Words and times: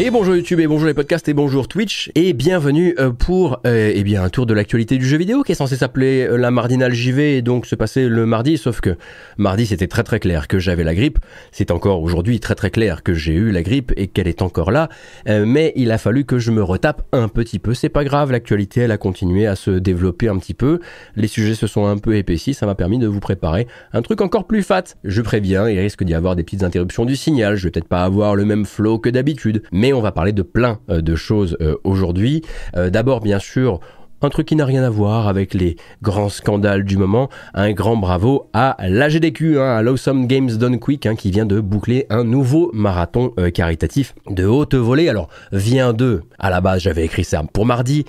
Et 0.00 0.12
bonjour 0.12 0.36
YouTube 0.36 0.60
et 0.60 0.68
bonjour 0.68 0.86
les 0.86 0.94
podcasts 0.94 1.28
et 1.28 1.34
bonjour 1.34 1.66
Twitch 1.66 2.12
et 2.14 2.32
bienvenue 2.32 2.94
euh, 3.00 3.10
pour 3.10 3.58
euh, 3.66 3.90
eh 3.92 4.04
bien 4.04 4.22
un 4.22 4.28
tour 4.28 4.46
de 4.46 4.54
l'actualité 4.54 4.96
du 4.96 5.04
jeu 5.04 5.18
vidéo 5.18 5.42
qui 5.42 5.50
est 5.50 5.56
censé 5.56 5.74
s'appeler 5.74 6.24
euh, 6.24 6.36
la 6.36 6.52
Mardinale 6.52 6.94
JV 6.94 7.36
et 7.36 7.42
donc 7.42 7.66
se 7.66 7.74
passer 7.74 8.08
le 8.08 8.24
mardi 8.24 8.58
sauf 8.58 8.80
que 8.80 8.96
mardi 9.38 9.66
c'était 9.66 9.88
très 9.88 10.04
très 10.04 10.20
clair 10.20 10.46
que 10.46 10.60
j'avais 10.60 10.84
la 10.84 10.94
grippe, 10.94 11.18
c'est 11.50 11.72
encore 11.72 12.00
aujourd'hui 12.00 12.38
très 12.38 12.54
très 12.54 12.70
clair 12.70 13.02
que 13.02 13.12
j'ai 13.12 13.32
eu 13.32 13.50
la 13.50 13.64
grippe 13.64 13.92
et 13.96 14.06
qu'elle 14.06 14.28
est 14.28 14.40
encore 14.40 14.70
là. 14.70 14.88
Mais 15.26 15.72
il 15.74 15.90
a 15.90 15.98
fallu 15.98 16.24
que 16.24 16.38
je 16.38 16.52
me 16.52 16.62
retape 16.62 17.02
un 17.10 17.26
petit 17.26 17.58
peu, 17.58 17.74
c'est 17.74 17.88
pas 17.88 18.04
grave, 18.04 18.30
l'actualité 18.30 18.82
elle 18.82 18.92
a 18.92 18.98
continué 18.98 19.48
à 19.48 19.56
se 19.56 19.72
développer 19.72 20.28
un 20.28 20.38
petit 20.38 20.54
peu, 20.54 20.78
les 21.16 21.26
sujets 21.26 21.56
se 21.56 21.66
sont 21.66 21.86
un 21.86 21.98
peu 21.98 22.14
épaissis, 22.16 22.54
ça 22.54 22.66
m'a 22.66 22.76
permis 22.76 22.98
de 22.98 23.08
vous 23.08 23.20
préparer 23.20 23.66
un 23.92 24.02
truc 24.02 24.20
encore 24.20 24.46
plus 24.46 24.62
fat. 24.62 24.84
Je 25.02 25.22
préviens, 25.22 25.68
il 25.68 25.80
risque 25.80 26.04
d'y 26.04 26.14
avoir 26.14 26.36
des 26.36 26.44
petites 26.44 26.62
interruptions 26.62 27.04
du 27.04 27.16
signal, 27.16 27.56
je 27.56 27.64
vais 27.64 27.72
peut-être 27.72 27.88
pas 27.88 28.04
avoir 28.04 28.36
le 28.36 28.44
même 28.44 28.64
flow 28.64 29.00
que 29.00 29.10
d'habitude. 29.10 29.64
Mais 29.72 29.87
on 29.92 30.00
va 30.00 30.12
parler 30.12 30.32
de 30.32 30.42
plein 30.42 30.80
euh, 30.90 31.00
de 31.00 31.14
choses 31.14 31.56
euh, 31.60 31.76
aujourd'hui. 31.84 32.42
Euh, 32.76 32.90
d'abord, 32.90 33.20
bien 33.20 33.38
sûr, 33.38 33.80
un 34.22 34.28
truc 34.28 34.48
qui 34.48 34.56
n'a 34.56 34.64
rien 34.64 34.82
à 34.82 34.90
voir 34.90 35.28
avec 35.28 35.54
les 35.54 35.76
grands 36.02 36.28
scandales 36.28 36.84
du 36.84 36.96
moment. 36.96 37.28
Un 37.54 37.72
grand 37.72 37.96
bravo 37.96 38.48
à 38.52 38.76
l'AGDQ, 38.80 39.58
hein, 39.58 39.76
à 39.76 39.82
l'Awesome 39.82 40.26
Games 40.26 40.50
Done 40.50 40.78
Quick, 40.78 41.06
hein, 41.06 41.14
qui 41.14 41.30
vient 41.30 41.46
de 41.46 41.60
boucler 41.60 42.06
un 42.10 42.24
nouveau 42.24 42.70
marathon 42.72 43.32
caritatif 43.54 44.14
de 44.28 44.44
haute 44.44 44.74
volée. 44.74 45.08
Alors, 45.08 45.28
vient 45.52 45.92
de, 45.92 46.22
à 46.38 46.50
la 46.50 46.60
base, 46.60 46.82
j'avais 46.82 47.04
écrit 47.04 47.24
ça 47.24 47.42
pour 47.52 47.66
mardi, 47.66 48.04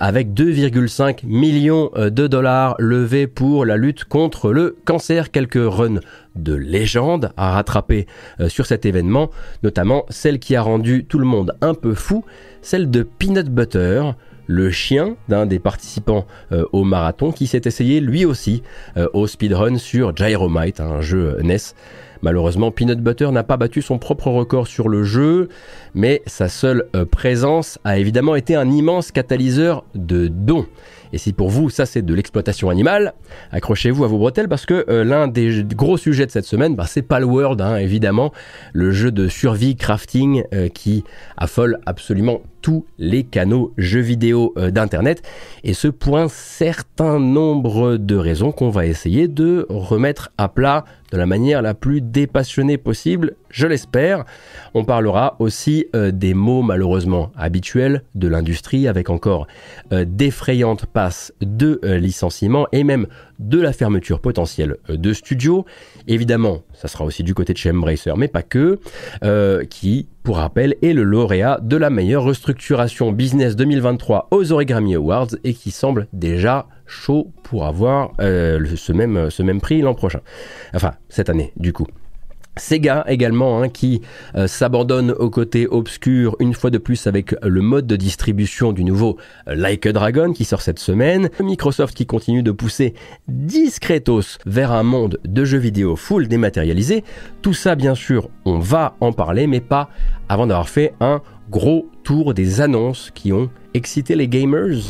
avec 0.00 0.32
2,5 0.32 1.24
millions 1.24 1.90
de 1.96 2.26
dollars 2.26 2.74
levés 2.78 3.26
pour 3.26 3.64
la 3.64 3.76
lutte 3.76 4.04
contre 4.04 4.52
le 4.52 4.76
cancer. 4.84 5.30
Quelques 5.30 5.54
runs 5.56 6.00
de 6.36 6.54
légende 6.54 7.32
à 7.36 7.52
rattraper 7.52 8.06
euh, 8.40 8.48
sur 8.48 8.66
cet 8.66 8.86
événement, 8.86 9.30
notamment 9.62 10.04
celle 10.08 10.38
qui 10.38 10.56
a 10.56 10.62
rendu 10.62 11.04
tout 11.04 11.18
le 11.18 11.24
monde 11.24 11.56
un 11.60 11.74
peu 11.74 11.94
fou, 11.94 12.24
celle 12.62 12.90
de 12.90 13.02
Peanut 13.02 13.48
Butter, 13.48 14.02
le 14.46 14.70
chien 14.70 15.16
d'un 15.28 15.46
des 15.46 15.58
participants 15.58 16.26
euh, 16.52 16.64
au 16.72 16.84
marathon 16.84 17.32
qui 17.32 17.46
s'est 17.46 17.62
essayé 17.64 18.00
lui 18.00 18.24
aussi 18.24 18.62
euh, 18.96 19.08
au 19.12 19.26
speedrun 19.26 19.76
sur 19.76 20.14
Gyromite, 20.16 20.80
un 20.80 21.00
jeu 21.00 21.38
NES. 21.42 21.56
Malheureusement, 22.22 22.70
Peanut 22.70 23.00
Butter 23.00 23.30
n'a 23.32 23.42
pas 23.42 23.56
battu 23.56 23.82
son 23.82 23.98
propre 23.98 24.28
record 24.28 24.68
sur 24.68 24.88
le 24.88 25.02
jeu, 25.02 25.48
mais 25.92 26.22
sa 26.26 26.48
seule 26.48 26.84
présence 27.10 27.80
a 27.82 27.98
évidemment 27.98 28.36
été 28.36 28.54
un 28.54 28.70
immense 28.70 29.10
catalyseur 29.10 29.84
de 29.96 30.28
dons. 30.28 30.66
Et 31.12 31.18
si 31.18 31.32
pour 31.32 31.50
vous, 31.50 31.70
ça 31.70 31.86
c'est 31.86 32.02
de 32.02 32.14
l'exploitation 32.14 32.70
animale, 32.70 33.14
accrochez-vous 33.50 34.04
à 34.04 34.08
vos 34.08 34.18
bretelles 34.18 34.48
parce 34.48 34.66
que 34.66 34.86
euh, 34.88 35.04
l'un 35.04 35.28
des 35.28 35.64
gros 35.64 35.96
sujets 35.96 36.26
de 36.26 36.30
cette 36.30 36.46
semaine, 36.46 36.74
bah, 36.74 36.86
c'est 36.86 37.02
Palworld, 37.02 37.60
hein, 37.60 37.76
évidemment, 37.76 38.32
le 38.72 38.92
jeu 38.92 39.10
de 39.12 39.28
survie 39.28 39.76
crafting 39.76 40.44
euh, 40.54 40.68
qui 40.68 41.04
affole 41.36 41.78
absolument 41.86 42.40
tous 42.62 42.86
les 42.98 43.24
canaux 43.24 43.74
jeux 43.76 44.00
vidéo 44.00 44.54
euh, 44.56 44.70
d'Internet. 44.70 45.22
Et 45.64 45.74
ce 45.74 45.88
pour 45.88 46.16
un 46.16 46.28
certain 46.28 47.18
nombre 47.18 47.96
de 47.96 48.16
raisons 48.16 48.52
qu'on 48.52 48.70
va 48.70 48.86
essayer 48.86 49.28
de 49.28 49.66
remettre 49.68 50.30
à 50.38 50.48
plat 50.48 50.84
de 51.10 51.18
la 51.18 51.26
manière 51.26 51.60
la 51.60 51.74
plus 51.74 52.00
dépassionnée 52.00 52.78
possible, 52.78 53.34
je 53.50 53.66
l'espère. 53.66 54.24
On 54.72 54.84
parlera 54.84 55.36
aussi 55.40 55.86
euh, 55.94 56.10
des 56.10 56.32
mots 56.32 56.62
malheureusement 56.62 57.32
habituels 57.36 58.02
de 58.14 58.28
l'industrie 58.28 58.88
avec 58.88 59.10
encore 59.10 59.46
euh, 59.92 60.06
d'effrayantes 60.08 60.86
passes 60.86 61.34
de 61.42 61.80
licenciement 61.82 62.66
et 62.72 62.84
même 62.84 63.06
de 63.42 63.60
la 63.60 63.72
fermeture 63.72 64.20
potentielle 64.20 64.76
de 64.88 65.12
studios. 65.12 65.64
Évidemment, 66.08 66.62
ça 66.74 66.88
sera 66.88 67.04
aussi 67.04 67.22
du 67.22 67.34
côté 67.34 67.52
de 67.52 67.58
chez 67.58 67.70
Embracer, 67.70 68.12
mais 68.16 68.28
pas 68.28 68.42
que, 68.42 68.78
qui 69.70 70.08
pour 70.22 70.36
rappel, 70.36 70.76
est 70.82 70.92
le 70.92 71.02
lauréat 71.02 71.58
de 71.62 71.76
la 71.76 71.90
meilleure 71.90 72.22
restructuration 72.22 73.12
business 73.12 73.56
2023 73.56 74.28
aux 74.30 74.52
Origami 74.52 74.94
Awards 74.94 75.34
et 75.42 75.52
qui 75.52 75.70
semble 75.70 76.06
déjà 76.12 76.66
chaud 76.86 77.32
pour 77.42 77.66
avoir 77.66 78.12
euh, 78.20 78.64
ce, 78.76 78.92
même, 78.92 79.30
ce 79.30 79.42
même 79.42 79.60
prix 79.60 79.80
l'an 79.80 79.94
prochain. 79.94 80.20
Enfin, 80.74 80.92
cette 81.08 81.28
année, 81.28 81.52
du 81.56 81.72
coup. 81.72 81.86
Sega 82.56 83.04
également 83.08 83.62
hein, 83.62 83.68
qui 83.68 84.02
euh, 84.34 84.46
s'abandonne 84.46 85.12
au 85.12 85.30
côté 85.30 85.66
obscur 85.66 86.36
une 86.38 86.52
fois 86.52 86.68
de 86.70 86.76
plus 86.76 87.06
avec 87.06 87.34
le 87.42 87.62
mode 87.62 87.86
de 87.86 87.96
distribution 87.96 88.72
du 88.72 88.84
nouveau 88.84 89.16
euh, 89.48 89.54
Like 89.54 89.86
a 89.86 89.92
Dragon 89.92 90.32
qui 90.32 90.44
sort 90.44 90.60
cette 90.60 90.78
semaine. 90.78 91.30
Microsoft 91.40 91.94
qui 91.96 92.04
continue 92.04 92.42
de 92.42 92.52
pousser 92.52 92.92
discretos 93.26 94.38
vers 94.44 94.72
un 94.72 94.82
monde 94.82 95.18
de 95.24 95.44
jeux 95.44 95.58
vidéo 95.58 95.96
full 95.96 96.28
dématérialisé. 96.28 97.04
Tout 97.40 97.54
ça 97.54 97.74
bien 97.74 97.94
sûr 97.94 98.28
on 98.44 98.58
va 98.58 98.96
en 99.00 99.12
parler 99.12 99.46
mais 99.46 99.60
pas 99.60 99.88
avant 100.28 100.46
d'avoir 100.46 100.68
fait 100.68 100.92
un 101.00 101.22
gros 101.50 101.88
tour 102.02 102.34
des 102.34 102.60
annonces 102.60 103.10
qui 103.14 103.32
ont 103.32 103.50
excité 103.74 104.16
les 104.16 104.28
gamers. 104.28 104.82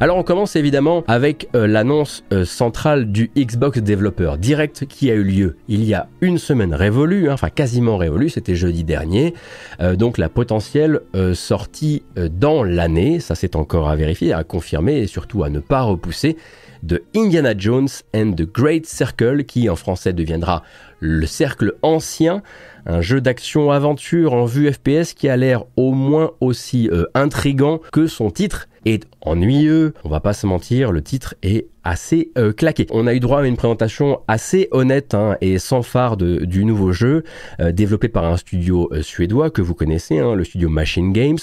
Alors 0.00 0.16
on 0.16 0.22
commence 0.22 0.56
évidemment 0.56 1.04
avec 1.06 1.48
euh, 1.54 1.66
l'annonce 1.66 2.24
euh, 2.32 2.44
centrale 2.44 3.12
du 3.12 3.30
Xbox 3.36 3.80
Developer 3.80 4.34
Direct 4.38 4.86
qui 4.86 5.10
a 5.10 5.14
eu 5.14 5.22
lieu 5.22 5.56
il 5.68 5.84
y 5.84 5.94
a 5.94 6.08
une 6.20 6.38
semaine 6.38 6.74
révolue, 6.74 7.28
hein, 7.28 7.34
enfin 7.34 7.50
quasiment 7.50 7.96
révolue, 7.96 8.30
c'était 8.30 8.54
jeudi 8.54 8.84
dernier. 8.84 9.34
Euh, 9.80 9.96
donc 9.96 10.18
la 10.18 10.28
potentielle 10.28 11.00
sortie 11.34 12.02
dans 12.16 12.64
l'année, 12.64 13.20
ça 13.20 13.34
c'est 13.34 13.56
encore 13.56 13.88
à 13.88 13.96
vérifier, 13.96 14.32
à 14.32 14.44
confirmer 14.44 14.98
et 14.98 15.06
surtout 15.06 15.44
à 15.44 15.50
ne 15.50 15.60
pas 15.60 15.82
repousser 15.82 16.36
de 16.82 17.04
Indiana 17.14 17.54
Jones 17.56 17.88
and 18.14 18.32
the 18.32 18.42
Great 18.42 18.86
Circle 18.86 19.44
qui 19.44 19.68
en 19.68 19.76
français 19.76 20.12
deviendra 20.12 20.62
le 21.00 21.26
cercle 21.26 21.74
ancien 21.82 22.42
un 22.86 23.00
jeu 23.00 23.20
d'action-aventure 23.20 24.32
en 24.32 24.44
vue 24.44 24.72
FPS 24.72 25.14
qui 25.14 25.28
a 25.28 25.36
l'air 25.36 25.64
au 25.76 25.92
moins 25.92 26.32
aussi 26.40 26.88
euh, 26.90 27.04
intrigant 27.14 27.80
que 27.92 28.06
son 28.06 28.30
titre 28.30 28.68
est 28.84 29.06
ennuyeux. 29.20 29.94
On 30.04 30.08
va 30.08 30.20
pas 30.20 30.32
se 30.32 30.46
mentir, 30.46 30.92
le 30.92 31.02
titre 31.02 31.34
est 31.42 31.68
assez 31.84 32.30
euh, 32.38 32.52
claqué. 32.52 32.86
On 32.90 33.06
a 33.06 33.14
eu 33.14 33.20
droit 33.20 33.40
à 33.40 33.46
une 33.46 33.56
présentation 33.56 34.20
assez 34.28 34.68
honnête 34.70 35.14
hein, 35.14 35.36
et 35.40 35.58
sans 35.58 35.82
phare 35.82 36.16
du 36.16 36.64
nouveau 36.64 36.92
jeu, 36.92 37.24
euh, 37.60 37.72
développé 37.72 38.08
par 38.08 38.24
un 38.24 38.36
studio 38.36 38.88
euh, 38.92 39.02
suédois 39.02 39.50
que 39.50 39.62
vous 39.62 39.74
connaissez, 39.74 40.18
hein, 40.18 40.34
le 40.34 40.44
studio 40.44 40.68
Machine 40.68 41.12
Games, 41.12 41.38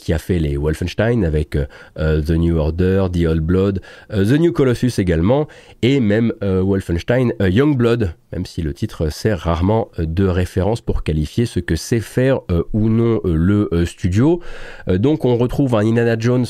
qui 0.00 0.12
a 0.12 0.18
fait 0.18 0.38
les 0.38 0.56
Wolfenstein 0.56 1.24
avec 1.24 1.56
The 1.96 2.30
New 2.30 2.56
Order, 2.56 3.06
The 3.12 3.26
Old 3.26 3.42
Blood, 3.42 3.80
The 4.10 4.38
New 4.38 4.52
Colossus 4.52 4.92
également, 4.98 5.48
et 5.82 6.00
même 6.00 6.32
Wolfenstein 6.40 7.32
Young 7.40 7.76
Blood, 7.76 8.14
même 8.32 8.46
si 8.46 8.62
le 8.62 8.72
titre 8.72 9.10
sert 9.10 9.40
rarement 9.40 9.90
de 9.98 10.24
référence 10.24 10.80
pour 10.80 11.02
qualifier 11.02 11.46
ce 11.46 11.60
que 11.60 11.76
sait 11.76 12.00
faire 12.00 12.40
ou 12.72 12.88
non 12.88 13.20
le 13.24 13.68
studio. 13.84 14.40
donc 14.86 15.24
on 15.24 15.36
retrouve 15.36 15.74
un 15.74 15.86
Indiana 15.86 16.16
Jones 16.18 16.46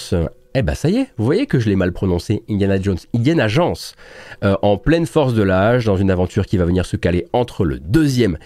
eh 0.54 0.62
ben 0.62 0.74
ça 0.74 0.90
y 0.90 0.96
est, 0.96 1.08
vous 1.16 1.24
voyez 1.24 1.46
que 1.46 1.58
je 1.58 1.68
l'ai 1.68 1.76
mal 1.76 1.92
prononcé, 1.92 2.42
Indiana 2.48 2.80
Jones, 2.80 2.98
Indiana 3.14 3.44
Agence, 3.44 3.94
euh, 4.44 4.56
en 4.62 4.76
pleine 4.76 5.06
force 5.06 5.34
de 5.34 5.42
l'âge, 5.42 5.86
dans 5.86 5.96
une 5.96 6.10
aventure 6.10 6.46
qui 6.46 6.58
va 6.58 6.64
venir 6.64 6.84
se 6.84 6.96
caler 6.96 7.26
entre 7.32 7.64
le 7.64 7.78
deuxième 7.78 8.38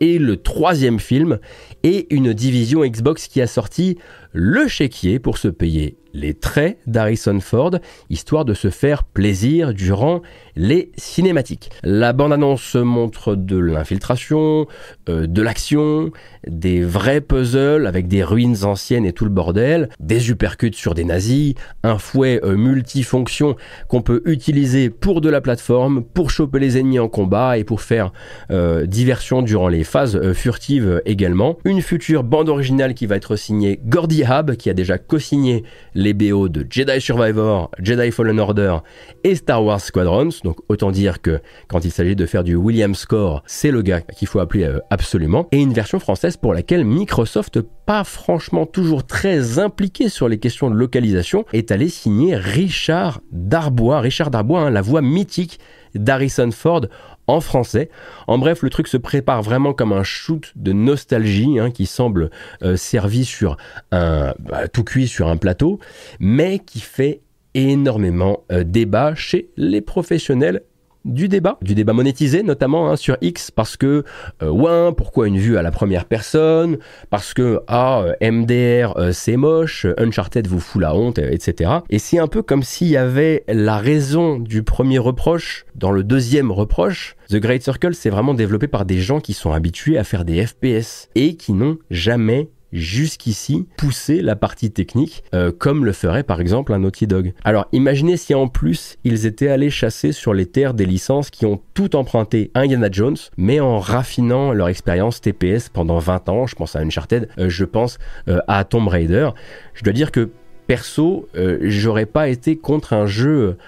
et 0.00 0.18
le 0.18 0.36
troisième 0.36 0.98
film, 0.98 1.38
et 1.82 2.12
une 2.14 2.34
division 2.34 2.84
Xbox 2.84 3.28
qui 3.28 3.40
a 3.40 3.46
sorti 3.46 3.98
le 4.32 4.68
chéquier 4.68 5.18
pour 5.18 5.38
se 5.38 5.48
payer 5.48 5.96
les 6.14 6.32
traits 6.32 6.78
d'Harrison 6.86 7.40
Ford, 7.40 7.72
histoire 8.08 8.44
de 8.44 8.54
se 8.54 8.70
faire 8.70 9.04
plaisir 9.04 9.74
durant 9.74 10.22
les 10.56 10.92
cinématiques. 10.96 11.70
La 11.82 12.12
bande-annonce 12.12 12.76
montre 12.76 13.34
de 13.34 13.58
l'infiltration, 13.58 14.66
euh, 15.08 15.26
de 15.26 15.42
l'action, 15.42 16.12
des 16.46 16.82
vrais 16.82 17.20
puzzles 17.20 17.86
avec 17.86 18.06
des 18.06 18.22
ruines 18.22 18.64
anciennes 18.64 19.04
et 19.04 19.12
tout 19.12 19.24
le 19.24 19.30
bordel, 19.30 19.88
des 19.98 20.30
uppercuts 20.30 20.72
sur 20.74 20.94
des 20.94 21.04
nazis, 21.04 21.54
un 21.82 21.98
fouet 21.98 22.40
euh, 22.44 22.56
multifonction 22.56 23.56
qu'on 23.88 24.02
peut 24.02 24.22
utiliser 24.24 24.90
pour 24.90 25.20
de 25.20 25.28
la 25.28 25.40
plateforme, 25.40 26.04
pour 26.04 26.30
choper 26.30 26.60
les 26.60 26.78
ennemis 26.78 27.00
en 27.00 27.08
combat 27.08 27.58
et 27.58 27.64
pour 27.64 27.80
faire 27.80 28.12
euh, 28.52 28.86
diversion 28.86 29.42
durant 29.42 29.68
les 29.68 29.82
phases 29.82 30.32
furtives 30.32 31.02
également. 31.04 31.58
Une 31.64 31.82
future 31.82 32.22
bande 32.22 32.48
originale 32.48 32.94
qui 32.94 33.06
va 33.06 33.16
être 33.16 33.34
signée 33.34 33.80
Gordy 33.84 34.22
Hab, 34.22 34.54
qui 34.54 34.70
a 34.70 34.74
déjà 34.74 34.98
co-signé 34.98 35.64
les 36.04 36.12
BO 36.12 36.50
de 36.50 36.66
Jedi 36.68 37.00
Survivor, 37.00 37.70
Jedi 37.80 38.10
Fallen 38.10 38.38
Order 38.38 38.76
et 39.24 39.34
Star 39.34 39.64
Wars 39.64 39.80
Squadrons. 39.80 40.28
Donc 40.44 40.58
autant 40.68 40.90
dire 40.90 41.22
que 41.22 41.40
quand 41.66 41.82
il 41.84 41.90
s'agit 41.90 42.14
de 42.14 42.26
faire 42.26 42.44
du 42.44 42.54
Williams 42.54 42.98
Score, 42.98 43.42
c'est 43.46 43.70
le 43.70 43.80
gars 43.80 44.02
qu'il 44.02 44.28
faut 44.28 44.38
appeler 44.38 44.64
euh, 44.64 44.80
absolument. 44.90 45.48
Et 45.50 45.60
une 45.60 45.72
version 45.72 45.98
française 45.98 46.36
pour 46.36 46.52
laquelle 46.52 46.84
Microsoft, 46.84 47.62
pas 47.86 48.04
franchement 48.04 48.66
toujours 48.66 49.06
très 49.06 49.58
impliqué 49.58 50.10
sur 50.10 50.28
les 50.28 50.38
questions 50.38 50.70
de 50.70 50.76
localisation, 50.76 51.46
est 51.54 51.72
allé 51.72 51.88
signer 51.88 52.36
Richard 52.36 53.22
Darbois. 53.32 54.00
Richard 54.00 54.30
Darbois, 54.30 54.60
hein, 54.60 54.70
la 54.70 54.82
voix 54.82 55.00
mythique 55.00 55.58
d'Harrison 55.94 56.50
Ford 56.50 56.86
en 57.26 57.40
français. 57.40 57.90
En 58.26 58.38
bref, 58.38 58.62
le 58.62 58.70
truc 58.70 58.88
se 58.88 58.96
prépare 58.96 59.42
vraiment 59.42 59.72
comme 59.72 59.92
un 59.92 60.02
shoot 60.02 60.52
de 60.56 60.72
nostalgie 60.72 61.58
hein, 61.58 61.70
qui 61.70 61.86
semble 61.86 62.30
euh, 62.62 62.76
servi 62.76 63.24
sur 63.24 63.56
bah, 63.90 64.34
tout 64.72 64.84
cuit 64.84 65.08
sur 65.08 65.28
un 65.28 65.36
plateau, 65.36 65.78
mais 66.18 66.58
qui 66.58 66.80
fait 66.80 67.20
énormément 67.54 68.44
euh, 68.52 68.64
débat 68.64 69.14
chez 69.14 69.50
les 69.56 69.80
professionnels 69.80 70.62
du 71.04 71.28
débat, 71.28 71.58
du 71.62 71.74
débat 71.74 71.92
monétisé 71.92 72.42
notamment 72.42 72.90
hein, 72.90 72.96
sur 72.96 73.16
X, 73.20 73.50
parce 73.50 73.76
que 73.76 74.04
euh, 74.42 74.48
ouais, 74.48 74.92
pourquoi 74.96 75.28
une 75.28 75.38
vue 75.38 75.56
à 75.56 75.62
la 75.62 75.70
première 75.70 76.04
personne, 76.04 76.78
parce 77.10 77.34
que 77.34 77.60
ah 77.68 78.04
MDR 78.20 78.96
euh, 78.96 79.12
c'est 79.12 79.36
moche, 79.36 79.86
Uncharted 79.98 80.46
vous 80.46 80.60
fout 80.60 80.80
la 80.80 80.94
honte, 80.94 81.18
etc. 81.18 81.70
Et 81.90 81.98
c'est 81.98 82.18
un 82.18 82.28
peu 82.28 82.42
comme 82.42 82.62
s'il 82.62 82.88
y 82.88 82.96
avait 82.96 83.44
la 83.48 83.78
raison 83.78 84.38
du 84.38 84.62
premier 84.62 84.98
reproche 84.98 85.66
dans 85.74 85.90
le 85.90 86.04
deuxième 86.04 86.50
reproche. 86.50 87.16
The 87.28 87.36
Great 87.36 87.62
Circle 87.62 87.94
c'est 87.94 88.10
vraiment 88.10 88.34
développé 88.34 88.68
par 88.68 88.84
des 88.84 88.98
gens 88.98 89.20
qui 89.20 89.32
sont 89.32 89.52
habitués 89.52 89.98
à 89.98 90.04
faire 90.04 90.24
des 90.24 90.44
FPS 90.46 91.08
et 91.14 91.36
qui 91.36 91.52
n'ont 91.52 91.78
jamais 91.90 92.50
jusqu'ici 92.74 93.66
pousser 93.76 94.20
la 94.20 94.36
partie 94.36 94.70
technique 94.70 95.24
euh, 95.34 95.52
comme 95.56 95.84
le 95.84 95.92
ferait 95.92 96.24
par 96.24 96.40
exemple 96.40 96.72
un 96.72 96.80
Naughty 96.80 97.06
Dog. 97.06 97.32
Alors 97.44 97.66
imaginez 97.72 98.16
si 98.16 98.34
en 98.34 98.48
plus 98.48 98.98
ils 99.04 99.24
étaient 99.26 99.48
allés 99.48 99.70
chasser 99.70 100.12
sur 100.12 100.34
les 100.34 100.46
terres 100.46 100.74
des 100.74 100.84
licences 100.84 101.30
qui 101.30 101.46
ont 101.46 101.60
tout 101.72 101.96
emprunté 101.96 102.50
à 102.54 102.60
Indiana 102.60 102.88
Jones 102.90 103.16
mais 103.36 103.60
en 103.60 103.78
raffinant 103.78 104.52
leur 104.52 104.68
expérience 104.68 105.20
TPS 105.20 105.68
pendant 105.68 105.98
20 105.98 106.28
ans, 106.28 106.46
je 106.46 106.56
pense 106.56 106.76
à 106.76 106.80
Uncharted, 106.80 107.28
euh, 107.38 107.48
je 107.48 107.64
pense 107.64 107.98
euh, 108.28 108.40
à 108.48 108.64
Tomb 108.64 108.88
Raider. 108.88 109.30
Je 109.74 109.84
dois 109.84 109.92
dire 109.92 110.10
que 110.10 110.30
perso, 110.66 111.28
j'aurais 111.60 112.06
pas 112.06 112.28
été 112.28 112.56
contre 112.56 112.94
un 112.94 113.04
jeu 113.04 113.58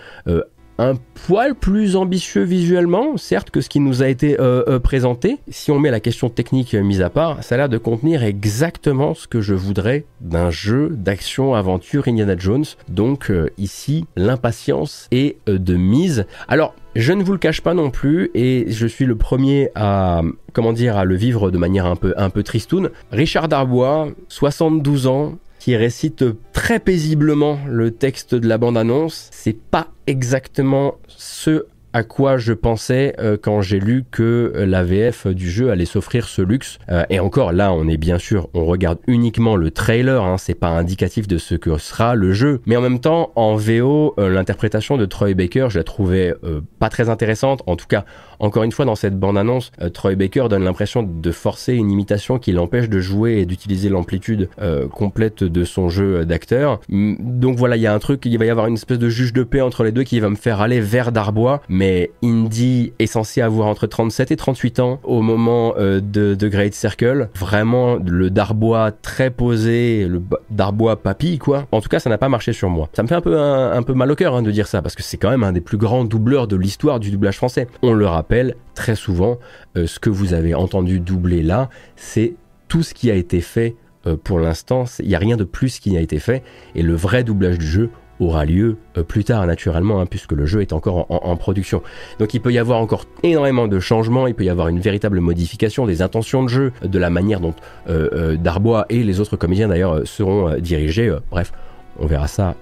un 0.78 0.94
poil 1.26 1.54
plus 1.54 1.96
ambitieux 1.96 2.42
visuellement, 2.42 3.16
certes, 3.16 3.50
que 3.50 3.60
ce 3.60 3.68
qui 3.68 3.80
nous 3.80 4.02
a 4.02 4.08
été 4.08 4.38
euh, 4.40 4.62
euh, 4.68 4.78
présenté. 4.78 5.38
Si 5.48 5.70
on 5.70 5.78
met 5.78 5.90
la 5.90 6.00
question 6.00 6.28
technique 6.28 6.74
euh, 6.74 6.82
mise 6.82 7.02
à 7.02 7.10
part, 7.10 7.42
ça 7.42 7.54
a 7.54 7.58
l'air 7.58 7.68
de 7.68 7.78
contenir 7.78 8.22
exactement 8.22 9.14
ce 9.14 9.26
que 9.26 9.40
je 9.40 9.54
voudrais 9.54 10.04
d'un 10.20 10.50
jeu 10.50 10.90
d'action-aventure 10.90 12.08
Indiana 12.08 12.36
Jones. 12.36 12.64
Donc 12.88 13.32
ici, 13.58 14.06
l'impatience 14.16 15.08
est 15.10 15.38
de 15.46 15.74
mise. 15.74 16.26
Alors, 16.48 16.74
je 16.94 17.12
ne 17.12 17.22
vous 17.22 17.32
le 17.32 17.38
cache 17.38 17.60
pas 17.60 17.74
non 17.74 17.90
plus, 17.90 18.30
et 18.34 18.66
je 18.68 18.86
suis 18.86 19.04
le 19.04 19.16
premier 19.16 19.70
à, 19.74 20.22
comment 20.52 20.72
dire, 20.72 20.96
à 20.96 21.04
le 21.04 21.14
vivre 21.14 21.50
de 21.50 21.58
manière 21.58 21.86
un 21.86 21.96
peu, 21.96 22.14
un 22.16 22.30
peu 22.30 22.42
tristoun. 22.42 22.90
Richard 23.12 23.48
Darbois, 23.48 24.08
72 24.28 25.06
ans, 25.06 25.34
qui 25.66 25.74
récite 25.74 26.24
très 26.52 26.78
paisiblement 26.78 27.58
le 27.66 27.90
texte 27.90 28.36
de 28.36 28.46
la 28.46 28.56
bande-annonce. 28.56 29.30
C'est 29.32 29.60
pas 29.60 29.88
exactement 30.06 30.94
ce 31.08 31.66
à 31.96 32.02
quoi 32.02 32.36
je 32.36 32.52
pensais 32.52 33.14
euh, 33.18 33.38
quand 33.40 33.62
j'ai 33.62 33.80
lu 33.80 34.04
que 34.10 34.52
euh, 34.54 34.66
la 34.66 34.84
VF 34.84 35.28
du 35.28 35.50
jeu 35.50 35.70
allait 35.70 35.86
s'offrir 35.86 36.28
ce 36.28 36.42
luxe. 36.42 36.78
Euh, 36.90 37.04
et 37.08 37.20
encore, 37.20 37.52
là, 37.52 37.72
on 37.72 37.88
est 37.88 37.96
bien 37.96 38.18
sûr, 38.18 38.50
on 38.52 38.66
regarde 38.66 38.98
uniquement 39.06 39.56
le 39.56 39.70
trailer, 39.70 40.22
hein, 40.22 40.36
c'est 40.36 40.52
pas 40.54 40.68
indicatif 40.68 41.26
de 41.26 41.38
ce 41.38 41.54
que 41.54 41.78
sera 41.78 42.14
le 42.14 42.34
jeu. 42.34 42.60
Mais 42.66 42.76
en 42.76 42.82
même 42.82 43.00
temps, 43.00 43.32
en 43.34 43.56
VO, 43.56 44.14
l'interprétation 44.18 44.98
de 44.98 45.06
Troy 45.06 45.32
Baker, 45.32 45.68
je 45.70 45.78
la 45.78 45.84
trouvais 45.84 46.34
pas 46.78 46.90
très 46.90 47.08
intéressante. 47.08 47.62
En 47.66 47.76
tout 47.76 47.86
cas, 47.86 48.04
encore 48.40 48.64
une 48.64 48.72
fois, 48.72 48.84
dans 48.84 48.94
cette 48.94 49.18
bande-annonce, 49.18 49.72
Troy 49.94 50.16
Baker 50.16 50.48
donne 50.50 50.64
l'impression 50.64 51.02
de 51.02 51.32
forcer 51.32 51.72
une 51.72 51.90
imitation 51.90 52.38
qui 52.38 52.52
l'empêche 52.52 52.90
de 52.90 53.00
jouer 53.00 53.38
et 53.38 53.46
d'utiliser 53.46 53.88
l'amplitude 53.88 54.50
complète 54.92 55.44
de 55.44 55.64
son 55.64 55.88
jeu 55.88 56.26
d'acteur. 56.26 56.80
Donc 56.90 57.56
voilà, 57.56 57.76
il 57.76 57.82
y 57.82 57.86
a 57.86 57.94
un 57.94 57.98
truc, 57.98 58.24
il 58.26 58.38
va 58.38 58.44
y 58.44 58.50
avoir 58.50 58.66
une 58.66 58.74
espèce 58.74 58.98
de 58.98 59.08
juge 59.08 59.32
de 59.32 59.44
paix 59.44 59.62
entre 59.62 59.84
les 59.84 59.92
deux 59.92 60.02
qui 60.02 60.20
va 60.20 60.28
me 60.28 60.36
faire 60.36 60.60
aller 60.60 60.80
vers 60.80 61.12
Darbois, 61.12 61.62
mais 61.68 61.85
mais 61.86 62.10
Indy 62.24 62.92
est 62.98 63.06
censé 63.06 63.40
avoir 63.40 63.68
entre 63.68 63.86
37 63.86 64.32
et 64.32 64.36
38 64.36 64.80
ans 64.80 65.00
au 65.04 65.22
moment 65.22 65.74
euh, 65.78 66.00
de, 66.00 66.34
de, 66.34 66.48
Great 66.48 66.74
Circle. 66.74 67.28
Vraiment 67.36 67.94
le 67.94 68.28
Darbois 68.28 68.90
très 68.90 69.30
posé, 69.30 70.08
le 70.08 70.20
Darbois 70.50 70.96
papy 70.96 71.38
quoi. 71.38 71.66
En 71.70 71.80
tout 71.80 71.88
cas, 71.88 72.00
ça 72.00 72.10
n'a 72.10 72.18
pas 72.18 72.28
marché 72.28 72.52
sur 72.52 72.70
moi. 72.70 72.88
Ça 72.92 73.04
me 73.04 73.08
fait 73.08 73.14
un 73.14 73.20
peu 73.20 73.94
mal 73.94 74.10
au 74.10 74.16
cœur 74.16 74.34
hein, 74.34 74.42
de 74.42 74.50
dire 74.50 74.66
ça 74.66 74.82
parce 74.82 74.96
que 74.96 75.02
c'est 75.04 75.16
quand 75.16 75.30
même 75.30 75.44
un 75.44 75.52
des 75.52 75.60
plus 75.60 75.78
grands 75.78 76.04
doubleurs 76.04 76.48
de 76.48 76.56
l'histoire 76.56 76.98
du 76.98 77.12
doublage 77.12 77.36
français. 77.36 77.68
On 77.82 77.92
le 77.92 78.06
rappelle 78.06 78.56
très 78.74 78.96
souvent, 78.96 79.38
euh, 79.76 79.86
ce 79.86 80.00
que 80.00 80.10
vous 80.10 80.34
avez 80.34 80.54
entendu 80.54 80.98
doubler 80.98 81.44
là, 81.44 81.70
c'est 81.94 82.34
tout 82.66 82.82
ce 82.82 82.94
qui 82.94 83.12
a 83.12 83.14
été 83.14 83.40
fait 83.40 83.76
euh, 84.08 84.16
pour 84.16 84.40
l'instant. 84.40 84.86
Il 84.98 85.06
n'y 85.06 85.14
a 85.14 85.20
rien 85.20 85.36
de 85.36 85.44
plus 85.44 85.78
qui 85.78 85.96
a 85.96 86.00
été 86.00 86.18
fait 86.18 86.42
et 86.74 86.82
le 86.82 86.96
vrai 86.96 87.22
doublage 87.22 87.58
du 87.58 87.66
jeu 87.66 87.90
aura 88.20 88.44
lieu 88.44 88.76
euh, 88.96 89.02
plus 89.02 89.24
tard 89.24 89.46
naturellement 89.46 90.00
hein, 90.00 90.06
puisque 90.06 90.32
le 90.32 90.46
jeu 90.46 90.60
est 90.60 90.72
encore 90.72 91.06
en, 91.10 91.36
production. 91.36 91.82
Donc 92.18 92.34
il 92.34 92.40
peut 92.40 92.52
y 92.52 92.58
avoir 92.58 92.80
encore 92.80 93.04
énormément 93.22 93.68
de 93.68 93.78
changements, 93.78 94.26
il 94.26 94.34
peut 94.34 94.44
y 94.44 94.50
avoir 94.50 94.68
une 94.68 94.80
véritable 94.80 95.20
modification 95.20 95.86
des 95.86 96.02
intentions 96.02 96.42
de 96.42 96.48
jeu, 96.48 96.72
de 96.82 96.98
la 96.98 97.10
manière 97.10 97.40
dont 97.40 97.54
euh, 97.88 98.08
euh, 98.12 98.36
Darbois 98.36 98.86
et 98.88 99.02
les 99.02 99.20
autres 99.20 99.36
comédiens 99.36 99.68
d'ailleurs 99.68 100.06
seront 100.06 100.56
dirigés. 100.58 101.14
bref, 101.30 101.52
on 101.98 102.06
verra 102.06 102.26
ça 102.26 102.54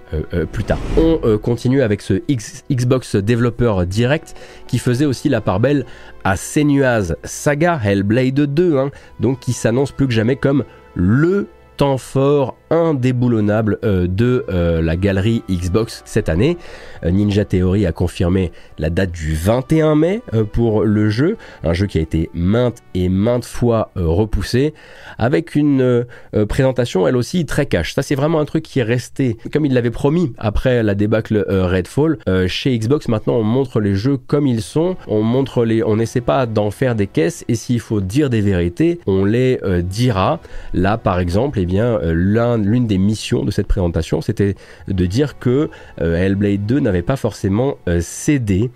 plus 0.52 0.64
tard. 0.64 0.78
On 0.96 1.38
continue 1.38 1.82
avec 1.82 2.02
ce 2.02 2.22
Xbox 2.70 3.16
Developer 3.16 3.86
Direct 3.86 4.34
qui 4.68 4.78
faisait 4.78 5.06
aussi 5.06 5.28
la 5.28 5.40
part 5.40 5.60
belle 5.60 5.86
à 6.24 6.36
Senua's 6.36 7.14
Saga 7.24 7.80
Hellblade 7.82 8.40
2, 8.40 8.78
hein, 8.78 8.90
donc 9.20 9.40
qui 9.40 9.52
s'annonce 9.52 9.92
plus 9.92 10.06
que 10.06 10.12
jamais 10.12 10.36
comme 10.36 10.64
le 10.94 11.48
temps 11.76 11.98
fort 11.98 12.56
indéboulonnable 12.74 13.78
euh, 13.84 14.06
de 14.06 14.44
euh, 14.48 14.82
la 14.82 14.96
galerie 14.96 15.42
Xbox 15.48 16.02
cette 16.04 16.28
année. 16.28 16.58
Euh, 17.04 17.10
Ninja 17.10 17.44
Theory 17.44 17.86
a 17.86 17.92
confirmé 17.92 18.52
la 18.78 18.90
date 18.90 19.12
du 19.12 19.34
21 19.34 19.94
mai 19.94 20.22
pour 20.52 20.84
le 20.84 21.10
jeu, 21.10 21.36
un 21.62 21.72
jeu 21.72 21.86
qui 21.86 21.98
a 21.98 22.00
été 22.00 22.30
maintes 22.34 22.82
et 22.94 23.08
maintes 23.08 23.44
fois 23.44 23.90
repoussé, 23.94 24.74
avec 25.18 25.54
une 25.54 26.04
présentation 26.48 27.06
elle 27.06 27.16
aussi 27.16 27.46
très 27.46 27.66
cash. 27.66 27.94
Ça 27.94 28.02
c'est 28.02 28.14
vraiment 28.14 28.40
un 28.40 28.44
truc 28.44 28.64
qui 28.64 28.80
est 28.80 28.84
resté 28.84 29.36
comme 29.52 29.64
il 29.66 29.74
l'avait 29.74 29.90
promis 29.90 30.32
après 30.38 30.82
la 30.82 30.94
débâcle 30.94 31.44
Redfall. 31.48 32.18
chez 32.48 32.76
Xbox 32.78 33.08
maintenant 33.08 33.34
on 33.34 33.42
montre 33.42 33.80
les 33.80 33.94
jeux 33.94 34.16
comme 34.16 34.46
ils 34.46 34.62
sont, 34.62 34.96
on 35.06 35.22
montre 35.22 35.64
les, 35.64 35.82
on 35.82 35.96
n'essaie 35.96 36.20
pas 36.20 36.46
d'en 36.46 36.70
faire 36.70 36.94
des 36.94 37.06
caisses 37.06 37.44
et 37.48 37.54
s'il 37.54 37.80
faut 37.80 38.00
dire 38.00 38.30
des 38.30 38.40
vérités, 38.40 38.98
on 39.06 39.24
les 39.24 39.60
dira. 39.82 40.40
Là 40.72 40.98
par 40.98 41.20
exemple, 41.20 41.60
eh 41.60 41.66
bien 41.66 41.98
l'un 42.02 42.58
l'une 42.64 42.86
des 42.86 42.98
missions 42.98 43.44
de 43.44 43.50
cette 43.50 43.66
présentation, 43.66 44.20
c'était 44.20 44.56
de 44.88 45.06
dire 45.06 45.38
que 45.38 45.70
euh, 46.00 46.16
Hellblade 46.16 46.66
2 46.66 46.80
n'avait 46.80 47.02
pas 47.02 47.16
forcément 47.16 47.76
euh, 47.88 48.00
cédé 48.00 48.70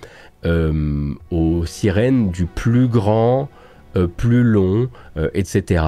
euh, 0.44 1.12
aux 1.30 1.66
sirènes 1.66 2.30
du 2.30 2.46
plus 2.46 2.88
grand, 2.88 3.48
plus 4.16 4.44
long, 4.44 4.88
etc. 5.34 5.82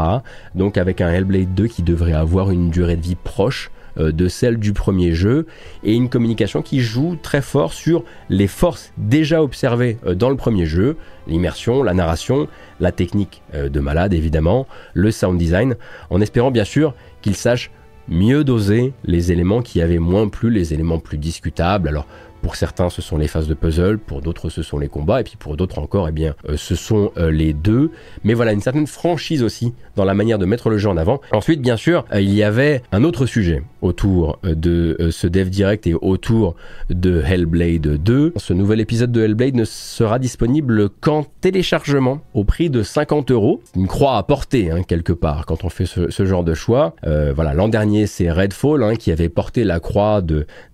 Donc 0.57 0.79
avec 0.79 1.01
un 1.01 1.11
Hellblade 1.11 1.55
2 1.55 1.69
qui 1.69 1.85
devrait 1.85 2.15
avoir 2.15 2.51
une 2.51 2.69
durée 2.71 2.97
de 2.97 3.03
vie 3.03 3.15
proche 3.15 3.71
de 3.97 4.27
celle 4.27 4.57
du 4.57 4.73
premier 4.73 5.13
jeu 5.13 5.47
et 5.85 5.95
une 5.95 6.09
communication 6.09 6.61
qui 6.61 6.81
joue 6.81 7.17
très 7.23 7.43
fort 7.43 7.73
sur 7.73 8.03
les 8.29 8.49
forces 8.49 8.93
déjà 8.97 9.43
observées 9.43 9.99
dans 10.17 10.31
le 10.31 10.35
premier 10.35 10.67
jeu, 10.67 10.97
l'immersion, 11.29 11.85
la 11.85 11.95
narration, 11.95 12.49
la 12.81 12.91
technique 12.91 13.43
de 13.55 13.81
malade 13.81 14.13
évidemment, 14.13 14.67
le 14.95 15.13
sound 15.13 15.39
design, 15.39 15.77
en 16.09 16.21
espérant 16.21 16.51
bien 16.51 16.65
sûr 16.65 16.95
qu'il 17.23 17.37
sache 17.37 17.71
mieux 18.11 18.45
doser 18.45 18.93
les 19.05 19.33
éléments 19.33 19.63
qui 19.63 19.81
avaient 19.81 19.99
moins 19.99 20.29
plu, 20.29 20.51
les 20.51 20.75
éléments 20.75 20.99
plus 20.99 21.19
discutables. 21.19 21.89
Alors 21.89 22.07
pour 22.41 22.57
certains, 22.57 22.91
ce 22.91 23.03
sont 23.03 23.17
les 23.17 23.29
phases 23.29 23.49
de 23.49 23.55
puzzle, 23.55 23.99
pour 23.99 24.23
d'autres, 24.23 24.49
ce 24.49 24.63
sont 24.63 24.79
les 24.79 24.89
combats, 24.89 25.21
et 25.21 25.25
puis 25.25 25.37
pour 25.39 25.57
d'autres 25.57 25.79
encore, 25.79 26.09
eh 26.09 26.13
bien, 26.13 26.35
euh, 26.49 26.57
ce 26.57 26.75
sont 26.75 27.13
euh, 27.17 27.31
les 27.31 27.53
deux. 27.53 27.91
Mais 28.25 28.35
voilà, 28.35 28.53
une 28.53 28.61
certaine 28.61 28.87
franchise 28.87 29.43
aussi 29.43 29.75
dans 29.97 30.05
la 30.05 30.15
manière 30.15 30.39
de 30.39 30.47
mettre 30.47 30.71
le 30.71 30.79
jeu 30.79 30.89
en 30.89 30.97
avant. 30.97 31.21
Ensuite, 31.33 31.61
bien 31.61 31.77
sûr, 31.77 32.05
euh, 32.13 32.21
il 32.21 32.33
y 32.33 32.43
avait 32.43 32.83
un 32.93 33.05
autre 33.05 33.27
sujet 33.27 33.63
autour 33.83 34.39
de 34.43 35.09
ce 35.11 35.27
dev 35.27 35.49
direct 35.49 35.87
et 35.87 35.95
autour 35.95 36.55
de 36.91 37.23
Hellblade 37.23 38.03
2. 38.03 38.35
Ce 38.37 38.53
nouvel 38.53 38.79
épisode 38.81 39.11
de 39.11 39.23
Hellblade 39.23 39.55
ne 39.55 39.65
sera 39.65 40.19
disponible 40.19 40.91
qu'en 40.91 41.25
téléchargement 41.41 42.21
au 42.35 42.45
prix 42.45 42.69
de 42.69 42.83
50 42.83 43.31
euros. 43.31 43.63
Une 43.75 43.87
croix 43.87 44.19
à 44.19 44.23
porter, 44.23 44.71
hein, 44.71 44.83
quelque 44.83 45.15
part, 45.15 45.47
quand 45.47 45.65
on 45.65 45.71
fait 45.71 45.87
ce, 45.87 46.25
genre 46.27 46.45
de 46.45 46.53
choix. 46.53 46.95
voilà, 47.05 47.55
l'an 47.55 47.69
dernier, 47.69 48.07
c'est 48.07 48.31
Redfall 48.31 48.83
hein, 48.83 48.97
qui 48.97 49.13
avait 49.13 49.31
porté 49.31 49.65
la 49.65 49.81
croix 49.81 50.21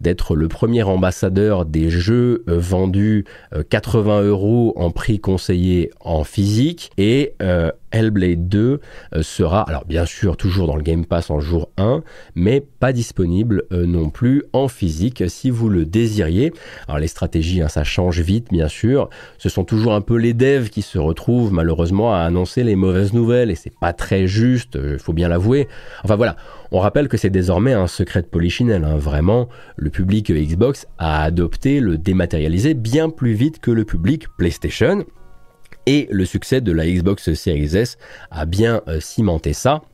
d'être 0.00 0.34
le 0.34 0.48
premier 0.48 0.82
ambassadeur 0.82 1.55
des 1.64 1.90
jeux 1.90 2.44
euh, 2.48 2.58
vendus 2.58 3.24
80 3.70 4.18
euh, 4.20 4.28
euros 4.28 4.72
en 4.76 4.90
prix 4.90 5.18
conseillé 5.18 5.90
en 6.00 6.24
physique 6.24 6.90
et 6.98 7.34
euh, 7.42 7.70
Hellblade 7.92 8.48
2 8.48 8.80
sera, 9.22 9.62
alors 9.62 9.86
bien 9.86 10.04
sûr 10.04 10.36
toujours 10.36 10.66
dans 10.66 10.76
le 10.76 10.82
Game 10.82 11.06
Pass 11.06 11.30
en 11.30 11.40
jour 11.40 11.70
1, 11.78 12.02
mais 12.34 12.60
pas 12.60 12.92
disponible 12.92 13.62
non 13.70 14.10
plus 14.10 14.42
en 14.52 14.68
physique 14.68 15.24
si 15.28 15.48
vous 15.48 15.70
le 15.70 15.86
désiriez. 15.86 16.52
Alors 16.88 16.98
les 16.98 17.06
stratégies, 17.06 17.62
hein, 17.62 17.68
ça 17.68 17.84
change 17.84 18.20
vite 18.20 18.48
bien 18.50 18.68
sûr. 18.68 19.08
Ce 19.38 19.48
sont 19.48 19.64
toujours 19.64 19.94
un 19.94 20.02
peu 20.02 20.16
les 20.16 20.34
devs 20.34 20.68
qui 20.68 20.82
se 20.82 20.98
retrouvent 20.98 21.54
malheureusement 21.54 22.12
à 22.12 22.18
annoncer 22.18 22.64
les 22.64 22.76
mauvaises 22.76 23.14
nouvelles 23.14 23.50
et 23.50 23.54
c'est 23.54 23.72
pas 23.78 23.94
très 23.94 24.26
juste, 24.26 24.76
il 24.82 24.98
faut 24.98 25.14
bien 25.14 25.28
l'avouer. 25.28 25.66
Enfin 26.04 26.16
voilà, 26.16 26.36
on 26.76 26.80
rappelle 26.80 27.08
que 27.08 27.16
c'est 27.16 27.30
désormais 27.30 27.72
un 27.72 27.86
secret 27.86 28.20
de 28.20 28.26
polichinelle. 28.26 28.84
Hein. 28.84 28.98
Vraiment, 28.98 29.48
le 29.76 29.88
public 29.88 30.30
Xbox 30.30 30.86
a 30.98 31.22
adopté 31.22 31.80
le 31.80 31.96
dématérialisé 31.96 32.74
bien 32.74 33.08
plus 33.08 33.32
vite 33.32 33.60
que 33.60 33.70
le 33.70 33.86
public 33.86 34.26
PlayStation. 34.36 35.06
Et 35.86 36.06
le 36.10 36.26
succès 36.26 36.60
de 36.60 36.72
la 36.72 36.86
Xbox 36.86 37.32
Series 37.32 37.78
S 37.78 37.96
a 38.30 38.44
bien 38.44 38.82
euh, 38.88 39.00
cimenté 39.00 39.54
ça. 39.54 39.84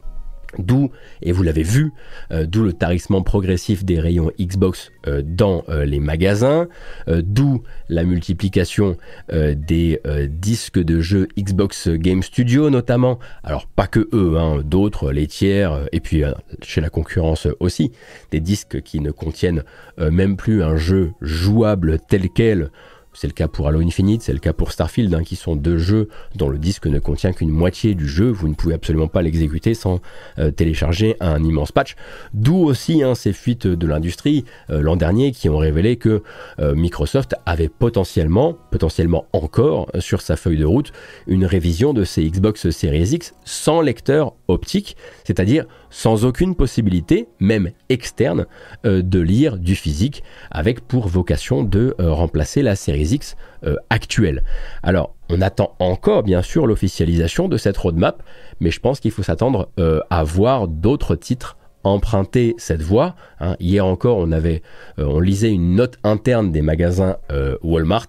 D'où, 0.58 0.90
et 1.22 1.32
vous 1.32 1.42
l'avez 1.42 1.62
vu, 1.62 1.92
euh, 2.30 2.46
d'où 2.46 2.62
le 2.62 2.72
tarissement 2.72 3.22
progressif 3.22 3.84
des 3.84 3.98
rayons 3.98 4.30
Xbox 4.38 4.92
euh, 5.06 5.22
dans 5.24 5.64
euh, 5.68 5.84
les 5.84 6.00
magasins, 6.00 6.68
d'où 7.08 7.62
la 7.88 8.04
multiplication 8.04 8.96
des 9.30 10.00
disques 10.28 10.78
de 10.78 11.00
jeux 11.00 11.28
Xbox 11.38 11.88
Game 11.88 12.22
Studio 12.22 12.70
notamment. 12.70 13.18
Alors 13.42 13.66
pas 13.66 13.86
que 13.86 14.08
eux, 14.12 14.38
hein, 14.38 14.62
d'autres, 14.64 15.12
les 15.12 15.26
tiers, 15.26 15.86
et 15.92 16.00
puis 16.00 16.22
chez 16.62 16.80
la 16.80 16.90
concurrence 16.90 17.48
aussi, 17.60 17.92
des 18.30 18.40
disques 18.40 18.82
qui 18.82 19.00
ne 19.00 19.10
contiennent 19.10 19.64
même 19.98 20.36
plus 20.36 20.62
un 20.62 20.76
jeu 20.76 21.12
jouable 21.20 21.98
tel 22.08 22.28
quel 22.30 22.70
c'est 23.14 23.26
le 23.26 23.32
cas 23.32 23.48
pour 23.48 23.68
Halo 23.68 23.80
Infinite, 23.80 24.22
c'est 24.22 24.32
le 24.32 24.38
cas 24.38 24.52
pour 24.52 24.72
Starfield, 24.72 25.12
hein, 25.14 25.22
qui 25.22 25.36
sont 25.36 25.56
deux 25.56 25.78
jeux 25.78 26.08
dont 26.34 26.48
le 26.48 26.58
disque 26.58 26.86
ne 26.86 26.98
contient 26.98 27.32
qu'une 27.32 27.50
moitié 27.50 27.94
du 27.94 28.08
jeu. 28.08 28.30
Vous 28.30 28.48
ne 28.48 28.54
pouvez 28.54 28.74
absolument 28.74 29.08
pas 29.08 29.22
l'exécuter 29.22 29.74
sans 29.74 30.00
euh, 30.38 30.50
télécharger 30.50 31.16
un 31.20 31.42
immense 31.42 31.72
patch. 31.72 31.96
D'où 32.32 32.56
aussi 32.56 33.02
hein, 33.02 33.14
ces 33.14 33.32
fuites 33.32 33.66
de 33.66 33.86
l'industrie 33.86 34.44
euh, 34.70 34.80
l'an 34.80 34.96
dernier 34.96 35.32
qui 35.32 35.48
ont 35.48 35.58
révélé 35.58 35.96
que 35.96 36.22
euh, 36.58 36.74
Microsoft 36.74 37.34
avait 37.46 37.68
potentiellement, 37.68 38.56
potentiellement 38.70 39.26
encore 39.32 39.90
sur 39.98 40.22
sa 40.22 40.36
feuille 40.36 40.58
de 40.58 40.64
route, 40.64 40.92
une 41.26 41.44
révision 41.44 41.92
de 41.92 42.04
ses 42.04 42.28
Xbox 42.28 42.70
Series 42.70 43.10
X 43.12 43.34
sans 43.44 43.80
lecteur 43.80 44.34
optique, 44.48 44.96
c'est-à-dire 45.24 45.66
sans 45.92 46.24
aucune 46.24 46.56
possibilité, 46.56 47.28
même 47.38 47.70
externe, 47.88 48.46
euh, 48.86 49.02
de 49.02 49.20
lire 49.20 49.58
du 49.58 49.76
physique, 49.76 50.24
avec 50.50 50.80
pour 50.80 51.06
vocation 51.06 51.62
de 51.62 51.94
euh, 52.00 52.12
remplacer 52.12 52.62
la 52.62 52.74
série 52.74 53.12
X 53.12 53.36
euh, 53.64 53.76
actuelle. 53.90 54.42
Alors, 54.82 55.14
on 55.28 55.40
attend 55.42 55.76
encore, 55.78 56.22
bien 56.22 56.42
sûr, 56.42 56.66
l'officialisation 56.66 57.46
de 57.46 57.58
cette 57.58 57.76
roadmap, 57.76 58.22
mais 58.60 58.70
je 58.70 58.80
pense 58.80 59.00
qu'il 59.00 59.10
faut 59.10 59.22
s'attendre 59.22 59.70
à 60.10 60.24
voir 60.24 60.68
d'autres 60.68 61.14
titres 61.14 61.56
emprunter 61.84 62.54
cette 62.58 62.82
voie. 62.82 63.16
Hein. 63.40 63.56
Hier 63.58 63.84
encore, 63.84 64.18
on 64.18 64.30
avait, 64.30 64.62
on 64.98 65.20
lisait 65.20 65.50
une 65.50 65.74
note 65.74 65.96
interne 66.04 66.52
des 66.52 66.60
magasins 66.62 67.16
Walmart 67.62 68.06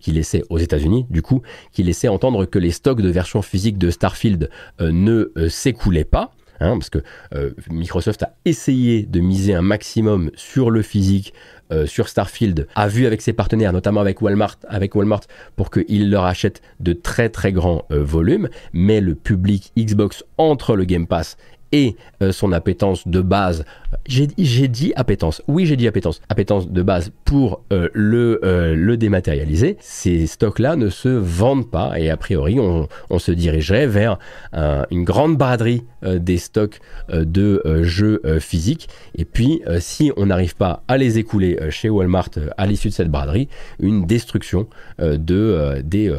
qui 0.00 0.12
laissait 0.12 0.44
aux 0.50 0.58
États-Unis, 0.58 1.06
du 1.10 1.20
coup, 1.20 1.42
qui 1.72 1.82
laissait 1.82 2.08
entendre 2.08 2.46
que 2.46 2.58
les 2.58 2.70
stocks 2.70 3.02
de 3.02 3.10
versions 3.10 3.42
physiques 3.42 3.76
de 3.76 3.90
Starfield 3.90 4.48
ne 4.80 5.30
s'écoulaient 5.48 6.04
pas. 6.04 6.32
Hein, 6.62 6.78
parce 6.78 6.90
que 6.90 7.00
euh, 7.34 7.50
Microsoft 7.70 8.22
a 8.22 8.34
essayé 8.44 9.02
de 9.02 9.20
miser 9.20 9.54
un 9.54 9.62
maximum 9.62 10.30
sur 10.36 10.70
le 10.70 10.82
physique, 10.82 11.34
euh, 11.72 11.86
sur 11.86 12.08
Starfield, 12.08 12.68
a 12.74 12.86
vu 12.86 13.06
avec 13.06 13.20
ses 13.20 13.32
partenaires, 13.32 13.72
notamment 13.72 14.00
avec 14.00 14.22
Walmart, 14.22 14.58
avec 14.68 14.94
Walmart 14.94 15.22
pour 15.56 15.70
qu'ils 15.70 16.10
leur 16.10 16.24
achètent 16.24 16.62
de 16.80 16.92
très 16.92 17.30
très 17.30 17.52
grands 17.52 17.84
euh, 17.90 18.04
volumes, 18.04 18.48
mais 18.72 19.00
le 19.00 19.14
public 19.14 19.72
Xbox 19.76 20.22
entre 20.38 20.76
le 20.76 20.84
Game 20.84 21.06
Pass 21.06 21.36
et 21.72 21.96
euh, 22.22 22.32
son 22.32 22.52
appétence 22.52 23.08
de 23.08 23.20
base. 23.20 23.64
J'ai 24.06 24.26
dit 24.68 24.92
appétence. 24.96 25.42
Oui, 25.48 25.66
j'ai 25.66 25.76
dit 25.76 25.88
appétence. 25.88 26.20
Appétence 26.28 26.70
de 26.70 26.82
base 26.82 27.10
pour 27.24 27.62
euh, 27.72 27.88
le, 27.92 28.40
euh, 28.44 28.74
le 28.74 28.96
dématérialiser. 28.96 29.76
Ces 29.80 30.26
stocks-là 30.26 30.76
ne 30.76 30.88
se 30.88 31.08
vendent 31.08 31.70
pas 31.70 31.98
et 31.98 32.10
a 32.10 32.16
priori, 32.16 32.58
on, 32.60 32.88
se 33.18 33.30
dirigerait 33.30 33.86
vers 33.86 34.18
une 34.52 35.04
grande 35.04 35.36
braderie 35.36 35.84
des 36.02 36.38
stocks 36.38 36.80
de 37.08 37.62
jeux 37.82 38.20
physiques. 38.40 38.88
Et 39.14 39.24
puis, 39.24 39.62
si 39.78 40.10
on 40.16 40.26
n'arrive 40.26 40.56
pas 40.56 40.82
à 40.88 40.96
les 40.96 41.18
écouler 41.18 41.56
chez 41.70 41.88
Walmart 41.88 42.30
à 42.56 42.66
l'issue 42.66 42.88
de 42.88 42.94
cette 42.94 43.10
braderie, 43.10 43.48
une 43.78 44.06
destruction 44.06 44.66
de, 44.98 45.80
des, 45.84 46.12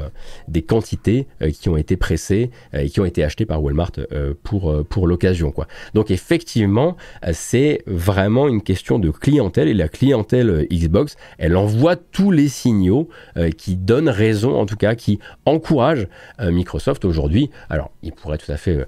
des 0.47 0.61
quantités 0.61 1.27
qui 1.59 1.67
ont 1.67 1.75
été 1.75 1.97
pressées 1.97 2.51
et 2.71 2.89
qui 2.89 3.01
ont 3.01 3.05
été 3.05 3.23
achetées 3.23 3.45
par 3.45 3.61
Walmart 3.61 3.91
pour, 4.43 4.85
pour 4.85 5.07
l'occasion. 5.07 5.42
Donc 5.93 6.11
effectivement, 6.11 6.95
euh, 7.25 7.31
c'est 7.33 7.81
vraiment 7.85 8.47
une 8.47 8.61
question 8.61 8.99
de 8.99 9.09
clientèle 9.09 9.67
et 9.67 9.73
la 9.73 9.87
clientèle 9.87 10.49
euh, 10.49 10.65
Xbox, 10.71 11.15
elle 11.37 11.55
envoie 11.55 11.95
tous 11.95 12.31
les 12.31 12.47
signaux 12.47 13.09
euh, 13.37 13.49
qui 13.49 13.75
donnent 13.75 14.09
raison, 14.09 14.55
en 14.59 14.65
tout 14.65 14.75
cas, 14.75 14.95
qui 14.95 15.19
encouragent 15.45 16.07
Microsoft 16.39 17.05
aujourd'hui. 17.05 17.49
Alors, 17.69 17.91
ils 18.01 18.11
pourraient 18.11 18.37
tout 18.37 18.51
à 18.51 18.57
fait 18.57 18.85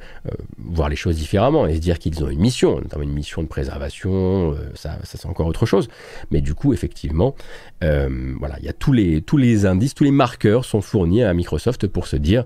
voir 0.57 0.89
les 0.89 0.95
choses 0.95 1.15
différemment 1.15 1.67
et 1.67 1.75
se 1.75 1.79
dire 1.79 1.99
qu'ils 1.99 2.23
ont 2.23 2.29
une 2.29 2.39
mission, 2.39 2.75
notamment 2.75 3.03
une 3.03 3.13
mission 3.13 3.41
de 3.43 3.47
préservation, 3.47 4.55
ça, 4.73 4.97
c'est 5.03 5.25
encore 5.25 5.47
autre 5.47 5.65
chose. 5.65 5.87
Mais 6.31 6.41
du 6.41 6.53
coup, 6.53 6.73
effectivement, 6.73 7.35
voilà, 7.81 8.57
il 8.59 8.65
y 8.65 8.69
a 8.69 8.73
tous 8.73 8.93
les, 8.93 9.21
tous 9.21 9.37
les 9.37 9.65
indices, 9.65 9.93
tous 9.93 10.03
les 10.03 10.11
marqueurs 10.11 10.65
sont 10.65 10.81
fournis 10.81 11.23
à 11.23 11.33
Microsoft 11.33 11.87
pour 11.87 12.07
se 12.07 12.15
dire 12.15 12.45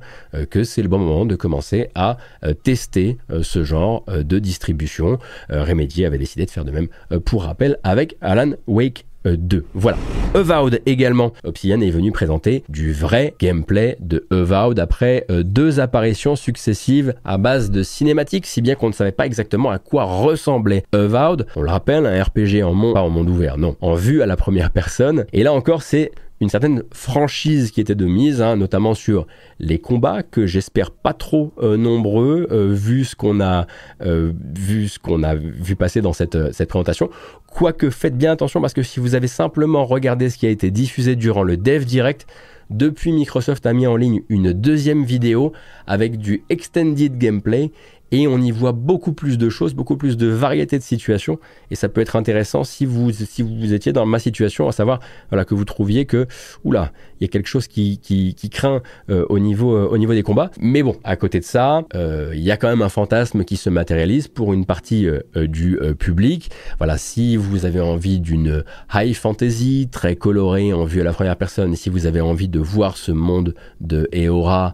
que 0.50 0.64
c'est 0.64 0.82
le 0.82 0.90
bon 0.90 1.00
moment 1.00 1.26
de 1.26 1.36
commencer 1.36 1.90
à 1.96 2.18
tester 2.64 3.18
ce 3.42 3.64
genre 3.64 3.99
euh, 4.08 4.24
de 4.24 4.40
distribution. 4.40 5.20
Euh, 5.52 5.64
Remedy 5.64 6.06
avait 6.06 6.18
décidé 6.18 6.46
de 6.46 6.52
faire 6.52 6.66
de 6.66 6.72
même 6.72 6.88
euh, 7.12 7.20
pour 7.20 7.44
rappel 7.44 7.78
avec 7.84 8.16
Alan 8.22 8.52
Wake 8.68 9.06
2. 9.26 9.66
Voilà. 9.74 9.98
Avowed 10.34 10.82
également. 10.86 11.34
Obsidian 11.44 11.82
est 11.82 11.90
venu 11.90 12.14
présenter 12.14 12.64
du 12.70 12.94
vrai 12.94 13.34
gameplay 13.38 13.98
de 14.00 14.26
Avowed 14.32 14.80
après 14.80 15.26
deux 15.30 15.82
apparitions 15.82 16.38
successives 16.38 17.14
à 17.26 17.38
base 17.38 17.70
de 17.70 17.84
cinématiques, 17.84 18.46
si 18.46 18.62
bien 18.62 18.76
qu'on 18.76 18.88
ne 18.88 18.94
savait 18.94 19.12
pas 19.12 19.26
exactement 19.26 19.72
à 19.72 19.78
quoi 19.78 20.06
ressemblait 20.06 20.86
Avowed. 20.94 21.48
On 21.58 21.62
le 21.64 21.70
rappelle, 21.70 22.06
un 22.06 22.24
RPG 22.24 22.64
en 22.64 22.74
monde, 22.74 22.94
pas 22.94 23.02
en 23.02 23.10
monde 23.10 23.30
ouvert, 23.30 23.58
non, 23.58 23.76
en 23.82 23.94
vue 23.96 24.22
à 24.22 24.26
la 24.26 24.38
première 24.38 24.72
personne. 24.72 25.26
Et 25.34 25.44
là 25.44 25.52
encore, 25.52 25.82
c'est 25.82 26.12
une 26.42 26.50
certaine 26.50 26.84
franchise 26.92 27.72
qui 27.72 27.82
était 27.82 27.96
de 27.96 28.06
mise, 28.06 28.42
hein, 28.42 28.56
notamment 28.56 28.94
sur 28.94 29.28
les 29.60 29.80
combats 29.80 30.24
que 30.24 30.46
j'espère 30.46 30.92
pas 30.92 31.14
trop 31.14 31.54
euh, 31.62 31.78
nombreux 31.78 32.48
euh, 32.52 32.74
vu 32.74 33.04
ce 33.04 33.16
qu'on 33.16 33.42
a 33.42 33.68
euh, 34.02 34.32
vu 34.56 34.88
ce 34.88 35.00
qu'on 35.00 35.24
a 35.24 35.36
vu 35.36 35.76
passer 35.76 36.02
dans 36.02 36.14
cette, 36.14 36.54
cette 36.54 36.70
présentation. 36.70 37.10
Quoique 37.48 37.90
faites 37.90 38.18
bien 38.18 38.32
attention 38.32 38.62
parce 38.62 38.74
que 38.74 38.84
si 38.84 39.00
vous 39.00 39.16
avez 39.16 39.28
simplement 39.28 39.86
regardé 39.86 40.30
ce 40.30 40.38
qui 40.38 40.48
a 40.48 40.50
été 40.50 40.72
diffusé 40.72 41.16
durant 41.16 41.44
le 41.44 41.58
Dev 41.58 41.84
Direct, 41.84 42.26
depuis 42.70 43.12
Microsoft 43.12 43.66
a 43.66 43.74
mis 43.74 43.88
en 43.88 43.96
ligne 43.96 44.22
une 44.30 44.54
deuxième 44.54 45.04
vidéo 45.04 45.54
avec 45.88 46.18
du 46.18 46.44
extended 46.50 47.18
gameplay 47.18 47.72
et 48.12 48.28
on 48.28 48.40
y 48.40 48.52
voit 48.52 48.72
beaucoup 48.72 49.14
plus 49.14 49.38
de 49.38 49.50
choses, 49.50 49.74
beaucoup 49.74 49.98
plus 49.98 50.18
de 50.18 50.28
variétés 50.28 50.78
de 50.78 50.84
situations 50.84 51.40
et 51.72 51.76
ça 51.76 51.90
peut 51.90 52.02
être 52.02 52.16
intéressant 52.16 52.64
si 52.64 52.86
vous 52.86 53.12
si 53.12 53.42
vous 53.42 53.74
étiez 53.74 53.94
dans 53.94 54.06
ma 54.06 54.20
situation, 54.20 54.68
à 54.68 54.72
savoir 54.72 55.00
voilà 55.30 55.46
que 55.46 55.54
vous 55.54 55.66
trouviez 55.66 56.06
que 56.06 56.28
oula 56.64 56.92
il 57.20 57.24
y 57.24 57.26
a 57.26 57.28
quelque 57.28 57.48
chose 57.48 57.68
qui, 57.68 58.00
qui, 58.00 58.50
craint 58.50 58.82
euh, 59.10 59.26
au 59.30 59.40
niveau 59.40 59.76
euh, 59.76 59.88
au 59.90 59.98
niveau 59.98 60.14
des 60.14 60.24
combats. 60.24 60.52
Mais 60.60 60.84
bon, 60.84 60.96
à 61.04 61.16
côté 61.16 61.40
de 61.40 61.46
ça, 61.46 61.84
euh, 61.94 62.32
il 62.34 62.42
y 62.42 62.52
a 62.52 62.58
quand 62.58 62.70
même 62.70 62.82
un 62.82 62.90
fantasme 62.90 63.44
qui 63.44 63.58
se 63.58 63.70
matérialise 63.70 64.28
pour 64.28 64.54
une 64.54 64.66
partie 64.66 65.08
du 65.36 65.80
public. 65.98 66.50
Voilà, 66.78 66.98
si 66.98 67.38
vous 67.38 67.66
avez 67.66 67.80
envie 67.80 68.20
d'une 68.20 68.64
high 68.94 69.14
fantasy 69.14 69.88
très 69.92 70.16
colorée 70.16 70.74
en 70.74 70.86
vue 70.86 71.02
à 71.02 71.04
la 71.04 71.14
première 71.14 71.36
personne, 71.36 71.76
si 71.76 71.90
vous 71.90 72.06
avez 72.06 72.22
envie 72.22 72.48
de 72.48 72.60
voir 72.60 72.98
ce 72.98 73.12
monde 73.12 73.54
de 73.82 74.10
Eora 74.14 74.74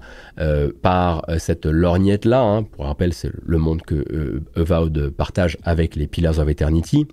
par 0.81 1.25
cette 1.37 1.65
lorgnette 1.65 2.25
là, 2.25 2.41
hein, 2.41 2.63
pour 2.63 2.85
rappel, 2.85 3.13
c'est 3.13 3.24
le 3.43 3.57
monde 3.57 3.81
que 3.81 4.41
Avowed 4.55 5.09
partage 5.09 5.57
avec 5.63 5.95
les 5.95 6.07
Pillars 6.07 6.39
of 6.39 6.49
Eternity. 6.49 7.07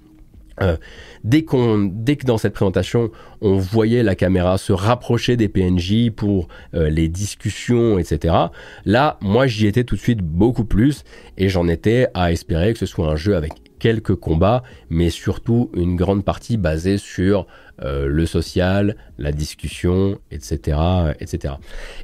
Euh, 0.61 0.77
dès, 1.25 1.45
dès 1.91 2.17
que 2.17 2.27
dans 2.27 2.39
cette 2.39 2.53
présentation, 2.53 3.11
on 3.41 3.57
voyait 3.57 4.03
la 4.03 4.15
caméra 4.15 4.59
se 4.59 4.73
rapprocher 4.73 5.37
des 5.37 5.49
PNJ 5.49 6.11
pour 6.15 6.49
euh, 6.75 6.91
les 6.91 7.09
discussions, 7.09 7.99
etc., 7.99 8.35
là, 8.85 9.19
moi, 9.21 9.47
j'y 9.47 9.67
étais 9.67 9.85
tout 9.85 9.97
de 9.97 10.01
suite 10.01 10.21
beaucoup 10.21 10.65
plus 10.65 11.05
et 11.39 11.49
j'en 11.49 11.69
étais 11.69 12.09
à 12.15 12.33
espérer 12.33 12.73
que 12.73 12.79
ce 12.79 12.87
soit 12.87 13.09
un 13.09 13.17
jeu 13.17 13.37
avec 13.37 13.53
quelques 13.79 14.15
combats, 14.15 14.63
mais 14.91 15.11
surtout 15.11 15.71
une 15.75 15.97
grande 15.97 16.25
partie 16.25 16.57
basée 16.57 16.99
sur 16.99 17.47
euh, 17.85 18.07
le 18.07 18.27
social, 18.27 18.97
la 19.19 19.33
discussion, 19.33 20.19
etc., 20.31 20.79
etc. 21.21 21.55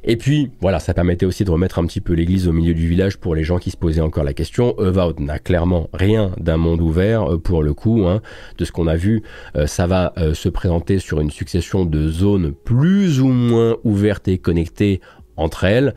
Et 0.03 0.17
puis, 0.17 0.51
voilà, 0.61 0.79
ça 0.79 0.93
permettait 0.93 1.25
aussi 1.25 1.43
de 1.43 1.51
remettre 1.51 1.79
un 1.79 1.85
petit 1.85 2.01
peu 2.01 2.13
l'église 2.13 2.47
au 2.47 2.53
milieu 2.53 2.73
du 2.73 2.87
village 2.87 3.17
pour 3.17 3.35
les 3.35 3.43
gens 3.43 3.57
qui 3.59 3.71
se 3.71 3.77
posaient 3.77 4.01
encore 4.01 4.23
la 4.23 4.33
question. 4.33 4.77
Avowed 4.79 5.19
n'a 5.19 5.39
clairement 5.39 5.89
rien 5.93 6.31
d'un 6.37 6.57
monde 6.57 6.81
ouvert 6.81 7.33
euh, 7.33 7.37
pour 7.37 7.63
le 7.63 7.73
coup. 7.73 8.07
Hein. 8.07 8.21
De 8.57 8.65
ce 8.65 8.71
qu'on 8.71 8.87
a 8.87 8.95
vu, 8.95 9.23
euh, 9.55 9.67
ça 9.67 9.87
va 9.87 10.13
se 10.33 10.49
présenter 10.49 10.99
sur 10.99 11.21
une 11.21 11.31
succession 11.31 11.85
de 11.85 12.07
zones 12.07 12.53
plus 12.53 13.21
ou 13.21 13.27
moins 13.27 13.77
ouvertes 13.83 14.27
et 14.27 14.37
connectées 14.37 15.01
entre 15.39 15.63
elles. 15.63 15.93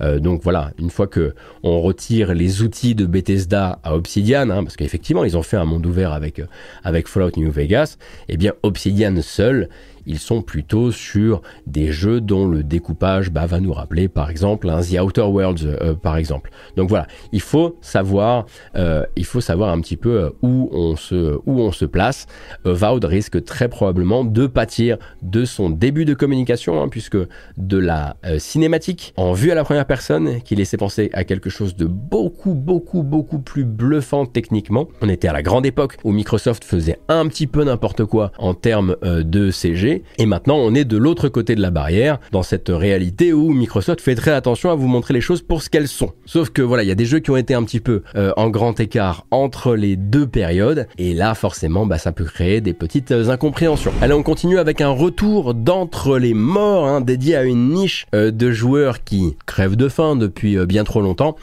Euh, 0.00 0.18
donc 0.18 0.42
voilà, 0.42 0.72
une 0.78 0.90
fois 0.90 1.06
que 1.06 1.34
on 1.62 1.80
retire 1.80 2.34
les 2.34 2.62
outils 2.62 2.94
de 2.94 3.06
Bethesda 3.06 3.78
à 3.82 3.94
Obsidian, 3.94 4.50
hein, 4.50 4.62
parce 4.62 4.76
qu'effectivement 4.76 5.24
ils 5.24 5.36
ont 5.36 5.42
fait 5.42 5.56
un 5.56 5.64
monde 5.64 5.86
ouvert 5.86 6.12
avec 6.12 6.38
euh, 6.38 6.46
avec 6.84 7.08
Fallout 7.08 7.32
New 7.36 7.50
Vegas, 7.50 7.96
eh 8.28 8.36
bien 8.36 8.52
Obsidian 8.62 9.14
seul, 9.22 9.68
ils 10.06 10.18
sont 10.18 10.42
plutôt 10.42 10.90
sur 10.90 11.42
des 11.66 11.92
jeux 11.92 12.20
dont 12.20 12.46
le 12.46 12.62
découpage 12.62 13.30
bah, 13.30 13.46
va 13.46 13.60
nous 13.60 13.72
rappeler 13.72 14.08
par 14.08 14.30
exemple 14.30 14.68
The 14.68 15.00
Outer 15.00 15.22
Worlds 15.22 15.64
euh, 15.64 15.94
par 15.94 16.16
exemple. 16.16 16.50
Donc 16.76 16.88
voilà, 16.88 17.06
il 17.32 17.40
faut 17.40 17.76
savoir, 17.80 18.46
euh, 18.76 19.04
il 19.16 19.24
faut 19.24 19.40
savoir 19.40 19.70
un 19.70 19.80
petit 19.80 19.96
peu 19.96 20.20
euh, 20.20 20.30
où 20.42 20.68
on 20.72 20.96
se, 20.96 21.38
où 21.46 21.60
on 21.60 21.72
se 21.72 21.84
place. 21.84 22.26
Vaud 22.64 23.00
risque 23.04 23.44
très 23.44 23.68
probablement 23.68 24.24
de 24.24 24.46
pâtir 24.46 24.98
de 25.22 25.44
son 25.44 25.70
début 25.70 26.04
de 26.04 26.14
communication, 26.14 26.82
hein, 26.82 26.88
puisque 26.88 27.18
de 27.56 27.78
la 27.78 28.16
cinématique 28.38 29.12
en 29.16 29.32
vue 29.32 29.50
à 29.50 29.54
la 29.54 29.64
première 29.64 29.86
personne 29.86 30.40
qui 30.42 30.56
laissait 30.56 30.76
penser 30.76 31.10
à 31.12 31.24
quelque 31.24 31.50
chose 31.50 31.76
de 31.76 31.86
beaucoup, 31.86 32.54
beaucoup, 32.54 33.02
beaucoup 33.02 33.38
plus 33.38 33.64
bluffant 33.64 34.26
techniquement. 34.26 34.88
On 35.00 35.08
était 35.08 35.28
à 35.28 35.32
la 35.32 35.42
grande 35.42 35.66
époque 35.66 35.96
où 36.04 36.12
Microsoft 36.12 36.64
faisait 36.64 36.98
un 37.08 37.26
petit 37.28 37.46
peu 37.46 37.64
n'importe 37.64 38.04
quoi 38.04 38.32
en 38.38 38.54
termes 38.54 38.96
euh, 39.02 39.22
de 39.22 39.50
CG, 39.50 39.95
et 40.18 40.26
maintenant 40.26 40.56
on 40.56 40.74
est 40.74 40.84
de 40.84 40.96
l'autre 40.96 41.28
côté 41.28 41.54
de 41.54 41.60
la 41.60 41.70
barrière, 41.70 42.18
dans 42.32 42.42
cette 42.42 42.68
réalité 42.68 43.32
où 43.32 43.52
Microsoft 43.52 44.00
fait 44.00 44.14
très 44.14 44.32
attention 44.32 44.70
à 44.70 44.74
vous 44.74 44.88
montrer 44.88 45.14
les 45.14 45.20
choses 45.20 45.42
pour 45.42 45.62
ce 45.62 45.70
qu'elles 45.70 45.88
sont. 45.88 46.12
Sauf 46.24 46.50
que 46.50 46.62
voilà, 46.62 46.82
il 46.82 46.88
y 46.88 46.92
a 46.92 46.96
des 46.96 47.06
jeux 47.06 47.18
qui 47.18 47.30
ont 47.30 47.36
été 47.36 47.54
un 47.54 47.62
petit 47.64 47.80
peu 47.80 48.02
euh, 48.14 48.32
en 48.36 48.48
grand 48.48 48.78
écart 48.80 49.26
entre 49.30 49.74
les 49.74 49.96
deux 49.96 50.26
périodes, 50.26 50.86
et 50.98 51.14
là 51.14 51.34
forcément, 51.34 51.86
bah, 51.86 51.98
ça 51.98 52.12
peut 52.12 52.24
créer 52.24 52.60
des 52.60 52.74
petites 52.74 53.12
euh, 53.12 53.28
incompréhensions. 53.28 53.92
Allez, 54.00 54.14
on 54.14 54.22
continue 54.22 54.58
avec 54.58 54.80
un 54.80 54.90
retour 54.90 55.54
d'entre 55.54 56.18
les 56.18 56.34
morts, 56.34 56.86
hein, 56.86 57.00
dédié 57.00 57.36
à 57.36 57.44
une 57.44 57.70
niche 57.70 58.06
de 58.12 58.50
joueurs 58.50 59.04
qui 59.04 59.36
crèvent 59.46 59.76
de 59.76 59.88
faim 59.88 60.16
depuis 60.16 60.56
bien 60.66 60.84
trop 60.84 61.00
longtemps. 61.00 61.36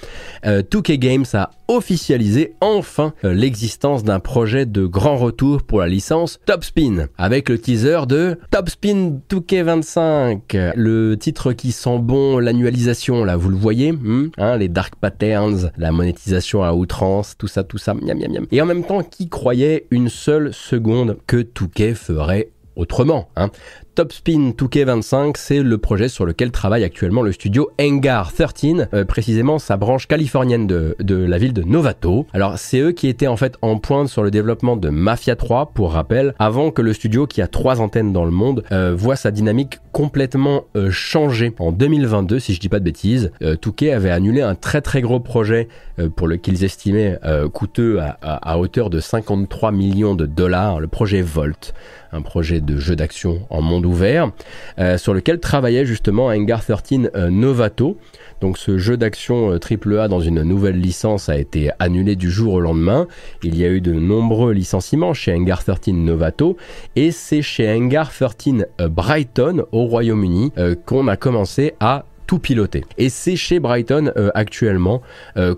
2K 0.43 0.97
Games 0.97 1.25
a 1.33 1.51
officialisé 1.67 2.53
enfin 2.61 3.13
l'existence 3.23 4.03
d'un 4.03 4.19
projet 4.19 4.65
de 4.65 4.85
grand 4.85 5.17
retour 5.17 5.63
pour 5.63 5.79
la 5.79 5.87
licence 5.87 6.39
Top 6.45 6.63
Spin, 6.63 7.07
avec 7.17 7.49
le 7.49 7.59
teaser 7.59 8.05
de 8.07 8.37
Top 8.51 8.69
Spin 8.69 9.19
2K25, 9.29 10.73
le 10.75 11.15
titre 11.15 11.53
qui 11.53 11.71
sent 11.71 11.99
bon 11.99 12.39
l'annualisation 12.39 13.23
là, 13.23 13.35
vous 13.35 13.49
le 13.49 13.55
voyez, 13.55 13.91
hmm, 13.91 14.31
hein, 14.37 14.57
les 14.57 14.69
dark 14.69 14.95
patterns, 14.95 15.71
la 15.77 15.91
monétisation 15.91 16.63
à 16.63 16.73
outrance, 16.73 17.35
tout 17.37 17.47
ça, 17.47 17.63
tout 17.63 17.77
ça, 17.77 17.93
miam 17.93 18.17
miam 18.17 18.31
miam. 18.31 18.47
Et 18.51 18.61
en 18.61 18.65
même 18.65 18.83
temps, 18.83 19.03
qui 19.03 19.29
croyait 19.29 19.87
une 19.91 20.09
seule 20.09 20.53
seconde 20.53 21.17
que 21.27 21.37
2K 21.37 21.95
ferait 21.95 22.49
autrement. 22.75 23.29
Hein. 23.35 23.49
Topspin 23.95 24.53
2K25, 24.57 25.35
c'est 25.37 25.61
le 25.61 25.77
projet 25.77 26.07
sur 26.07 26.25
lequel 26.25 26.49
travaille 26.49 26.83
actuellement 26.83 27.21
le 27.21 27.31
studio 27.31 27.69
Engar 27.79 28.33
13, 28.33 28.87
euh, 28.91 29.05
précisément 29.05 29.59
sa 29.59 29.77
branche 29.77 30.07
californienne 30.07 30.65
de, 30.65 30.95
la 31.07 31.37
ville 31.37 31.53
de 31.53 31.61
Novato. 31.61 32.25
Alors 32.33 32.57
c'est 32.57 32.79
eux 32.79 32.91
qui 32.91 33.07
étaient 33.07 33.27
en 33.27 33.37
fait 33.37 33.55
en 33.61 33.77
pointe 33.77 34.07
sur 34.07 34.23
le 34.23 34.31
développement 34.31 34.77
de 34.77 34.89
Mafia 34.89 35.35
3, 35.35 35.73
pour 35.75 35.93
rappel, 35.93 36.33
avant 36.39 36.71
que 36.71 36.81
le 36.81 36.91
studio 36.91 37.27
qui 37.27 37.43
a 37.43 37.47
trois 37.47 37.81
antennes 37.81 38.13
dans 38.13 38.25
le 38.25 38.31
monde 38.31 38.63
euh, 38.71 38.95
voit 38.97 39.15
sa 39.15 39.29
dynamique 39.29 39.79
complètement 39.91 40.63
euh, 40.75 40.89
changer. 40.89 41.53
En 41.59 41.71
2022, 41.71 42.39
si 42.39 42.55
je 42.55 42.59
dis 42.59 42.69
pas 42.69 42.79
de 42.79 42.85
bêtises, 42.85 43.31
2K 43.41 43.93
avait 43.93 44.09
annulé 44.09 44.41
un 44.41 44.55
très 44.55 44.81
très 44.81 45.01
gros 45.01 45.19
projet 45.19 45.67
pour 46.15 46.27
le 46.27 46.37
qu'ils 46.37 46.63
estimaient 46.63 47.19
coûteux 47.53 47.99
à, 47.99 48.17
à 48.21 48.57
hauteur 48.57 48.89
de 48.89 48.99
53 48.99 49.71
millions 49.71 50.15
de 50.15 50.25
dollars, 50.25 50.79
le 50.79 50.87
projet 50.87 51.21
Volt 51.21 51.73
un 52.13 52.21
projet 52.21 52.61
de 52.61 52.77
jeu 52.77 52.95
d'action 52.95 53.45
en 53.49 53.61
monde 53.61 53.82
ouvert, 53.85 54.31
euh, 54.79 54.97
sur 54.97 55.13
lequel 55.13 55.39
travaillait 55.39 55.85
justement 55.85 56.27
Hangar 56.27 56.63
13 56.65 57.11
euh, 57.15 57.29
Novato. 57.29 57.97
Donc 58.41 58.57
ce 58.57 58.77
jeu 58.77 58.97
d'action 58.97 59.51
AAA 59.51 59.85
euh, 59.85 60.07
dans 60.07 60.19
une 60.19 60.41
nouvelle 60.43 60.79
licence 60.79 61.29
a 61.29 61.37
été 61.37 61.69
annulé 61.79 62.15
du 62.15 62.29
jour 62.29 62.53
au 62.53 62.59
lendemain. 62.59 63.07
Il 63.43 63.57
y 63.57 63.65
a 63.65 63.69
eu 63.69 63.81
de 63.81 63.93
nombreux 63.93 64.53
licenciements 64.53 65.13
chez 65.13 65.33
Hangar 65.33 65.63
13 65.63 65.93
Novato 65.95 66.57
et 66.95 67.11
c'est 67.11 67.41
chez 67.41 67.69
Hangar 67.71 68.11
13 68.11 68.67
Brighton 68.89 69.65
au 69.71 69.85
Royaume-Uni 69.85 70.51
qu'on 70.85 71.07
a 71.07 71.15
commencé 71.15 71.73
à 71.79 72.05
tout 72.27 72.39
piloter. 72.39 72.83
Et 72.97 73.09
c'est 73.09 73.35
chez 73.35 73.59
Brighton 73.59 74.11
actuellement 74.33 75.01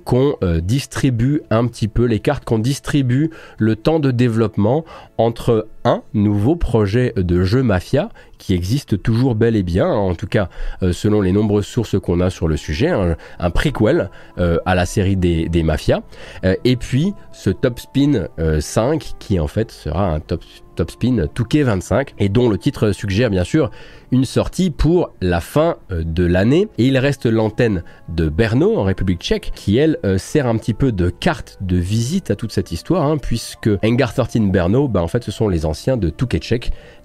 qu'on 0.03 0.37
distribue 0.61 1.41
un 1.49 1.67
petit 1.67 1.87
peu 1.87 2.05
les 2.05 2.19
cartes, 2.19 2.45
qu'on 2.45 2.59
distribue 2.59 3.29
le 3.57 3.75
temps 3.75 3.99
de 3.99 4.11
développement 4.11 4.85
entre 5.17 5.67
un 5.83 6.01
nouveau 6.13 6.55
projet 6.55 7.13
de 7.15 7.43
jeu 7.43 7.63
Mafia 7.63 8.09
qui 8.37 8.53
existe 8.53 9.01
toujours 9.01 9.35
bel 9.35 9.55
et 9.55 9.63
bien, 9.63 9.87
en 9.87 10.15
tout 10.15 10.27
cas 10.27 10.49
euh, 10.83 10.91
selon 10.91 11.21
les 11.21 11.31
nombreuses 11.31 11.65
sources 11.65 11.99
qu'on 11.99 12.19
a 12.19 12.29
sur 12.29 12.47
le 12.47 12.57
sujet, 12.57 12.89
un, 12.89 13.49
prequel 13.51 14.09
euh, 14.37 14.57
à 14.65 14.75
la 14.75 14.85
série 14.85 15.15
des, 15.15 15.63
Mafias, 15.63 16.01
euh, 16.43 16.55
et 16.63 16.75
puis 16.75 17.13
ce 17.31 17.49
Top 17.49 17.79
Spin 17.79 18.27
5 18.59 19.13
qui 19.19 19.39
en 19.39 19.47
fait 19.47 19.71
sera 19.71 20.11
un 20.11 20.19
Top, 20.19 20.43
top 20.75 20.91
Spin 20.91 21.27
Touquet 21.33 21.63
25 21.63 22.13
et 22.19 22.29
dont 22.29 22.49
le 22.49 22.57
titre 22.57 22.91
suggère 22.91 23.29
bien 23.29 23.43
sûr 23.43 23.71
une 24.11 24.25
sortie 24.25 24.69
pour 24.69 25.11
la 25.21 25.41
fin 25.41 25.77
de 25.89 26.25
l'année 26.25 26.67
et 26.77 26.85
il 26.85 26.97
reste 26.97 27.25
l'antenne 27.25 27.83
de 28.09 28.29
Berno 28.29 28.77
en 28.77 28.83
République 28.83 29.21
tchèque 29.21 29.51
qui 29.55 29.77
elle 29.77 29.97
sert 30.17 30.47
un 30.47 30.57
petit 30.57 30.73
peu 30.73 30.91
de 30.91 31.09
carte 31.09 31.57
de 31.61 31.77
visite 31.77 32.31
à 32.31 32.35
toute 32.35 32.51
cette 32.51 32.71
histoire 32.71 33.03
hein, 33.03 33.17
puisque 33.17 33.69
Engar 33.83 34.13
13 34.13 34.41
Berno 34.51 34.87
bah, 34.87 35.01
en 35.01 35.07
fait 35.07 35.23
ce 35.23 35.31
sont 35.31 35.49
les 35.49 35.65
anciens 35.65 35.97
de 35.97 36.09
Touquet 36.09 36.39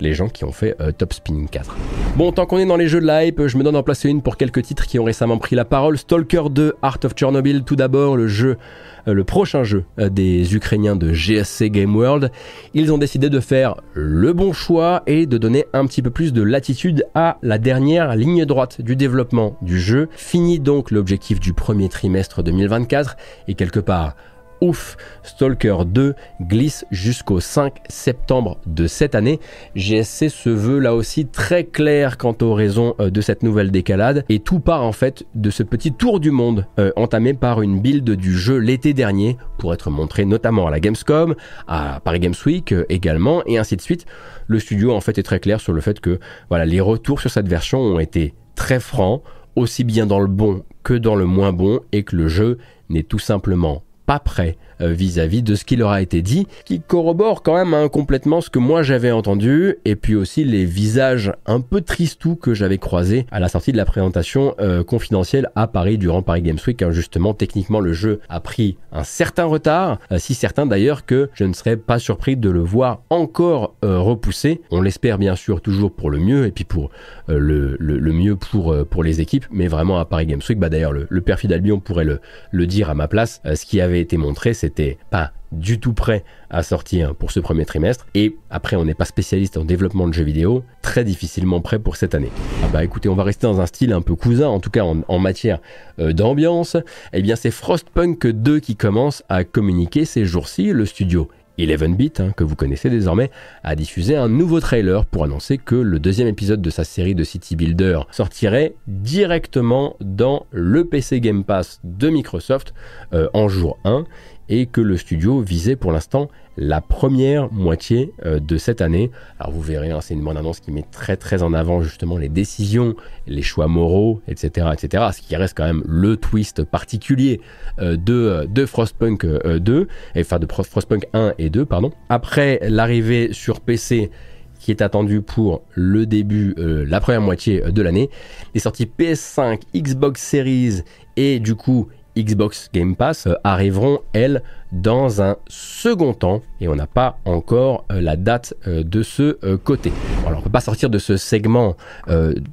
les 0.00 0.12
gens 0.12 0.28
qui 0.28 0.44
ont 0.44 0.52
fait 0.52 0.76
Top 0.98 1.14
Spin 1.14 1.46
4. 1.50 1.76
Bon, 2.16 2.32
tant 2.32 2.46
qu'on 2.46 2.58
est 2.58 2.66
dans 2.66 2.76
les 2.76 2.88
jeux 2.88 3.00
de 3.00 3.06
hype, 3.08 3.46
je 3.46 3.56
me 3.56 3.62
donne 3.62 3.76
en 3.76 3.82
placer 3.82 4.08
une 4.08 4.20
pour 4.20 4.36
quelques 4.36 4.62
titres 4.62 4.86
qui 4.86 4.98
ont 4.98 5.04
récemment 5.04 5.38
pris 5.38 5.56
la 5.56 5.64
parole. 5.64 5.96
Stalker 5.96 6.44
2, 6.50 6.74
Art 6.82 6.98
of 7.04 7.12
Chernobyl, 7.16 7.62
tout 7.62 7.76
d'abord, 7.76 8.16
le 8.16 8.28
jeu 8.28 8.50
euh, 8.50 8.99
le 9.06 9.24
prochain 9.24 9.64
jeu 9.64 9.84
euh, 9.98 10.08
des 10.08 10.54
Ukrainiens 10.54 10.96
de 10.96 11.12
GSC 11.12 11.70
Game 11.70 11.94
World. 11.94 12.30
Ils 12.74 12.92
ont 12.92 12.98
décidé 12.98 13.30
de 13.30 13.40
faire 13.40 13.76
le 13.94 14.32
bon 14.32 14.52
choix 14.52 15.02
et 15.06 15.26
de 15.26 15.38
donner 15.38 15.66
un 15.72 15.86
petit 15.86 16.02
peu 16.02 16.10
plus 16.10 16.32
de 16.32 16.42
latitude 16.42 17.04
à 17.14 17.38
la 17.42 17.58
dernière 17.58 18.16
ligne 18.16 18.44
droite 18.44 18.80
du 18.80 18.96
développement 18.96 19.56
du 19.62 19.80
jeu. 19.80 20.08
Fini 20.12 20.58
donc 20.58 20.90
l'objectif 20.90 21.40
du 21.40 21.52
premier 21.52 21.88
trimestre 21.88 22.42
2024 22.42 23.16
et 23.48 23.54
quelque 23.54 23.80
part 23.80 24.14
ouf, 24.60 24.96
Stalker 25.22 25.78
2 25.86 26.14
glisse 26.42 26.84
jusqu'au 26.90 27.40
5 27.40 27.74
septembre 27.88 28.58
de 28.66 28.86
cette 28.86 29.14
année. 29.14 29.40
GSC 29.74 30.28
se 30.28 30.50
veut 30.50 30.78
là 30.78 30.94
aussi 30.94 31.26
très 31.26 31.64
clair 31.64 32.18
quant 32.18 32.36
aux 32.42 32.54
raisons 32.54 32.94
euh, 33.00 33.10
de 33.10 33.20
cette 33.20 33.42
nouvelle 33.42 33.70
décalade 33.70 34.24
et 34.28 34.40
tout 34.40 34.60
part 34.60 34.82
en 34.82 34.92
fait 34.92 35.24
de 35.34 35.50
ce 35.50 35.62
petit 35.62 35.92
tour 35.92 36.20
du 36.20 36.30
monde 36.30 36.66
euh, 36.78 36.92
entamé 36.96 37.34
par 37.34 37.62
une 37.62 37.80
build 37.80 38.08
du 38.10 38.36
jeu 38.36 38.58
l'été 38.58 38.92
dernier 38.92 39.36
pour 39.58 39.74
être 39.74 39.90
montré 39.90 40.24
notamment 40.24 40.66
à 40.66 40.70
la 40.70 40.80
Gamescom, 40.80 41.34
à 41.66 42.00
Paris 42.04 42.20
Games 42.20 42.34
Week 42.46 42.72
euh, 42.72 42.84
également 42.88 43.42
et 43.46 43.58
ainsi 43.58 43.76
de 43.76 43.82
suite. 43.82 44.06
Le 44.46 44.58
studio 44.58 44.92
en 44.92 45.00
fait 45.00 45.18
est 45.18 45.22
très 45.22 45.40
clair 45.40 45.60
sur 45.60 45.72
le 45.72 45.80
fait 45.80 46.00
que 46.00 46.18
voilà, 46.48 46.64
les 46.64 46.80
retours 46.80 47.20
sur 47.20 47.30
cette 47.30 47.48
version 47.48 47.80
ont 47.80 47.98
été 47.98 48.34
très 48.54 48.80
francs, 48.80 49.22
aussi 49.56 49.84
bien 49.84 50.06
dans 50.06 50.20
le 50.20 50.26
bon 50.26 50.64
que 50.82 50.94
dans 50.94 51.14
le 51.16 51.24
moins 51.24 51.52
bon 51.52 51.80
et 51.92 52.02
que 52.02 52.16
le 52.16 52.28
jeu 52.28 52.58
n'est 52.88 53.02
tout 53.02 53.18
simplement 53.18 53.82
pas 54.10 54.18
prêt 54.18 54.56
euh, 54.80 54.88
vis-à-vis 54.88 55.42
de 55.44 55.54
ce 55.54 55.64
qui 55.64 55.76
leur 55.76 55.90
a 55.90 56.02
été 56.02 56.20
dit, 56.20 56.48
qui 56.64 56.80
corrobore 56.80 57.44
quand 57.44 57.54
même 57.54 57.74
hein, 57.74 57.88
complètement 57.88 58.40
ce 58.40 58.50
que 58.50 58.58
moi 58.58 58.82
j'avais 58.82 59.12
entendu, 59.12 59.76
et 59.84 59.94
puis 59.94 60.16
aussi 60.16 60.42
les 60.42 60.64
visages 60.64 61.32
un 61.46 61.60
peu 61.60 61.80
tristous 61.80 62.34
que 62.34 62.52
j'avais 62.52 62.78
croisés 62.78 63.24
à 63.30 63.38
la 63.38 63.48
sortie 63.48 63.70
de 63.70 63.76
la 63.76 63.84
présentation 63.84 64.56
euh, 64.58 64.82
confidentielle 64.82 65.50
à 65.54 65.68
Paris 65.68 65.96
durant 65.96 66.22
Paris 66.22 66.42
Games 66.42 66.58
Week. 66.66 66.82
Hein. 66.82 66.90
justement, 66.90 67.34
techniquement, 67.34 67.78
le 67.78 67.92
jeu 67.92 68.18
a 68.28 68.40
pris 68.40 68.78
un 68.90 69.04
certain 69.04 69.44
retard, 69.44 70.00
euh, 70.10 70.18
si 70.18 70.34
certain 70.34 70.66
d'ailleurs 70.66 71.06
que 71.06 71.30
je 71.34 71.44
ne 71.44 71.52
serais 71.52 71.76
pas 71.76 72.00
surpris 72.00 72.36
de 72.36 72.50
le 72.50 72.60
voir 72.60 73.02
encore 73.10 73.76
repoussé. 73.82 74.60
On 74.72 74.80
l'espère 74.80 75.18
bien 75.18 75.36
sûr 75.36 75.60
toujours 75.60 75.92
pour 75.92 76.10
le 76.10 76.18
mieux, 76.18 76.46
et 76.46 76.50
puis 76.50 76.64
pour 76.64 76.90
le, 77.28 77.76
mieux 77.78 78.34
pour, 78.34 78.74
pour 78.88 79.04
les 79.04 79.20
équipes, 79.20 79.46
mais 79.52 79.68
vraiment 79.68 80.00
à 80.00 80.04
Paris 80.04 80.26
Games 80.26 80.40
Week, 80.48 80.58
bah 80.58 80.68
d'ailleurs 80.68 80.92
le, 80.92 81.06
le 81.08 81.20
perfide 81.20 81.52
Albion 81.52 81.78
pourrait 81.78 82.04
le, 82.04 82.20
le 82.50 82.66
dire 82.66 82.90
à 82.90 82.94
ma 82.94 83.06
place, 83.06 83.40
ce 83.44 83.64
qui 83.64 83.80
avait 83.80 83.99
montré, 84.16 84.54
c'était 84.54 84.98
pas 85.10 85.32
du 85.52 85.80
tout 85.80 85.92
prêt 85.92 86.24
à 86.48 86.62
sortir 86.62 87.14
pour 87.14 87.30
ce 87.30 87.40
premier 87.40 87.64
trimestre. 87.64 88.06
Et 88.14 88.36
après, 88.50 88.76
on 88.76 88.84
n'est 88.84 88.94
pas 88.94 89.04
spécialiste 89.04 89.56
en 89.56 89.64
développement 89.64 90.06
de 90.08 90.14
jeux 90.14 90.24
vidéo, 90.24 90.64
très 90.82 91.04
difficilement 91.04 91.60
prêt 91.60 91.78
pour 91.78 91.96
cette 91.96 92.14
année. 92.14 92.30
Ah 92.64 92.68
bah 92.72 92.84
écoutez, 92.84 93.08
on 93.08 93.14
va 93.14 93.24
rester 93.24 93.46
dans 93.46 93.60
un 93.60 93.66
style 93.66 93.92
un 93.92 94.00
peu 94.00 94.14
cousin, 94.14 94.48
en 94.48 94.60
tout 94.60 94.70
cas 94.70 94.84
en, 94.84 95.18
matière 95.18 95.58
euh, 95.98 96.12
d'ambiance. 96.12 96.76
Eh 97.12 97.22
bien, 97.22 97.36
c'est 97.36 97.50
Frostpunk 97.50 98.26
2 98.26 98.60
qui 98.60 98.76
commence 98.76 99.22
à 99.28 99.44
communiquer 99.44 100.04
ces 100.04 100.24
jours-ci. 100.24 100.72
Le 100.72 100.86
studio 100.86 101.28
11-bit, 101.58 102.20
hein, 102.20 102.32
que 102.36 102.44
vous 102.44 102.56
connaissez 102.56 102.90
désormais, 102.90 103.30
a 103.62 103.74
diffusé 103.76 104.16
un 104.16 104.28
nouveau 104.28 104.60
trailer 104.60 105.04
pour 105.06 105.24
annoncer 105.24 105.58
que 105.58 105.74
le 105.74 105.98
deuxième 105.98 106.28
épisode 106.28 106.62
de 106.62 106.70
sa 106.70 106.84
série 106.84 107.14
de 107.14 107.24
City 107.24 107.56
Builder 107.56 108.00
sortirait 108.10 108.74
directement 108.86 109.96
dans 110.00 110.46
le 110.50 110.84
PC 110.84 111.20
Game 111.20 111.44
Pass 111.44 111.80
de 111.84 112.08
Microsoft 112.08 112.74
euh, 113.12 113.28
en 113.34 113.48
jour 113.48 113.78
1 113.84 114.04
et 114.50 114.66
que 114.66 114.82
le 114.82 114.98
studio 114.98 115.40
visait 115.40 115.76
pour 115.76 115.92
l'instant 115.92 116.28
la 116.56 116.82
première 116.82 117.50
moitié 117.52 118.12
euh, 118.26 118.40
de 118.40 118.58
cette 118.58 118.82
année. 118.82 119.10
Alors 119.38 119.52
vous 119.52 119.62
verrez, 119.62 119.90
hein, 119.90 120.00
c'est 120.02 120.12
une 120.12 120.22
bande-annonce 120.22 120.60
qui 120.60 120.72
met 120.72 120.84
très 120.90 121.16
très 121.16 121.42
en 121.42 121.54
avant 121.54 121.80
justement 121.80 122.18
les 122.18 122.28
décisions, 122.28 122.94
les 123.26 123.42
choix 123.42 123.68
moraux, 123.68 124.20
etc., 124.28 124.66
etc. 124.72 125.04
Ce 125.14 125.22
qui 125.22 125.34
reste 125.36 125.56
quand 125.56 125.64
même 125.64 125.82
le 125.86 126.16
twist 126.16 126.64
particulier 126.64 127.40
euh, 127.78 127.96
de, 127.96 128.46
de 128.50 128.66
Frostpunk 128.66 129.24
2, 129.24 129.88
et, 130.16 130.20
enfin 130.20 130.38
de 130.38 130.46
Frostpunk 130.46 131.06
1 131.14 131.34
et 131.38 131.48
2, 131.48 131.64
pardon. 131.64 131.92
Après 132.08 132.58
l'arrivée 132.68 133.32
sur 133.32 133.60
PC 133.60 134.10
qui 134.58 134.70
est 134.70 134.82
attendu 134.82 135.22
pour 135.22 135.62
le 135.74 136.04
début, 136.04 136.54
euh, 136.58 136.84
la 136.86 137.00
première 137.00 137.22
moitié 137.22 137.62
de 137.62 137.82
l'année. 137.82 138.10
Les 138.54 138.60
sorties 138.60 138.84
PS5, 138.86 139.60
Xbox 139.74 140.22
Series 140.22 140.82
et 141.16 141.40
du 141.40 141.54
coup 141.54 141.88
Xbox 142.22 142.68
Game 142.72 142.96
Pass 142.96 143.28
arriveront, 143.44 144.00
elles, 144.12 144.42
dans 144.72 145.20
un 145.20 145.36
second 145.48 146.14
temps 146.14 146.42
et 146.60 146.68
on 146.68 146.76
n'a 146.76 146.86
pas 146.86 147.18
encore 147.24 147.84
la 147.90 148.16
date 148.16 148.54
de 148.66 149.02
ce 149.02 149.56
côté. 149.56 149.92
alors 150.24 150.38
on 150.38 150.42
peut 150.42 150.50
pas 150.50 150.60
sortir 150.60 150.90
de 150.90 150.98
ce 150.98 151.16
segment 151.16 151.76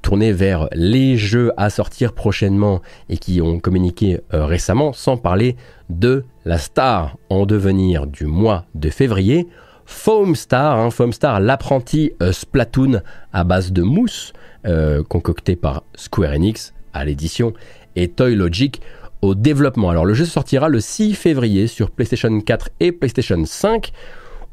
tourné 0.01 0.32
vers 0.32 0.67
les 0.73 1.15
jeux 1.15 1.51
à 1.58 1.69
sortir 1.69 2.13
prochainement 2.13 2.82
et 3.10 3.17
qui 3.17 3.39
ont 3.39 3.60
communiqué 3.60 4.19
récemment 4.32 4.93
sans 4.93 5.15
parler 5.15 5.58
de 5.89 6.23
la 6.45 6.58
star 6.58 7.17
en 7.30 7.45
devenir 7.45 8.08
du 8.08 8.25
mois 8.25 8.65
de 8.73 8.89
février, 8.89 9.47
Foamstar, 9.86 10.77
hein, 10.77 10.91
Foamstar, 10.91 11.39
l'apprenti 11.39 12.12
euh, 12.21 12.32
Splatoon 12.32 13.01
à 13.32 13.43
base 13.45 13.71
de 13.71 13.82
mousse, 13.82 14.34
euh, 14.65 15.01
concocté 15.01 15.56
par 15.56 15.84
Square 15.95 16.34
Enix 16.34 16.73
à 16.93 17.06
l'édition, 17.06 17.53
et 17.95 18.10
Toy 18.10 18.36
Logic 18.36 18.82
au 19.21 19.36
développement. 19.36 19.89
Alors 19.89 20.06
le 20.06 20.13
jeu 20.13 20.25
sortira 20.25 20.69
le 20.69 20.80
6 20.80 21.13
février 21.13 21.67
sur 21.67 21.91
PlayStation 21.91 22.39
4 22.39 22.69
et 22.80 22.91
PlayStation 22.91 23.43
5, 23.45 23.91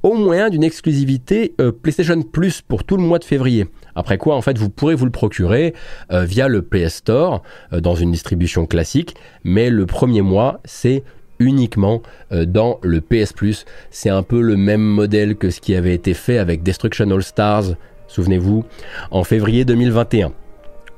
au 0.03 0.15
moyen 0.15 0.51
d'une 0.51 0.65
exclusivité 0.65 1.55
euh, 1.61 1.73
PlayStation 1.73 2.21
Plus 2.23 2.61
pour 2.61 2.85
tout 2.85 2.97
le 2.97 3.03
mois 3.03 3.19
de 3.19 3.25
février. 3.25 3.67
Après 3.95 4.19
quoi, 4.19 4.35
en 4.37 4.43
fait, 4.43 4.59
vous 4.59 4.69
pourrez 4.71 4.95
vous 4.95 5.05
le 5.05 5.13
procurer 5.13 5.73
via 6.11 6.49
le 6.49 6.63
PS 6.63 6.97
Store 6.97 7.43
dans 7.71 7.95
une 7.95 8.11
distribution 8.11 8.67
classique, 8.67 9.15
mais 9.45 9.71
le 9.71 9.87
premier 9.87 10.21
mois, 10.21 10.61
c'est 10.65 11.05
uniquement 11.39 12.03
euh, 12.33 12.45
dans 12.45 12.79
le 12.83 13.01
PS 13.01 13.33
Plus. 13.33 13.65
C'est 13.91 14.11
un 14.11 14.23
peu 14.23 14.41
le 14.41 14.57
même 14.57 14.83
modèle 14.83 15.37
que 15.37 15.51
ce 15.51 15.61
qui 15.61 15.75
avait 15.75 15.95
été 15.95 16.15
fait 16.15 16.39
avec 16.39 16.63
Destruction 16.63 17.11
All 17.11 17.23
Stars, 17.23 17.75
souvenez-vous, 18.07 18.65
en 19.11 19.25
février 19.25 19.65
2021. 19.65 20.33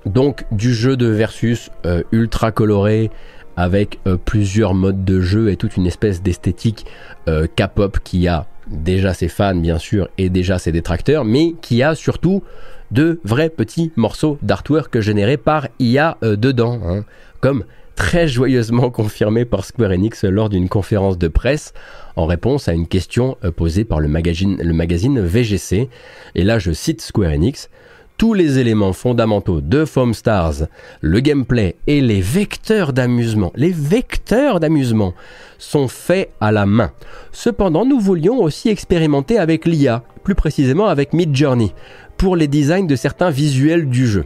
Donc 0.04 0.44
du 0.52 0.72
jeu 0.72 0.96
de 0.96 1.06
versus 1.06 1.70
euh, 1.84 2.02
ultra 2.12 2.52
coloré 2.52 3.10
avec 3.56 3.98
euh, 4.06 4.16
plusieurs 4.16 4.74
modes 4.74 5.04
de 5.04 5.20
jeu 5.20 5.50
et 5.50 5.56
toute 5.56 5.76
une 5.76 5.86
espèce 5.86 6.22
d'esthétique 6.22 6.86
K-pop 7.26 7.98
qui 8.04 8.28
a 8.28 8.46
déjà 8.68 9.12
ses 9.12 9.26
fans 9.26 9.56
bien 9.56 9.78
sûr 9.78 10.08
et 10.16 10.28
déjà 10.28 10.58
ses 10.58 10.70
détracteurs, 10.70 11.24
mais 11.24 11.54
qui 11.60 11.82
a 11.82 11.96
surtout 11.96 12.44
de 12.92 13.20
vrais 13.24 13.50
petits 13.50 13.90
morceaux 13.96 14.38
d'artwork 14.42 15.00
générés 15.00 15.36
par 15.36 15.66
IA 15.80 16.18
dedans, 16.22 16.80
hein, 16.84 17.04
comme 17.40 17.64
très 17.96 18.28
joyeusement 18.28 18.90
confirmé 18.90 19.44
par 19.44 19.64
Square 19.64 19.90
Enix 19.90 20.22
lors 20.22 20.48
d'une 20.48 20.68
conférence 20.68 21.18
de 21.18 21.26
presse 21.26 21.72
en 22.14 22.26
réponse 22.26 22.68
à 22.68 22.74
une 22.74 22.86
question 22.86 23.36
euh, 23.44 23.50
posée 23.50 23.84
par 23.84 23.98
le 23.98 24.06
magazine, 24.06 24.56
le 24.62 24.72
magazine 24.72 25.20
VGC. 25.20 25.88
Et 26.36 26.44
là, 26.44 26.60
je 26.60 26.70
cite 26.70 27.00
Square 27.00 27.32
Enix. 27.32 27.68
Tous 28.18 28.32
les 28.32 28.58
éléments 28.58 28.94
fondamentaux 28.94 29.60
de 29.60 29.84
Foam 29.84 30.14
Stars, 30.14 30.68
le 31.02 31.20
gameplay 31.20 31.76
et 31.86 32.00
les 32.00 32.22
vecteurs 32.22 32.94
d'amusement, 32.94 33.52
les 33.56 33.72
vecteurs 33.72 34.58
d'amusement 34.58 35.12
sont 35.58 35.86
faits 35.86 36.30
à 36.40 36.50
la 36.50 36.64
main. 36.64 36.92
Cependant, 37.30 37.84
nous 37.84 38.00
voulions 38.00 38.42
aussi 38.42 38.70
expérimenter 38.70 39.38
avec 39.38 39.66
l'IA, 39.66 40.02
plus 40.24 40.34
précisément 40.34 40.86
avec 40.86 41.12
Midjourney, 41.12 41.74
pour 42.16 42.36
les 42.36 42.48
designs 42.48 42.86
de 42.86 42.96
certains 42.96 43.28
visuels 43.28 43.86
du 43.90 44.06
jeu. 44.06 44.24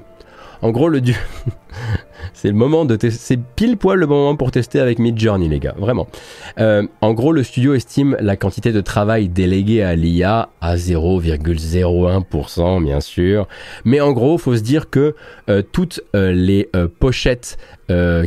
En 0.63 0.71
gros, 0.71 0.89
le, 0.89 1.01
du... 1.01 1.17
C'est 2.35 2.49
le 2.49 2.55
moment 2.55 2.85
de 2.85 2.97
tester. 2.97 3.21
C'est 3.21 3.41
pile 3.57 3.77
poil 3.77 3.99
le 3.99 4.07
moment 4.07 4.37
pour 4.37 4.51
tester 4.51 4.81
avec 4.81 4.99
Midjourney, 4.99 5.49
les 5.49 5.59
gars. 5.59 5.75
Vraiment. 5.77 6.09
Euh, 6.59 6.87
en 7.01 7.13
gros, 7.13 7.33
le 7.33 7.43
studio 7.43 7.75
estime 7.75 8.17
la 8.21 8.37
quantité 8.37 8.73
de 8.73 8.81
travail 8.81 9.29
délégué 9.29 9.83
à 9.83 9.95
l'IA 9.95 10.49
à 10.61 10.77
0,01%, 10.77 12.83
bien 12.83 13.01
sûr. 13.01 13.47
Mais 13.85 14.01
en 14.01 14.13
gros, 14.13 14.39
faut 14.39 14.57
se 14.57 14.63
dire 14.63 14.91
que 14.91 15.15
euh, 15.49 15.63
toutes 15.73 16.01
euh, 16.15 16.33
les 16.33 16.69
pochettes 16.99 17.59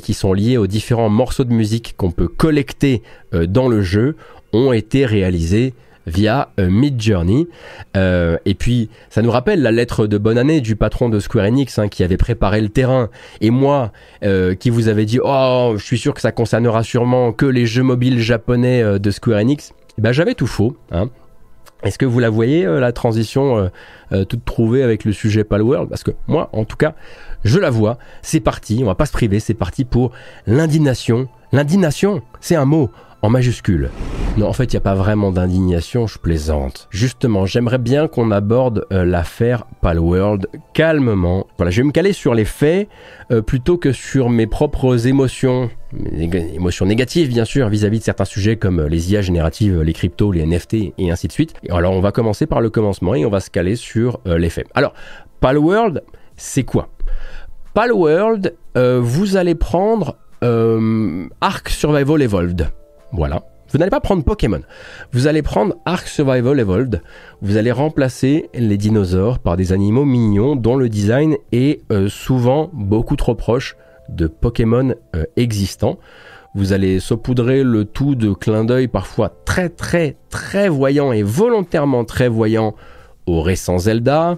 qui 0.04 0.14
sont 0.14 0.34
liées 0.34 0.58
aux 0.58 0.68
différents 0.68 1.08
morceaux 1.08 1.46
de 1.46 1.54
musique 1.54 1.94
qu'on 1.96 2.12
peut 2.12 2.28
collecter 2.28 3.02
dans 3.32 3.70
le 3.70 3.82
jeu 3.82 4.18
ont 4.52 4.74
été 4.74 5.06
réalisées 5.06 5.74
via 6.08 6.50
euh, 6.60 6.70
Midjourney. 6.70 7.48
Euh, 7.96 8.38
et 8.46 8.54
puis, 8.54 8.90
ça 9.10 9.22
nous 9.22 9.32
rappelle 9.32 9.62
la 9.62 9.72
lettre 9.72 10.08
de 10.08 10.18
bonne 10.18 10.38
année 10.38 10.62
du 10.62 10.76
patron 10.76 11.10
de 11.10 11.20
Square 11.20 11.46
Enix 11.46 11.78
hein, 11.80 11.88
qui 11.88 12.04
avait 12.04 12.18
préparé 12.18 12.62
le 12.62 12.70
terrain. 12.70 13.10
Et 13.42 13.50
moi, 13.50 13.92
euh, 14.24 14.56
qui 14.56 14.70
vous 14.70 14.88
avait 14.88 15.06
dit, 15.06 15.20
oh, 15.24 15.76
je 15.78 15.84
suis 15.84 15.98
sûr 15.98 16.14
que 16.14 16.22
ça 16.22 16.32
concernera 16.32 16.84
sûrement 16.84 17.32
que 17.32 17.46
les 17.46 17.66
jeux 17.66 17.84
mobiles 17.84 18.20
japonais 18.20 19.00
de 19.00 19.12
Square 19.12 19.40
Enix. 19.40 19.74
Eh 19.98 20.02
ben, 20.02 20.12
j'avais 20.12 20.36
tout 20.36 20.48
faux. 20.48 20.76
Hein. 20.92 21.10
Est-ce 21.84 21.98
que 21.98 22.06
vous 22.06 22.20
la 22.20 22.30
voyez, 22.30 22.64
la 22.64 22.94
transition 22.94 23.70
toute 24.30 24.46
trouvée 24.46 24.84
avec 24.84 25.04
le 25.04 25.12
sujet 25.12 25.44
Palworld 25.44 25.90
Parce 25.90 26.04
que 26.04 26.12
moi, 26.28 26.50
en 26.54 26.64
tout 26.64 26.78
cas, 26.78 26.96
je 27.44 27.60
la 27.60 27.70
vois. 27.70 27.98
C'est 28.22 28.40
parti, 28.40 28.80
on 28.82 28.86
va 28.86 28.96
pas 28.96 29.06
se 29.06 29.12
priver, 29.12 29.42
c'est 29.42 29.54
parti 29.54 29.84
pour 29.84 30.12
l'indignation. 30.48 31.28
L'indignation, 31.52 32.22
c'est 32.40 32.56
un 32.56 32.64
mot 32.64 32.90
en 33.24 33.30
majuscule. 33.30 33.90
Non, 34.38 34.48
en 34.48 34.54
fait, 34.54 34.66
il 34.66 34.76
n'y 34.76 34.78
a 34.78 34.82
pas 34.82 34.96
vraiment 34.96 35.32
d'indignation, 35.32 36.08
je 36.08 36.20
plaisante. 36.20 36.88
Justement, 36.92 37.46
j'aimerais 37.46 37.78
bien 37.78 38.08
qu'on 38.08 38.32
aborde 38.32 38.86
euh, 38.92 39.06
l'affaire 39.06 39.66
Palworld 39.82 40.48
calmement. 40.74 41.48
Voilà, 41.58 41.72
je 41.72 41.82
vais 41.82 41.88
me 41.88 41.92
caler 41.92 42.12
sur 42.12 42.34
les 42.34 42.44
faits 42.44 42.90
euh, 43.32 43.42
plutôt 43.42 43.78
que 43.78 43.94
sur 43.94 44.30
mes 44.30 44.46
propres 44.46 45.08
émotions. 45.08 45.70
émotions 46.12 46.86
négatives, 46.86 47.30
bien 47.30 47.46
sûr, 47.46 47.70
vis-à-vis 47.70 48.00
de 48.00 48.04
certains 48.04 48.26
sujets 48.26 48.58
comme 48.58 48.82
euh, 48.82 48.90
les 48.90 49.14
IA 49.14 49.22
génératives, 49.22 49.82
les 49.82 49.94
cryptos, 49.94 50.34
les 50.34 50.46
NFT 50.46 50.94
et 50.98 51.10
ainsi 51.10 51.28
de 51.28 51.32
suite. 51.32 51.54
alors, 51.70 51.94
on 51.94 52.02
va 52.02 52.12
commencer 52.12 52.46
par 52.46 52.60
le 52.60 52.70
commencement 52.70 53.16
et 53.16 53.26
on 53.26 53.30
va 53.30 53.40
se 53.40 53.50
caler 53.50 53.78
sur 53.78 54.20
les 54.26 54.50
faits. 54.50 54.68
Alors, 54.76 54.94
Palworld, 55.40 56.04
c'est 56.36 56.64
quoi? 56.64 56.90
Palworld, 57.74 58.54
vous 58.76 59.38
allez 59.38 59.56
prendre 59.56 60.18
Ark 61.42 61.70
Survival 61.70 62.22
Evolved. 62.22 62.70
Voilà. 63.14 63.44
Vous 63.70 63.80
n'allez 63.80 63.90
pas 63.90 64.02
prendre 64.02 64.24
Pokémon. 64.24 64.62
Vous 65.14 65.28
allez 65.28 65.42
prendre 65.42 65.76
Ark 65.86 66.08
Survival 66.08 66.60
Evolved. 66.60 67.02
Vous 67.42 67.58
allez 67.58 67.72
remplacer 67.72 68.50
les 68.54 68.78
dinosaures 68.78 69.40
par 69.40 69.58
des 69.58 69.72
animaux 69.72 70.06
mignons 70.06 70.56
dont 70.56 70.76
le 70.76 70.90
design 70.90 71.38
est 71.52 71.82
euh, 71.92 72.10
souvent 72.10 72.70
beaucoup 72.74 73.16
trop 73.16 73.34
proche 73.34 73.76
de 74.10 74.28
Pokémon 74.28 74.94
euh, 75.16 75.24
existants. 75.38 75.98
Vous 76.56 76.74
allez 76.74 77.00
saupoudrer 77.00 77.64
le 77.64 77.86
tout 77.86 78.14
de 78.14 78.32
clins 78.34 78.66
d'œil 78.66 78.88
parfois 78.88 79.34
très 79.44 79.70
très 79.70 80.18
très 80.30 80.70
voyants 80.70 81.12
et 81.12 81.24
volontairement 81.24 82.06
très 82.06 82.28
voyants 82.28 82.76
au 83.26 83.42
récent 83.42 83.80
Zelda, 83.80 84.38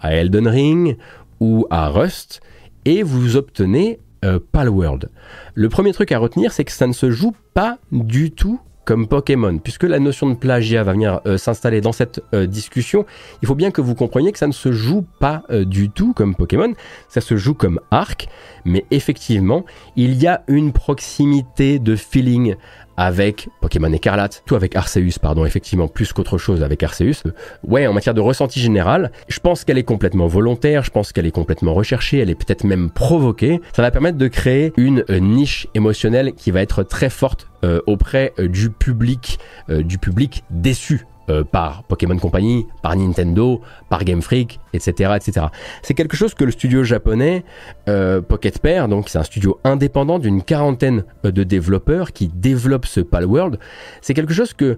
à 0.00 0.14
Elden 0.14 0.48
Ring 0.48 0.96
ou 1.38 1.66
à 1.70 1.88
Rust 1.90 2.40
et 2.84 3.02
vous 3.02 3.36
obtenez 3.36 4.00
euh, 4.24 4.38
Palworld. 4.52 5.10
Le 5.54 5.68
premier 5.68 5.92
truc 5.92 6.12
à 6.12 6.18
retenir, 6.18 6.52
c'est 6.52 6.64
que 6.64 6.72
ça 6.72 6.86
ne 6.86 6.92
se 6.92 7.10
joue 7.10 7.34
pas 7.52 7.78
du 7.92 8.30
tout 8.30 8.60
comme 8.84 9.08
Pokémon, 9.08 9.58
puisque 9.58 9.84
la 9.84 9.98
notion 9.98 10.28
de 10.28 10.34
plagiat 10.34 10.82
va 10.82 10.92
venir 10.92 11.20
euh, 11.24 11.38
s'installer 11.38 11.80
dans 11.80 11.92
cette 11.92 12.20
euh, 12.34 12.46
discussion, 12.46 13.06
il 13.40 13.48
faut 13.48 13.54
bien 13.54 13.70
que 13.70 13.80
vous 13.80 13.94
compreniez 13.94 14.30
que 14.30 14.38
ça 14.38 14.46
ne 14.46 14.52
se 14.52 14.72
joue 14.72 15.06
pas 15.20 15.42
du 15.50 15.88
tout 15.88 16.12
comme 16.12 16.34
Pokémon, 16.34 16.74
ça 17.08 17.22
se 17.22 17.36
joue 17.36 17.54
comme 17.54 17.80
Arc, 17.90 18.28
mais 18.66 18.84
effectivement, 18.90 19.64
il 19.96 20.20
y 20.20 20.26
a 20.26 20.42
une 20.48 20.72
proximité 20.72 21.78
de 21.78 21.96
feeling 21.96 22.56
avec 22.96 23.48
Pokémon 23.60 23.92
Écarlate, 23.92 24.42
tout 24.46 24.54
avec 24.54 24.76
Arceus, 24.76 25.18
pardon, 25.20 25.44
effectivement, 25.44 25.88
plus 25.88 26.12
qu'autre 26.12 26.38
chose 26.38 26.62
avec 26.62 26.82
Arceus. 26.82 27.22
Ouais, 27.66 27.86
en 27.86 27.92
matière 27.92 28.14
de 28.14 28.20
ressenti 28.20 28.60
général, 28.60 29.12
je 29.28 29.40
pense 29.40 29.64
qu'elle 29.64 29.78
est 29.78 29.84
complètement 29.84 30.26
volontaire, 30.26 30.84
je 30.84 30.90
pense 30.90 31.12
qu'elle 31.12 31.26
est 31.26 31.30
complètement 31.30 31.74
recherchée, 31.74 32.18
elle 32.18 32.30
est 32.30 32.34
peut-être 32.34 32.64
même 32.64 32.90
provoquée. 32.90 33.60
Ça 33.74 33.82
va 33.82 33.90
permettre 33.90 34.18
de 34.18 34.28
créer 34.28 34.72
une 34.76 35.04
euh, 35.10 35.18
niche 35.18 35.66
émotionnelle 35.74 36.32
qui 36.34 36.50
va 36.50 36.60
être 36.60 36.82
très 36.82 37.10
forte 37.10 37.48
euh, 37.64 37.80
auprès 37.86 38.32
euh, 38.38 38.48
du 38.48 38.70
public, 38.70 39.38
du 39.68 39.98
public 39.98 40.44
déçu 40.50 41.06
euh, 41.30 41.42
par 41.42 41.84
Pokémon 41.84 42.18
Company, 42.18 42.66
par 42.82 42.94
Nintendo, 42.96 43.62
par 43.88 44.04
Game 44.04 44.20
Freak, 44.20 44.60
etc. 44.74 45.12
etc. 45.16 45.46
C'est 45.82 45.94
quelque 45.94 46.16
chose 46.16 46.34
que 46.34 46.44
le 46.44 46.50
studio 46.50 46.84
japonais 46.84 47.44
euh, 47.88 48.20
Pocket 48.20 48.58
Pair, 48.58 48.88
donc 48.88 49.08
c'est 49.08 49.18
un 49.18 49.24
studio 49.24 49.58
indépendant 49.64 50.18
d'une 50.18 50.42
quarantaine 50.42 51.04
euh, 51.24 51.30
de 51.30 51.42
développeurs 51.42 52.12
qui 52.12 52.28
développent 52.28 52.84
ce 52.84 53.00
Palworld, 53.00 53.58
c'est 54.02 54.12
quelque 54.12 54.34
chose 54.34 54.52
que, 54.52 54.76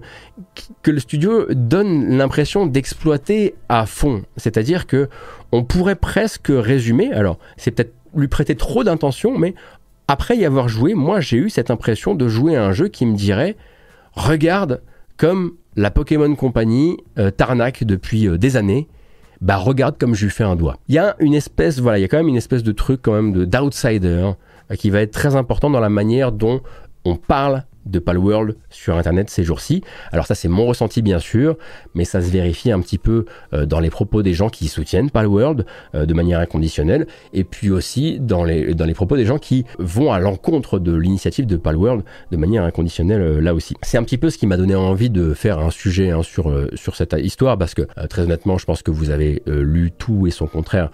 que 0.83 0.91
le 0.91 0.99
studio 0.99 1.47
donne 1.53 2.17
l'impression 2.17 2.65
d'exploiter 2.65 3.55
à 3.67 3.85
fond. 3.85 4.23
C'est-à-dire 4.37 4.87
que 4.87 5.09
on 5.51 5.63
pourrait 5.65 5.95
presque 5.95 6.47
résumer, 6.49 7.11
alors 7.11 7.39
c'est 7.57 7.71
peut-être 7.71 7.93
lui 8.15 8.29
prêter 8.29 8.55
trop 8.55 8.85
d'intention, 8.85 9.37
mais 9.37 9.53
après 10.07 10.37
y 10.37 10.45
avoir 10.45 10.69
joué, 10.69 10.93
moi 10.93 11.19
j'ai 11.19 11.37
eu 11.37 11.49
cette 11.49 11.71
impression 11.71 12.15
de 12.15 12.29
jouer 12.29 12.55
à 12.55 12.63
un 12.65 12.71
jeu 12.71 12.87
qui 12.87 13.05
me 13.05 13.15
dirait, 13.15 13.57
regarde 14.13 14.81
comme 15.17 15.55
la 15.77 15.91
Pokémon 15.91 16.35
Company 16.35 16.97
euh, 17.17 17.31
tarnac 17.31 17.83
depuis 17.83 18.27
euh, 18.27 18.37
des 18.37 18.57
années, 18.57 18.87
bah 19.39 19.57
regarde 19.57 19.97
comme 19.97 20.15
je 20.15 20.25
lui 20.25 20.31
fais 20.31 20.43
un 20.43 20.55
doigt. 20.55 20.77
Il 20.89 20.95
y 20.95 20.97
a 20.97 21.15
une 21.19 21.35
espèce, 21.35 21.79
voilà, 21.79 21.99
il 21.99 22.01
y 22.01 22.05
a 22.05 22.07
quand 22.07 22.17
même 22.17 22.27
une 22.27 22.35
espèce 22.35 22.63
de 22.63 22.71
truc 22.71 23.01
quand 23.03 23.13
même 23.13 23.31
de 23.31 23.45
d'outsider 23.45 24.21
hein, 24.21 24.35
qui 24.75 24.89
va 24.89 25.01
être 25.01 25.11
très 25.11 25.35
important 25.35 25.69
dans 25.69 25.79
la 25.79 25.89
manière 25.89 26.31
dont 26.31 26.61
on 27.07 27.15
parle 27.15 27.63
de 27.89 27.99
Palworld 27.99 28.55
sur 28.69 28.95
Internet 28.97 29.29
ces 29.29 29.43
jours-ci. 29.43 29.81
Alors 30.11 30.25
ça 30.27 30.35
c'est 30.35 30.47
mon 30.47 30.65
ressenti 30.65 31.01
bien 31.01 31.19
sûr, 31.19 31.57
mais 31.95 32.05
ça 32.05 32.21
se 32.21 32.29
vérifie 32.29 32.71
un 32.71 32.81
petit 32.81 32.97
peu 32.97 33.25
euh, 33.53 33.65
dans 33.65 33.79
les 33.79 33.89
propos 33.89 34.23
des 34.23 34.33
gens 34.33 34.49
qui 34.49 34.67
soutiennent 34.67 35.09
Palworld 35.09 35.65
euh, 35.95 36.05
de 36.05 36.13
manière 36.13 36.39
inconditionnelle, 36.39 37.07
et 37.33 37.43
puis 37.43 37.71
aussi 37.71 38.19
dans 38.19 38.43
les, 38.43 38.75
propos 38.93 39.15
des 39.15 39.25
gens 39.25 39.37
qui 39.37 39.65
vont 39.79 40.11
à 40.11 40.19
l'encontre 40.19 40.79
de 40.79 40.93
l'initiative 40.95 41.45
de 41.45 41.57
Palworld 41.57 42.03
de 42.31 42.37
manière 42.37 42.63
inconditionnelle 42.63 43.21
euh, 43.21 43.39
là 43.39 43.53
aussi. 43.53 43.75
C'est 43.81 43.97
un 43.97 44.03
petit 44.03 44.17
peu 44.17 44.29
ce 44.29 44.37
qui 44.37 44.47
m'a 44.47 44.57
donné 44.57 44.75
envie 44.75 45.09
de 45.09 45.33
faire 45.33 45.59
un 45.59 45.71
sujet 45.71 46.11
hein, 46.11 46.21
sur 46.23 46.95
cette 46.95 47.15
histoire, 47.17 47.57
parce 47.57 47.73
que 47.73 47.83
très 48.09 48.23
honnêtement 48.23 48.57
je 48.57 48.65
pense 48.65 48.81
que 48.81 48.91
vous 48.91 49.09
avez 49.09 49.41
lu 49.45 49.91
tout 49.91 50.27
et 50.27 50.31
son 50.31 50.47
contraire 50.47 50.89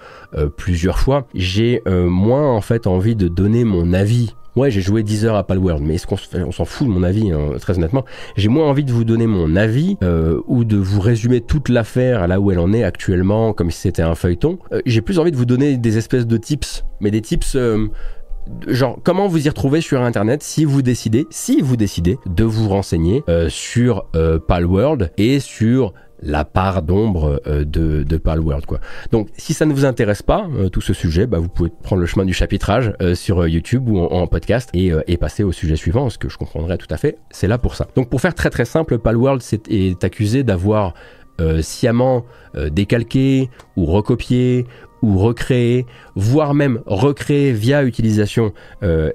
plusieurs 0.57 0.99
fois. 0.99 1.27
J'ai 1.33 1.81
moins 1.87 2.51
en 2.51 2.61
fait 2.61 2.87
envie 2.87 3.15
de 3.15 3.27
donner 3.27 3.63
mon 3.63 3.93
avis 3.93 4.33
Ouais, 4.55 4.69
j'ai 4.69 4.81
joué 4.81 5.01
10 5.01 5.25
heures 5.25 5.35
à 5.35 5.43
Palworld, 5.43 5.83
mais 5.83 5.95
est-ce 5.95 6.05
qu'on 6.05 6.17
on 6.45 6.51
s'en 6.51 6.65
fout 6.65 6.87
de 6.87 6.91
mon 6.91 7.01
avis, 7.01 7.31
hein, 7.31 7.53
très 7.59 7.77
honnêtement. 7.77 8.05
J'ai 8.35 8.49
moins 8.49 8.67
envie 8.67 8.83
de 8.83 8.91
vous 8.91 9.03
donner 9.03 9.25
mon 9.25 9.55
avis 9.55 9.97
euh, 10.03 10.41
ou 10.45 10.63
de 10.63 10.77
vous 10.77 11.01
résumer 11.01 11.41
toute 11.41 11.69
l'affaire 11.69 12.27
là 12.27 12.39
où 12.39 12.51
elle 12.51 12.59
en 12.59 12.71
est 12.71 12.83
actuellement, 12.83 13.53
comme 13.53 13.71
si 13.71 13.79
c'était 13.79 14.03
un 14.03 14.13
feuilleton. 14.13 14.59
Euh, 14.71 14.81
j'ai 14.85 15.01
plus 15.01 15.17
envie 15.17 15.31
de 15.31 15.37
vous 15.37 15.45
donner 15.45 15.77
des 15.77 15.97
espèces 15.97 16.27
de 16.27 16.37
tips, 16.37 16.85
mais 16.99 17.09
des 17.09 17.21
tips 17.21 17.55
euh, 17.55 17.87
genre 18.67 18.99
comment 19.03 19.27
vous 19.27 19.47
y 19.47 19.49
retrouver 19.49 19.81
sur 19.81 20.01
internet 20.01 20.43
si 20.43 20.65
vous 20.65 20.81
décidez 20.81 21.25
si 21.29 21.61
vous 21.61 21.77
décidez 21.77 22.17
de 22.25 22.43
vous 22.43 22.67
renseigner 22.67 23.23
sur 23.47 24.05
Palworld 24.49 25.11
et 25.17 25.39
sur 25.39 25.93
la 26.21 26.45
part 26.45 26.81
d'ombre 26.81 27.41
euh, 27.47 27.65
de, 27.65 28.17
Palworld 28.17 28.65
quoi. 28.65 28.79
Donc 29.11 29.29
si 29.37 29.53
ça 29.53 29.65
ne 29.65 29.73
vous 29.73 29.85
intéresse 29.85 30.21
pas 30.21 30.47
euh, 30.55 30.69
tout 30.69 30.81
ce 30.81 30.93
sujet, 30.93 31.25
bah, 31.25 31.39
vous 31.39 31.49
pouvez 31.49 31.69
prendre 31.83 31.99
le 31.99 32.05
chemin 32.05 32.25
du 32.25 32.33
chapitrage 32.33 32.93
euh, 33.01 33.15
sur 33.15 33.47
YouTube 33.47 33.89
ou 33.89 33.99
en, 33.99 34.27
podcast 34.27 34.69
et, 34.73 35.17
passer 35.17 35.43
au 35.43 35.51
sujet 35.51 35.75
suivant, 35.75 36.09
ce 36.09 36.17
que 36.17 36.27
je 36.27 36.37
comprendrais 36.37 36.77
tout 36.77 36.87
à 36.89 36.97
fait. 36.97 37.17
C'est 37.29 37.47
là 37.47 37.57
pour 37.57 37.75
ça. 37.75 37.87
Donc 37.95 38.09
pour 38.09 38.19
faire 38.19 38.33
très 38.33 38.49
très 38.49 38.65
simple, 38.65 38.97
Palworld 38.97 39.41
est 39.69 40.03
accusé 40.03 40.43
d'avoir 40.43 40.93
sciemment 41.61 42.25
décalqué 42.71 43.49
ou 43.77 43.85
recopié 43.85 44.65
ou 45.01 45.17
recréé, 45.17 45.85
voire 46.15 46.53
même 46.53 46.81
recréé 46.85 47.53
via 47.53 47.83
utilisation 47.83 48.53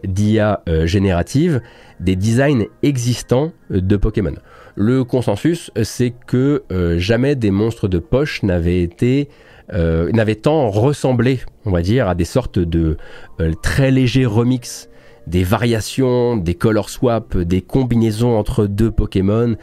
d'IA 0.04 0.62
générative 0.84 1.60
des 2.00 2.16
designs 2.16 2.66
existants 2.82 3.52
de 3.70 3.96
Pokémon. 3.96 4.34
Le 4.80 5.02
consensus, 5.02 5.72
c'est 5.82 6.14
que 6.28 6.62
euh, 6.70 7.00
jamais 7.00 7.34
des 7.34 7.50
monstres 7.50 7.88
de 7.88 7.98
poche 7.98 8.42
euh, 8.44 10.12
n'avaient 10.12 10.34
tant 10.36 10.70
ressemblé, 10.70 11.40
on 11.64 11.72
va 11.72 11.82
dire, 11.82 12.06
à 12.06 12.14
des 12.14 12.24
sortes 12.24 12.60
de 12.60 12.96
euh, 13.40 13.54
très 13.60 13.90
légers 13.90 14.24
remix 14.24 14.88
des 15.26 15.42
variations, 15.42 16.36
des 16.36 16.54
color 16.54 16.90
swaps, 16.90 17.36
des 17.38 17.60
combinaisons 17.60 18.38
entre 18.38 18.66
deux 18.66 18.90
Pokémon, 18.90 19.56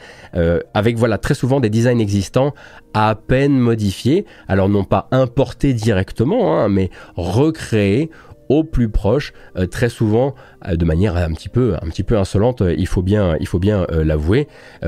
avec 0.75 0.95
voilà 0.95 1.17
très 1.17 1.33
souvent 1.33 1.59
des 1.59 1.71
designs 1.71 1.97
existants 1.97 2.53
à 2.93 3.15
peine 3.15 3.57
modifiés, 3.57 4.25
alors 4.47 4.69
non 4.69 4.83
pas 4.83 5.07
importés 5.09 5.73
directement, 5.73 6.55
hein, 6.55 6.69
mais 6.69 6.91
recréés 7.15 8.11
au 8.47 8.63
plus 8.63 8.89
proche, 8.89 9.33
très 9.71 9.89
souvent 9.89 10.35
euh, 10.35 10.35
de 10.73 10.85
manière 10.85 11.15
un 11.15 11.31
petit 11.33 11.49
peu, 11.49 11.75
un 11.75 11.89
petit 11.89 12.03
peu 12.03 12.17
insolente, 12.17 12.61
euh, 12.61 12.75
il 12.77 12.87
faut 12.87 13.01
bien, 13.01 13.35
il 13.39 13.47
faut 13.47 13.59
bien 13.59 13.85
euh, 13.91 14.03
l'avouer. 14.03 14.47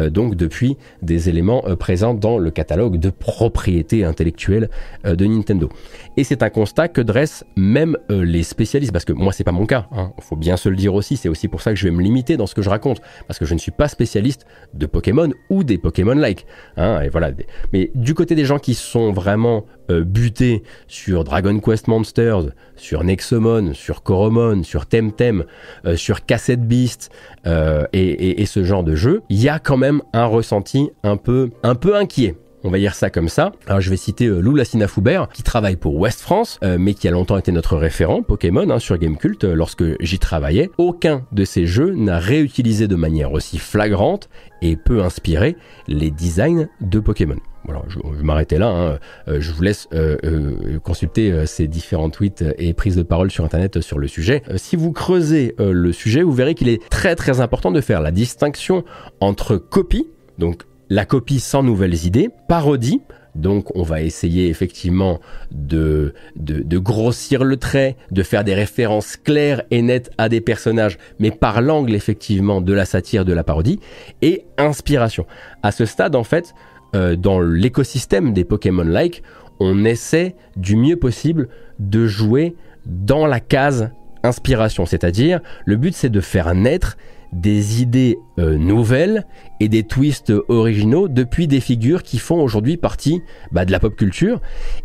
donc 0.09 0.35
depuis 0.35 0.77
des 1.01 1.29
éléments 1.29 1.61
présents 1.79 2.13
dans 2.13 2.37
le 2.37 2.51
catalogue 2.51 2.99
de 2.99 3.09
propriété 3.09 4.03
intellectuelle 4.03 4.69
de 5.03 5.25
Nintendo. 5.25 5.69
Et 6.17 6.23
c'est 6.23 6.43
un 6.43 6.49
constat 6.49 6.87
que 6.87 7.01
dressent 7.01 7.45
même 7.55 7.97
les 8.09 8.43
spécialistes, 8.43 8.91
parce 8.91 9.05
que 9.05 9.13
moi 9.13 9.33
c'est 9.33 9.43
pas 9.43 9.51
mon 9.51 9.65
cas. 9.65 9.87
Il 9.91 9.99
hein. 9.99 10.13
faut 10.19 10.35
bien 10.35 10.57
se 10.57 10.69
le 10.69 10.75
dire 10.75 10.93
aussi. 10.93 11.17
C'est 11.17 11.29
aussi 11.29 11.47
pour 11.47 11.61
ça 11.61 11.71
que 11.71 11.77
je 11.77 11.85
vais 11.85 11.91
me 11.91 12.01
limiter 12.01 12.37
dans 12.37 12.47
ce 12.47 12.55
que 12.55 12.61
je 12.61 12.69
raconte, 12.69 13.01
parce 13.27 13.39
que 13.39 13.45
je 13.45 13.53
ne 13.53 13.59
suis 13.59 13.71
pas 13.71 13.87
spécialiste 13.87 14.45
de 14.73 14.85
Pokémon 14.85 15.29
ou 15.49 15.63
des 15.63 15.77
Pokémon-like. 15.77 16.45
Hein. 16.77 17.01
et 17.01 17.09
voilà. 17.09 17.31
Mais 17.73 17.91
du 17.95 18.13
côté 18.13 18.35
des 18.35 18.45
gens 18.45 18.59
qui 18.59 18.73
sont 18.73 19.11
vraiment 19.11 19.65
butés 19.89 20.63
sur 20.87 21.23
Dragon 21.23 21.59
Quest 21.59 21.87
Monsters, 21.87 22.51
sur 22.75 23.03
Nexomon, 23.03 23.73
sur 23.73 24.03
Coromon, 24.03 24.63
sur 24.63 24.85
Temtem, 24.85 25.45
euh, 25.86 25.95
sur 25.95 26.25
Cassette 26.25 26.67
Beast 26.67 27.12
euh, 27.45 27.86
et, 27.93 28.45
ce 28.45 28.63
genre 28.63 28.84
de 28.84 28.95
jeu, 28.95 29.21
il 29.30 29.41
y 29.41 29.49
a 29.49 29.60
quand 29.60 29.77
même 29.77 30.01
un 30.13 30.25
ressenti 30.25 30.89
un 31.03 31.17
peu, 31.17 31.51
inquiet. 31.93 32.36
On 32.63 32.69
va 32.69 32.80
dire 32.80 32.95
ça 32.95 33.10
comme 33.10 33.30
ça. 33.30 33.51
Je 33.80 33.89
vais 33.89 33.97
citer 33.97 34.25
euh, 34.25 34.39
Lou 34.39 34.58
Foubert, 34.88 35.30
qui 35.30 35.43
travaille 35.43 35.75
pour 35.75 35.95
West 35.95 36.21
France, 36.21 36.60
mais 36.63 36.93
qui 36.93 37.08
a 37.08 37.12
longtemps 37.12 37.38
été 37.38 37.51
notre 37.51 37.77
référent 37.77 38.23
Pokémon 38.23 38.69
hein, 38.69 38.80
sur 38.80 38.97
Gamecult 38.97 39.43
lorsque 39.43 39.84
j'y 40.01 40.19
travaillais. 40.19 40.69
Aucun 40.77 41.25
de 41.32 41.45
ces 41.45 41.65
jeux 41.65 41.93
n'a 41.93 42.19
réutilisé 42.19 42.88
de 42.88 42.95
manière 42.95 43.32
aussi 43.32 43.58
flagrante 43.58 44.30
et 44.62 44.75
peu 44.75 45.03
inspirée 45.03 45.56
les 45.88 46.12
designs 46.12 46.67
de 46.82 46.99
Pokémon. 46.99 47.38
Voilà, 47.67 47.84
je, 47.89 47.99
vais 47.99 48.23
m'arrêter 48.23 48.58
là. 48.58 48.69
Hein. 48.69 48.99
Euh, 49.27 49.41
je 49.41 49.51
vous 49.51 49.62
laisse 49.62 49.89
euh, 49.93 50.17
euh, 50.23 50.80
consulter 50.80 51.45
ces 51.45 51.67
différents 51.67 52.10
tweets 52.10 52.43
et 52.58 52.73
prises 52.73 52.95
de 52.95 53.03
parole 53.03 53.30
sur 53.30 53.43
Internet 53.43 53.82
sur 53.82 53.99
le 53.99 54.08
sujet. 54.08 54.41
si 54.56 54.75
vous 54.75 54.93
creusez 54.93 55.53
le 55.60 55.91
sujet, 55.91 56.23
vous 56.23 56.32
verrez 56.32 56.56
qu'il 56.56 56.69
est 56.69 56.88
très 56.89 57.15
très 57.15 57.41
important 57.41 57.71
de 57.71 57.82
faire 57.82 58.01
la 58.01 58.12
distinction 58.12 58.86
entre 59.19 59.58
copie, 59.58 60.08
donc 60.38 60.63
la 60.89 61.06
copie 61.06 61.41
sans 61.41 61.63
nouvelles 61.63 62.06
idées, 62.06 62.30
parodie, 62.47 63.01
donc 63.38 63.75
on 63.75 63.84
va 63.84 64.01
essayer 64.01 64.49
effectivement 64.49 65.19
de, 65.51 66.13
de, 66.36 66.62
de, 66.62 66.77
grossir 66.77 67.43
le 67.43 67.58
trait, 67.58 67.95
de 68.12 68.23
faire 68.23 68.43
des 68.43 68.56
références 68.56 69.15
claires 69.15 69.63
et 69.69 69.82
nettes 69.82 70.12
à 70.17 70.27
des 70.27 70.41
personnages, 70.41 70.97
mais 71.19 71.32
par 71.32 71.62
l'angle 71.62 71.93
effectivement 71.93 72.62
de 72.62 72.73
la 72.73 72.86
satire, 72.86 73.25
de 73.25 73.34
la 73.34 73.43
parodie, 73.43 73.80
et 74.21 74.45
inspiration. 74.58 75.25
À 75.62 75.71
ce 75.71 75.86
stade, 75.86 76.15
en 76.15 76.23
fait, 76.23 76.53
euh, 76.95 77.15
dans 77.15 77.39
l'écosystème 77.39 78.34
des 78.34 78.43
Pokémon-like, 78.43 79.23
on 79.60 79.86
essaie 79.86 80.36
du 80.56 80.76
mieux 80.76 80.95
possible 80.95 81.50
de 81.80 82.08
jouer 82.08 82.56
dans 82.86 83.26
la 83.26 83.39
case 83.39 83.91
inspiration. 84.23 84.86
C'est-à-dire, 84.86 85.41
le 85.65 85.76
but 85.76 85.93
c'est 85.93 86.10
de 86.10 86.21
faire 86.21 86.54
naître 86.56 86.97
des 87.34 87.82
idées 87.82 88.17
euh, 88.39 88.58
nouvelles 88.58 89.26
et 89.60 89.67
des 89.67 89.84
twists 89.84 90.32
originaux 90.47 91.10
depuis 91.10 91.47
des 91.47 91.60
figures 91.60 92.04
qui 92.04 92.19
font 92.19 92.41
aujourd'hui 92.41 92.78
partie 92.78 93.21
bah, 93.52 93.65
de 93.65 93.71
la 93.71 93.80
pop 93.80 93.95
culture. 93.95 94.39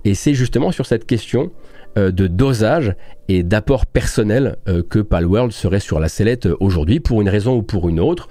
Et 0.05 0.15
c'est 0.15 0.35
justement 0.35 0.73
sur 0.73 0.87
cette 0.87 1.07
question 1.07 1.53
euh, 1.97 2.11
de 2.11 2.27
dosage 2.27 2.97
et 3.29 3.45
d'apport 3.45 3.87
personnel 3.87 4.57
que 4.91 4.99
Palworld 4.99 5.53
serait 5.53 5.81
sur 5.81 6.01
la 6.01 6.09
sellette 6.09 6.49
aujourd'hui, 6.59 6.99
pour 6.99 7.23
une 7.23 7.29
raison 7.29 7.57
ou 7.57 7.63
pour 7.63 7.89
une 7.89 8.01
autre. 8.01 8.29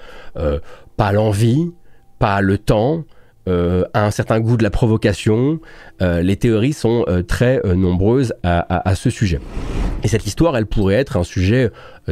pas 0.98 1.12
l'envie, 1.12 1.72
pas 2.20 2.42
le 2.42 2.58
temps, 2.58 3.06
euh, 3.48 3.84
a 3.94 4.06
un 4.06 4.12
certain 4.12 4.40
goût 4.40 4.56
de 4.56 4.64
la 4.64 4.70
provocation. 4.70 5.60
Euh, 6.02 6.22
les 6.22 6.36
théories 6.36 6.74
sont 6.74 7.06
euh, 7.08 7.24
très 7.24 7.62
nombreuses 7.76 8.34
à, 8.44 8.96
ce 8.96 9.10
sujet. 9.10 9.40
Et 10.04 10.08
cette 10.08 10.26
histoire, 10.26 10.56
elle 10.58 10.68
pourrait 10.68 10.96
être 10.96 11.18
un 11.18 11.24
sujet 11.24 11.72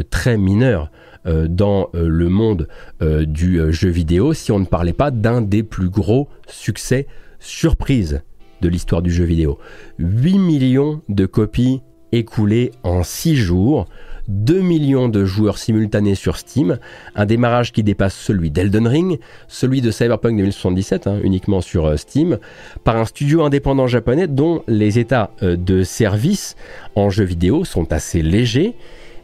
très 0.09 0.37
mineur 0.37 0.91
dans 1.25 1.89
le 1.93 2.29
monde 2.29 2.67
du 3.01 3.59
jeu 3.71 3.89
vidéo 3.89 4.33
si 4.33 4.51
on 4.51 4.59
ne 4.59 4.65
parlait 4.65 4.93
pas 4.93 5.11
d'un 5.11 5.41
des 5.41 5.63
plus 5.63 5.89
gros 5.89 6.29
succès 6.47 7.07
surprise 7.39 8.21
de 8.61 8.69
l'histoire 8.69 9.01
du 9.01 9.11
jeu 9.11 9.25
vidéo. 9.25 9.59
8 9.97 10.37
millions 10.37 11.01
de 11.09 11.25
copies 11.25 11.81
écoulées 12.11 12.71
en 12.83 13.03
6 13.03 13.35
jours 13.35 13.87
2 14.29 14.61
millions 14.61 15.09
de 15.09 15.25
joueurs 15.25 15.57
simultanés 15.57 16.13
sur 16.13 16.37
Steam, 16.37 16.77
un 17.15 17.25
démarrage 17.25 17.71
qui 17.71 17.81
dépasse 17.81 18.15
celui 18.15 18.51
d'Elden 18.51 18.87
Ring, 18.87 19.19
celui 19.47 19.81
de 19.81 19.89
Cyberpunk 19.89 20.37
2077, 20.37 21.07
hein, 21.07 21.19
uniquement 21.23 21.61
sur 21.61 21.87
euh, 21.87 21.97
Steam, 21.97 22.37
par 22.83 22.95
un 22.95 23.05
studio 23.05 23.43
indépendant 23.43 23.87
japonais 23.87 24.27
dont 24.27 24.63
les 24.67 24.99
états 24.99 25.31
euh, 25.41 25.55
de 25.55 25.81
service 25.81 26.55
en 26.95 27.09
jeu 27.09 27.23
vidéo 27.23 27.65
sont 27.65 27.91
assez 27.91 28.21
légers, 28.21 28.75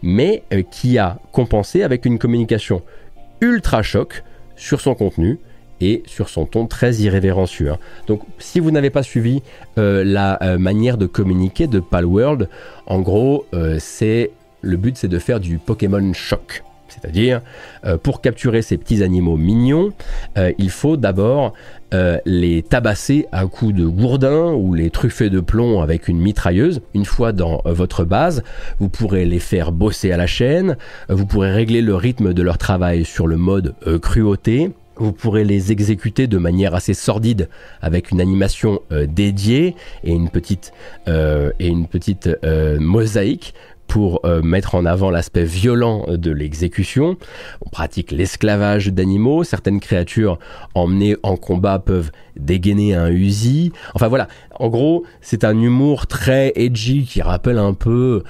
mais 0.02 0.44
euh, 0.52 0.64
qui 0.64 0.98
a 0.98 1.20
compensé 1.32 1.84
avec 1.84 2.06
une 2.06 2.18
communication 2.18 2.82
ultra 3.42 3.84
choc 3.84 4.24
sur 4.56 4.82
son 4.82 4.96
contenu, 4.96 5.40
et 5.82 6.04
sur 6.06 6.30
son 6.30 6.46
ton 6.46 6.68
très 6.68 6.94
irrévérencieux. 6.96 7.70
Hein. 7.70 7.80
Donc 8.08 8.22
si 8.40 8.62
vous 8.62 8.72
n'avez 8.72 8.90
pas 8.90 9.04
suivi 9.04 9.44
la 9.76 10.40
manière 10.58 10.98
de 10.98 11.06
communiquer 11.06 11.68
de 11.68 11.82
Palworld, 11.82 12.48
en 12.86 13.02
gros 13.02 13.46
c'est 13.78 14.32
le 14.66 14.78
but 14.78 14.98
c'est 14.98 15.08
de 15.08 15.20
faire 15.20 15.40
du 15.40 15.58
Pokémon 15.58 16.14
choc. 16.14 16.64
C'est-à-dire, 16.88 17.42
euh, 17.86 17.98
pour 17.98 18.22
capturer 18.22 18.62
ces 18.62 18.78
petits 18.78 19.04
animaux 19.04 19.38
mignons, 19.38 19.92
euh, 20.38 20.52
il 20.58 20.70
faut 20.70 20.98
d'abord 20.98 21.54
euh, 21.94 22.20
les 22.26 22.62
tabasser 22.62 23.28
à 23.32 23.46
coups 23.48 23.74
de 23.74 23.86
gourdin 23.86 24.54
ou 24.54 24.74
les 24.74 24.90
truffer 24.90 25.30
de 25.30 25.40
plomb 25.40 25.82
avec 25.82 26.08
une 26.08 26.20
mitrailleuse. 26.20 26.82
Une 26.94 27.06
fois 27.06 27.32
dans 27.32 27.62
votre 27.66 28.06
base, 28.06 28.44
vous 28.80 28.90
pourrez 28.90 29.26
les 29.26 29.40
faire 29.40 29.72
bosser 29.72 30.12
à 30.12 30.18
la 30.18 30.28
chaîne, 30.28 30.78
vous 31.10 31.26
pourrez 31.26 31.52
régler 31.52 31.82
le 31.82 31.96
rythme 31.96 32.34
de 32.34 32.42
leur 32.42 32.58
travail 32.58 33.04
sur 33.04 33.28
le 33.28 33.38
mode 33.38 33.76
cruauté, 34.02 34.72
vous 34.98 35.12
pourrez 35.12 35.44
les 35.44 35.72
exécuter 35.72 36.28
de 36.28 36.38
manière 36.38 36.74
assez 36.74 36.94
sordide 36.94 37.50
avec 37.82 38.12
une 38.12 38.22
animation 38.22 38.80
dédiée 39.08 39.76
et 40.06 40.12
une 40.12 40.30
petite, 40.30 40.72
et 41.08 41.68
une 41.68 41.88
petite 41.88 42.30
mosaïque 42.80 43.54
pour 43.88 44.22
euh, 44.26 44.42
mettre 44.42 44.76
en 44.76 44.86
avant 44.86 45.10
l'aspect 45.10 45.46
violent 45.46 46.06
de 46.10 46.32
l'exécution. 46.32 47.18
On 47.66 47.70
pratique 47.70 48.12
l'esclavage 48.12 48.88
d'animaux. 48.88 49.44
Certaines 49.44 49.80
créatures 49.80 50.40
emmenées 50.74 51.16
en 51.24 51.38
combat 51.38 51.80
peuvent 51.80 52.12
dégainer 52.36 52.96
un 52.96 53.10
Uzi. 53.10 53.72
Enfin 53.94 54.08
voilà, 54.08 54.28
en 54.60 54.70
gros, 54.70 55.04
c'est 55.22 55.44
un 55.44 55.60
humour 55.60 56.08
très 56.08 56.52
edgy 56.56 57.06
qui 57.06 57.22
rappelle 57.22 57.58
un 57.58 57.74
peu 57.74 58.24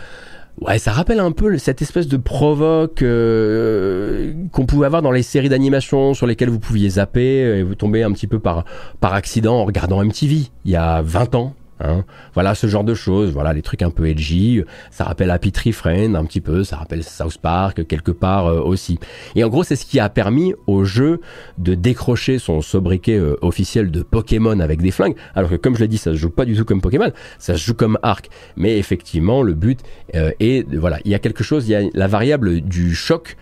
Ouais, 0.61 0.79
ça 0.79 0.93
rappelle 0.93 1.19
un 1.19 1.33
peu 1.33 1.57
cette 1.57 1.81
espèce 1.81 2.07
de 2.07 2.15
provoque 2.15 3.01
euh, 3.01 4.33
qu'on 4.53 4.65
pouvait 4.65 4.85
avoir 4.85 5.01
dans 5.01 5.11
les 5.11 5.21
séries 5.21 5.49
d'animation 5.49 6.13
sur 6.13 6.27
lesquelles 6.27 6.49
vous 6.49 6.59
pouviez 6.59 6.91
zapper 6.91 7.59
et 7.59 7.63
vous 7.63 7.75
tomber 7.75 8.03
un 8.03 8.11
petit 8.13 8.27
peu 8.27 8.39
par, 8.39 8.63
par 9.01 9.13
accident 9.13 9.55
en 9.55 9.65
regardant 9.65 10.01
MTV 10.01 10.43
il 10.63 10.71
y 10.71 10.77
a 10.77 11.01
20 11.01 11.35
ans, 11.35 11.55
Hein. 11.81 12.05
Voilà 12.33 12.55
ce 12.55 12.67
genre 12.67 12.85
de 12.85 12.93
choses, 12.93 13.31
voilà 13.31 13.53
les 13.53 13.61
trucs 13.61 13.81
un 13.81 13.89
peu 13.89 14.07
edgy, 14.07 14.63
ça 14.91 15.03
rappelle 15.03 15.29
Happy 15.29 15.51
Tree 15.51 15.73
Friend 15.73 16.15
un 16.15 16.23
petit 16.23 16.39
peu, 16.39 16.63
ça 16.63 16.77
rappelle 16.77 17.03
South 17.03 17.37
Park 17.37 17.85
quelque 17.87 18.11
part 18.11 18.47
euh, 18.47 18.61
aussi. 18.61 18.97
Et 19.35 19.43
en 19.43 19.49
gros 19.49 19.63
c'est 19.65 19.75
ce 19.75 19.85
qui 19.85 19.99
a 19.99 20.07
permis 20.07 20.53
au 20.67 20.85
jeu 20.85 21.19
de 21.57 21.75
décrocher 21.75 22.39
son 22.39 22.61
sobriquet 22.61 23.17
euh, 23.17 23.35
officiel 23.41 23.91
de 23.91 24.03
Pokémon 24.03 24.59
avec 24.61 24.81
des 24.81 24.91
flingues, 24.91 25.15
alors 25.35 25.49
que 25.49 25.55
comme 25.55 25.75
je 25.75 25.81
l'ai 25.81 25.89
dit 25.89 25.97
ça 25.97 26.11
se 26.11 26.17
joue 26.17 26.29
pas 26.29 26.45
du 26.45 26.55
tout 26.55 26.63
comme 26.63 26.79
Pokémon, 26.79 27.11
ça 27.39 27.57
se 27.57 27.65
joue 27.65 27.73
comme 27.73 27.99
Arc. 28.03 28.29
Mais 28.55 28.77
effectivement 28.77 29.43
le 29.43 29.53
but 29.53 29.81
euh, 30.15 30.31
est, 30.39 30.65
voilà, 30.75 30.99
il 31.03 31.11
y 31.11 31.15
a 31.15 31.19
quelque 31.19 31.43
chose, 31.43 31.67
il 31.67 31.71
y 31.71 31.75
a 31.75 31.81
la 31.93 32.07
variable 32.07 32.61
du 32.61 32.95
choc 32.95 33.37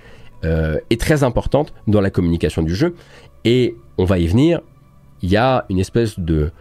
est 0.89 0.99
très 0.99 1.23
importante 1.23 1.73
dans 1.87 2.01
la 2.01 2.09
communication 2.09 2.63
du 2.63 2.75
jeu, 2.75 2.95
et 3.45 3.77
on 3.97 4.03
va 4.03 4.19
y 4.19 4.27
venir, 4.27 4.59
il 5.21 5.29
y 5.29 5.37
a 5.37 5.65
une 5.69 5.79
espèce 5.79 6.19
de 6.19 6.51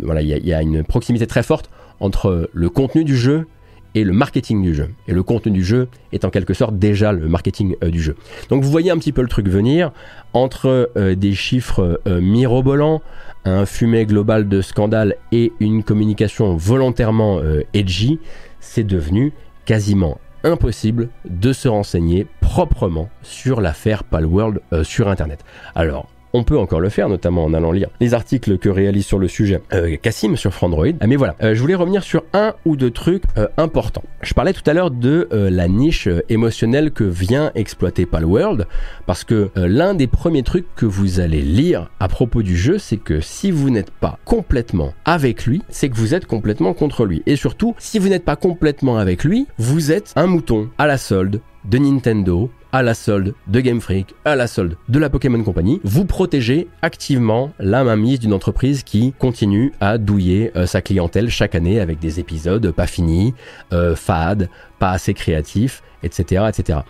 voilà, 0.00 0.22
il 0.22 0.28
y, 0.28 0.52
a 0.52 0.62
une 0.62 0.84
proximité 0.84 1.26
très 1.26 1.42
forte 1.42 1.70
entre 2.00 2.50
le 2.52 2.70
contenu 2.70 3.04
du 3.04 3.16
jeu 3.16 3.46
et 3.94 4.04
le 4.04 4.12
marketing 4.12 4.62
du 4.62 4.74
jeu. 4.74 4.90
Et 5.08 5.12
le 5.12 5.22
contenu 5.22 5.52
du 5.52 5.64
jeu 5.64 5.88
est 6.12 6.24
en 6.24 6.30
quelque 6.30 6.54
sorte 6.54 6.78
déjà 6.78 7.12
le 7.12 7.28
marketing 7.28 7.76
euh, 7.82 7.90
du 7.90 8.00
jeu. 8.00 8.16
Donc 8.48 8.62
vous 8.62 8.70
voyez 8.70 8.90
un 8.90 8.98
petit 8.98 9.12
peu 9.12 9.22
le 9.22 9.28
truc 9.28 9.48
venir 9.48 9.92
entre 10.32 10.90
euh, 10.96 11.14
des 11.14 11.34
chiffres 11.34 12.00
euh, 12.06 12.20
mirobolants, 12.20 13.02
un 13.44 13.66
fumet 13.66 14.06
global 14.06 14.48
de 14.48 14.60
scandale 14.60 15.16
et 15.32 15.52
une 15.60 15.82
communication 15.82 16.56
volontairement 16.56 17.40
edgy, 17.72 18.18
c'est 18.60 18.84
devenu 18.84 19.32
quasiment 19.64 20.20
impossible 20.44 21.08
de 21.24 21.54
se 21.54 21.66
renseigner 21.66 22.26
proprement 22.40 23.08
sur 23.22 23.62
l'affaire 23.62 24.04
Palworld 24.04 24.60
sur 24.82 25.08
Internet. 25.08 25.42
Alors, 25.74 26.06
on 26.32 26.44
peut 26.44 26.58
encore 26.58 26.80
le 26.80 26.88
faire, 26.88 27.08
notamment 27.08 27.44
en 27.44 27.54
allant 27.54 27.72
lire 27.72 27.88
les 28.00 28.14
articles 28.14 28.58
que 28.58 28.68
réalise 28.68 29.06
sur 29.06 29.18
le 29.18 29.28
sujet 29.28 29.60
euh, 29.72 29.96
Cassim 29.96 30.36
sur 30.36 30.52
Frandroid. 30.52 30.86
Ah, 31.00 31.06
mais 31.06 31.16
voilà, 31.16 31.34
euh, 31.42 31.54
je 31.54 31.60
voulais 31.60 31.74
revenir 31.74 32.02
sur 32.02 32.22
un 32.32 32.54
ou 32.64 32.76
deux 32.76 32.90
trucs 32.90 33.22
euh, 33.36 33.48
importants. 33.56 34.04
Je 34.22 34.34
parlais 34.34 34.52
tout 34.52 34.68
à 34.68 34.72
l'heure 34.72 34.90
de 34.90 35.28
la 35.30 35.68
niche 35.68 36.08
émotionnelle 36.28 36.90
que 36.90 37.04
vient 37.04 37.52
exploiter 37.54 38.06
Palworld, 38.06 38.66
parce 39.06 39.24
que 39.24 39.50
l'un 39.56 39.94
des 39.94 40.06
premiers 40.06 40.42
trucs 40.42 40.66
que 40.74 40.86
vous 40.86 41.20
allez 41.20 41.40
lire 41.40 41.90
à 42.00 42.08
propos 42.08 42.42
du 42.42 42.56
jeu, 42.56 42.78
c'est 42.78 42.96
que 42.96 43.20
si 43.20 43.50
vous 43.50 43.70
n'êtes 43.70 43.90
pas 43.90 44.18
complètement 44.24 44.92
avec 45.04 45.46
lui, 45.46 45.62
c'est 45.68 45.88
que 45.88 45.96
vous 45.96 46.14
êtes 46.14 46.26
complètement 46.26 46.74
contre 46.74 47.04
lui. 47.04 47.22
Et 47.26 47.36
surtout, 47.36 47.74
si 47.78 47.98
vous 47.98 48.08
n'êtes 48.08 48.24
pas 48.24 48.36
complètement 48.36 48.98
avec 48.98 49.24
lui, 49.24 49.46
vous 49.58 49.92
êtes 49.92 50.12
un 50.16 50.26
mouton 50.26 50.68
à 50.78 50.86
la 50.86 50.98
solde 50.98 51.40
de 51.64 51.78
Nintendo, 51.78 52.50
à 52.72 52.82
la 52.82 52.94
solde 52.94 53.34
de 53.46 53.60
Game 53.60 53.80
Freak, 53.80 54.14
à 54.24 54.36
la 54.36 54.46
solde 54.46 54.76
de 54.88 54.98
la 54.98 55.10
Pokémon 55.10 55.42
Company, 55.42 55.80
vous 55.84 56.04
protégez 56.04 56.68
activement 56.82 57.52
la 57.58 57.84
mainmise 57.84 58.20
d'une 58.20 58.32
entreprise 58.32 58.82
qui 58.82 59.12
continue 59.18 59.72
à 59.80 59.98
douiller 59.98 60.52
euh, 60.56 60.66
sa 60.66 60.80
clientèle 60.80 61.30
chaque 61.30 61.54
année 61.54 61.80
avec 61.80 61.98
des 61.98 62.20
épisodes 62.20 62.70
pas 62.70 62.86
finis, 62.86 63.34
euh, 63.72 63.96
fades, 63.96 64.48
pas 64.78 64.90
assez 64.90 65.14
créatifs, 65.14 65.82
etc., 66.02 66.44
etc. 66.48 66.80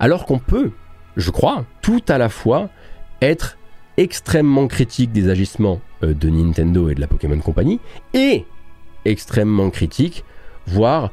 Alors 0.00 0.26
qu'on 0.26 0.38
peut, 0.38 0.72
je 1.16 1.30
crois, 1.30 1.64
tout 1.82 2.02
à 2.08 2.18
la 2.18 2.28
fois 2.28 2.68
être 3.22 3.58
extrêmement 3.96 4.66
critique 4.66 5.12
des 5.12 5.28
agissements 5.28 5.80
euh, 6.02 6.14
de 6.14 6.28
Nintendo 6.28 6.88
et 6.88 6.94
de 6.94 7.00
la 7.00 7.06
Pokémon 7.06 7.38
Company 7.38 7.80
et 8.12 8.44
extrêmement 9.04 9.70
critique, 9.70 10.24
voire 10.66 11.10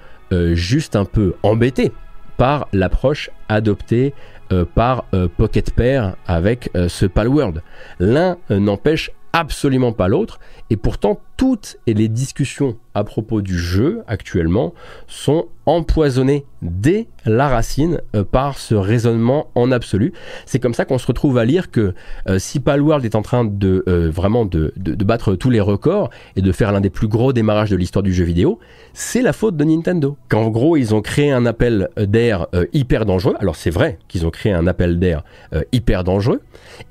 juste 0.54 0.98
un 0.98 1.06
peu 1.06 1.36
embêté 1.44 1.94
par 2.38 2.68
l'approche 2.74 3.30
adoptée 3.50 4.14
euh, 4.52 4.64
par 4.64 5.06
euh, 5.14 5.28
Pocket 5.28 5.74
Pair 5.74 6.16
avec 6.28 6.70
euh, 6.76 6.88
ce 6.88 7.08
Palworld. 7.08 7.64
L'un 8.00 8.38
n'empêche 8.50 9.12
absolument 9.34 9.92
pas 9.92 10.08
l'autre, 10.08 10.40
et 10.70 10.78
pourtant 10.78 11.20
toutes 11.38 11.78
les 11.86 12.08
discussions 12.08 12.78
à 12.94 13.04
propos 13.04 13.42
du 13.42 13.58
jeu 13.58 14.04
actuellement 14.08 14.74
sont 15.08 15.48
empoisonnées 15.66 16.46
dès 16.62 17.08
la 17.26 17.50
racine 17.50 18.00
euh, 18.16 18.24
par 18.24 18.58
ce 18.58 18.74
raisonnement 18.74 19.48
en 19.56 19.72
absolu. 19.72 20.14
C'est 20.46 20.60
comme 20.60 20.74
ça 20.74 20.86
qu'on 20.86 20.98
se 20.98 21.08
retrouve 21.08 21.38
à 21.38 21.44
lire 21.44 21.72
que 21.72 21.94
euh, 22.30 22.40
si 22.40 22.62
Palworld 22.62 23.04
est 23.04 23.16
en 23.16 23.22
train 23.22 23.44
de 23.44 23.84
euh, 23.90 24.10
vraiment 24.10 24.46
de, 24.46 24.74
battre 24.78 25.36
tous 25.36 25.50
les 25.50 25.60
records 25.60 26.10
et 26.38 26.42
de 26.42 26.52
faire 26.54 26.72
l'un 26.72 26.82
des 26.82 26.90
plus 26.90 27.10
gros 27.10 27.34
démarrages 27.34 27.70
de 27.70 27.76
l'histoire 27.76 28.04
du 28.04 28.14
jeu 28.14 28.24
vidéo, 28.24 28.60
c'est 28.94 29.22
la 29.22 29.34
faute 29.34 29.58
de 29.58 29.64
Nintendo. 29.66 30.16
Qu'en 30.30 30.50
gros 30.50 30.78
ils 30.78 30.96
ont 30.96 31.02
créé 31.02 31.32
un 31.32 31.46
appel 31.46 31.90
d'air 31.98 32.48
hyper 32.72 33.06
dangereux. 33.06 33.36
Alors 33.40 33.58
c'est 33.58 33.70
vrai 33.70 34.00
qu'ils 34.08 34.26
ont 34.26 34.32
créé 34.32 34.54
un 34.54 34.68
appel 34.68 35.00
d'air 35.00 35.24
hyper 35.72 36.04
dangereux 36.04 36.42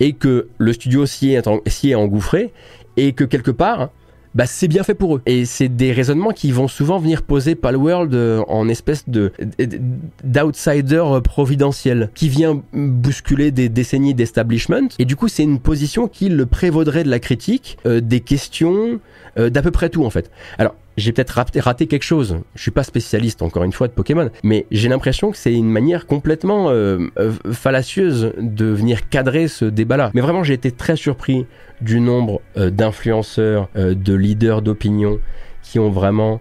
et 0.01 0.13
que 0.13 0.49
le 0.59 0.73
studio 0.73 1.07
s'y 1.07 1.33
est, 1.33 1.47
est 1.47 1.95
engouffré 1.95 2.53
et 2.97 3.13
que 3.13 3.25
quelque 3.25 3.51
part 3.51 3.91
bah 4.35 4.47
c'est 4.47 4.69
bien 4.69 4.83
fait 4.83 4.95
pour 4.95 5.17
eux. 5.17 5.23
Et 5.27 5.45
c'est 5.45 5.69
des 5.69 5.93
raisonnements 5.93 6.31
qui 6.31 6.51
vont 6.51 6.69
souvent 6.69 6.99
venir 6.99 7.23
poser 7.23 7.55
Palworld 7.55 8.15
euh, 8.15 8.43
en 8.49 8.69
espèce 8.69 9.09
de 9.09 9.33
d'outsider 10.25 11.03
euh, 11.05 11.21
providentiel 11.21 12.11
qui 12.15 12.29
vient 12.29 12.63
bousculer 12.73 13.51
des 13.51 13.69
décennies 13.69 14.15
d'establishment. 14.15 14.89
Et 14.99 15.05
du 15.05 15.17
coup, 15.17 15.29
c'est 15.29 15.43
une 15.45 15.61
position 15.61 16.09
qui 16.09 16.29
le 16.29 16.47
prévaudrait 16.47 17.05
de 17.05 17.11
la 17.11 17.21
critique, 17.21 17.79
euh, 17.87 18.01
des 18.01 18.21
questions, 18.21 19.01
d'à 19.37 19.63
peu 19.63 19.73
près 19.73 19.89
tout 19.89 20.05
en 20.05 20.11
fait. 20.11 20.31
Alors, 20.59 20.77
j'ai 20.97 21.13
peut-être 21.13 21.31
raté, 21.31 21.87
quelque 21.87 22.03
chose. 22.03 22.39
Je 22.55 22.63
suis 22.63 22.71
pas 22.71 22.85
spécialiste 22.85 23.43
encore 23.43 23.65
une 23.65 23.73
fois 23.73 23.89
de 23.89 23.93
Pokémon, 23.93 24.31
mais 24.43 24.67
j'ai 24.71 24.89
l'impression 24.89 25.31
que 25.31 25.37
c'est 25.37 25.53
une 25.53 25.71
manière 25.71 26.07
complètement 26.07 26.71
euh, 26.71 26.99
euh, 27.19 27.33
fallacieuse 27.53 28.33
de 28.39 28.67
venir 28.67 29.09
cadrer 29.09 29.49
ce 29.49 29.65
débat-là. 29.65 30.11
Mais 30.15 30.21
vraiment, 30.21 30.45
j'ai 30.45 30.55
été 30.55 30.71
très 30.71 30.97
surpris 30.97 31.47
du 31.81 32.01
nombre 32.01 32.41
euh, 32.57 32.71
d'influenceurs, 32.71 33.69
de 33.75 34.15
leaders 34.15 34.63
d'opinion 34.63 35.19
qui 35.63 35.79
ont 35.79 35.91
vraiment 35.91 36.41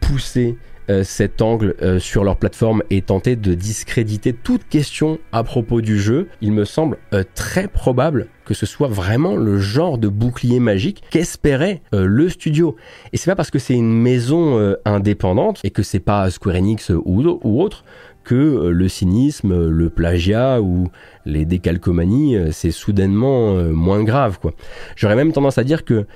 poussé 0.00 0.56
cet 1.02 1.42
angle 1.42 1.74
euh, 1.82 1.98
sur 1.98 2.24
leur 2.24 2.36
plateforme 2.36 2.82
et 2.90 3.02
tenter 3.02 3.36
de 3.36 3.54
discréditer 3.54 4.32
toute 4.32 4.68
question 4.68 5.18
à 5.32 5.42
propos 5.44 5.80
du 5.80 5.98
jeu, 5.98 6.28
il 6.40 6.52
me 6.52 6.64
semble 6.64 6.98
euh, 7.12 7.24
très 7.34 7.68
probable 7.68 8.28
que 8.44 8.52
ce 8.52 8.66
soit 8.66 8.88
vraiment 8.88 9.36
le 9.36 9.58
genre 9.58 9.96
de 9.96 10.08
bouclier 10.08 10.60
magique 10.60 11.02
qu'espérait 11.08 11.80
le 11.92 12.28
studio. 12.28 12.76
Et 13.14 13.16
c'est 13.16 13.30
pas 13.30 13.36
parce 13.36 13.50
que 13.50 13.58
c'est 13.58 13.72
une 13.72 13.98
maison 13.98 14.76
indépendante 14.84 15.60
et 15.64 15.70
que 15.70 15.82
c'est 15.82 15.98
pas 15.98 16.28
Square 16.28 16.56
Enix 16.56 16.90
ou 16.90 17.62
autre 17.62 17.84
que 18.24 18.34
euh, 18.34 18.70
le 18.70 18.88
cynisme, 18.88 19.68
le 19.68 19.90
plagiat 19.90 20.60
ou 20.60 20.88
les 21.24 21.44
décalcomanies, 21.44 22.36
euh, 22.36 22.50
c'est 22.50 22.70
soudainement 22.70 23.56
euh, 23.56 23.70
moins 23.70 24.02
grave. 24.02 24.38
quoi. 24.40 24.52
J'aurais 24.96 25.14
même 25.14 25.32
tendance 25.32 25.58
à 25.58 25.64
dire 25.64 25.84
que 25.84 26.06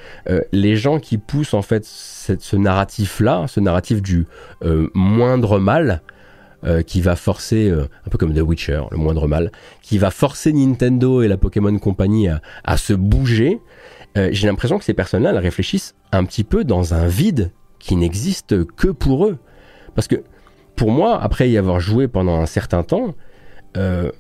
les 0.52 0.76
gens 0.76 0.98
qui 0.98 1.18
poussent 1.18 1.54
en 1.54 1.62
fait 1.62 1.84
ce 1.84 2.56
narratif-là, 2.56 3.46
ce 3.48 3.60
narratif 3.60 4.02
du 4.02 4.26
moindre 4.94 5.58
mal, 5.58 6.02
qui 6.86 7.00
va 7.00 7.16
forcer, 7.16 7.70
un 7.70 8.10
peu 8.10 8.18
comme 8.18 8.34
The 8.34 8.40
Witcher, 8.40 8.82
le 8.90 8.96
moindre 8.96 9.26
mal, 9.26 9.52
qui 9.82 9.98
va 9.98 10.10
forcer 10.10 10.52
Nintendo 10.52 11.22
et 11.22 11.28
la 11.28 11.36
Pokémon 11.36 11.76
Company 11.78 12.28
à, 12.28 12.76
se 12.76 12.92
bouger, 12.92 13.60
j'ai 14.16 14.46
l'impression 14.46 14.78
que 14.78 14.84
ces 14.84 14.94
personnes-là 14.94 15.38
réfléchissent 15.38 15.94
un 16.12 16.24
petit 16.24 16.44
peu 16.44 16.64
dans 16.64 16.94
un 16.94 17.06
vide 17.06 17.52
qui 17.78 17.96
n'existe 17.96 18.64
que 18.64 18.88
pour 18.88 19.26
eux. 19.26 19.38
Parce 19.94 20.08
que 20.08 20.22
pour 20.78 20.92
moi, 20.92 21.20
après 21.20 21.50
y 21.50 21.58
avoir 21.58 21.80
joué 21.80 22.06
pendant 22.06 22.40
un 22.40 22.46
certain 22.46 22.84
temps, 22.84 23.14
euh, 23.76 24.12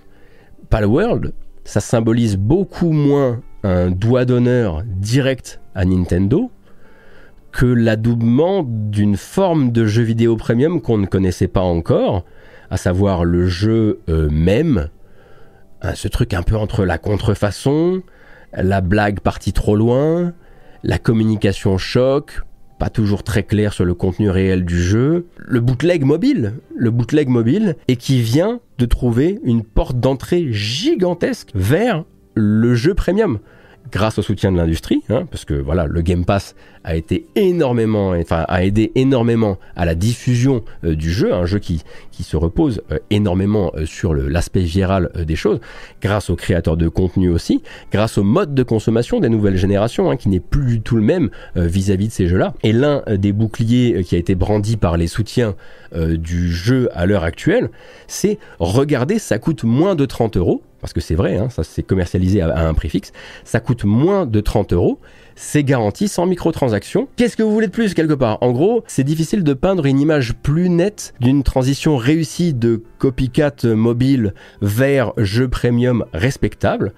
Palworld, 0.68 1.32
ça 1.64 1.80
symbolise 1.80 2.36
beaucoup 2.36 2.90
moins 2.90 3.40
un 3.62 3.90
doigt 3.90 4.24
d'honneur 4.24 4.82
direct 4.84 5.60
à 5.76 5.84
Nintendo 5.84 6.50
que 7.52 7.64
l'adoubement 7.64 8.64
d'une 8.66 9.16
forme 9.16 9.70
de 9.70 9.86
jeu 9.86 10.02
vidéo 10.02 10.36
premium 10.36 10.82
qu'on 10.82 10.98
ne 10.98 11.06
connaissait 11.06 11.48
pas 11.48 11.60
encore, 11.60 12.24
à 12.70 12.76
savoir 12.76 13.24
le 13.24 13.46
jeu 13.46 14.00
euh, 14.08 14.28
même, 14.28 14.88
hein, 15.82 15.94
ce 15.94 16.08
truc 16.08 16.34
un 16.34 16.42
peu 16.42 16.56
entre 16.56 16.84
la 16.84 16.98
contrefaçon, 16.98 18.02
la 18.52 18.80
blague 18.80 19.20
partie 19.20 19.52
trop 19.52 19.76
loin, 19.76 20.32
la 20.82 20.98
communication 20.98 21.78
choc, 21.78 22.42
pas 22.78 22.90
toujours 22.90 23.22
très 23.22 23.42
clair 23.42 23.72
sur 23.72 23.84
le 23.84 23.94
contenu 23.94 24.30
réel 24.30 24.64
du 24.64 24.80
jeu, 24.80 25.26
le 25.36 25.60
bootleg 25.60 26.04
mobile, 26.04 26.54
le 26.76 26.90
bootleg 26.90 27.28
mobile, 27.28 27.76
et 27.88 27.96
qui 27.96 28.20
vient 28.20 28.60
de 28.78 28.86
trouver 28.86 29.40
une 29.44 29.64
porte 29.64 29.98
d'entrée 29.98 30.52
gigantesque 30.52 31.50
vers 31.54 32.04
le 32.34 32.74
jeu 32.74 32.94
premium 32.94 33.40
grâce 33.90 34.18
au 34.18 34.22
soutien 34.22 34.52
de 34.52 34.56
l'industrie, 34.56 35.02
hein, 35.08 35.26
parce 35.30 35.44
que 35.44 35.54
voilà, 35.54 35.86
le 35.86 36.00
Game 36.02 36.24
Pass 36.24 36.54
a 36.84 36.96
été 36.96 37.26
énormément, 37.36 38.10
enfin 38.10 38.44
a 38.48 38.64
aidé 38.64 38.92
énormément 38.94 39.58
à 39.76 39.84
la 39.84 39.94
diffusion 39.94 40.64
euh, 40.84 40.94
du 40.94 41.12
jeu, 41.12 41.34
un 41.34 41.44
jeu 41.44 41.58
qui, 41.58 41.82
qui 42.10 42.22
se 42.22 42.36
repose 42.36 42.82
euh, 42.92 42.98
énormément 43.10 43.72
euh, 43.74 43.84
sur 43.84 44.14
l'aspect 44.14 44.62
viral 44.62 45.10
des 45.26 45.36
choses, 45.36 45.60
grâce 46.00 46.30
aux 46.30 46.36
créateurs 46.36 46.76
de 46.76 46.88
contenu 46.88 47.28
aussi, 47.28 47.62
grâce 47.92 48.18
au 48.18 48.24
mode 48.24 48.54
de 48.54 48.62
consommation 48.62 49.20
des 49.20 49.28
nouvelles 49.28 49.56
générations, 49.56 50.10
hein, 50.10 50.16
qui 50.16 50.28
n'est 50.28 50.40
plus 50.40 50.66
du 50.66 50.80
tout 50.80 50.96
le 50.96 51.02
même 51.02 51.30
vis-à-vis 51.56 52.08
de 52.08 52.12
ces 52.12 52.26
jeux-là. 52.26 52.54
Et 52.62 52.72
l'un 52.72 53.02
des 53.08 53.32
boucliers 53.32 54.02
qui 54.04 54.14
a 54.14 54.18
été 54.18 54.34
brandi 54.34 54.76
par 54.76 54.96
les 54.96 55.06
soutiens 55.06 55.54
du 55.94 56.52
jeu 56.52 56.88
à 56.94 57.06
l'heure 57.06 57.24
actuelle, 57.24 57.70
c'est 58.06 58.38
regardez, 58.58 59.18
ça 59.18 59.38
coûte 59.38 59.64
moins 59.64 59.94
de 59.94 60.04
30 60.04 60.36
euros 60.36 60.62
parce 60.80 60.92
que 60.92 61.00
c'est 61.00 61.14
vrai, 61.14 61.36
hein, 61.36 61.48
ça 61.50 61.64
c'est 61.64 61.82
commercialisé 61.82 62.40
à, 62.40 62.68
un 62.68 62.74
prix 62.74 62.88
fixe, 62.88 63.12
ça 63.44 63.60
coûte 63.60 63.84
moins 63.84 64.26
de 64.26 64.40
30 64.40 64.72
euros, 64.72 64.98
c'est 65.34 65.64
garanti 65.64 66.08
sans 66.08 66.26
microtransactions. 66.26 67.08
Qu'est-ce 67.16 67.36
que 67.36 67.42
vous 67.42 67.52
voulez 67.52 67.68
de 67.68 67.72
plus 67.72 67.94
quelque 67.94 68.14
part? 68.14 68.38
En 68.42 68.52
gros, 68.52 68.82
c'est 68.86 69.04
difficile 69.04 69.44
de 69.44 69.54
peindre 69.54 69.86
une 69.86 70.00
image 70.00 70.34
plus 70.34 70.68
nette 70.68 71.14
d'une 71.20 71.42
transition 71.42 71.96
réussie 71.96 72.54
de 72.54 72.82
copycat 72.98 73.64
mobile 73.64 74.34
vers 74.60 75.12
jeu 75.16 75.48
premium 75.48 76.04
respectable. 76.12 76.92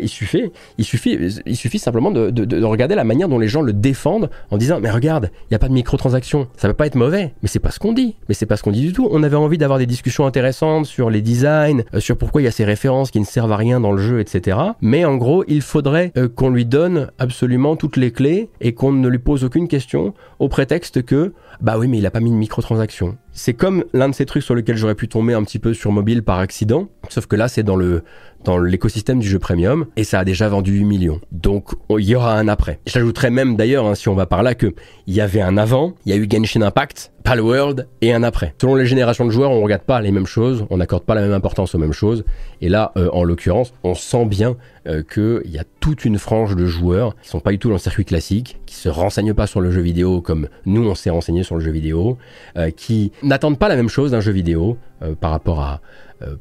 il 0.00 0.08
suffit, 0.08 0.50
il 0.78 0.84
suffit, 0.84 1.18
il 1.46 1.56
suffit 1.56 1.78
simplement 1.78 2.10
de, 2.10 2.64
regarder 2.64 2.94
la 2.94 3.04
manière 3.04 3.28
dont 3.28 3.38
les 3.38 3.48
gens 3.48 3.62
le 3.62 3.72
défendent 3.72 4.30
en 4.50 4.56
disant 4.56 4.80
mais 4.80 4.90
regarde, 4.90 5.30
il 5.42 5.52
n'y 5.52 5.56
a 5.56 5.58
pas 5.58 5.68
de 5.68 5.72
microtransactions, 5.72 6.48
ça 6.56 6.68
peut 6.68 6.74
pas 6.74 6.86
être 6.86 6.94
mauvais, 6.94 7.34
mais 7.42 7.48
c'est 7.48 7.58
pas 7.58 7.70
ce 7.70 7.78
qu'on 7.78 7.92
dit, 7.92 8.16
mais 8.28 8.34
c'est 8.34 8.46
pas 8.46 8.56
ce 8.56 8.62
qu'on 8.62 8.72
dit 8.72 8.80
du 8.80 8.92
tout. 8.92 9.08
On 9.10 9.22
avait 9.22 9.36
envie 9.36 9.58
d'avoir 9.58 9.78
des 9.78 9.86
discussions 9.86 10.26
intéressantes 10.26 10.86
sur 10.86 11.10
les 11.10 11.22
designs, 11.22 11.84
euh, 11.94 12.00
sur 12.00 12.16
pourquoi 12.16 12.42
il 12.42 12.44
y 12.44 12.48
a 12.48 12.50
ces 12.50 12.64
références 12.64 13.10
qui 13.10 13.20
ne 13.20 13.24
servent 13.24 13.52
à 13.52 13.56
rien 13.56 13.80
dans 13.80 13.92
le 13.92 13.98
jeu, 13.98 14.20
etc. 14.20 14.58
Mais 14.80 15.04
en 15.04 15.16
gros, 15.16 15.44
il 15.48 15.62
faudrait 15.62 16.12
euh, 16.16 16.28
qu'on 16.28 16.50
lui 16.50 16.64
donne 16.64 17.10
absolument 17.18 17.76
toutes 17.76 17.96
les 17.96 18.10
clés 18.10 18.50
et 18.60 18.72
qu'on 18.72 18.92
ne 18.92 19.08
lui 19.08 19.18
pose 19.18 19.44
aucune 19.44 19.68
question 19.68 20.14
au 20.44 20.48
prétexte 20.48 21.02
que 21.02 21.32
bah 21.62 21.78
oui, 21.78 21.88
mais 21.88 21.96
il 21.96 22.06
a 22.06 22.10
pas 22.10 22.20
mis 22.20 22.30
de 22.30 22.36
microtransactions. 22.36 23.16
C'est 23.32 23.54
comme 23.54 23.84
l'un 23.94 24.10
de 24.10 24.14
ces 24.14 24.26
trucs 24.26 24.42
sur 24.42 24.54
lesquels 24.54 24.76
j'aurais 24.76 24.94
pu 24.94 25.08
tomber 25.08 25.32
un 25.32 25.42
petit 25.42 25.58
peu 25.58 25.72
sur 25.72 25.90
mobile 25.90 26.22
par 26.22 26.38
accident, 26.38 26.88
sauf 27.08 27.26
que 27.26 27.34
là 27.34 27.48
c'est 27.48 27.62
dans 27.62 27.76
le 27.76 28.02
dans 28.44 28.58
l'écosystème 28.58 29.18
du 29.18 29.28
jeu 29.28 29.38
premium 29.38 29.86
et 29.96 30.04
ça 30.04 30.20
a 30.20 30.24
déjà 30.24 30.48
vendu 30.48 30.72
8 30.72 30.84
millions. 30.84 31.20
Donc 31.32 31.70
il 31.90 32.04
y 32.04 32.14
aura 32.14 32.38
un 32.38 32.48
après. 32.48 32.80
J'ajouterais 32.86 33.30
même 33.30 33.56
d'ailleurs, 33.56 33.86
hein, 33.86 33.94
si 33.94 34.08
on 34.08 34.14
va 34.14 34.26
par 34.26 34.42
là, 34.42 34.54
que 34.54 34.74
il 35.06 35.14
y 35.14 35.20
avait 35.20 35.40
un 35.40 35.56
avant, 35.56 35.94
il 36.06 36.14
y 36.14 36.14
a 36.14 36.18
eu 36.18 36.28
Genshin 36.30 36.62
Impact, 36.62 37.12
Palworld 37.24 37.88
et 38.02 38.12
un 38.12 38.22
après. 38.22 38.54
Selon 38.60 38.74
les 38.74 38.86
générations 38.86 39.24
de 39.24 39.30
joueurs, 39.30 39.50
on 39.50 39.62
regarde 39.62 39.82
pas 39.82 40.00
les 40.00 40.10
mêmes 40.10 40.26
choses, 40.26 40.66
on 40.70 40.76
n'accorde 40.76 41.04
pas 41.04 41.14
la 41.14 41.22
même 41.22 41.32
importance 41.32 41.74
aux 41.74 41.78
mêmes 41.78 41.92
choses. 41.92 42.24
Et 42.60 42.68
là, 42.68 42.92
euh, 42.96 43.08
en 43.12 43.24
l'occurrence, 43.24 43.72
on 43.82 43.94
sent 43.94 44.26
bien 44.26 44.56
euh, 44.86 45.02
qu'il 45.02 45.50
y 45.50 45.58
a 45.58 45.64
toute 45.80 46.04
une 46.04 46.18
frange 46.18 46.54
de 46.54 46.66
joueurs 46.66 47.16
qui 47.22 47.28
sont 47.30 47.40
pas 47.40 47.50
du 47.50 47.58
tout 47.58 47.68
dans 47.68 47.74
le 47.74 47.80
circuit 47.80 48.04
classique, 48.04 48.60
qui 48.66 48.74
se 48.74 48.90
renseignent 48.90 49.34
pas 49.34 49.46
sur 49.46 49.62
le 49.62 49.70
jeu 49.70 49.80
vidéo 49.80 50.20
comme 50.20 50.48
nous 50.66 50.86
on 50.86 50.94
s'est 50.94 51.10
renseigné 51.10 51.42
sur 51.42 51.54
le 51.54 51.62
jeu 51.62 51.70
vidéo, 51.70 52.18
euh, 52.56 52.70
qui 52.70 53.12
n'attendent 53.22 53.58
pas 53.58 53.68
la 53.68 53.76
même 53.76 53.88
chose 53.88 54.10
d'un 54.10 54.20
jeu 54.20 54.32
vidéo 54.32 54.76
par 55.20 55.30
rapport 55.30 55.60
à 55.60 55.80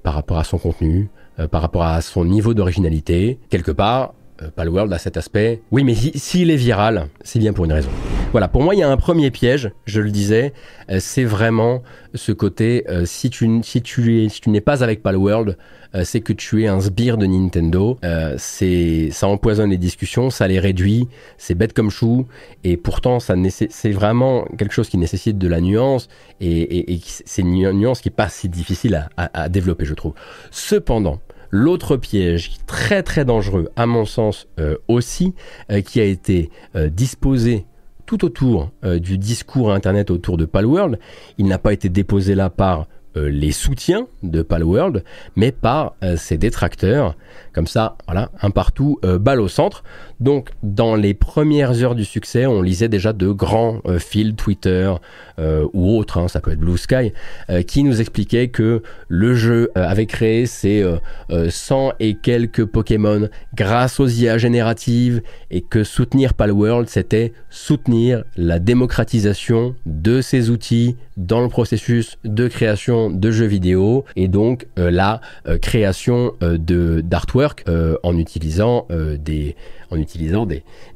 par 0.03 0.13
rapport 0.13 0.37
à 0.37 0.45
son 0.45 0.57
contenu, 0.57 1.09
par 1.51 1.61
rapport 1.61 1.83
à 1.83 2.01
son 2.01 2.25
niveau 2.25 2.53
d'originalité. 2.53 3.39
Quelque 3.49 3.71
part, 3.71 4.13
Palworld 4.55 4.91
a 4.93 4.97
cet 4.97 5.17
aspect. 5.17 5.61
Oui, 5.71 5.83
mais 5.83 5.95
s'il 5.95 6.51
est 6.51 6.55
viral, 6.55 7.07
c'est 7.23 7.39
bien 7.39 7.53
pour 7.53 7.65
une 7.65 7.73
raison. 7.73 7.89
Voilà, 8.33 8.47
pour 8.47 8.63
moi, 8.63 8.73
il 8.73 8.79
y 8.79 8.83
a 8.83 8.89
un 8.89 8.97
premier 8.97 9.29
piège, 9.29 9.69
je 9.85 10.01
le 10.01 10.09
disais, 10.09 10.53
euh, 10.89 10.97
c'est 10.99 11.23
vraiment 11.23 11.83
ce 12.15 12.31
côté, 12.31 12.83
euh, 12.89 13.05
si 13.05 13.29
tu, 13.29 13.47
n'es 13.47 14.61
pas 14.61 14.83
avec 14.83 15.03
Palworld, 15.03 15.55
euh, 15.93 16.03
c'est 16.03 16.21
que 16.21 16.33
tu 16.33 16.63
es 16.63 16.67
un 16.67 16.81
sbire 16.81 17.19
de 17.19 17.27
Nintendo. 17.27 17.99
c'est, 18.37 19.09
ça 19.11 19.27
empoisonne 19.27 19.69
les 19.69 19.77
discussions, 19.77 20.31
ça 20.31 20.47
les 20.47 20.59
réduit, 20.59 21.07
c'est 21.37 21.53
bête 21.53 21.73
comme 21.73 21.91
chou, 21.91 22.25
et 22.63 22.75
pourtant, 22.75 23.19
ça 23.19 23.35
c'est 23.51 23.91
vraiment 23.91 24.45
quelque 24.57 24.73
chose 24.73 24.89
qui 24.89 24.97
nécessite 24.97 25.37
de 25.37 25.47
la 25.47 25.61
nuance, 25.61 26.07
et, 26.41 26.99
c'est 27.03 27.43
une 27.43 27.71
nuance 27.71 28.01
qui 28.01 28.09
n'est 28.09 28.15
pas 28.15 28.29
si 28.29 28.49
difficile 28.49 29.09
à 29.15 29.47
développer, 29.47 29.85
je 29.85 29.93
trouve. 29.93 30.13
Cependant, 30.49 31.19
L'autre 31.55 31.97
piège 31.97 32.53
très 32.65 33.03
très 33.03 33.25
dangereux, 33.25 33.69
à 33.75 33.85
mon 33.85 34.05
sens 34.05 34.47
aussi, 34.87 35.35
qui 35.85 36.01
a 36.01 36.03
été 36.03 36.49
disposé 36.89 37.67
tout 38.05 38.25
autour 38.25 38.71
euh, 38.83 38.99
du 38.99 39.17
discours 39.17 39.73
Internet 39.73 40.11
autour 40.11 40.37
de 40.37 40.45
Palworld. 40.45 40.99
Il 41.37 41.47
n'a 41.47 41.57
pas 41.57 41.73
été 41.73 41.89
déposé 41.89 42.35
là 42.35 42.49
par 42.49 42.87
euh, 43.15 43.29
les 43.29 43.51
soutiens 43.51 44.07
de 44.23 44.41
Palworld, 44.41 45.03
mais 45.35 45.51
par 45.51 45.95
euh, 46.03 46.17
ses 46.17 46.37
détracteurs. 46.37 47.15
Comme 47.53 47.67
ça, 47.67 47.97
voilà, 48.05 48.29
un 48.41 48.49
partout, 48.49 48.99
balle 49.19 49.39
au 49.39 49.47
centre. 49.47 49.83
Donc, 50.19 50.49
dans 50.63 50.95
les 50.95 51.13
premières 51.13 51.83
heures 51.83 51.95
du 51.95 52.05
succès, 52.05 52.45
on 52.45 52.61
lisait 52.61 52.87
déjà 52.87 53.13
de 53.13 53.29
grands 53.29 53.79
fils 53.99 54.35
Twitter 54.35 54.91
ou 55.37 55.97
autres, 55.97 56.17
hein, 56.17 56.27
ça 56.27 56.39
peut 56.39 56.51
être 56.51 56.59
Blue 56.59 56.77
Sky, 56.77 57.13
qui 57.67 57.83
nous 57.83 58.01
expliquaient 58.01 58.47
que 58.47 58.81
le 59.07 59.35
jeu 59.35 59.69
avait 59.75 60.05
créé 60.05 60.45
ses 60.45 60.83
100 61.29 61.93
et 61.99 62.15
quelques 62.15 62.65
Pokémon 62.65 63.29
grâce 63.53 63.99
aux 63.99 64.07
IA 64.07 64.37
génératives 64.37 65.21
et 65.51 65.61
que 65.61 65.83
soutenir 65.83 66.33
Palworld, 66.33 66.89
c'était 66.89 67.33
soutenir 67.49 68.23
la 68.35 68.59
démocratisation 68.59 69.75
de 69.85 70.21
ces 70.21 70.49
outils 70.49 70.95
dans 71.17 71.41
le 71.41 71.49
processus 71.49 72.17
de 72.23 72.47
création 72.47 73.09
de 73.09 73.31
jeux 73.31 73.45
vidéo 73.45 74.05
et 74.15 74.27
donc 74.27 74.67
euh, 74.79 74.89
la 74.89 75.21
euh, 75.47 75.57
création 75.57 76.33
euh, 76.41 76.57
de 76.57 77.01
d'artwork 77.01 77.42
en 78.03 78.17
utilisant 78.17 78.87
des 78.89 79.55
en 79.89 79.97
utilisant 79.97 80.47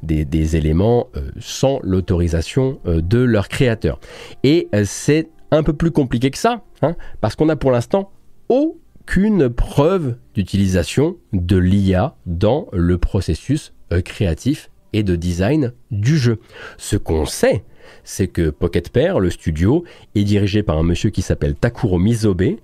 des, 0.02 0.56
éléments 0.56 1.08
sans 1.38 1.80
l'autorisation 1.82 2.80
de 2.84 3.18
leurs 3.18 3.48
créateurs. 3.48 4.00
Et 4.42 4.68
c'est 4.84 5.28
un 5.50 5.62
peu 5.62 5.72
plus 5.72 5.90
compliqué 5.90 6.30
que 6.30 6.38
ça, 6.38 6.62
hein, 6.82 6.96
parce 7.20 7.36
qu'on 7.36 7.48
a 7.48 7.56
pour 7.56 7.70
l'instant 7.70 8.10
aucune 8.48 9.48
preuve 9.48 10.16
d'utilisation 10.34 11.16
de 11.32 11.56
l'IA 11.56 12.16
dans 12.26 12.66
le 12.72 12.98
processus 12.98 13.72
créatif 14.04 14.70
et 14.92 15.02
de 15.02 15.16
design 15.16 15.72
du 15.90 16.18
jeu. 16.18 16.40
Ce 16.76 16.96
qu'on 16.96 17.26
sait, 17.26 17.64
c'est 18.04 18.28
que 18.28 18.50
Pocket 18.50 18.90
Pair, 18.90 19.20
le 19.20 19.30
studio, 19.30 19.84
est 20.14 20.24
dirigé 20.24 20.62
par 20.62 20.78
un 20.78 20.82
monsieur 20.82 21.10
qui 21.10 21.22
s'appelle 21.22 21.54
Takuro 21.54 21.98
Mizobe, 21.98 22.56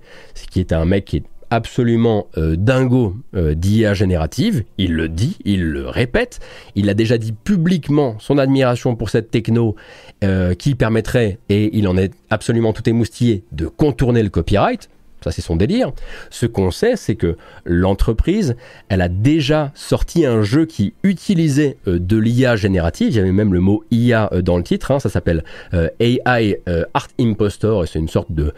qui 0.49 0.59
est 0.59 0.73
un 0.73 0.85
mec 0.85 1.05
qui 1.05 1.17
est 1.17 1.23
absolument 1.49 2.27
euh, 2.37 2.55
dingo 2.55 3.15
euh, 3.35 3.53
d'IA 3.53 3.93
générative, 3.93 4.63
il 4.77 4.93
le 4.93 5.09
dit, 5.09 5.37
il 5.45 5.63
le 5.63 5.87
répète, 5.87 6.39
il 6.75 6.89
a 6.89 6.93
déjà 6.93 7.17
dit 7.17 7.33
publiquement 7.33 8.15
son 8.19 8.37
admiration 8.37 8.95
pour 8.95 9.09
cette 9.09 9.31
techno 9.31 9.75
euh, 10.23 10.53
qui 10.53 10.75
permettrait, 10.75 11.39
et 11.49 11.77
il 11.77 11.87
en 11.87 11.97
est 11.97 12.13
absolument 12.29 12.73
tout 12.73 12.87
émoustillé, 12.89 13.43
de 13.51 13.67
contourner 13.67 14.23
le 14.23 14.29
copyright, 14.29 14.89
ça 15.25 15.31
c'est 15.31 15.41
son 15.41 15.55
délire. 15.55 15.91
Ce 16.29 16.45
qu'on 16.45 16.69
sait, 16.69 16.95
c'est 16.95 17.15
que 17.15 17.35
l'entreprise, 17.65 18.55
elle 18.89 19.01
a 19.01 19.09
déjà 19.09 19.71
sorti 19.73 20.23
un 20.23 20.43
jeu 20.43 20.65
qui 20.65 20.93
utilisait 21.01 21.77
euh, 21.87 21.97
de 21.97 22.17
l'IA 22.17 22.55
générative. 22.55 23.09
Il 23.09 23.15
y 23.15 23.19
avait 23.19 23.31
même 23.31 23.53
le 23.53 23.59
mot 23.59 23.83
IA 23.89 24.29
euh, 24.31 24.41
dans 24.43 24.57
le 24.57 24.63
titre. 24.63 24.91
Hein. 24.91 24.99
ça 24.99 25.09
s'appelle 25.09 25.43
euh, 25.73 25.89
AI 25.99 26.61
Art 26.93 27.07
Impostor 27.19 27.83
et 27.83 27.87
c'est 27.87 27.97
une 27.97 28.07
sorte 28.07 28.31
de 28.31 28.53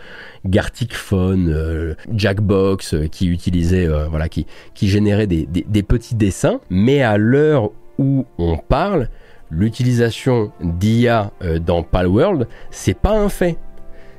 Gartic 0.45 0.93
Phone, 0.93 1.95
Jackbox 2.13 2.95
qui 3.11 3.27
utilisait, 3.27 3.87
voilà, 4.09 4.27
qui, 4.27 4.45
qui 4.73 4.87
générait 4.87 5.27
des, 5.27 5.45
des 5.45 5.83
petits 5.83 6.15
dessins. 6.15 6.59
Mais 6.69 7.01
à 7.01 7.17
l'heure 7.17 7.71
où 7.97 8.25
on 8.37 8.57
parle, 8.57 9.09
l'utilisation 9.49 10.51
d'IA 10.61 11.31
dans 11.65 11.83
Palworld, 11.83 12.47
c'est 12.71 12.97
pas 12.97 13.17
un 13.17 13.29
fait 13.29 13.57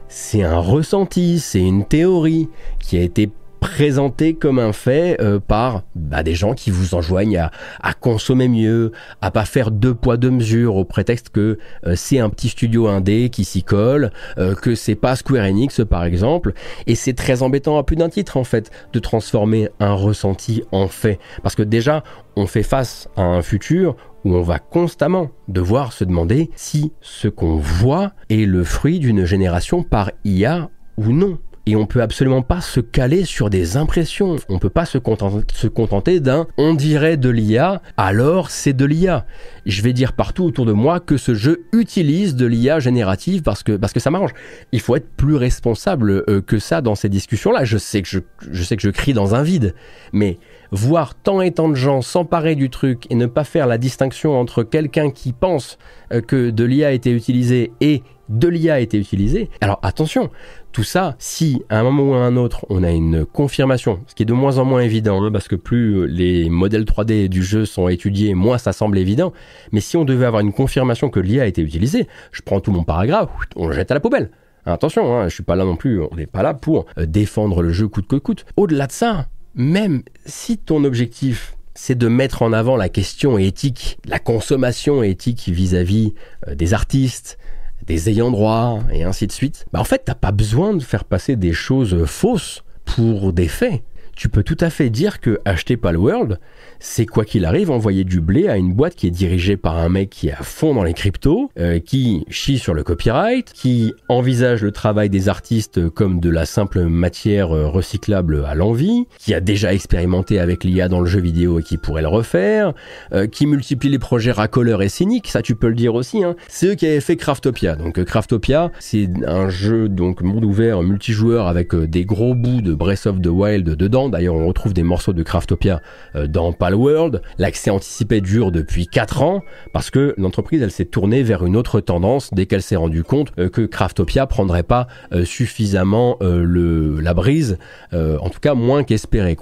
c'est 0.08 0.42
un 0.42 0.58
ressenti, 0.58 1.38
c'est 1.38 1.60
une 1.60 1.84
théorie 1.84 2.48
qui 2.80 2.96
a 2.96 3.02
été 3.02 3.30
présentée 3.60 4.34
comme 4.34 4.58
un 4.58 4.72
fait 4.72 5.20
euh, 5.20 5.40
par 5.40 5.82
bah, 5.94 6.22
des 6.22 6.34
gens 6.34 6.54
qui 6.54 6.70
vous 6.70 6.94
enjoignent 6.94 7.48
à, 7.82 7.94
consommer 7.94 8.48
mieux, 8.48 8.92
à 9.20 9.30
pas 9.30 9.44
faire 9.44 9.70
deux 9.70 9.94
poids 9.94 10.16
deux 10.16 10.30
mesures 10.30 10.76
au 10.76 10.84
prétexte 10.84 11.30
que 11.30 11.58
euh, 11.86 11.94
c'est 11.96 12.18
un 12.18 12.30
petit 12.30 12.48
studio 12.48 12.86
indé 12.86 13.30
qui 13.30 13.44
s'y 13.44 13.62
colle, 13.62 14.12
euh, 14.38 14.54
que 14.54 14.74
c'est 14.74 14.94
pas 14.94 15.16
Square 15.16 15.44
Enix 15.44 15.80
par 15.88 16.04
exemple, 16.04 16.52
et 16.86 16.94
c'est 16.94 17.14
très 17.14 17.42
embêtant 17.42 17.78
à 17.78 17.82
plus 17.82 17.96
d'un 17.96 18.08
titre 18.08 18.36
en 18.36 18.44
fait 18.44 18.70
de 18.92 18.98
transformer 18.98 19.68
un 19.80 19.92
ressenti 19.92 20.62
en 20.72 20.88
fait, 20.88 21.18
parce 21.42 21.54
que 21.54 21.62
déjà 21.62 22.04
on 22.36 22.46
fait 22.46 22.62
face 22.62 23.08
à 23.16 23.22
un 23.22 23.42
futur 23.42 23.96
où 24.24 24.34
on 24.34 24.42
va 24.42 24.58
constamment 24.58 25.30
devoir 25.48 25.92
se 25.92 26.04
demander 26.04 26.50
si 26.56 26.92
ce 27.00 27.28
qu'on 27.28 27.56
voit 27.56 28.12
est 28.30 28.46
le 28.46 28.64
fruit 28.64 28.98
d'une 28.98 29.24
génération 29.24 29.82
par 29.82 30.10
IA 30.24 30.70
ou 30.96 31.12
non. 31.12 31.38
et 31.66 31.76
on 31.76 31.86
peut 31.86 32.00
absolument 32.00 32.40
pas 32.40 32.62
se 32.62 32.80
caler 32.80 33.24
sur 33.26 33.50
des 33.50 33.76
impressions. 33.76 34.36
On 34.48 34.58
peut 34.58 34.70
pas 34.70 34.86
se 34.86 34.96
contenter, 34.96 36.18
d'un 36.18 36.46
on 36.56 36.72
dirait 36.72 37.18
de 37.18 37.28
l'IA, 37.28 37.82
alors 37.98 38.50
c'est 38.50 38.72
de 38.72 38.86
l'IA. 38.86 39.26
Je 39.66 39.82
vais 39.82 39.92
dire 39.92 40.14
partout 40.14 40.44
autour 40.44 40.64
de 40.64 40.72
moi 40.72 40.98
que 40.98 41.18
ce 41.18 41.34
jeu 41.34 41.66
utilise 41.72 42.36
de 42.36 42.46
l'IA 42.46 42.80
générative 42.80 43.42
parce 43.42 43.62
que, 43.62 43.72
parce 43.76 43.92
que 43.92 44.00
ça 44.00 44.10
m'arrange. 44.10 44.32
Il 44.72 44.80
faut 44.80 44.96
être 44.96 45.10
plus 45.10 45.36
responsable 45.36 46.24
euh, 46.28 46.40
que 46.40 46.58
ça 46.58 46.80
dans 46.80 46.94
ces 46.94 47.10
discussions-là. 47.10 47.64
Je 47.64 47.76
sais 47.76 48.00
que 48.00 48.08
je, 48.08 48.20
je 48.50 48.62
sais 48.62 48.76
que 48.76 48.82
je 48.82 48.90
crie 48.90 49.12
dans 49.12 49.34
un 49.34 49.42
vide, 49.42 49.74
mais 50.12 50.38
voir 50.70 51.14
tant 51.14 51.40
et 51.40 51.52
tant 51.52 51.68
de 51.68 51.74
gens 51.74 52.02
s'emparer 52.02 52.54
du 52.54 52.70
truc 52.70 53.06
et 53.10 53.14
ne 53.14 53.26
pas 53.26 53.44
faire 53.44 53.66
la 53.66 53.78
distinction 53.78 54.38
entre 54.38 54.62
quelqu'un 54.62 55.10
qui 55.10 55.32
pense 55.32 55.78
euh, 56.12 56.20
que 56.20 56.50
de 56.50 56.64
l'IA 56.64 56.88
a 56.88 56.90
été 56.90 57.10
utilisé 57.10 57.72
et 57.80 58.02
de 58.28 58.48
l'IA 58.48 58.74
a 58.74 58.78
été 58.80 58.98
utilisé. 58.98 59.48
Alors 59.60 59.78
attention, 59.82 60.30
tout 60.72 60.82
ça, 60.82 61.16
si 61.18 61.62
à 61.70 61.80
un 61.80 61.82
moment 61.82 62.10
ou 62.10 62.14
à 62.14 62.18
un 62.18 62.36
autre 62.36 62.66
on 62.68 62.82
a 62.82 62.90
une 62.90 63.24
confirmation, 63.24 64.00
ce 64.06 64.14
qui 64.14 64.22
est 64.22 64.26
de 64.26 64.32
moins 64.32 64.58
en 64.58 64.64
moins 64.64 64.80
évident, 64.80 65.22
hein, 65.22 65.32
parce 65.32 65.48
que 65.48 65.56
plus 65.56 66.06
les 66.06 66.50
modèles 66.50 66.84
3D 66.84 67.28
du 67.28 67.42
jeu 67.42 67.64
sont 67.64 67.88
étudiés, 67.88 68.34
moins 68.34 68.58
ça 68.58 68.72
semble 68.72 68.98
évident, 68.98 69.32
mais 69.72 69.80
si 69.80 69.96
on 69.96 70.04
devait 70.04 70.26
avoir 70.26 70.42
une 70.42 70.52
confirmation 70.52 71.08
que 71.08 71.20
l'IA 71.20 71.44
a 71.44 71.46
été 71.46 71.62
utilisée, 71.62 72.06
je 72.32 72.42
prends 72.42 72.60
tout 72.60 72.72
mon 72.72 72.84
paragraphe, 72.84 73.30
on 73.56 73.66
le 73.66 73.74
jette 73.74 73.90
à 73.90 73.94
la 73.94 74.00
poubelle. 74.00 74.30
Attention, 74.66 75.16
hein, 75.16 75.28
je 75.28 75.34
suis 75.34 75.42
pas 75.42 75.56
là 75.56 75.64
non 75.64 75.76
plus, 75.76 76.02
on 76.02 76.14
n'est 76.14 76.26
pas 76.26 76.42
là 76.42 76.52
pour 76.52 76.84
euh, 76.98 77.06
défendre 77.06 77.62
le 77.62 77.70
jeu 77.70 77.88
coûte 77.88 78.06
que 78.06 78.16
coûte. 78.16 78.44
Au-delà 78.56 78.86
de 78.86 78.92
ça, 78.92 79.26
même 79.54 80.02
si 80.26 80.58
ton 80.58 80.84
objectif 80.84 81.54
c'est 81.74 81.96
de 81.96 82.08
mettre 82.08 82.42
en 82.42 82.52
avant 82.52 82.76
la 82.76 82.88
question 82.88 83.38
éthique, 83.38 83.98
la 84.04 84.18
consommation 84.18 85.04
éthique 85.04 85.48
vis-à-vis 85.48 86.12
euh, 86.48 86.56
des 86.56 86.74
artistes, 86.74 87.38
des 87.86 88.10
ayants 88.10 88.32
droit 88.32 88.80
et 88.92 89.04
ainsi 89.04 89.28
de 89.28 89.32
suite, 89.32 89.64
bah 89.72 89.80
en 89.80 89.84
fait, 89.84 90.02
t'as 90.04 90.16
pas 90.16 90.32
besoin 90.32 90.74
de 90.74 90.82
faire 90.82 91.04
passer 91.04 91.36
des 91.36 91.52
choses 91.52 92.04
fausses 92.04 92.64
pour 92.84 93.32
des 93.32 93.46
faits. 93.46 93.82
Tu 94.18 94.28
peux 94.28 94.42
tout 94.42 94.56
à 94.58 94.68
fait 94.68 94.90
dire 94.90 95.20
que 95.20 95.38
acheter 95.44 95.76
Palworld, 95.76 96.40
c'est 96.80 97.06
quoi 97.06 97.24
qu'il 97.24 97.44
arrive 97.44 97.70
envoyer 97.70 98.02
du 98.02 98.20
blé 98.20 98.48
à 98.48 98.56
une 98.56 98.72
boîte 98.72 98.96
qui 98.96 99.06
est 99.06 99.12
dirigée 99.12 99.56
par 99.56 99.78
un 99.78 99.88
mec 99.88 100.10
qui 100.10 100.26
est 100.26 100.32
à 100.32 100.42
fond 100.42 100.74
dans 100.74 100.82
les 100.82 100.92
cryptos, 100.92 101.52
euh, 101.56 101.78
qui 101.78 102.24
chie 102.28 102.58
sur 102.58 102.74
le 102.74 102.82
copyright, 102.82 103.52
qui 103.52 103.94
envisage 104.08 104.64
le 104.64 104.72
travail 104.72 105.08
des 105.08 105.28
artistes 105.28 105.88
comme 105.90 106.18
de 106.18 106.30
la 106.30 106.46
simple 106.46 106.82
matière 106.86 107.52
euh, 107.52 107.68
recyclable 107.68 108.44
à 108.44 108.56
l'envie, 108.56 109.06
qui 109.20 109.34
a 109.34 109.40
déjà 109.40 109.72
expérimenté 109.72 110.40
avec 110.40 110.64
l'IA 110.64 110.88
dans 110.88 110.98
le 110.98 111.06
jeu 111.06 111.20
vidéo 111.20 111.60
et 111.60 111.62
qui 111.62 111.76
pourrait 111.76 112.02
le 112.02 112.08
refaire, 112.08 112.72
euh, 113.12 113.28
qui 113.28 113.46
multiplie 113.46 113.88
les 113.88 114.00
projets 114.00 114.32
racoleurs 114.32 114.82
et 114.82 114.88
cyniques, 114.88 115.28
ça 115.28 115.42
tu 115.42 115.54
peux 115.54 115.68
le 115.68 115.76
dire 115.76 115.94
aussi. 115.94 116.24
Hein. 116.24 116.34
C'est 116.48 116.66
eux 116.66 116.74
qui 116.74 116.86
avaient 116.86 117.00
fait 117.00 117.14
Craftopia. 117.14 117.76
Donc 117.76 118.02
Craftopia, 118.02 118.72
c'est 118.80 119.08
un 119.28 119.48
jeu 119.48 119.88
donc 119.88 120.22
monde 120.22 120.44
ouvert 120.44 120.82
multijoueur 120.82 121.46
avec 121.46 121.72
des 121.72 122.04
gros 122.04 122.34
bouts 122.34 122.62
de 122.62 122.74
Breath 122.74 123.06
of 123.06 123.22
the 123.22 123.28
Wild 123.28 123.76
dedans. 123.76 124.07
D'ailleurs, 124.08 124.34
on 124.34 124.46
retrouve 124.46 124.74
des 124.74 124.82
morceaux 124.82 125.12
de 125.12 125.22
Craftopia 125.22 125.80
dans 126.28 126.54
World, 126.60 127.22
L'accès 127.38 127.70
anticipé 127.70 128.20
dure 128.20 128.52
depuis 128.52 128.86
4 128.86 129.22
ans 129.22 129.42
parce 129.72 129.90
que 129.90 130.14
l'entreprise 130.16 130.62
elle 130.62 130.70
s'est 130.70 130.84
tournée 130.84 131.22
vers 131.22 131.44
une 131.44 131.56
autre 131.56 131.80
tendance 131.80 132.30
dès 132.32 132.46
qu'elle 132.46 132.62
s'est 132.62 132.76
rendue 132.76 133.02
compte 133.02 133.32
euh, 133.38 133.48
que 133.48 133.62
Craftopia 133.62 134.26
prendrait 134.26 134.62
pas 134.62 134.88
euh, 135.12 135.24
suffisamment 135.24 136.16
euh, 136.22 137.00
la 137.00 137.14
brise, 137.14 137.58
en 137.92 138.28
tout 138.30 138.40
cas 138.40 138.54
moins 138.54 138.82
qu'espéré. 138.84 139.36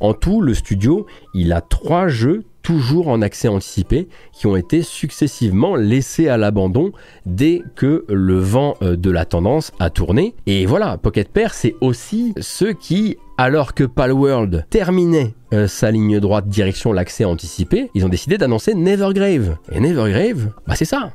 En 0.00 0.12
tout, 0.12 0.42
le 0.42 0.54
studio, 0.54 1.06
il 1.34 1.52
a 1.52 1.60
trois 1.60 2.08
jeux 2.08 2.44
toujours 2.70 3.08
en 3.08 3.20
accès 3.20 3.48
anticipé, 3.48 4.06
qui 4.32 4.46
ont 4.46 4.54
été 4.54 4.82
successivement 4.82 5.74
laissés 5.74 6.28
à 6.28 6.36
l'abandon 6.36 6.92
dès 7.26 7.64
que 7.74 8.04
le 8.08 8.38
vent 8.38 8.76
de 8.80 9.10
la 9.10 9.24
tendance 9.24 9.72
a 9.80 9.90
tourné. 9.90 10.36
Et 10.46 10.66
voilà, 10.66 10.96
Pocket 10.96 11.28
Pair, 11.28 11.52
c'est 11.52 11.74
aussi 11.80 12.32
ceux 12.40 12.72
qui 12.72 13.16
alors 13.38 13.74
que 13.74 13.82
Palworld 13.82 14.66
terminait 14.70 15.34
euh, 15.52 15.66
sa 15.66 15.90
ligne 15.90 16.20
droite 16.20 16.46
direction 16.46 16.92
l'accès 16.92 17.24
anticipé, 17.24 17.90
ils 17.94 18.04
ont 18.04 18.08
décidé 18.08 18.38
d'annoncer 18.38 18.74
Nevergrave. 18.74 19.56
Et 19.72 19.80
Nevergrave, 19.80 20.52
bah 20.68 20.76
c'est 20.76 20.84
ça. 20.84 21.10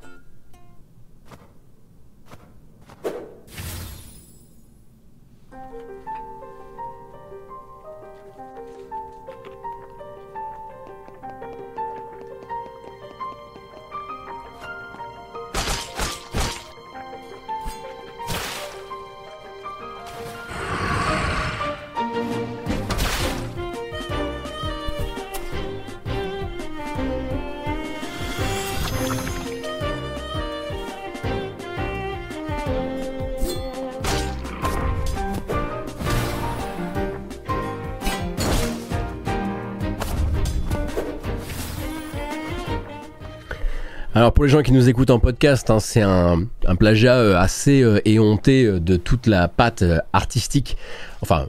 Alors 44.25 44.33
pour 44.33 44.45
les 44.45 44.49
gens 44.49 44.63
qui 44.63 44.71
nous 44.71 44.89
écoutent 44.89 45.11
en 45.11 45.19
podcast, 45.19 45.69
hein, 45.69 45.79
c'est 45.79 46.01
un, 46.01 46.47
plagiat 46.79 47.13
euh, 47.13 47.37
assez 47.37 47.83
euh, 47.83 47.99
éhonté 48.05 48.65
euh, 48.65 48.79
de 48.79 48.95
toute 48.95 49.27
la 49.27 49.47
patte 49.47 49.83
artistique. 50.13 50.77
Enfin, 51.21 51.45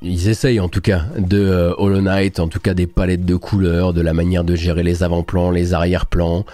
ils 0.00 0.30
essayent 0.30 0.60
en 0.60 0.70
tout 0.70 0.80
cas 0.80 1.02
de 1.18 1.74
Hollow 1.76 2.00
Knight, 2.00 2.40
en 2.40 2.48
tout 2.48 2.58
cas 2.58 2.72
des 2.72 2.86
palettes 2.86 3.26
de 3.26 3.36
couleurs, 3.36 3.92
de 3.92 4.00
la 4.00 4.14
manière 4.14 4.44
de 4.44 4.54
gérer 4.54 4.82
les 4.82 5.02
avant-plans, 5.02 5.50
les 5.50 5.74
arrière-plans, 5.74 6.46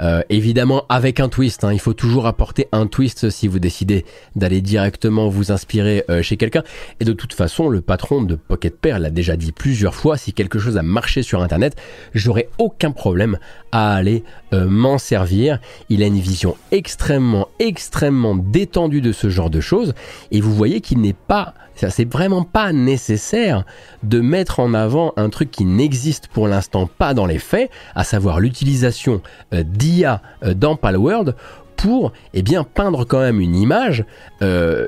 euh, 0.00 0.22
évidemment 0.30 0.84
avec 0.88 1.20
un 1.20 1.28
twist, 1.28 1.64
hein. 1.64 1.72
il 1.72 1.80
faut 1.80 1.92
toujours 1.92 2.26
apporter 2.26 2.68
un 2.72 2.86
twist 2.86 3.30
si 3.30 3.48
vous 3.48 3.58
décidez 3.58 4.04
d'aller 4.36 4.60
directement 4.60 5.28
vous 5.28 5.52
inspirer 5.52 6.04
euh, 6.10 6.22
chez 6.22 6.36
quelqu'un. 6.36 6.62
Et 7.00 7.04
de 7.04 7.12
toute 7.12 7.34
façon, 7.34 7.68
le 7.68 7.80
patron 7.80 8.22
de 8.22 8.34
Pocket 8.34 8.78
Pair 8.78 8.98
l'a 8.98 9.10
déjà 9.10 9.36
dit 9.36 9.52
plusieurs 9.52 9.94
fois, 9.94 10.16
si 10.16 10.32
quelque 10.32 10.58
chose 10.58 10.76
a 10.76 10.82
marché 10.82 11.22
sur 11.22 11.42
Internet, 11.42 11.76
j'aurais 12.14 12.48
aucun 12.58 12.90
problème 12.90 13.38
à 13.70 13.94
aller 13.94 14.24
euh, 14.52 14.66
m'en 14.68 14.98
servir. 14.98 15.58
Il 15.88 16.02
a 16.02 16.06
une 16.06 16.20
vision 16.20 16.56
extrêmement, 16.70 17.48
extrêmement 17.58 18.36
détendue 18.36 19.00
de 19.00 19.12
ce 19.12 19.30
genre 19.30 19.50
de 19.50 19.60
choses. 19.60 19.94
Et 20.30 20.40
vous 20.40 20.54
voyez 20.54 20.80
qu'il 20.80 21.00
n'est 21.00 21.12
pas 21.12 21.54
c'est 21.74 22.10
vraiment 22.10 22.44
pas 22.44 22.72
nécessaire 22.72 23.64
de 24.02 24.20
mettre 24.20 24.60
en 24.60 24.74
avant 24.74 25.12
un 25.16 25.28
truc 25.28 25.50
qui 25.50 25.64
n'existe 25.64 26.28
pour 26.28 26.48
l'instant 26.48 26.86
pas 26.86 27.14
dans 27.14 27.26
les 27.26 27.38
faits, 27.38 27.70
à 27.94 28.04
savoir 28.04 28.40
l'utilisation 28.40 29.22
euh, 29.52 29.62
d'IA 29.62 30.22
euh, 30.44 30.54
dans 30.54 30.76
Palworld 30.76 31.34
pour 31.76 32.12
eh 32.34 32.44
peindre 32.74 33.04
quand 33.04 33.18
même 33.18 33.40
une 33.40 33.56
image 33.56 34.04
euh, 34.40 34.86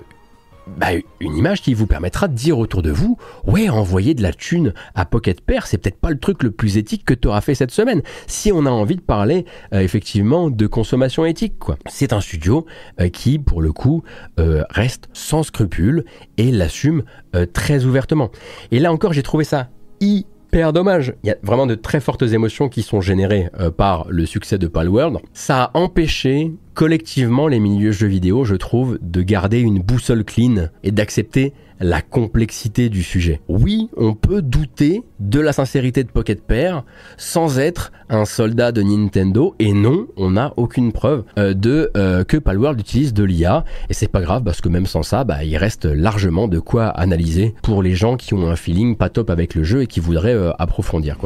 bah, 0.66 0.88
une 1.20 1.36
image 1.36 1.62
qui 1.62 1.74
vous 1.74 1.86
permettra 1.86 2.26
de 2.28 2.34
dire 2.34 2.58
autour 2.58 2.82
de 2.82 2.90
vous 2.90 3.18
ouais 3.46 3.68
envoyer 3.68 4.14
de 4.14 4.22
la 4.22 4.32
thune 4.32 4.72
à 4.94 5.04
Pocket 5.04 5.40
Pair 5.40 5.66
c'est 5.66 5.78
peut-être 5.78 6.00
pas 6.00 6.10
le 6.10 6.18
truc 6.18 6.42
le 6.42 6.50
plus 6.50 6.78
éthique 6.78 7.04
que 7.04 7.14
tu 7.14 7.28
auras 7.28 7.40
fait 7.40 7.54
cette 7.54 7.70
semaine 7.70 8.02
si 8.26 8.50
on 8.50 8.64
a 8.66 8.70
envie 8.70 8.96
de 8.96 9.02
parler 9.02 9.44
euh, 9.72 9.80
effectivement 9.80 10.50
de 10.50 10.66
consommation 10.66 11.26
éthique 11.26 11.58
quoi 11.58 11.76
c'est 11.86 12.12
un 12.12 12.20
studio 12.20 12.64
euh, 13.00 13.08
qui 13.08 13.38
pour 13.38 13.60
le 13.60 13.72
coup 13.72 14.02
euh, 14.40 14.62
reste 14.70 15.08
sans 15.12 15.42
scrupules 15.42 16.04
et 16.38 16.50
l'assume 16.50 17.04
très 17.52 17.84
ouvertement 17.84 18.30
et 18.70 18.78
là 18.78 18.92
encore 18.92 19.12
j'ai 19.12 19.24
trouvé 19.24 19.42
ça 19.42 19.70
hyper 20.00 20.72
dommage. 20.72 21.14
Il 21.24 21.28
y 21.28 21.32
a 21.32 21.36
vraiment 21.42 21.66
de 21.66 21.74
très 21.74 21.98
fortes 21.98 22.22
émotions 22.22 22.68
qui 22.68 22.82
sont 22.82 23.00
générées 23.00 23.50
par 23.76 24.06
le 24.08 24.24
succès 24.24 24.56
de 24.56 24.68
Palworld. 24.68 25.18
Ça 25.32 25.64
a 25.64 25.70
empêché 25.76 26.52
collectivement 26.74 27.48
les 27.48 27.60
milieux 27.60 27.92
jeux 27.92 28.08
vidéo, 28.08 28.44
je 28.44 28.56
trouve, 28.56 28.98
de 29.00 29.22
garder 29.22 29.60
une 29.60 29.80
boussole 29.80 30.24
clean 30.24 30.68
et 30.82 30.90
d'accepter 30.90 31.52
la 31.80 32.00
complexité 32.00 32.88
du 32.88 33.02
sujet. 33.02 33.40
Oui, 33.48 33.88
on 33.96 34.14
peut 34.14 34.42
douter 34.42 35.02
de 35.20 35.40
la 35.40 35.52
sincérité 35.52 36.04
de 36.04 36.08
Pocket 36.08 36.42
Pair 36.42 36.84
sans 37.16 37.58
être 37.58 37.92
un 38.08 38.24
soldat 38.24 38.70
de 38.72 38.82
Nintendo 38.82 39.54
et 39.58 39.72
non, 39.72 40.06
on 40.16 40.32
n'a 40.32 40.52
aucune 40.56 40.92
preuve 40.92 41.24
euh, 41.38 41.54
de 41.54 41.90
euh, 41.96 42.24
que 42.24 42.36
Palworld 42.36 42.78
utilise 42.78 43.12
de 43.12 43.24
l'IA 43.24 43.64
et 43.88 43.94
c'est 43.94 44.08
pas 44.08 44.20
grave 44.20 44.44
parce 44.44 44.60
que 44.60 44.68
même 44.68 44.86
sans 44.86 45.02
ça, 45.02 45.24
bah, 45.24 45.44
il 45.44 45.56
reste 45.56 45.84
largement 45.84 46.48
de 46.48 46.58
quoi 46.58 46.86
analyser 46.86 47.54
pour 47.62 47.82
les 47.82 47.94
gens 47.94 48.16
qui 48.16 48.34
ont 48.34 48.48
un 48.48 48.56
feeling 48.56 48.96
pas 48.96 49.08
top 49.08 49.30
avec 49.30 49.54
le 49.54 49.64
jeu 49.64 49.82
et 49.82 49.86
qui 49.86 50.00
voudraient 50.00 50.34
euh, 50.34 50.52
approfondir. 50.58 51.16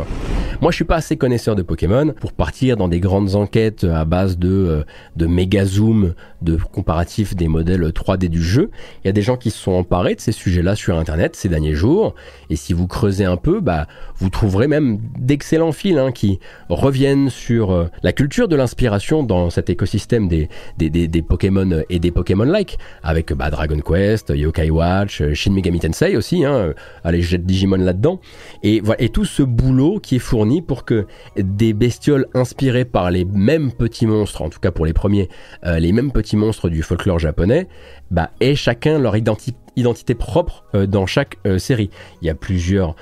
Moi, 0.61 0.71
je 0.71 0.77
suis 0.77 0.85
pas 0.85 0.97
assez 0.97 1.17
connaisseur 1.17 1.57
de 1.57 1.63
Pokémon 1.63 2.15
pour 2.21 2.33
partir 2.33 2.77
dans 2.77 2.89
des 2.89 3.01
grandes 3.01 3.35
enquêtes 3.35 3.85
à 3.85 4.05
base 4.05 4.39
de 4.39 4.85
de 5.17 5.27
méga 5.39 5.65
zoom 5.65 6.15
de 6.43 6.57
comparatif 6.57 7.37
des 7.37 7.47
modèles 7.47 7.83
3D 7.91 8.27
du 8.27 8.43
jeu. 8.43 8.73
Il 9.05 9.07
y 9.07 9.11
a 9.11 9.13
des 9.13 9.23
gens 9.23 9.37
qui 9.37 9.51
se 9.53 9.59
sont 9.59 9.71
emparés 9.71 10.17
de 10.17 10.21
ces 10.21 10.33
sujets-là 10.33 10.75
sur 10.75 10.99
Internet 10.99 11.37
ces 11.37 11.49
derniers 11.49 11.75
jours. 11.75 12.17
Et 12.51 12.57
si 12.57 12.73
vous 12.73 12.89
creusez 12.89 13.25
un 13.25 13.37
peu, 13.37 13.61
bah, 13.61 13.87
vous 14.17 14.31
trouverez 14.31 14.67
même 14.67 14.99
d'excellents 15.17 15.71
fils 15.71 15.97
hein, 15.97 16.11
qui 16.11 16.41
reviennent 16.69 17.31
sur 17.31 17.71
euh, 17.71 17.87
la 18.03 18.13
culture 18.13 18.49
de 18.49 18.57
l'inspiration 18.57 19.23
dans 19.23 19.49
cet 19.49 19.71
écosystème 19.71 20.27
des, 20.27 20.49
des, 20.77 20.91
des, 20.91 21.23
Pokémon 21.23 21.85
et 21.89 22.01
des 22.01 22.11
Pokémon-like, 22.11 22.77
avec 23.05 23.33
bah, 23.33 23.51
Dragon 23.51 23.79
Quest, 23.79 24.33
Yokai 24.35 24.71
Watch, 24.71 25.23
Shin 25.35 25.53
Megami 25.53 25.79
Tensei 25.79 26.17
aussi, 26.17 26.45
hein, 26.45 26.75
allez, 27.05 27.23
jette 27.23 27.47
Digimon 27.47 27.77
là-dedans. 27.77 28.21
Et, 28.65 28.81
voilà, 28.81 29.01
et 29.01 29.11
tout 29.11 29.25
ce 29.25 29.45
boulot 29.45 30.01
qui 30.01 30.17
est 30.17 30.21
fourni 30.21 30.63
pour 30.63 30.85
que 30.85 31.07
des 31.37 31.75
bestioles 31.75 32.27
inspirées 32.35 32.85
par 32.85 33.13
les 33.13 33.25
mêmes 33.25 33.71
petits 33.71 34.07
monstres, 34.07 34.43
en 34.43 34.49
tout 34.49 34.59
cas 34.59 34.73
pour 34.73 34.85
les 34.85 34.93
premiers, 34.93 35.28
euh, 35.65 35.79
les 35.79 35.93
mêmes 35.93 36.13
petits 36.13 36.37
monstres 36.37 36.69
du 36.69 36.83
folklore 36.83 37.19
japonais, 37.19 37.69
bah, 38.11 38.31
aient 38.41 38.55
chacun 38.55 38.99
leur 38.99 39.17
identité 39.17 40.15
propre 40.15 40.65
euh, 40.75 40.87
dans 40.87 41.07
chaque 41.07 41.37
euh, 41.47 41.59
série. 41.59 41.91
Il 42.23 42.27
y 42.27 42.31
a 42.31 42.35
plusieurs 42.35 42.97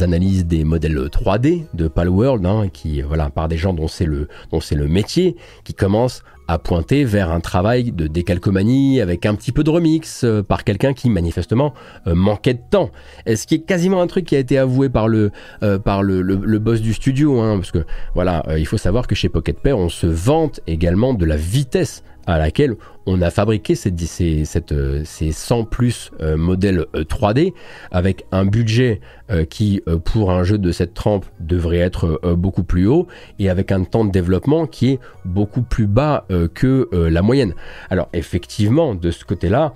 analyses 0.00 0.46
des 0.46 0.62
modèles 0.62 0.96
3D 0.96 1.64
de 1.74 1.88
Palworld, 1.88 2.46
hein, 2.46 2.68
qui, 2.72 3.02
voilà, 3.02 3.30
par 3.30 3.48
des 3.48 3.56
gens 3.56 3.72
dont 3.72 3.88
c'est 3.88 4.04
le, 4.04 4.28
dont 4.52 4.60
le 4.70 4.86
métier, 4.86 5.36
qui 5.64 5.74
commencent 5.74 6.22
à 6.50 6.58
pointer 6.58 7.04
vers 7.04 7.30
un 7.30 7.38
travail 7.38 7.92
de 7.92 8.08
décalcomanie 8.08 9.00
avec 9.00 9.24
un 9.24 9.36
petit 9.36 9.52
peu 9.52 9.62
de 9.62 9.70
remix 9.70 10.24
euh, 10.24 10.42
par 10.42 10.64
quelqu'un 10.64 10.94
qui 10.94 11.08
manifestement 11.08 11.74
euh, 12.08 12.16
manquait 12.16 12.54
de 12.54 12.62
temps. 12.68 12.90
Ce 13.24 13.46
qui 13.46 13.54
est 13.56 13.60
quasiment 13.60 14.02
un 14.02 14.08
truc 14.08 14.24
qui 14.24 14.34
a 14.34 14.40
été 14.40 14.58
avoué 14.58 14.88
par 14.88 15.06
le, 15.06 15.30
euh, 15.62 15.78
par 15.78 16.02
le, 16.02 16.22
le, 16.22 16.58
boss 16.58 16.80
du 16.80 16.92
studio, 16.92 17.40
hein, 17.40 17.56
parce 17.56 17.70
que 17.70 17.84
voilà, 18.14 18.44
il 18.58 18.66
faut 18.66 18.78
savoir 18.78 19.06
que 19.06 19.14
chez 19.14 19.28
Pocket 19.28 19.60
Pair, 19.60 19.78
on 19.78 19.88
se 19.88 20.08
vante 20.08 20.58
également 20.66 21.14
de 21.14 21.24
la 21.24 21.36
vitesse 21.36 22.02
à 22.26 22.38
laquelle 22.38 22.76
on 23.06 23.22
a 23.22 23.30
fabriqué 23.30 23.74
ces, 23.74 23.92
ces, 23.96 24.44
ces 24.44 25.32
100 25.32 25.64
plus 25.64 26.10
modèles 26.20 26.86
3D 26.94 27.54
avec 27.90 28.24
un 28.30 28.44
budget 28.44 29.00
qui, 29.48 29.82
pour 30.04 30.30
un 30.30 30.44
jeu 30.44 30.58
de 30.58 30.70
cette 30.70 30.94
trempe, 30.94 31.24
devrait 31.40 31.78
être 31.78 32.20
beaucoup 32.36 32.62
plus 32.62 32.86
haut 32.86 33.08
et 33.38 33.48
avec 33.48 33.72
un 33.72 33.84
temps 33.84 34.04
de 34.04 34.12
développement 34.12 34.66
qui 34.66 34.90
est 34.90 34.98
beaucoup 35.24 35.62
plus 35.62 35.86
bas 35.86 36.26
que 36.54 36.88
la 36.92 37.22
moyenne. 37.22 37.54
Alors 37.88 38.08
effectivement, 38.12 38.94
de 38.94 39.10
ce 39.10 39.24
côté-là, 39.24 39.72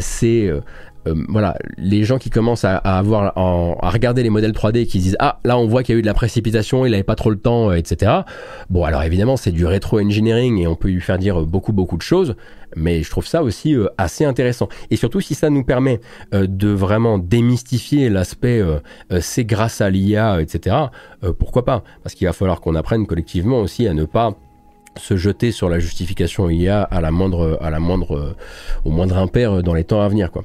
c'est 0.00 0.50
euh, 1.06 1.14
voilà, 1.28 1.56
les 1.76 2.04
gens 2.04 2.18
qui 2.18 2.30
commencent 2.30 2.64
à, 2.64 2.76
avoir, 2.76 3.36
à 3.36 3.90
regarder 3.90 4.22
les 4.22 4.30
modèles 4.30 4.52
3D 4.52 4.78
et 4.78 4.86
qui 4.86 4.98
disent 4.98 5.16
ah 5.18 5.40
là 5.44 5.58
on 5.58 5.66
voit 5.66 5.82
qu'il 5.82 5.94
y 5.94 5.96
a 5.96 5.98
eu 5.98 6.02
de 6.02 6.06
la 6.06 6.14
précipitation, 6.14 6.86
il 6.86 6.92
n'avait 6.92 7.02
pas 7.02 7.14
trop 7.14 7.30
le 7.30 7.38
temps, 7.38 7.70
euh, 7.70 7.74
etc. 7.74 8.12
Bon 8.70 8.84
alors 8.84 9.02
évidemment 9.02 9.36
c'est 9.36 9.52
du 9.52 9.66
rétro 9.66 10.00
engineering 10.00 10.58
et 10.58 10.66
on 10.66 10.76
peut 10.76 10.88
lui 10.88 11.00
faire 11.00 11.18
dire 11.18 11.42
beaucoup 11.42 11.72
beaucoup 11.72 11.96
de 11.96 12.02
choses, 12.02 12.36
mais 12.76 13.02
je 13.02 13.10
trouve 13.10 13.26
ça 13.26 13.42
aussi 13.42 13.74
euh, 13.74 13.88
assez 13.98 14.24
intéressant. 14.24 14.68
Et 14.90 14.96
surtout 14.96 15.20
si 15.20 15.34
ça 15.34 15.50
nous 15.50 15.64
permet 15.64 16.00
de 16.32 16.68
vraiment 16.68 17.18
démystifier 17.18 18.08
l'aspect 18.08 18.62
c'est 19.20 19.44
grâce 19.44 19.80
à 19.80 19.90
l'IA, 19.90 20.40
etc. 20.40 20.76
pourquoi 21.38 21.64
pas? 21.64 21.84
Parce 22.02 22.14
qu'il 22.14 22.26
va 22.26 22.32
falloir 22.32 22.60
qu'on 22.60 22.74
apprenne 22.74 23.06
collectivement 23.06 23.60
aussi 23.60 23.86
à 23.86 23.94
ne 23.94 24.04
pas 24.04 24.34
se 24.96 25.16
jeter 25.16 25.50
sur 25.50 25.68
la 25.68 25.78
justification 25.78 26.48
IA 26.50 26.82
à 26.82 27.00
la 27.00 27.10
moindre, 27.10 27.58
à 27.60 27.70
la 27.70 27.80
moindre, 27.80 28.36
au 28.84 28.90
moindre 28.90 29.18
impair 29.18 29.62
dans 29.62 29.74
les 29.74 29.84
temps 29.84 30.00
à 30.00 30.08
venir. 30.08 30.30
Quoi. 30.30 30.44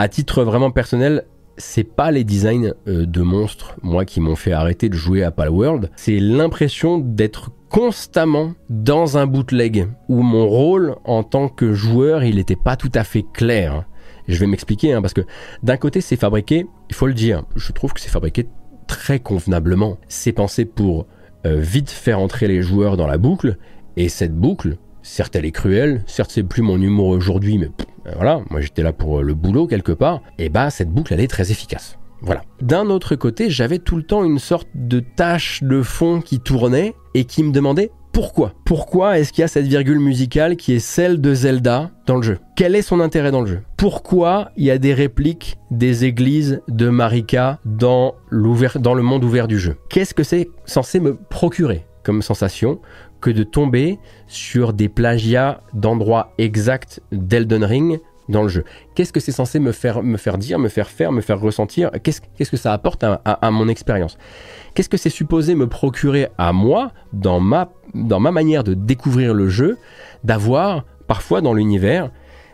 À 0.00 0.08
titre 0.08 0.44
vraiment 0.44 0.70
personnel, 0.70 1.24
c'est 1.58 1.84
pas 1.84 2.10
les 2.10 2.24
designs 2.24 2.72
euh, 2.88 3.04
de 3.04 3.20
monstres, 3.20 3.76
moi, 3.82 4.06
qui 4.06 4.18
m'ont 4.20 4.34
fait 4.34 4.52
arrêter 4.52 4.88
de 4.88 4.94
jouer 4.94 5.22
à 5.22 5.30
Palworld. 5.30 5.90
C'est 5.94 6.18
l'impression 6.18 6.96
d'être 6.96 7.50
constamment 7.68 8.54
dans 8.70 9.18
un 9.18 9.26
bootleg 9.26 9.88
où 10.08 10.22
mon 10.22 10.48
rôle 10.48 10.96
en 11.04 11.22
tant 11.22 11.50
que 11.50 11.74
joueur, 11.74 12.24
il 12.24 12.36
n'était 12.36 12.56
pas 12.56 12.76
tout 12.76 12.90
à 12.94 13.04
fait 13.04 13.26
clair. 13.34 13.84
Je 14.26 14.40
vais 14.40 14.46
m'expliquer, 14.46 14.94
hein, 14.94 15.02
parce 15.02 15.12
que 15.12 15.20
d'un 15.62 15.76
côté, 15.76 16.00
c'est 16.00 16.16
fabriqué, 16.16 16.66
il 16.88 16.94
faut 16.94 17.06
le 17.06 17.12
dire, 17.12 17.42
je 17.54 17.70
trouve 17.72 17.92
que 17.92 18.00
c'est 18.00 18.08
fabriqué 18.08 18.48
très 18.86 19.20
convenablement. 19.20 19.98
C'est 20.08 20.32
pensé 20.32 20.64
pour 20.64 21.08
euh, 21.44 21.60
vite 21.60 21.90
faire 21.90 22.20
entrer 22.20 22.48
les 22.48 22.62
joueurs 22.62 22.96
dans 22.96 23.06
la 23.06 23.18
boucle, 23.18 23.58
et 23.98 24.08
cette 24.08 24.34
boucle, 24.34 24.78
certes 25.10 25.34
elle 25.36 25.44
est 25.44 25.50
cruelle, 25.50 26.02
certes 26.06 26.30
c'est 26.32 26.42
plus 26.42 26.62
mon 26.62 26.80
humour 26.80 27.08
aujourd'hui, 27.08 27.58
mais 27.58 27.70
euh, 28.06 28.12
voilà, 28.14 28.40
moi 28.48 28.60
j'étais 28.60 28.82
là 28.82 28.92
pour 28.92 29.18
euh, 29.18 29.22
le 29.22 29.34
boulot 29.34 29.66
quelque 29.66 29.92
part, 29.92 30.22
et 30.38 30.48
bah 30.48 30.70
cette 30.70 30.90
boucle 30.90 31.12
elle 31.12 31.20
est 31.20 31.26
très 31.26 31.50
efficace. 31.50 31.98
Voilà. 32.22 32.42
D'un 32.60 32.86
autre 32.90 33.16
côté, 33.16 33.48
j'avais 33.48 33.78
tout 33.78 33.96
le 33.96 34.02
temps 34.02 34.24
une 34.24 34.38
sorte 34.38 34.68
de 34.74 35.00
tâche 35.00 35.62
de 35.62 35.82
fond 35.82 36.20
qui 36.20 36.38
tournait 36.38 36.94
et 37.14 37.24
qui 37.24 37.42
me 37.42 37.50
demandait 37.50 37.90
pourquoi? 38.12 38.52
Pourquoi 38.64 39.18
est-ce 39.18 39.32
qu'il 39.32 39.40
y 39.40 39.44
a 39.44 39.48
cette 39.48 39.66
virgule 39.66 40.00
musicale 40.00 40.56
qui 40.56 40.74
est 40.74 40.80
celle 40.80 41.20
de 41.20 41.32
Zelda 41.32 41.90
dans 42.06 42.16
le 42.16 42.22
jeu? 42.22 42.38
Quel 42.56 42.74
est 42.74 42.82
son 42.82 43.00
intérêt 43.00 43.30
dans 43.30 43.40
le 43.40 43.46
jeu? 43.46 43.60
Pourquoi 43.78 44.50
il 44.56 44.64
y 44.64 44.70
a 44.70 44.78
des 44.78 44.92
répliques 44.92 45.56
des 45.70 46.04
églises 46.04 46.60
de 46.68 46.88
Marika 46.88 47.58
dans 47.64 48.14
le 48.32 49.02
monde 49.02 49.24
ouvert 49.24 49.48
du 49.48 49.58
jeu? 49.58 49.76
Qu'est-ce 49.88 50.12
que 50.12 50.24
c'est 50.24 50.50
censé 50.66 51.00
me 51.00 51.14
procurer 51.14 51.86
comme 52.02 52.20
sensation 52.20 52.80
que 53.20 53.30
de 53.30 53.42
tomber 53.42 53.98
sur 54.26 54.72
des 54.72 54.88
plagiats 54.88 55.60
d'endroits 55.74 56.32
exacts 56.38 57.00
d'Elden 57.12 57.64
Ring 57.64 58.00
dans 58.30 58.42
le 58.42 58.48
jeu. 58.48 58.64
Qu'est-ce 58.94 59.12
que 59.12 59.20
c'est 59.20 59.32
censé 59.32 59.58
me 59.58 59.72
faire, 59.72 60.02
me 60.02 60.16
faire 60.16 60.38
dire, 60.38 60.58
me 60.58 60.68
faire 60.68 60.88
faire, 60.88 61.12
me 61.12 61.20
faire 61.20 61.40
ressentir? 61.40 61.90
Qu'est-ce 62.02 62.50
que 62.50 62.56
ça 62.56 62.72
apporte 62.72 63.04
à, 63.04 63.50
mon 63.50 63.68
expérience? 63.68 64.16
Qu'est-ce 64.74 64.88
que 64.88 64.96
c'est 64.96 65.10
supposé 65.10 65.54
me 65.54 65.68
procurer 65.68 66.28
à 66.38 66.52
moi, 66.52 66.92
dans 67.12 67.40
ma, 67.40 67.72
dans 67.94 68.20
ma 68.20 68.30
manière 68.30 68.64
de 68.64 68.74
découvrir 68.74 69.34
le 69.34 69.48
jeu, 69.48 69.78
d'avoir 70.24 70.84
parfois 71.06 71.40
dans 71.40 71.52
l'univers 71.52 72.10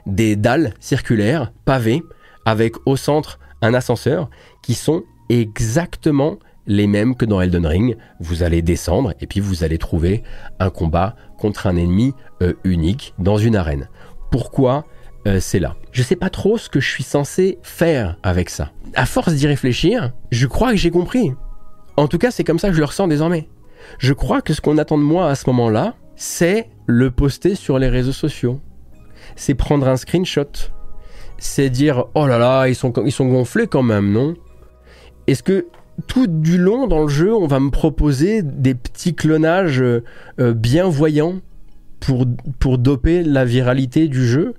des 0.07 0.35
dalles 0.35 0.73
circulaires, 0.81 1.53
pavées, 1.65 2.03
avec 2.45 2.75
au 2.87 2.97
centre 2.97 3.39
un 3.61 3.75
ascenseur, 3.75 4.31
qui 4.63 4.75
sont 4.75 5.03
exactement 5.29 6.39
les 6.67 6.87
mêmes 6.87 7.15
que 7.15 7.25
dans 7.25 7.41
Elden 7.41 7.67
Ring. 7.67 7.97
Vous 8.21 8.43
allez 8.43 8.63
descendre 8.63 9.15
et 9.21 9.27
puis 9.27 9.41
vous 9.41 9.65
allez 9.65 9.79
trouver 9.79 10.23
un 10.59 10.71
combat 10.71 11.17
contre 11.39 11.67
un 11.67 11.77
ennemi 11.77 12.15
euh, 12.43 12.55
unique 12.65 13.15
dans 13.19 13.39
une 13.39 13.57
arène. 13.57 13.89
Pourquoi 14.31 14.85
euh, 15.27 15.41
c'est 15.41 15.59
là? 15.59 15.77
Je 15.93 16.03
sais 16.03 16.17
pas 16.17 16.31
trop 16.31 16.59
ce 16.59 16.69
que 16.69 16.81
je 16.81 16.89
suis 16.89 17.05
censé 17.05 17.59
faire 17.63 18.17
avec 18.23 18.51
ça. 18.51 18.71
À 18.95 19.07
force 19.07 19.35
d'y 19.35 19.47
réfléchir, 19.47 20.13
je 20.31 20.47
crois 20.47 20.71
que 20.71 20.77
j'ai 20.77 20.91
compris. 20.91 21.33
En 21.97 22.09
tout 22.09 22.19
cas, 22.19 22.31
c'est 22.31 22.45
comme 22.45 22.59
ça 22.59 22.69
que 22.69 22.75
je 22.75 22.81
le 22.81 22.85
ressens 22.85 23.09
désormais. 23.09 23.49
Je 23.99 24.13
crois 24.13 24.43
que 24.43 24.53
ce 24.53 24.61
qu'on 24.61 24.79
attend 24.79 24.99
de 24.99 25.03
moi 25.03 25.29
à 25.29 25.35
ce 25.35 25.49
moment-là, 25.49 25.95
c'est 26.17 26.71
le 26.87 27.11
poster 27.11 27.55
sur 27.55 27.79
les 27.79 27.89
réseaux 27.89 28.13
sociaux. 28.13 28.61
C'est 29.37 29.55
prendre 29.55 29.89
un 29.89 29.97
screenshot. 29.97 30.51
C'est 31.39 31.71
dire 31.71 32.07
oh 32.15 32.27
là 32.27 32.39
là, 32.39 32.69
ils 32.69 32.75
sont, 32.75 32.93
ils 33.05 33.13
sont 33.13 33.27
gonflés 33.27 33.67
quand 33.67 33.83
même, 33.83 34.13
non? 34.13 34.35
Est-ce 35.27 35.43
que 35.43 35.67
tout 36.07 36.27
du 36.27 36.59
long 36.59 36.87
dans 36.87 37.03
le 37.03 37.09
jeu, 37.09 37.35
on 37.35 37.47
va 37.47 37.61
me 37.61 37.71
proposer 37.71 38.43
des 38.43 38.75
petits 38.75 39.15
clonages 39.15 39.81
euh, 39.81 40.05
euh, 40.41 40.53
bienvoyants 40.53 41.41
pour, 42.01 42.27
pour 42.59 42.79
doper 42.79 43.23
la 43.23 43.45
viralité 43.45 44.09
du 44.09 44.27
jeu 44.27 44.55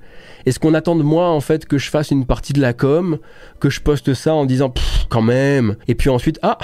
est-ce 0.47 0.61
qu'on 0.61 0.73
attend 0.73 0.95
de 0.95 1.03
moi 1.03 1.27
en 1.27 1.41
fait 1.41 1.65
que 1.65 1.77
je 1.77 1.89
fasse 1.89 2.09
une 2.09 2.25
partie 2.25 2.53
de 2.53 2.61
la 2.61 2.71
com, 2.71 3.17
que 3.59 3.69
je 3.69 3.81
poste 3.81 4.13
ça 4.13 4.33
en 4.33 4.45
disant 4.45 4.73
quand 5.09 5.21
même, 5.21 5.75
et 5.89 5.95
puis 5.95 6.09
ensuite 6.09 6.39
ah, 6.41 6.57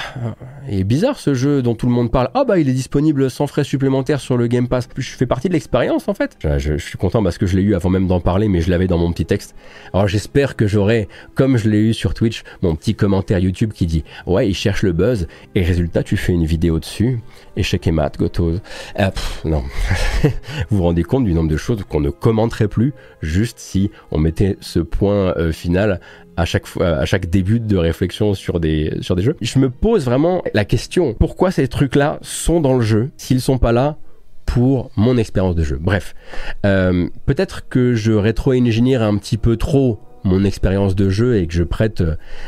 il 0.70 0.80
est 0.80 0.84
bizarre 0.86 1.20
ce 1.20 1.34
jeu 1.34 1.62
dont 1.62 1.76
tout 1.76 1.86
le 1.86 1.92
monde 1.92 2.10
parle. 2.10 2.30
Ah 2.34 2.46
bah 2.46 2.60
il 2.60 2.70
est 2.70 2.74
disponible 2.74 3.30
sans 3.30 3.46
frais 3.46 3.66
supplémentaires 3.66 4.22
sur 4.22 4.38
le 4.38 4.48
Game 4.48 4.70
Pass. 4.70 4.88
Je 4.96 5.10
fais 5.10 5.26
partie 5.26 5.50
de 5.50 5.54
l'expérience 5.54 6.08
en 6.08 6.14
fait. 6.14 6.38
Je, 6.60 6.78
suis 6.78 6.98
content 6.98 7.22
parce 7.22 7.38
que 7.38 7.46
je 7.46 7.58
l'ai 7.58 7.62
eu 7.62 7.76
avant 7.76 7.90
même 7.90 8.08
d'en 8.08 8.22
parler, 8.22 8.48
mais 8.48 8.62
je 8.62 8.70
l'avais 8.70 8.88
dans 8.88 8.98
mon 8.98 9.12
petit 9.12 9.26
texte. 9.26 9.54
Alors 9.94 10.08
j'espère 10.08 10.56
que 10.56 10.66
j'aurai, 10.66 11.10
comme 11.36 11.58
je 11.58 11.70
l'ai 11.70 11.80
eu 11.80 11.94
sur 11.94 12.14
Twitch, 12.14 12.44
mon 12.62 12.76
petit 12.76 12.96
commentaire 12.96 13.40
YouTube 13.40 13.74
qui 13.74 13.86
dit 13.86 14.06
ouais 14.28 14.48
il 14.48 14.56
cherche 14.56 14.84
le 14.84 14.94
buzz 14.94 15.28
et 15.56 15.62
résultat 15.62 16.04
tu 16.04 16.16
fais 16.16 16.32
une 16.32 16.46
vidéo 16.46 16.80
dessus. 16.80 17.20
Échec 17.58 17.86
et 17.86 17.92
mat, 17.92 18.18
Gotos. 18.18 18.60
Ah, 18.96 19.12
non, 19.44 19.64
vous 20.70 20.78
vous 20.78 20.84
rendez 20.84 21.04
compte 21.04 21.26
du 21.26 21.34
nombre 21.34 21.50
de 21.50 21.58
choses 21.58 21.84
qu'on 21.88 22.00
ne 22.00 22.10
commenterait 22.10 22.70
plus 22.70 22.94
juste 23.22 23.60
si 23.60 23.73
on 24.12 24.18
mettait 24.18 24.58
ce 24.60 24.80
point 24.80 25.36
euh, 25.38 25.52
final 25.52 26.00
à 26.36 26.46
chaque 26.46 26.66
à 26.80 27.06
chaque 27.06 27.30
début 27.30 27.60
de 27.60 27.78
réflexion 27.78 28.34
sur 28.34 28.60
des, 28.60 28.98
sur 29.02 29.16
des 29.16 29.22
jeux. 29.22 29.36
Je 29.42 29.60
me 29.60 29.70
pose 29.70 30.06
vraiment 30.06 30.44
la 30.54 30.66
question, 30.66 31.14
pourquoi 31.14 31.52
ces 31.52 31.68
trucs-là 31.68 32.18
sont 32.22 32.60
dans 32.60 32.74
le 32.74 32.82
jeu 32.82 33.12
s'ils 33.18 33.42
sont 33.42 33.60
pas 33.60 33.72
là 33.72 33.98
pour 34.46 34.90
mon 34.96 35.18
expérience 35.18 35.56
de 35.56 35.64
jeu? 35.64 35.78
Bref, 35.80 36.16
euh, 36.66 37.08
peut-être 37.26 37.68
que 37.70 37.94
je 37.94 38.14
rétro-ingénière 38.14 39.04
un 39.04 39.18
petit 39.18 39.38
peu 39.38 39.58
trop 39.58 40.00
mon 40.24 40.44
expérience 40.44 40.96
de 40.96 41.10
jeu 41.10 41.38
et 41.38 41.48
que 41.48 41.54
je 41.54 41.64
prête 41.64 42.02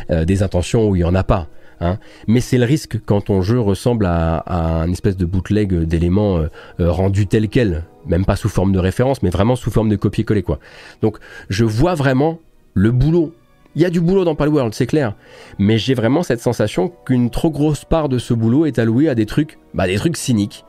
euh, 0.10 0.26
des 0.26 0.44
intentions 0.44 0.90
où 0.90 0.96
il 0.96 1.00
y 1.00 1.04
en 1.04 1.16
a 1.16 1.24
pas. 1.24 1.48
Hein. 1.82 1.98
Mais 2.28 2.40
c'est 2.40 2.58
le 2.58 2.66
risque 2.66 3.00
quand 3.06 3.22
ton 3.22 3.42
jeu 3.42 3.60
ressemble 3.60 4.06
à, 4.06 4.44
un 4.82 4.92
espèce 4.92 5.18
de 5.18 5.26
bootleg 5.26 5.74
d'éléments 5.84 6.40
rendus 6.80 7.28
tels 7.28 7.50
quels 7.50 7.84
même 8.06 8.26
pas 8.26 8.36
sous 8.36 8.50
forme 8.50 8.72
de 8.72 8.80
référence, 8.80 9.24
mais 9.24 9.30
vraiment 9.30 9.56
sous 9.56 9.72
forme 9.72 9.90
de 9.90 9.96
copier-coller 9.96 10.44
quoi. 10.44 10.60
Donc 11.02 11.18
je 11.50 11.66
vois 11.66 11.96
vraiment 11.96 12.40
le 12.74 12.92
boulot. 12.92 13.34
Il 13.76 13.82
y 13.82 13.86
a 13.86 13.90
du 13.90 14.00
boulot 14.00 14.24
dans 14.24 14.36
Palworld, 14.36 14.74
c'est 14.74 14.86
clair, 14.86 15.16
mais 15.60 15.78
j'ai 15.78 15.96
vraiment 15.96 16.24
cette 16.24 16.40
sensation 16.40 16.94
qu'une 17.06 17.30
trop 17.30 17.50
grosse 17.50 17.84
part 17.84 18.08
de 18.08 18.18
ce 18.18 18.34
boulot 18.34 18.66
est 18.66 18.80
allouée 18.80 19.10
à 19.10 19.16
des 19.16 19.26
trucs, 19.26 19.58
bah 19.74 19.86
des 19.86 19.98
trucs 19.98 20.16
cyniques, 20.16 20.64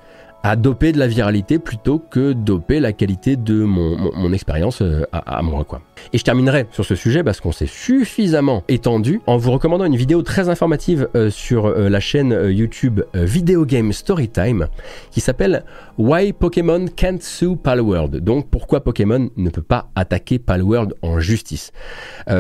à 0.47 0.55
doper 0.55 0.93
de 0.93 0.99
la 1.01 1.09
viralité 1.09 1.59
plutôt 1.59 1.99
que 1.99 2.33
doper 2.33 2.79
la 2.79 2.93
qualité 2.93 3.35
de 3.35 3.65
mon, 3.65 4.33
expérience 4.33 4.81
euh, 4.81 5.03
à, 5.11 5.43
moi. 5.43 5.65
Quoi. 5.65 5.83
Et 6.13 6.19
je 6.19 6.23
terminerai 6.23 6.67
sur 6.71 6.85
ce 6.85 6.95
sujet 6.95 7.25
parce 7.25 7.41
qu'on 7.41 7.51
s'est 7.51 7.67
suffisamment 7.67 8.63
étendu 8.69 9.21
en 9.27 9.39
vous 9.39 9.51
recommandant 9.51 9.85
une 9.85 9.97
vidéo 9.97 10.23
très 10.23 10.49
informative 10.49 11.09
euh, 11.17 11.31
sur 11.31 11.67
euh, 11.67 11.89
la 11.89 11.99
chaîne 11.99 12.33
YouTube 12.49 13.01
Video 13.15 13.67
Game 13.67 13.93
Storytime 13.93 14.69
qui 15.11 15.21
s'appelle 15.21 15.65
Why 15.99 16.33
Pokémon 16.33 16.87
Can't 16.95 17.23
Sue 17.23 17.57
Palworld. 17.57 18.19
Donc 18.19 18.49
pourquoi 18.49 18.85
Pokémon 18.85 19.31
ne 19.37 19.51
peut 19.51 19.63
pas 19.63 19.91
attaquer 19.97 20.39
Palworld 20.39 20.95
en 21.03 21.19
justice? 21.19 21.73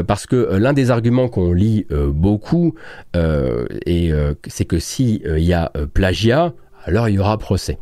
Parce 0.06 0.26
que 0.26 0.56
l'un 0.56 0.72
des 0.72 0.90
arguments 0.90 1.28
qu'on 1.28 1.52
lit 1.52 1.86
beaucoup, 1.90 2.74
c'est 3.14 4.64
que 4.66 4.78
s'il 4.78 5.22
y 5.38 5.52
a 5.52 5.72
plagiat, 5.94 6.52
alors 6.84 7.08
il 7.08 7.14
y 7.14 7.18
aura 7.18 7.38
procès 7.38 7.78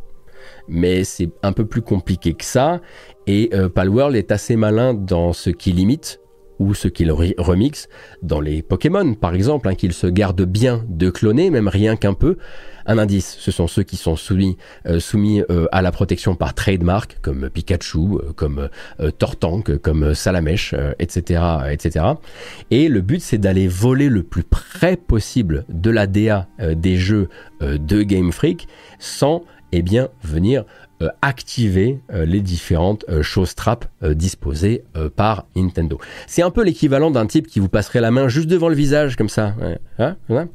mais 0.67 1.03
c'est 1.03 1.29
un 1.43 1.51
peu 1.51 1.65
plus 1.65 1.81
compliqué 1.81 2.33
que 2.33 2.45
ça. 2.45 2.81
Et 3.27 3.49
euh, 3.53 3.69
Palworld 3.69 4.15
est 4.15 4.31
assez 4.31 4.55
malin 4.55 4.93
dans 4.93 5.33
ce 5.33 5.49
qu'il 5.49 5.75
limite 5.75 6.19
ou 6.57 6.73
ce 6.73 6.87
qu'il 6.87 7.11
remixe 7.11 7.89
dans 8.21 8.39
les 8.39 8.61
Pokémon, 8.61 9.13
par 9.13 9.33
exemple, 9.33 9.67
hein, 9.67 9.75
qu'il 9.75 9.91
se 9.91 10.07
garde 10.07 10.41
bien 10.43 10.85
de 10.87 11.09
cloner, 11.09 11.49
même 11.49 11.67
rien 11.67 11.97
qu'un 11.97 12.13
peu. 12.13 12.37
Un 12.85 12.97
indice, 12.97 13.35
ce 13.39 13.51
sont 13.51 13.67
ceux 13.67 13.83
qui 13.83 13.97
sont 13.97 14.15
soumis, 14.15 14.57
euh, 14.85 14.99
euh, 15.49 15.65
à 15.73 15.81
la 15.81 15.91
protection 15.91 16.35
par 16.35 16.53
trademark, 16.53 17.17
comme 17.21 17.49
Pikachu, 17.49 18.19
comme 18.37 18.69
Tortank, 19.17 19.79
comme 19.79 20.13
Salamèche, 20.13 20.73
etc., 20.99 21.41
etc. 21.71 22.05
Et 22.71 22.87
le 22.87 23.01
but, 23.01 23.21
c'est 23.21 23.39
d'aller 23.39 23.67
voler 23.67 24.07
le 24.07 24.23
plus 24.23 24.43
près 24.43 24.95
possible 24.95 25.65
de 25.67 25.89
la 25.89 26.07
DA 26.07 26.47
des 26.59 26.95
jeux 26.95 27.27
de 27.59 28.03
Game 28.03 28.31
Freak 28.31 28.67
sans 28.99 29.43
eh 29.71 29.81
bien, 29.81 30.09
venir 30.23 30.65
euh, 31.01 31.09
activer 31.21 31.99
euh, 32.13 32.25
les 32.25 32.39
différentes 32.39 33.03
euh, 33.09 33.21
choses 33.21 33.53
trap 33.53 33.85
disposées 34.01 34.83
par 35.15 35.45
Nintendo. 35.55 35.99
C'est 36.27 36.41
un 36.41 36.51
peu 36.51 36.63
l'équivalent 36.63 37.11
d'un 37.11 37.25
type 37.25 37.47
qui 37.47 37.59
vous 37.59 37.67
passerait 37.67 38.01
la 38.01 38.11
main 38.11 38.27
juste 38.27 38.47
devant 38.47 38.69
le 38.69 38.75
visage 38.75 39.15
comme 39.15 39.29
ça. 39.29 39.55
Hein, 39.99 40.15
hein, 40.37 40.49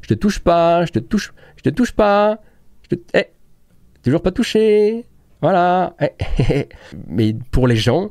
je 0.00 0.08
te 0.08 0.14
touche 0.14 0.38
pas, 0.38 0.84
je 0.86 0.92
te 0.92 0.98
touche, 0.98 1.32
je 1.56 1.62
te 1.62 1.70
touche 1.70 1.92
pas, 1.92 2.40
je 2.82 2.96
te, 2.96 3.00
eh, 3.14 3.26
toujours 4.02 4.22
pas 4.22 4.30
touché. 4.30 5.06
Voilà. 5.40 5.96
Eh, 6.00 6.68
Mais 7.08 7.34
pour 7.50 7.66
les 7.66 7.76
gens, 7.76 8.10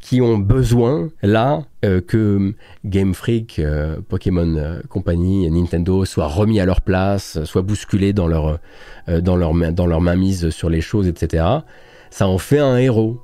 qui 0.00 0.20
ont 0.20 0.38
besoin 0.38 1.10
là 1.22 1.62
euh, 1.84 2.00
que 2.00 2.54
Game 2.84 3.14
Freak, 3.14 3.58
euh, 3.58 3.96
Pokémon 4.08 4.56
euh, 4.56 4.80
Company, 4.88 5.50
Nintendo 5.50 6.04
soient 6.04 6.28
remis 6.28 6.60
à 6.60 6.66
leur 6.66 6.80
place, 6.80 7.42
soient 7.44 7.62
bousculés 7.62 8.12
dans 8.12 8.26
leur, 8.26 8.58
dans 9.08 9.36
leur, 9.36 9.54
dans 9.72 9.86
leur 9.86 10.00
mainmise 10.00 10.50
sur 10.50 10.70
les 10.70 10.80
choses, 10.80 11.08
etc. 11.08 11.44
Ça 12.10 12.28
en 12.28 12.38
fait 12.38 12.58
un 12.58 12.76
héros. 12.78 13.20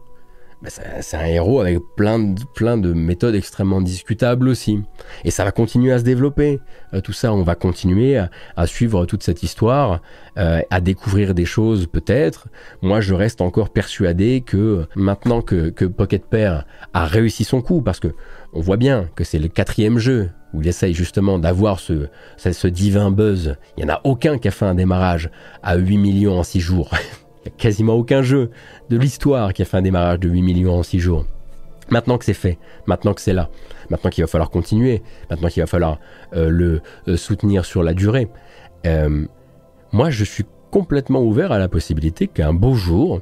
Bah, 0.64 0.70
c'est 1.02 1.16
un 1.18 1.26
héros 1.26 1.60
avec 1.60 1.78
plein 1.94 2.18
de, 2.18 2.40
plein 2.54 2.78
de 2.78 2.94
méthodes 2.94 3.34
extrêmement 3.34 3.82
discutables 3.82 4.48
aussi. 4.48 4.80
Et 5.22 5.30
ça 5.30 5.44
va 5.44 5.52
continuer 5.52 5.92
à 5.92 5.98
se 5.98 6.04
développer. 6.04 6.58
Euh, 6.94 7.02
tout 7.02 7.12
ça, 7.12 7.34
on 7.34 7.42
va 7.42 7.54
continuer 7.54 8.16
à, 8.16 8.66
suivre 8.66 9.04
toute 9.04 9.22
cette 9.22 9.42
histoire, 9.42 10.00
euh, 10.38 10.62
à 10.70 10.80
découvrir 10.80 11.34
des 11.34 11.44
choses 11.44 11.86
peut-être. 11.86 12.48
Moi, 12.80 13.02
je 13.02 13.12
reste 13.12 13.42
encore 13.42 13.70
persuadé 13.70 14.40
que 14.40 14.86
maintenant 14.96 15.42
que, 15.42 15.70
Pocket 15.84 16.24
Pair 16.24 16.64
a 16.94 17.04
réussi 17.04 17.44
son 17.44 17.60
coup, 17.60 17.82
parce 17.82 18.00
que 18.00 18.08
on 18.54 18.60
voit 18.62 18.78
bien 18.78 19.10
que 19.16 19.24
c'est 19.24 19.38
le 19.38 19.48
quatrième 19.48 19.98
jeu 19.98 20.30
où 20.54 20.62
il 20.62 20.68
essaye 20.68 20.94
justement 20.94 21.38
d'avoir 21.38 21.78
ce, 21.78 22.08
ce, 22.38 22.68
divin 22.68 23.10
buzz. 23.10 23.56
Il 23.76 23.84
n'y 23.84 23.90
en 23.90 23.94
a 23.94 24.00
aucun 24.04 24.38
qui 24.38 24.48
a 24.48 24.50
fait 24.50 24.64
un 24.64 24.74
démarrage 24.74 25.28
à 25.62 25.76
8 25.76 25.98
millions 25.98 26.38
en 26.38 26.42
6 26.42 26.60
jours. 26.60 26.90
Il 27.44 27.48
n'y 27.48 27.54
a 27.54 27.56
quasiment 27.58 27.94
aucun 27.94 28.22
jeu 28.22 28.50
de 28.88 28.96
l'histoire 28.96 29.52
qui 29.52 29.62
a 29.62 29.64
fait 29.64 29.76
un 29.76 29.82
démarrage 29.82 30.20
de 30.20 30.28
8 30.28 30.42
millions 30.42 30.78
en 30.78 30.82
6 30.82 30.98
jours. 30.98 31.26
Maintenant 31.90 32.16
que 32.16 32.24
c'est 32.24 32.32
fait, 32.32 32.58
maintenant 32.86 33.12
que 33.12 33.20
c'est 33.20 33.34
là, 33.34 33.50
maintenant 33.90 34.10
qu'il 34.10 34.24
va 34.24 34.28
falloir 34.28 34.50
continuer, 34.50 35.02
maintenant 35.28 35.48
qu'il 35.48 35.62
va 35.62 35.66
falloir 35.66 35.98
euh, 36.34 36.48
le 36.48 36.80
euh, 37.08 37.16
soutenir 37.16 37.66
sur 37.66 37.82
la 37.82 37.92
durée, 37.92 38.28
euh, 38.86 39.26
moi 39.92 40.08
je 40.08 40.24
suis 40.24 40.44
complètement 40.70 41.22
ouvert 41.22 41.52
à 41.52 41.58
la 41.58 41.68
possibilité 41.68 42.26
qu'un 42.26 42.52
beau 42.52 42.74
jour, 42.74 43.20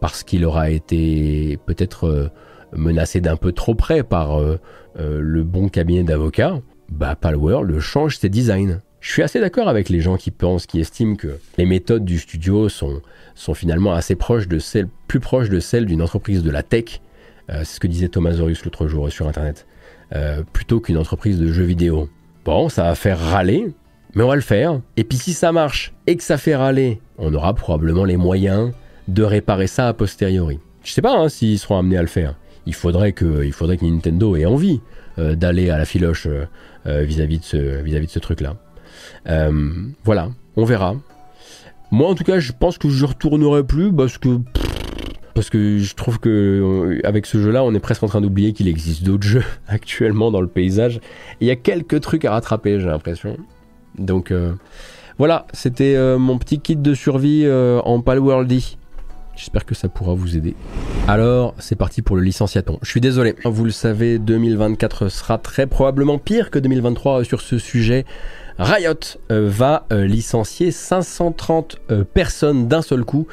parce 0.00 0.24
qu'il 0.24 0.44
aura 0.44 0.70
été 0.70 1.56
peut-être 1.66 2.30
menacé 2.72 3.20
d'un 3.20 3.36
peu 3.36 3.52
trop 3.52 3.74
près 3.74 4.02
par 4.02 4.40
le 4.96 5.42
bon 5.42 5.68
cabinet 5.68 6.02
d'avocats, 6.04 6.60
bah 6.88 7.16
Palworld 7.16 7.78
change 7.80 8.18
ses 8.18 8.28
designs. 8.28 8.80
Je 9.04 9.12
suis 9.12 9.22
assez 9.22 9.38
d'accord 9.38 9.68
avec 9.68 9.90
les 9.90 10.00
gens 10.00 10.16
qui 10.16 10.30
pensent, 10.30 10.64
qui 10.64 10.80
estiment 10.80 11.14
que 11.14 11.38
les 11.58 11.66
méthodes 11.66 12.06
du 12.06 12.18
studio 12.18 12.70
sont, 12.70 13.02
finalement 13.52 13.92
assez 13.92 14.14
proches 14.14 14.48
de 14.48 14.58
celles, 14.58 14.88
plus 15.08 15.20
proches 15.20 15.50
de 15.50 15.60
celles 15.60 15.84
d'une 15.84 16.00
entreprise 16.00 16.42
de 16.42 16.50
la 16.50 16.62
tech. 16.62 17.02
Euh, 17.50 17.58
c'est 17.64 17.74
ce 17.74 17.80
que 17.80 17.86
disait 17.86 18.08
Thomas 18.08 18.32
Zorus 18.32 18.64
l'autre 18.64 18.88
jour 18.88 19.12
sur 19.12 19.28
Internet. 19.28 19.66
Euh, 20.14 20.42
plutôt 20.54 20.80
qu'une 20.80 20.96
entreprise 20.96 21.38
de 21.38 21.52
jeux 21.52 21.64
vidéo. 21.64 22.08
Bon, 22.46 22.70
ça 22.70 22.84
va 22.84 22.94
faire 22.94 23.20
râler, 23.20 23.74
mais 24.14 24.22
on 24.22 24.28
va 24.28 24.36
le 24.36 24.40
faire. 24.40 24.80
Et 24.96 25.04
puis 25.04 25.18
si 25.18 25.34
ça 25.34 25.52
marche 25.52 25.92
et 26.06 26.16
que 26.16 26.22
ça 26.22 26.38
fait 26.38 26.56
râler, 26.56 26.98
on 27.18 27.34
aura 27.34 27.52
probablement 27.52 28.06
les 28.06 28.16
moyens 28.16 28.72
de 29.08 29.22
réparer 29.22 29.66
ça 29.66 29.86
a 29.86 29.92
posteriori. 29.92 30.60
Je 30.82 30.92
sais 30.92 31.02
pas 31.02 31.14
hein, 31.14 31.28
s'ils 31.28 31.58
seront 31.58 31.78
amenés 31.78 31.98
à 31.98 32.02
le 32.02 32.08
faire. 32.08 32.36
Il 32.64 32.72
faudrait 32.74 33.12
que, 33.12 33.84
Nintendo 33.84 34.34
ait 34.34 34.46
envie 34.46 34.80
euh, 35.18 35.34
d'aller 35.34 35.68
à 35.68 35.76
la 35.76 35.84
filoche 35.84 36.26
vis-à-vis 36.86 37.38
de 37.38 38.06
ce 38.08 38.18
truc-là. 38.18 38.56
Euh, 39.28 39.72
voilà, 40.04 40.30
on 40.56 40.64
verra. 40.64 40.96
Moi, 41.90 42.08
en 42.08 42.14
tout 42.14 42.24
cas, 42.24 42.38
je 42.38 42.52
pense 42.52 42.78
que 42.78 42.88
je 42.88 43.04
retournerai 43.04 43.64
plus 43.64 43.92
parce 43.92 44.18
que 44.18 44.40
parce 45.34 45.50
que 45.50 45.78
je 45.78 45.94
trouve 45.94 46.20
que 46.20 46.28
euh, 46.28 47.00
avec 47.04 47.26
ce 47.26 47.38
jeu-là, 47.38 47.64
on 47.64 47.74
est 47.74 47.80
presque 47.80 48.04
en 48.04 48.06
train 48.06 48.20
d'oublier 48.20 48.52
qu'il 48.52 48.68
existe 48.68 49.02
d'autres 49.02 49.26
jeux 49.26 49.44
actuellement 49.66 50.30
dans 50.30 50.40
le 50.40 50.46
paysage. 50.46 51.00
Il 51.40 51.46
y 51.46 51.50
a 51.50 51.56
quelques 51.56 52.00
trucs 52.00 52.24
à 52.24 52.32
rattraper, 52.32 52.80
j'ai 52.80 52.86
l'impression. 52.86 53.36
Donc 53.98 54.30
euh, 54.30 54.52
voilà, 55.18 55.46
c'était 55.52 55.96
mon 56.18 56.38
petit 56.38 56.60
kit 56.60 56.76
de 56.76 56.94
survie 56.94 57.46
en 57.48 58.00
Palworldy. 58.00 58.76
J'espère 59.36 59.64
que 59.64 59.74
ça 59.74 59.88
pourra 59.88 60.14
vous 60.14 60.36
aider. 60.36 60.54
Alors, 61.08 61.54
c'est 61.58 61.76
parti 61.76 62.02
pour 62.02 62.16
le 62.16 62.22
licenciaton. 62.22 62.78
Je 62.82 62.90
suis 62.90 63.00
désolé, 63.00 63.34
vous 63.44 63.64
le 63.64 63.72
savez, 63.72 64.18
2024 64.18 65.08
sera 65.08 65.38
très 65.38 65.66
probablement 65.66 66.18
pire 66.18 66.50
que 66.50 66.58
2023 66.58 67.24
sur 67.24 67.40
ce 67.40 67.58
sujet. 67.58 68.04
Riot 68.58 69.18
euh, 69.32 69.48
va 69.50 69.86
euh, 69.92 70.06
licencier 70.06 70.70
530 70.70 71.76
euh, 71.90 72.04
personnes 72.04 72.68
d'un 72.68 72.82
seul 72.82 73.04
coup 73.04 73.26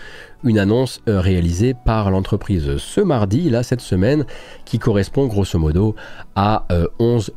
une 0.43 0.57
annonce 0.57 1.01
réalisée 1.05 1.76
par 1.86 2.09
l'entreprise 2.09 2.78
ce 2.78 2.99
mardi, 2.99 3.51
là, 3.51 3.61
cette 3.61 3.80
semaine, 3.80 4.26
qui 4.65 4.80
correspond 4.80 5.28
grosso 5.28 5.59
modo 5.59 5.95
à 6.36 6.65
11% 6.99 7.30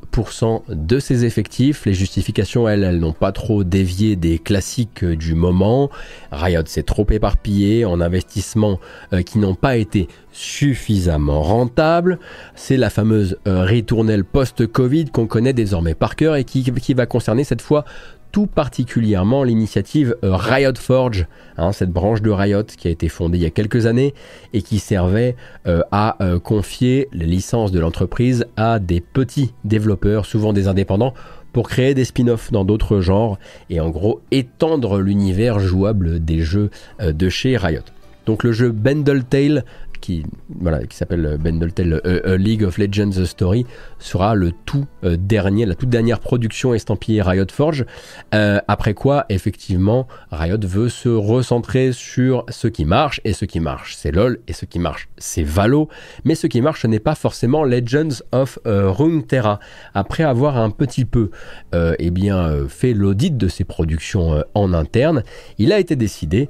euh, 0.71 0.75
de 0.75 0.99
ses 0.99 1.27
effectifs. 1.27 1.85
Les 1.85 1.93
justifications, 1.93 2.67
elles, 2.67 2.83
elles 2.83 3.01
n'ont 3.01 3.13
pas 3.13 3.31
trop 3.31 3.63
dévié 3.63 4.17
des 4.17 4.39
classiques 4.39 5.05
du 5.05 5.35
moment. 5.35 5.91
Riot 6.33 6.63
s'est 6.65 6.83
trop 6.83 7.07
éparpillé 7.11 7.85
en 7.85 8.01
investissements 8.01 8.81
qui 9.27 9.39
n'ont 9.39 9.55
pas 9.55 9.77
été 9.77 10.09
suffisamment 10.35 11.41
rentables. 11.41 12.19
C'est 12.55 12.77
la 12.77 12.91
fameuse 12.91 13.39
ritournelle 13.47 14.25
post-Covid 14.25 15.07
qu'on 15.07 15.27
connaît 15.27 15.53
désormais 15.55 15.95
par 15.95 16.17
cœur 16.17 16.37
et 16.37 16.45
qui, 16.45 16.95
va 16.95 17.07
concerner 17.07 17.45
cette 17.45 17.63
fois 17.63 17.85
tout 18.35 18.49
particulièrement 18.49 19.45
l'initiative 19.45 20.17
euh, 20.25 20.35
Riot 20.35 20.75
Forge, 20.77 21.29
hein, 21.57 21.71
cette 21.71 21.93
branche 21.93 22.21
de 22.21 22.33
Riot 22.33 22.65
qui 22.65 22.89
a 22.89 22.91
été 22.91 23.09
fondée 23.09 23.39
il 23.39 23.45
y 23.45 23.47
a 23.47 23.51
quelques 23.51 23.87
années 23.87 24.13
et 24.53 24.61
qui 24.61 24.81
servait 24.81 25.37
euh, 25.69 25.83
à 25.93 26.21
euh, 26.21 26.41
confier 26.41 27.07
les 27.13 27.27
licences 27.27 27.71
de 27.71 27.79
l'entreprise 27.79 28.45
à 28.57 28.81
des 28.81 29.01
petits 29.01 29.55
développeurs, 29.63 30.27
souvent 30.27 30.53
des 30.53 30.67
indépendants, 30.67 31.15
pour 31.53 31.69
créer 31.69 31.95
des 31.95 32.05
spin-offs 32.05 32.51
dans 32.51 32.65
d'autres 32.65 33.01
genres 33.01 33.39
et 33.71 33.79
en 33.79 33.91
gros 33.91 34.21
étendre 34.33 34.99
l'univers 34.99 35.61
jouable 35.61 36.19
des 36.19 36.41
jeux 36.41 36.71
de 37.01 37.29
chez 37.29 37.57
Riot. 37.57 37.83
Donc 38.27 38.43
le 38.43 38.51
jeu 38.51 38.73
Bendel 38.73 39.23
Tale 39.23 39.65
qui, 40.05 40.23
voilà, 40.61 40.85
qui 40.85 40.99
s'appelle 40.99 41.39
Bendel 41.43 41.73
League 42.37 42.63
of 42.63 42.77
Legends 42.77 43.25
Story, 43.25 43.65
sera 43.99 44.35
le 44.35 44.53
tout 44.67 44.85
euh, 45.03 45.17
dernier, 45.19 45.65
la 45.65 45.75
toute 45.75 45.89
dernière 45.89 46.21
production 46.21 46.75
estampillée 46.75 47.23
Riot 47.23 47.47
Forge. 47.51 47.87
Euh, 48.35 48.61
après 48.69 48.93
quoi, 48.93 49.25
effectivement, 49.31 50.07
Riot 50.31 50.59
veut 50.61 50.91
se 50.91 51.09
recentrer 51.09 51.93
sur 51.93 52.45
ce 52.51 52.69
qui 52.69 52.85
marche, 52.85 53.23
et 53.25 53.33
ce 53.33 53.47
qui 53.47 53.61
marche, 53.61 53.97
c'est 53.97 54.13
LoL, 54.13 54.41
et 54.47 54.53
ce 54.53 54.67
qui 54.67 54.79
marche, 54.79 55.09
c'est 55.17 55.43
Valo, 55.43 55.89
mais 56.25 56.35
ce 56.35 56.49
qui 56.49 56.61
marche, 56.61 56.83
ce 56.83 56.87
n'est 56.87 56.99
pas 56.99 57.15
forcément 57.15 57.65
Legends 57.65 58.23
of 58.33 58.59
euh, 58.67 58.91
Runeterra. 58.91 59.59
Après 59.95 60.25
avoir 60.25 60.59
un 60.59 60.69
petit 60.69 61.07
peu 61.07 61.31
eh 61.99 62.11
bien, 62.11 62.69
fait 62.69 62.93
l'audit 62.93 63.37
de 63.37 63.49
ces 63.49 63.65
productions 63.65 64.45
en 64.55 64.73
interne, 64.73 65.23
il 65.59 65.73
a 65.73 65.79
été 65.79 65.97
décidé 65.97 66.49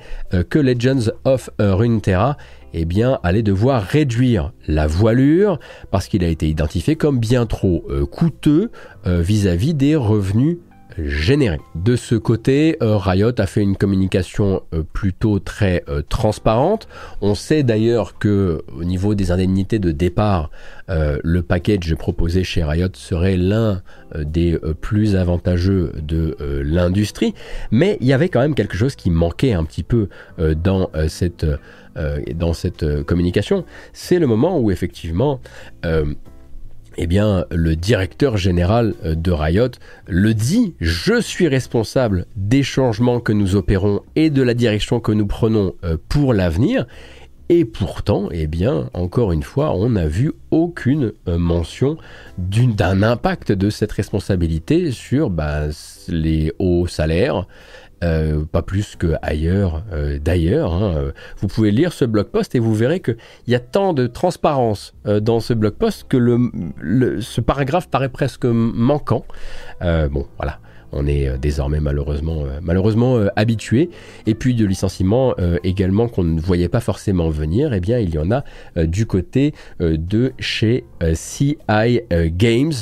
que 0.51 0.59
Legends 0.59 1.11
of 1.25 1.51
Runeterra 1.59 2.37
eh 2.75 2.85
bien, 2.85 3.21
allait 3.23 3.43
devoir 3.43 3.83
réduire 3.83 4.53
la 4.67 4.87
voilure 4.89 5.61
parce 5.91 6.09
qu'il 6.09 6.25
a 6.25 6.29
été 6.29 6.49
identifié 6.49 6.97
comme 6.97 7.21
bien 7.21 7.47
trop 7.47 7.85
euh, 7.89 8.05
coûteux 8.05 8.71
euh, 9.07 9.21
vis-à-vis 9.21 9.75
des 9.75 9.95
revenus 9.95 10.59
générer. 10.99 11.59
De 11.75 11.97
ce 11.97 12.15
côté, 12.15 12.77
euh, 12.81 12.97
Riot 12.97 13.33
a 13.39 13.47
fait 13.47 13.63
une 13.63 13.77
communication 13.77 14.63
plutôt 14.93 15.41
très 15.41 15.85
transparente. 16.09 16.87
On 17.21 17.35
sait 17.35 17.65
d'ailleurs 17.65 18.17
que 18.19 18.63
au 18.77 18.85
niveau 18.85 19.17
des 19.17 19.33
indemnités 19.33 19.81
de 19.81 19.91
départ, 19.91 20.51
le 20.89 21.41
package 21.41 21.97
proposé 21.97 22.45
chez 22.45 22.63
Riot 22.63 22.91
serait 22.93 23.37
l'un 23.37 23.83
des 24.17 24.57
plus 24.81 25.17
avantageux 25.17 25.93
de 26.01 26.37
l'industrie, 26.63 27.35
mais 27.73 27.99
il 28.01 28.07
y 28.07 28.13
avait 28.13 28.29
quand 28.29 28.41
même 28.41 28.55
quelque 28.55 28.77
chose 28.77 28.95
qui 28.95 29.11
manquait 29.11 29.53
un 29.53 29.65
petit 29.65 29.83
peu 29.83 30.09
dans 30.39 30.91
cette 31.09 31.45
dans 32.35 32.53
cette 32.53 33.03
communication. 33.05 33.65
C'est 33.93 34.19
le 34.19 34.27
moment 34.27 34.59
où 34.59 34.71
effectivement 34.71 35.41
eh 36.97 37.07
bien, 37.07 37.45
le 37.51 37.77
directeur 37.77 38.37
général 38.37 38.95
euh, 39.05 39.15
de 39.15 39.31
Riot 39.31 39.71
le 40.07 40.35
dit, 40.35 40.75
je 40.81 41.21
suis 41.21 41.49
responsable 41.49 42.27
des 42.37 42.63
changements 42.63 43.21
que 43.21 43.33
nous 43.33 43.57
opérons 43.57 44.01
et 44.17 44.31
de 44.31 44.43
la 44.43 44.55
direction 44.55 45.01
que 45.01 45.13
nous 45.13 45.27
prenons 45.27 45.75
euh, 45.85 45.97
pour 46.09 46.35
l'avenir. 46.35 46.87
Et 47.51 47.67
pourtant, 47.67 48.31
eh 48.33 48.49
encore 48.95 49.33
une 49.33 49.43
fois, 49.43 49.75
on 49.75 49.91
n'a 49.91 50.09
vu 50.09 50.33
aucune 50.51 51.13
euh, 51.29 51.37
mention 51.37 51.99
d'un 52.39 53.03
impact 53.03 53.53
de 53.53 53.69
cette 53.69 53.93
responsabilité 53.93 54.93
sur 54.93 55.29
bah, 55.29 55.67
les 56.09 56.55
hauts 56.59 56.87
salaires, 56.87 57.47
euh, 58.05 58.45
pas 58.45 58.63
plus 58.63 58.97
que 58.97 59.15
ailleurs, 59.23 59.83
euh, 59.93 60.19
d'ailleurs. 60.19 60.73
Hein. 60.73 61.13
Vous 61.39 61.49
pouvez 61.49 61.71
lire 61.71 61.93
ce 61.93 62.05
blog 62.05 62.27
post 62.27 62.55
et 62.55 62.59
vous 62.59 62.75
verrez 62.75 63.01
qu'il 63.01 63.17
y 63.47 63.55
a 63.55 63.61
tant 63.61 63.93
de 63.95 64.07
transparence 64.07 64.95
euh, 65.07 65.21
dans 65.21 65.41
ce 65.41 65.55
blog 65.55 65.75
post 65.75 66.07
que 66.09 66.19
ce 67.21 67.41
paragraphe 67.41 67.89
paraît 67.89 68.09
presque 68.09 68.45
manquant. 68.45 69.25
bon, 69.81 70.27
voilà 70.37 70.59
on 70.95 71.07
est 71.07 71.29
euh, 71.29 71.37
désormais 71.37 71.81
malheureusement, 71.81 72.45
euh, 72.45 72.61
malheureusement 72.63 73.17
euh, 73.17 73.29
habitué. 73.37 73.91
Et 74.27 74.35
puis 74.35 74.55
de 74.55 74.65
licenciements 74.65 75.35
également 75.63 76.09
qu'on 76.09 76.25
ne 76.25 76.41
voyait 76.41 76.69
pas 76.69 76.81
forcément 76.81 77.29
venir, 77.29 77.73
eh 77.73 77.81
bien 77.81 77.99
il 77.99 78.15
y 78.15 78.19
en 78.19 78.31
a 78.31 78.45
du 78.85 79.07
côté 79.07 79.53
de 79.81 80.33
chez 80.39 80.85
CI 81.15 81.59
Games. 82.11 82.73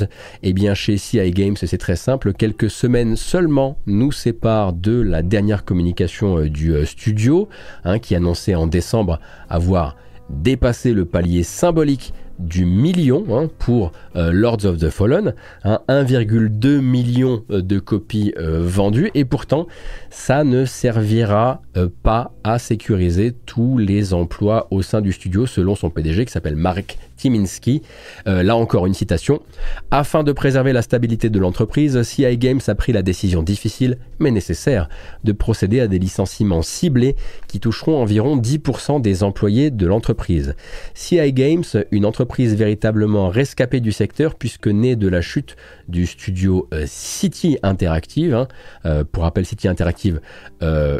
Eh 0.43 0.53
bien 0.53 0.73
chez 0.73 0.97
CI 0.97 1.31
Games, 1.31 1.55
c'est 1.57 1.77
très 1.77 1.95
simple, 1.95 2.33
quelques 2.33 2.69
semaines 2.69 3.15
seulement 3.15 3.77
nous 3.87 4.11
séparent 4.11 4.73
de 4.73 4.99
la 5.01 5.21
dernière 5.21 5.65
communication 5.65 6.41
du 6.41 6.85
studio, 6.85 7.49
hein, 7.83 7.99
qui 7.99 8.15
annonçait 8.15 8.55
en 8.55 8.67
décembre 8.67 9.19
avoir 9.49 9.95
dépassé 10.29 10.93
le 10.93 11.05
palier 11.05 11.43
symbolique 11.43 12.13
du 12.43 12.65
million 12.65 13.25
hein, 13.31 13.49
pour 13.59 13.91
euh, 14.15 14.31
Lords 14.31 14.65
of 14.65 14.77
the 14.77 14.89
Fallen, 14.89 15.33
1,2 15.65 16.79
million 16.79 17.43
euh, 17.49 17.61
de 17.61 17.79
copies 17.79 18.33
euh, 18.37 18.61
vendues, 18.61 19.11
et 19.15 19.25
pourtant 19.25 19.67
ça 20.09 20.43
ne 20.43 20.65
servira 20.65 21.61
pas 22.03 22.31
à 22.43 22.59
sécuriser 22.59 23.33
tous 23.47 23.79
les 23.79 24.13
emplois 24.13 24.67
au 24.69 24.83
sein 24.83 25.01
du 25.01 25.11
studio 25.11 25.47
selon 25.47 25.73
son 25.73 25.89
PDG 25.89 26.25
qui 26.25 26.31
s'appelle 26.31 26.55
Mark 26.55 26.99
Timinski. 27.17 27.81
là 28.27 28.55
encore 28.55 28.85
une 28.85 28.93
citation. 28.93 29.41
Afin 29.89 30.23
de 30.23 30.31
préserver 30.31 30.71
la 30.71 30.83
stabilité 30.83 31.31
de 31.31 31.39
l'entreprise, 31.39 32.03
CI 32.03 32.37
Games 32.37 32.59
a 32.67 32.75
pris 32.75 32.91
la 32.91 33.01
décision 33.01 33.41
difficile 33.41 33.97
mais 34.19 34.29
nécessaire 34.29 34.87
de 35.23 35.31
procéder 35.31 35.79
à 35.79 35.87
des 35.87 35.97
licenciements 35.97 36.61
ciblés 36.61 37.15
qui 37.47 37.59
toucheront 37.59 37.99
environ 37.99 38.37
10% 38.37 39.01
des 39.01 39.23
employés 39.23 39.71
de 39.71 39.87
l'entreprise. 39.87 40.55
CI 40.93 41.33
Games, 41.33 41.63
une 41.91 42.05
entreprise 42.05 42.32
véritablement 42.41 43.29
rescapée 43.29 43.79
du 43.79 43.91
secteur 43.91 44.35
puisque 44.35 44.67
née 44.67 44.95
de 44.95 45.07
la 45.07 45.21
chute 45.21 45.55
du 45.87 46.05
studio 46.05 46.67
euh, 46.73 46.85
City 46.87 47.57
Interactive, 47.63 48.33
hein, 48.33 48.47
euh, 48.85 49.03
pour 49.09 49.23
rappel 49.23 49.45
City 49.45 49.67
Interactive 49.67 50.19
euh, 50.61 50.99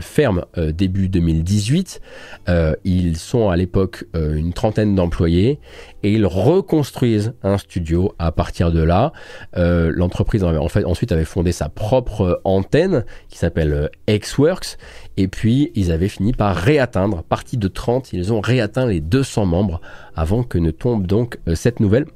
ferme 0.00 0.44
début 0.56 1.08
2018, 1.08 2.00
ils 2.84 3.16
sont 3.16 3.48
à 3.48 3.56
l'époque 3.56 4.04
une 4.14 4.52
trentaine 4.52 4.94
d'employés 4.94 5.58
et 6.06 6.12
ils 6.12 6.24
reconstruisent 6.24 7.34
un 7.42 7.58
studio 7.58 8.14
à 8.20 8.30
partir 8.30 8.70
de 8.70 8.80
là. 8.80 9.12
L'entreprise 9.56 10.44
en 10.44 10.68
fait 10.68 10.84
ensuite 10.84 11.10
avait 11.10 11.24
fondé 11.24 11.50
sa 11.50 11.68
propre 11.68 12.40
antenne 12.44 13.04
qui 13.28 13.38
s'appelle 13.38 13.90
Xworks 14.08 14.78
et 15.16 15.26
puis 15.26 15.72
ils 15.74 15.90
avaient 15.90 16.06
fini 16.06 16.32
par 16.32 16.54
réatteindre, 16.54 17.24
partie 17.24 17.56
de 17.56 17.66
30, 17.66 18.12
ils 18.12 18.32
ont 18.32 18.40
réatteint 18.40 18.86
les 18.86 19.00
200 19.00 19.46
membres 19.46 19.80
avant 20.14 20.44
que 20.44 20.58
ne 20.58 20.70
tombe 20.70 21.08
donc 21.08 21.38
cette 21.54 21.80
nouvelle. 21.80 22.06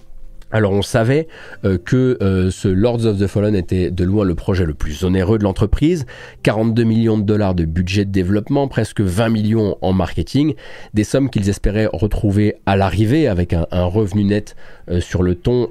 Alors 0.52 0.72
on 0.72 0.82
savait 0.82 1.28
euh, 1.64 1.78
que 1.78 2.18
euh, 2.22 2.50
ce 2.50 2.66
Lords 2.66 3.06
of 3.06 3.18
the 3.18 3.26
Fallen 3.28 3.54
était 3.54 3.90
de 3.90 4.04
loin 4.04 4.24
le 4.24 4.34
projet 4.34 4.64
le 4.64 4.74
plus 4.74 5.04
onéreux 5.04 5.38
de 5.38 5.44
l'entreprise, 5.44 6.06
42 6.42 6.82
millions 6.82 7.18
de 7.18 7.22
dollars 7.22 7.54
de 7.54 7.64
budget 7.64 8.04
de 8.04 8.10
développement, 8.10 8.66
presque 8.66 9.00
20 9.00 9.28
millions 9.28 9.76
en 9.80 9.92
marketing, 9.92 10.54
des 10.92 11.04
sommes 11.04 11.30
qu'ils 11.30 11.48
espéraient 11.48 11.88
retrouver 11.92 12.56
à 12.66 12.76
l'arrivée 12.76 13.28
avec 13.28 13.52
un, 13.52 13.66
revenu 13.70 14.24
net 14.24 14.56
euh, 14.90 15.00
sur 15.00 15.22
le 15.22 15.36
temps 15.36 15.68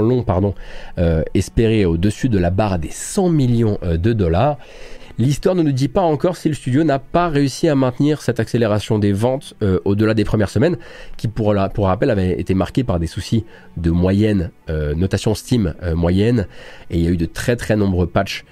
long 0.00 0.24
espéré 1.34 1.84
au-dessus 1.84 2.28
de 2.28 2.38
la 2.38 2.50
barre 2.50 2.78
des 2.78 2.90
100 2.90 3.28
millions 3.28 3.78
de 3.82 4.12
dollars. 4.12 4.58
L'histoire 5.22 5.54
ne 5.54 5.62
nous 5.62 5.70
dit 5.70 5.86
pas 5.86 6.00
encore 6.00 6.36
si 6.36 6.48
le 6.48 6.54
studio 6.54 6.82
n'a 6.82 6.98
pas 6.98 7.28
réussi 7.28 7.68
à 7.68 7.76
maintenir 7.76 8.22
cette 8.22 8.40
accélération 8.40 8.98
des 8.98 9.12
ventes 9.12 9.54
euh, 9.62 9.78
au-delà 9.84 10.14
des 10.14 10.24
premières 10.24 10.48
semaines, 10.50 10.78
qui 11.16 11.28
pour, 11.28 11.54
rappel 11.54 12.10
avait 12.10 12.40
été 12.40 12.54
marquée 12.54 12.82
par 12.82 12.98
des 12.98 13.06
soucis 13.06 13.44
de 13.76 13.92
moyenne, 13.92 14.50
euh, 14.68 14.96
notation 14.96 15.36
Steam 15.36 15.74
euh, 15.84 15.94
moyenne, 15.94 16.48
et 16.90 16.98
il 16.98 17.04
y 17.04 17.06
a 17.06 17.10
eu 17.10 17.16
de 17.16 17.26
très 17.26 17.54
très 17.54 17.76
nombreux 17.76 18.08
patchs 18.08 18.44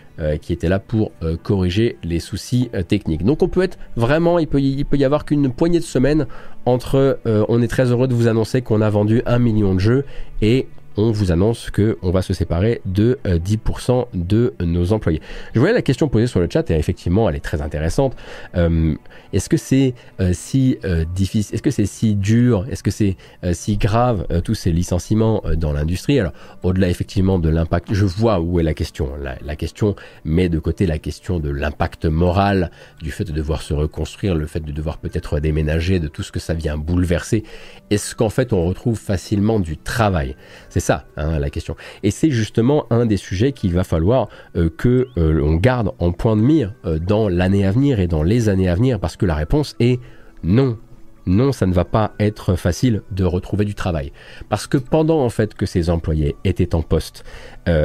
qui 0.43 0.53
étaient 0.53 0.69
là 0.69 0.79
pour 0.79 1.13
corriger 1.43 1.97
les 2.03 2.21
soucis 2.21 2.69
techniques. 2.89 3.25
Donc 3.25 3.43
on 3.43 3.49
peut 3.49 3.63
être 3.63 3.79
vraiment, 3.97 4.39
il 4.39 4.47
peut 4.49 4.61
y 4.61 5.05
avoir 5.05 5.25
qu'une 5.25 5.51
poignée 5.51 5.79
de 5.79 5.85
semaines 5.85 6.27
entre 6.67 7.19
on 7.25 7.63
est 7.63 7.69
très 7.69 7.91
heureux 7.91 8.07
de 8.07 8.13
vous 8.13 8.29
annoncer 8.29 8.61
qu'on 8.61 8.83
a 8.83 8.91
vendu 8.91 9.23
un 9.25 9.39
million 9.39 9.75
de 9.75 9.79
jeux 9.81 10.05
et 10.43 10.67
on 10.97 11.11
vous 11.11 11.33
annonce 11.33 11.71
que 11.71 11.99
on 12.03 12.11
va 12.11 12.23
se 12.23 12.33
séparer 12.33 12.81
de 12.85 13.19
10% 13.25 13.91
euh, 13.91 14.05
de 14.15 14.55
nos 14.61 14.93
employés. 14.93 15.21
Je 15.55 15.61
voyais 15.61 15.75
la 15.75 15.83
question 15.83 16.09
posée 16.09 16.27
sur 16.27 16.41
le 16.41 16.49
chat 16.51 16.71
et 16.71 16.75
effectivement 16.75 17.29
elle 17.29 17.37
est 17.37 17.41
très 17.41 17.63
intéressante. 17.63 18.17
Euh, 18.57 18.95
est-ce 19.33 19.49
que 19.49 19.57
c'est 19.57 19.95
euh, 20.21 20.33
si 20.33 20.79
difficile, 21.15 21.55
est-ce 21.55 21.63
que 21.63 21.71
c'est 21.71 21.87
si 21.87 22.15
dur, 22.15 22.67
est-ce 22.71 22.83
que 22.83 22.91
c'est 22.91 23.17
si 23.53 23.77
grave 23.77 24.27
tous 24.45 24.55
ces 24.55 24.73
licenciements 24.73 25.43
dans 25.57 25.73
l'industrie? 25.73 26.19
Alors 26.19 26.33
au-delà 26.63 26.89
effectivement 26.89 27.39
de 27.39 27.49
l'impact, 27.49 27.93
je 27.93 28.05
vois 28.05 28.41
où 28.41 28.59
est 28.61 28.63
la 28.63 28.75
question. 28.75 29.11
La, 29.21 29.57
question 29.57 29.95
met 30.25 30.49
de 30.49 30.59
côté 30.59 30.87
la 30.87 30.99
question 30.99 31.39
de 31.39 31.51
l'impact 31.51 32.07
moral 32.07 32.71
du 33.03 33.11
fait 33.11 33.25
de 33.25 33.33
devoir 33.33 33.63
se 33.63 33.75
reconstruire, 33.75 34.35
le 34.35 34.47
fait 34.47 34.61
de 34.61 34.73
devoir 34.73 34.99
peut-être 34.99 35.39
déménager, 35.39 36.01
de 36.01 36.09
tout 36.09 36.23
ce 36.23 36.33
que 36.33 36.41
ça 36.41 36.55
vient 36.55 36.77
bouleverser. 36.77 37.45
Est-ce 37.91 38.15
qu'en 38.15 38.31
fait 38.31 38.53
on 38.53 38.65
retrouve 38.65 38.99
facilement 38.99 39.61
du 39.61 39.77
travail? 39.77 40.37
Ça 40.81 41.05
hein, 41.17 41.39
la 41.39 41.51
question. 41.51 41.77
Et 42.03 42.11
c'est 42.11 42.31
justement 42.31 42.87
un 42.91 43.07
des 43.07 43.17
sujets 43.17 43.53
qu'il 43.53 43.73
va 43.75 43.85
falloir 43.85 44.29
euh, 44.57 44.69
que 44.69 45.09
euh, 45.17 45.41
on 45.43 45.55
garde 45.57 45.93
en 45.99 46.13
point 46.13 46.37
de 46.37 46.43
mire 46.43 46.75
euh, 46.85 46.99
dans 46.99 47.29
l'année 47.29 47.67
à 47.67 47.71
venir 47.71 48.01
et 48.01 48.07
dans 48.07 48.23
les 48.23 48.49
années 48.49 48.69
à 48.69 48.75
venir, 48.75 48.99
parce 49.01 49.17
que 49.17 49.27
la 49.27 49.35
réponse 49.35 49.77
est 49.81 50.01
non. 50.43 50.79
Non, 51.27 51.53
ça 51.53 51.67
ne 51.67 51.73
va 51.73 51.85
pas 51.85 52.13
être 52.19 52.55
facile 52.57 53.03
de 53.11 53.25
retrouver 53.25 53.65
du 53.65 53.75
travail. 53.75 54.11
Parce 54.49 54.67
que 54.67 54.79
pendant 54.79 55.23
en 55.23 55.29
fait 55.29 55.55
que 55.55 55.67
ces 55.67 55.91
employés 55.91 56.35
étaient 56.45 56.75
en 56.75 56.83
poste 56.83 57.25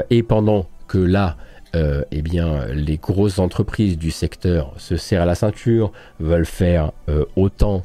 et 0.10 0.24
pendant 0.24 0.68
que 0.88 0.98
là, 0.98 1.36
eh 1.74 2.22
bien, 2.22 2.66
les 2.68 2.98
grosses 2.98 3.38
entreprises 3.38 3.98
du 3.98 4.10
secteur 4.10 4.74
se 4.78 4.96
serrent 4.96 5.26
la 5.26 5.36
ceinture, 5.36 5.92
veulent 6.22 6.46
faire 6.46 6.94
autant 7.36 7.84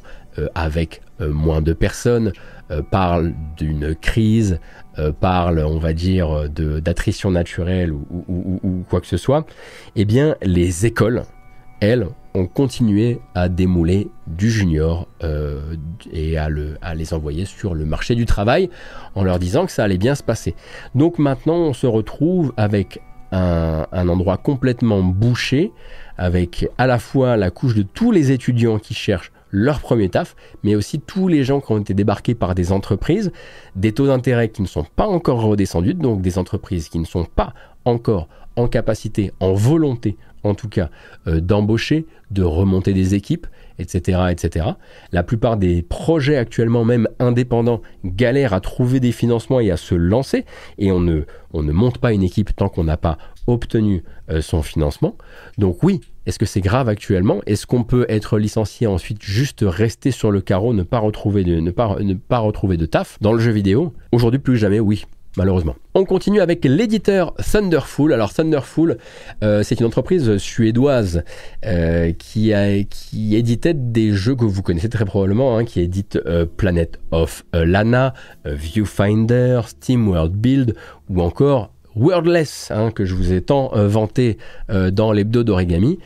avec 0.55 1.01
moins 1.21 1.61
de 1.61 1.73
personnes, 1.73 2.31
parlent 2.89 3.33
d'une 3.57 3.95
crise, 3.95 4.59
euh, 4.99 5.13
parle, 5.13 5.59
on 5.59 5.77
va 5.77 5.93
dire, 5.93 6.49
d'attrition 6.49 7.31
naturelle 7.31 7.93
ou, 7.93 8.83
quoi 8.89 8.99
que 8.99 9.07
ce 9.07 9.15
soit, 9.15 9.45
eh 9.95 10.03
bien, 10.03 10.35
les 10.41 10.85
écoles, 10.85 11.23
elles, 11.79 12.07
ont 12.33 12.45
continué 12.45 13.19
à 13.33 13.49
démouler 13.49 14.09
du 14.27 14.49
junior 14.49 15.07
euh, 15.23 15.75
et 16.11 16.37
à, 16.37 16.49
le, 16.49 16.77
à 16.81 16.93
les 16.93 17.13
envoyer 17.13 17.45
sur 17.45 17.73
le 17.73 17.85
marché 17.85 18.15
du 18.15 18.25
travail 18.25 18.69
en 19.15 19.23
leur 19.23 19.39
disant 19.39 19.65
que 19.65 19.71
ça 19.71 19.83
allait 19.83 19.97
bien 19.97 20.15
se 20.15 20.23
passer. 20.23 20.55
Donc 20.95 21.19
maintenant, 21.19 21.55
on 21.55 21.73
se 21.73 21.87
retrouve 21.87 22.53
avec 22.55 23.01
un, 23.31 23.85
un 23.91 24.09
endroit 24.09 24.37
complètement 24.37 25.03
bouché, 25.03 25.71
avec 26.17 26.69
à 26.77 26.87
la 26.87 26.99
fois 26.99 27.37
la 27.37 27.49
couche 27.49 27.75
de 27.75 27.83
tous 27.83 28.11
les 28.11 28.31
étudiants 28.31 28.79
qui 28.79 28.93
cherchent 28.93 29.31
leur 29.51 29.79
premier 29.79 30.09
taf, 30.09 30.35
mais 30.63 30.75
aussi 30.75 30.99
tous 30.99 31.27
les 31.27 31.43
gens 31.43 31.61
qui 31.61 31.71
ont 31.71 31.79
été 31.79 31.93
débarqués 31.93 32.35
par 32.35 32.55
des 32.55 32.71
entreprises, 32.71 33.31
des 33.75 33.91
taux 33.91 34.07
d'intérêt 34.07 34.49
qui 34.49 34.61
ne 34.61 34.67
sont 34.67 34.85
pas 34.95 35.07
encore 35.07 35.41
redescendus, 35.41 35.93
donc 35.93 36.21
des 36.21 36.37
entreprises 36.37 36.89
qui 36.89 36.99
ne 36.99 37.05
sont 37.05 37.25
pas 37.25 37.53
encore 37.85 38.27
en 38.55 38.67
capacité, 38.67 39.31
en 39.39 39.53
volonté 39.53 40.17
en 40.43 40.55
tout 40.55 40.69
cas, 40.69 40.89
euh, 41.27 41.39
d'embaucher, 41.39 42.05
de 42.31 42.43
remonter 42.43 42.93
des 42.93 43.15
équipes, 43.15 43.47
etc., 43.79 44.21
etc. 44.31 44.65
La 45.11 45.23
plupart 45.23 45.57
des 45.57 45.81
projets 45.81 46.37
actuellement 46.37 46.85
même 46.85 47.07
indépendants 47.19 47.81
galèrent 48.05 48.53
à 48.53 48.59
trouver 48.59 48.99
des 48.99 49.11
financements 49.11 49.59
et 49.59 49.71
à 49.71 49.77
se 49.77 49.95
lancer, 49.95 50.45
et 50.77 50.91
on 50.91 50.99
ne, 50.99 51.21
on 51.53 51.63
ne 51.63 51.71
monte 51.71 51.97
pas 51.97 52.13
une 52.13 52.23
équipe 52.23 52.55
tant 52.55 52.69
qu'on 52.69 52.85
n'a 52.85 52.97
pas 52.97 53.17
obtenu 53.47 54.03
son 54.39 54.61
financement. 54.61 55.15
Donc 55.57 55.83
oui, 55.83 56.01
est-ce 56.25 56.37
que 56.37 56.45
c'est 56.45 56.61
grave 56.61 56.87
actuellement? 56.87 57.41
Est-ce 57.47 57.65
qu'on 57.65 57.83
peut 57.83 58.05
être 58.07 58.37
licencié 58.37 58.87
ensuite 58.87 59.21
juste 59.21 59.65
rester 59.67 60.11
sur 60.11 60.31
le 60.31 60.39
carreau, 60.39 60.73
ne 60.73 60.83
pas 60.83 60.99
retrouver 60.99 61.43
de, 61.43 62.85
taf? 62.85 63.17
Dans 63.21 63.33
le 63.33 63.39
jeu 63.39 63.51
vidéo 63.51 63.93
Aujourd'hui 64.11 64.39
plus 64.39 64.57
jamais, 64.57 64.79
oui 64.79 65.05
malheureusement. 65.37 65.75
On 65.93 66.05
continue 66.05 66.41
avec 66.41 66.65
l'éditeur 66.65 67.33
Thunderful. 67.35 68.13
Alors 68.13 68.33
Thunderful, 68.33 68.97
euh, 69.43 69.63
c'est 69.63 69.79
une 69.79 69.85
entreprise 69.85 70.37
suédoise 70.37 71.23
euh, 71.65 72.11
qui, 72.11 72.53
a, 72.53 72.83
qui 72.83 73.35
éditait 73.35 73.73
des 73.73 74.11
jeux 74.11 74.35
que 74.35 74.45
vous 74.45 74.61
connaissez 74.61 74.89
très 74.89 75.05
probablement, 75.05 75.57
hein, 75.57 75.65
qui 75.65 75.79
édite 75.79 76.19
euh, 76.25 76.45
Planet 76.45 76.99
of 77.11 77.45
Lana, 77.53 78.13
Viewfinder, 78.45 79.61
Steam 79.67 80.09
World 80.09 80.33
Build 80.33 80.75
ou 81.09 81.21
encore 81.21 81.70
Wordless, 81.95 82.71
hein, 82.71 82.91
que 82.91 83.05
je 83.05 83.15
vous 83.15 83.33
ai 83.33 83.41
tant 83.41 83.71
vanté 83.73 84.37
dans 84.69 85.11
l'hebdo 85.11 85.43
d'origami, 85.43 85.99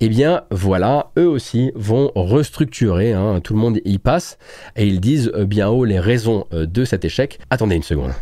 eh 0.00 0.08
bien 0.08 0.42
voilà, 0.50 1.10
eux 1.18 1.28
aussi 1.28 1.72
vont 1.74 2.10
restructurer, 2.14 3.12
hein, 3.12 3.40
tout 3.42 3.54
le 3.54 3.60
monde 3.60 3.78
y 3.84 3.98
passe, 3.98 4.38
et 4.76 4.86
ils 4.86 5.00
disent 5.00 5.30
bien 5.46 5.68
haut 5.68 5.84
les 5.84 6.00
raisons 6.00 6.46
de 6.52 6.84
cet 6.84 7.04
échec. 7.04 7.38
Attendez 7.50 7.76
une 7.76 7.82
seconde. 7.82 8.12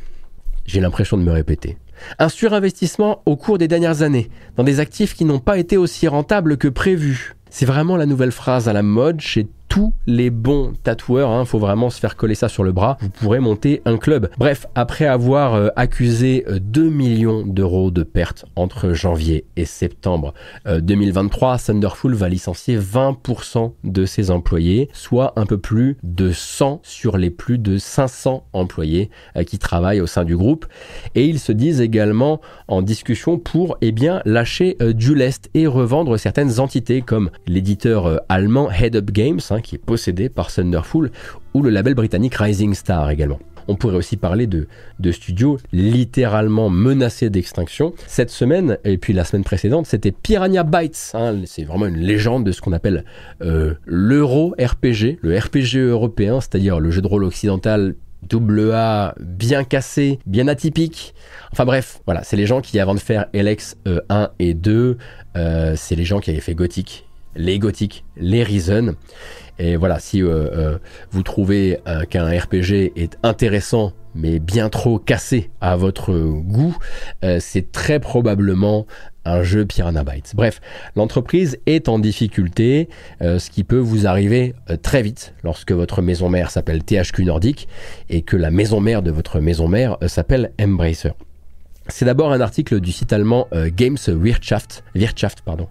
J'ai 0.66 0.80
l'impression 0.80 1.16
de 1.16 1.22
me 1.22 1.32
répéter. 1.32 1.76
Un 2.18 2.28
surinvestissement 2.28 3.22
au 3.26 3.36
cours 3.36 3.58
des 3.58 3.68
dernières 3.68 4.02
années 4.02 4.28
dans 4.56 4.64
des 4.64 4.80
actifs 4.80 5.14
qui 5.14 5.24
n'ont 5.24 5.38
pas 5.38 5.58
été 5.58 5.76
aussi 5.76 6.08
rentables 6.08 6.56
que 6.56 6.68
prévu. 6.68 7.34
C'est 7.50 7.66
vraiment 7.66 7.96
la 7.96 8.06
nouvelle 8.06 8.32
phrase 8.32 8.68
à 8.68 8.72
la 8.72 8.82
mode 8.82 9.20
chez 9.20 9.46
tous 9.74 9.92
les 10.06 10.30
bons 10.30 10.72
tatoueurs, 10.84 11.30
hein, 11.30 11.44
faut 11.44 11.58
vraiment 11.58 11.90
se 11.90 11.98
faire 11.98 12.14
coller 12.14 12.36
ça 12.36 12.48
sur 12.48 12.62
le 12.62 12.70
bras, 12.70 12.96
vous 13.00 13.08
pourrez 13.08 13.40
monter 13.40 13.82
un 13.86 13.96
club. 13.96 14.30
Bref, 14.38 14.66
après 14.76 15.04
avoir 15.04 15.54
euh, 15.54 15.68
accusé 15.74 16.44
2 16.48 16.80
euh, 16.80 16.90
millions 16.90 17.44
d'euros 17.44 17.90
de 17.90 18.04
pertes 18.04 18.44
entre 18.54 18.92
janvier 18.92 19.46
et 19.56 19.64
septembre 19.64 20.32
2023, 20.64 21.54
euh, 21.54 21.58
Thunderful 21.58 22.14
va 22.14 22.28
licencier 22.28 22.78
20% 22.78 23.72
de 23.82 24.06
ses 24.06 24.30
employés, 24.30 24.90
soit 24.92 25.32
un 25.34 25.44
peu 25.44 25.58
plus 25.58 25.96
de 26.04 26.30
100 26.30 26.78
sur 26.84 27.16
les 27.16 27.30
plus 27.30 27.58
de 27.58 27.76
500 27.76 28.46
employés 28.52 29.10
qui 29.44 29.58
travaillent 29.58 30.00
au 30.00 30.06
sein 30.06 30.24
du 30.24 30.36
groupe. 30.36 30.66
Et 31.16 31.26
ils 31.26 31.40
se 31.40 31.50
disent 31.50 31.80
également 31.80 32.40
en 32.68 32.80
discussion 32.80 33.38
pour 33.38 33.76
eh 33.80 33.90
bien, 33.90 34.22
lâcher 34.24 34.76
du 34.94 35.16
lest 35.16 35.50
et 35.54 35.66
revendre 35.66 36.16
certaines 36.16 36.60
entités 36.60 37.02
comme 37.02 37.30
l'éditeur 37.48 38.20
allemand 38.28 38.70
Head 38.70 38.94
Up 38.94 39.10
Games, 39.10 39.40
hein, 39.50 39.60
qui 39.64 39.74
est 39.74 39.78
possédé 39.78 40.28
par 40.28 40.52
Thunderful, 40.52 41.10
ou 41.54 41.62
le 41.62 41.70
label 41.70 41.94
britannique 41.94 42.36
Rising 42.36 42.74
Star 42.74 43.10
également. 43.10 43.40
On 43.66 43.76
pourrait 43.76 43.96
aussi 43.96 44.16
parler 44.16 44.46
de, 44.46 44.66
studios 45.10 45.58
littéralement 45.72 46.68
menacés 46.68 47.30
d'extinction. 47.30 47.94
Cette 48.06 48.30
semaine, 48.30 48.78
et 48.84 48.98
puis 48.98 49.12
la 49.12 49.24
semaine 49.24 49.44
précédente, 49.44 49.86
c'était 49.86 50.12
Piranha 50.12 50.64
Bytes. 50.64 51.12
Hein. 51.14 51.36
c'est 51.46 51.64
vraiment 51.64 51.86
une 51.86 51.96
légende 51.96 52.44
de 52.44 52.52
ce 52.52 52.60
qu'on 52.60 52.72
appelle 52.72 53.04
euh, 53.42 53.74
l'euro 53.86 54.54
RPG, 54.60 55.18
le 55.22 55.38
RPG 55.38 55.78
européen, 55.78 56.40
c'est-à-dire 56.40 56.78
le 56.78 56.90
jeu 56.90 57.00
de 57.00 57.06
rôle 57.06 57.24
occidental 57.24 57.94
double 58.28 58.72
A 58.72 59.14
bien 59.20 59.64
cassé, 59.64 60.18
bien 60.26 60.48
atypique. 60.48 61.14
Enfin 61.52 61.64
bref, 61.64 62.00
voilà, 62.06 62.24
c'est 62.24 62.36
les 62.36 62.46
gens 62.46 62.60
qui, 62.60 62.78
avant 62.80 62.94
de 62.94 63.00
faire 63.00 63.26
LX 63.34 63.76
1 63.86 63.90
euh, 63.90 64.28
et 64.38 64.54
2, 64.54 64.98
euh, 65.36 65.74
c'est 65.76 65.96
les 65.96 66.04
gens 66.04 66.20
qui 66.20 66.30
avaient 66.30 66.40
fait 66.40 66.54
Gothic, 66.54 67.03
les 67.36 67.58
Gothic, 67.58 68.04
les 68.16 68.42
Reason. 68.42 68.94
Et 69.58 69.76
voilà, 69.76 70.00
si 70.00 70.22
euh, 70.22 70.28
euh, 70.28 70.78
vous 71.10 71.22
trouvez 71.22 71.78
euh, 71.86 72.04
qu'un 72.04 72.26
RPG 72.26 72.92
est 72.96 73.18
intéressant 73.22 73.92
mais 74.16 74.38
bien 74.38 74.68
trop 74.68 75.00
cassé 75.00 75.50
à 75.60 75.74
votre 75.74 76.12
goût, 76.14 76.76
c'est 77.40 77.72
très 77.72 77.98
probablement 77.98 78.86
un 79.24 79.42
jeu 79.42 79.64
Piranha 79.66 80.04
Bytes. 80.04 80.34
Bref, 80.36 80.60
l'entreprise 80.94 81.58
est 81.66 81.88
en 81.88 81.98
difficulté, 81.98 82.88
ce 83.20 83.50
qui 83.50 83.64
peut 83.64 83.80
vous 83.80 84.06
arriver 84.06 84.54
très 84.82 85.02
vite 85.02 85.34
lorsque 85.42 85.72
votre 85.72 86.00
maison 86.00 86.28
mère 86.28 86.52
s'appelle 86.52 86.84
THQ 86.84 87.24
Nordic 87.24 87.66
et 88.08 88.22
que 88.22 88.36
la 88.36 88.52
maison 88.52 88.78
mère 88.78 89.02
de 89.02 89.10
votre 89.10 89.40
maison 89.40 89.66
mère 89.66 89.96
s'appelle 90.06 90.52
Embracer. 90.60 91.14
C'est 91.88 92.04
d'abord 92.04 92.30
un 92.30 92.40
article 92.40 92.78
du 92.78 92.92
site 92.92 93.12
allemand 93.12 93.48
Games 93.76 93.98
Wirtschaft, 94.06 94.84
Wirtschaft 94.94 95.40
pardon, 95.40 95.66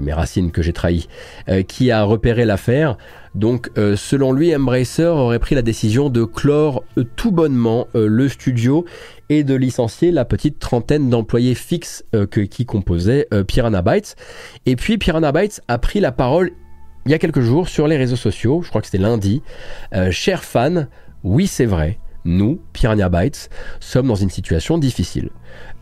mes 0.00 0.12
racines 0.12 0.50
que 0.50 0.62
j'ai 0.62 0.72
trahies, 0.72 1.08
euh, 1.48 1.62
qui 1.62 1.90
a 1.90 2.02
repéré 2.04 2.44
l'affaire. 2.44 2.96
Donc, 3.34 3.70
euh, 3.76 3.96
selon 3.96 4.32
lui, 4.32 4.54
Embracer 4.54 5.04
aurait 5.04 5.38
pris 5.38 5.54
la 5.54 5.62
décision 5.62 6.08
de 6.08 6.24
clore 6.24 6.84
euh, 6.96 7.04
tout 7.16 7.30
bonnement 7.30 7.86
le 7.94 8.28
studio 8.28 8.84
et 9.28 9.44
de 9.44 9.54
licencier 9.54 10.10
la 10.10 10.24
petite 10.24 10.58
trentaine 10.58 11.10
d'employés 11.10 11.54
fixes 11.54 12.04
qui 12.30 12.64
composaient 12.64 13.28
Piranha 13.46 13.82
Bytes. 13.82 14.16
Et 14.66 14.76
puis, 14.76 14.98
Piranha 14.98 15.32
Bytes 15.32 15.60
a 15.68 15.78
pris 15.78 16.00
la 16.00 16.12
parole 16.12 16.52
il 17.04 17.12
y 17.12 17.14
a 17.14 17.18
quelques 17.18 17.40
jours 17.40 17.68
sur 17.68 17.86
les 17.86 17.96
réseaux 17.96 18.16
sociaux, 18.16 18.62
je 18.62 18.68
crois 18.68 18.80
que 18.80 18.86
c'était 18.86 18.98
lundi. 18.98 19.42
chers 20.10 20.44
fans, 20.44 20.86
oui 21.22 21.46
c'est 21.46 21.66
vrai, 21.66 21.98
nous, 22.26 22.60
Piranha 22.72 23.08
Bytes, 23.08 23.48
sommes 23.80 24.08
dans 24.08 24.14
une 24.14 24.30
situation 24.30 24.78
difficile. 24.78 25.30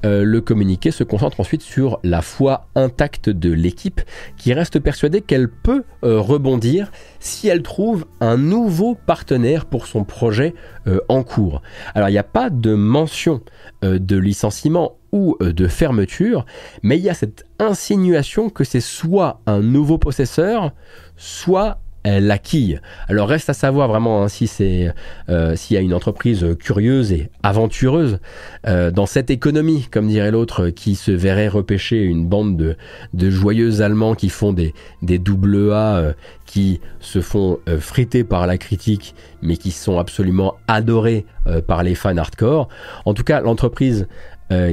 Euh, 0.04 0.22
le 0.22 0.40
communiqué 0.40 0.90
se 0.90 1.02
concentre 1.02 1.40
ensuite 1.40 1.62
sur 1.62 1.98
la 2.04 2.20
foi 2.20 2.66
intacte 2.74 3.30
de 3.30 3.50
l'équipe 3.50 4.02
qui 4.36 4.52
reste 4.52 4.78
persuadée 4.78 5.22
qu'elle 5.22 5.48
peut 5.48 5.84
euh, 6.04 6.20
rebondir 6.20 6.92
si 7.20 7.48
elle 7.48 7.62
trouve 7.62 8.04
un 8.20 8.36
nouveau 8.36 8.94
partenaire 8.94 9.64
pour 9.64 9.86
son 9.86 10.04
projet 10.04 10.54
euh, 10.86 11.00
en 11.08 11.22
cours. 11.22 11.62
Alors 11.94 12.10
il 12.10 12.12
n'y 12.12 12.18
a 12.18 12.22
pas 12.22 12.50
de 12.50 12.74
mention 12.74 13.40
de 13.82 14.16
licenciement 14.16 14.96
ou 15.12 15.36
de 15.40 15.68
fermeture, 15.68 16.46
mais 16.82 16.96
il 16.96 17.04
y 17.04 17.10
a 17.10 17.14
cette 17.14 17.44
insinuation 17.58 18.48
que 18.48 18.64
c'est 18.64 18.80
soit 18.80 19.40
un 19.46 19.60
nouveau 19.60 19.98
possesseur, 19.98 20.72
soit 21.16 21.80
la 22.04 22.38
quille. 22.38 22.80
Alors 23.08 23.28
reste 23.28 23.48
à 23.48 23.54
savoir 23.54 23.88
vraiment 23.88 24.22
hein, 24.22 24.28
si 24.28 24.46
c'est 24.46 24.92
euh, 25.28 25.56
s'il 25.56 25.74
y 25.74 25.78
a 25.78 25.82
une 25.82 25.94
entreprise 25.94 26.46
curieuse 26.58 27.12
et 27.12 27.30
aventureuse 27.42 28.18
euh, 28.66 28.90
dans 28.90 29.06
cette 29.06 29.30
économie, 29.30 29.86
comme 29.90 30.08
dirait 30.08 30.30
l'autre, 30.30 30.68
qui 30.68 30.94
se 30.96 31.10
verrait 31.10 31.48
repêcher 31.48 32.02
une 32.02 32.26
bande 32.26 32.56
de, 32.56 32.76
de 33.14 33.30
joyeux 33.30 33.80
Allemands 33.80 34.14
qui 34.14 34.28
font 34.28 34.52
des, 34.52 34.74
des 35.02 35.18
double 35.18 35.72
A, 35.72 35.96
euh, 35.96 36.12
qui 36.46 36.80
se 37.00 37.20
font 37.20 37.58
friter 37.80 38.22
par 38.22 38.46
la 38.46 38.58
critique, 38.58 39.14
mais 39.42 39.56
qui 39.56 39.70
sont 39.70 39.98
absolument 39.98 40.56
adorés 40.68 41.24
par 41.66 41.82
les 41.82 41.94
fans 41.94 42.16
hardcore. 42.16 42.68
En 43.06 43.14
tout 43.14 43.24
cas, 43.24 43.40
l'entreprise 43.40 44.06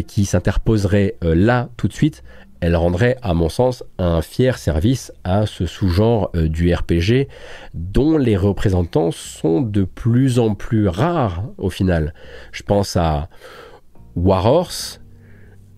qui 0.06 0.26
s'interposerait 0.26 1.16
là 1.22 1.70
tout 1.78 1.88
de 1.88 1.94
suite 1.94 2.24
elle 2.62 2.76
rendrait, 2.76 3.18
à 3.24 3.34
mon 3.34 3.50
sens, 3.50 3.84
un 3.98 4.22
fier 4.22 4.58
service 4.60 5.12
à 5.24 5.48
ce 5.48 5.66
sous-genre 5.66 6.32
euh, 6.36 6.48
du 6.48 6.74
RPG 6.74 7.28
dont 7.74 8.18
les 8.18 8.38
représentants 8.38 9.10
sont 9.12 9.62
de 9.62 9.84
plus 9.84 10.38
en 10.38 10.54
plus 10.54 10.88
rares 10.88 11.44
au 11.58 11.72
final. 11.72 12.14
Je 12.52 12.62
pense 12.62 12.96
à 12.96 13.30
Warhorse, 14.16 15.02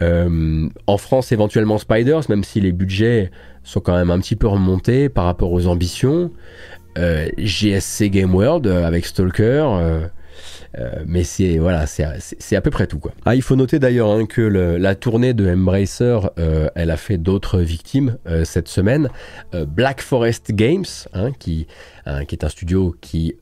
euh, 0.01 0.67
en 0.85 0.97
France 0.97 1.31
éventuellement 1.31 1.77
Spiders, 1.77 2.29
même 2.29 2.43
si 2.43 2.59
les 2.59 2.73
budgets 2.73 3.31
sont 3.63 3.79
quand 3.79 3.95
même 3.95 4.11
un 4.11 4.19
petit 4.19 4.35
peu 4.35 4.47
remontés 4.47 5.07
par 5.07 5.23
rapport 5.23 5.53
aux 5.53 5.67
ambitions. 5.67 6.31
Euh, 6.97 7.29
GSC 7.37 8.09
Game 8.09 8.35
World 8.35 8.67
avec 8.67 9.05
Stalker. 9.05 10.09
Euh, 10.77 11.03
mais 11.05 11.23
c'est 11.23 11.57
voilà, 11.57 11.85
c'est 11.85 12.55
à 12.55 12.61
peu 12.61 12.71
près 12.71 12.87
tout 12.87 12.99
quoi. 12.99 13.11
Ah, 13.25 13.35
il 13.35 13.41
faut 13.41 13.55
noter 13.55 13.79
d'ailleurs 13.79 14.09
hein, 14.11 14.25
que 14.25 14.41
la 14.41 14.95
tournée 14.95 15.33
de 15.33 15.49
Embracer, 15.49 16.19
euh, 16.39 16.67
elle 16.75 16.91
a 16.91 16.97
fait 16.97 17.17
d'autres 17.17 17.59
victimes 17.59 18.17
euh, 18.27 18.45
cette 18.45 18.67
semaine. 18.67 19.09
Black 19.67 20.01
Forest 20.01 20.51
Games, 20.51 20.85
hein, 21.13 21.31
qui 21.37 21.67
qui 22.27 22.35
est 22.35 22.43
un 22.43 22.49
studio 22.49 22.93
qui 22.99 23.35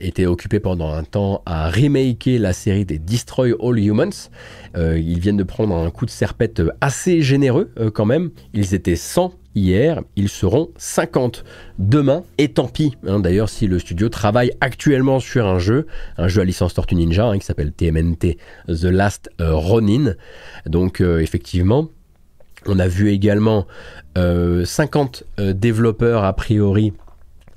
était 0.00 0.26
occupé 0.26 0.58
pendant 0.58 0.92
un 0.92 1.04
temps 1.04 1.42
à 1.46 1.70
remaker 1.70 2.40
la 2.40 2.52
série 2.52 2.84
des 2.84 2.98
Destroy 2.98 3.54
All 3.62 3.78
Humans. 3.78 4.30
ils 4.76 5.20
viennent 5.20 5.36
de 5.36 5.44
prendre 5.44 5.76
un 5.76 5.90
coup 5.90 6.04
de 6.04 6.10
serpette 6.10 6.60
assez 6.80 7.22
généreux 7.22 7.70
quand 7.94 8.06
même. 8.06 8.30
Ils 8.52 8.74
étaient 8.74 8.96
100 8.96 9.32
hier, 9.54 10.02
ils 10.16 10.28
seront 10.28 10.70
50 10.76 11.44
demain. 11.78 12.24
Et 12.38 12.48
tant 12.48 12.68
pis, 12.68 12.96
hein, 13.06 13.20
d'ailleurs, 13.20 13.48
si 13.48 13.66
le 13.66 13.78
studio 13.78 14.08
travaille 14.08 14.52
actuellement 14.60 15.20
sur 15.20 15.46
un 15.46 15.58
jeu, 15.58 15.86
un 16.18 16.28
jeu 16.28 16.42
à 16.42 16.44
licence 16.44 16.74
Tortue 16.74 16.94
Ninja 16.94 17.26
hein, 17.26 17.38
qui 17.38 17.46
s'appelle 17.46 17.72
TMNT 17.72 18.38
The 18.68 18.84
Last 18.84 19.30
euh, 19.40 19.54
Ronin. 19.54 20.14
Donc, 20.66 21.00
euh, 21.00 21.20
effectivement, 21.20 21.88
on 22.66 22.78
a 22.78 22.88
vu 22.88 23.10
également 23.10 23.66
50 24.16 25.24
euh, 25.40 25.52
développeurs 25.52 26.24
a 26.24 26.32
priori 26.34 26.92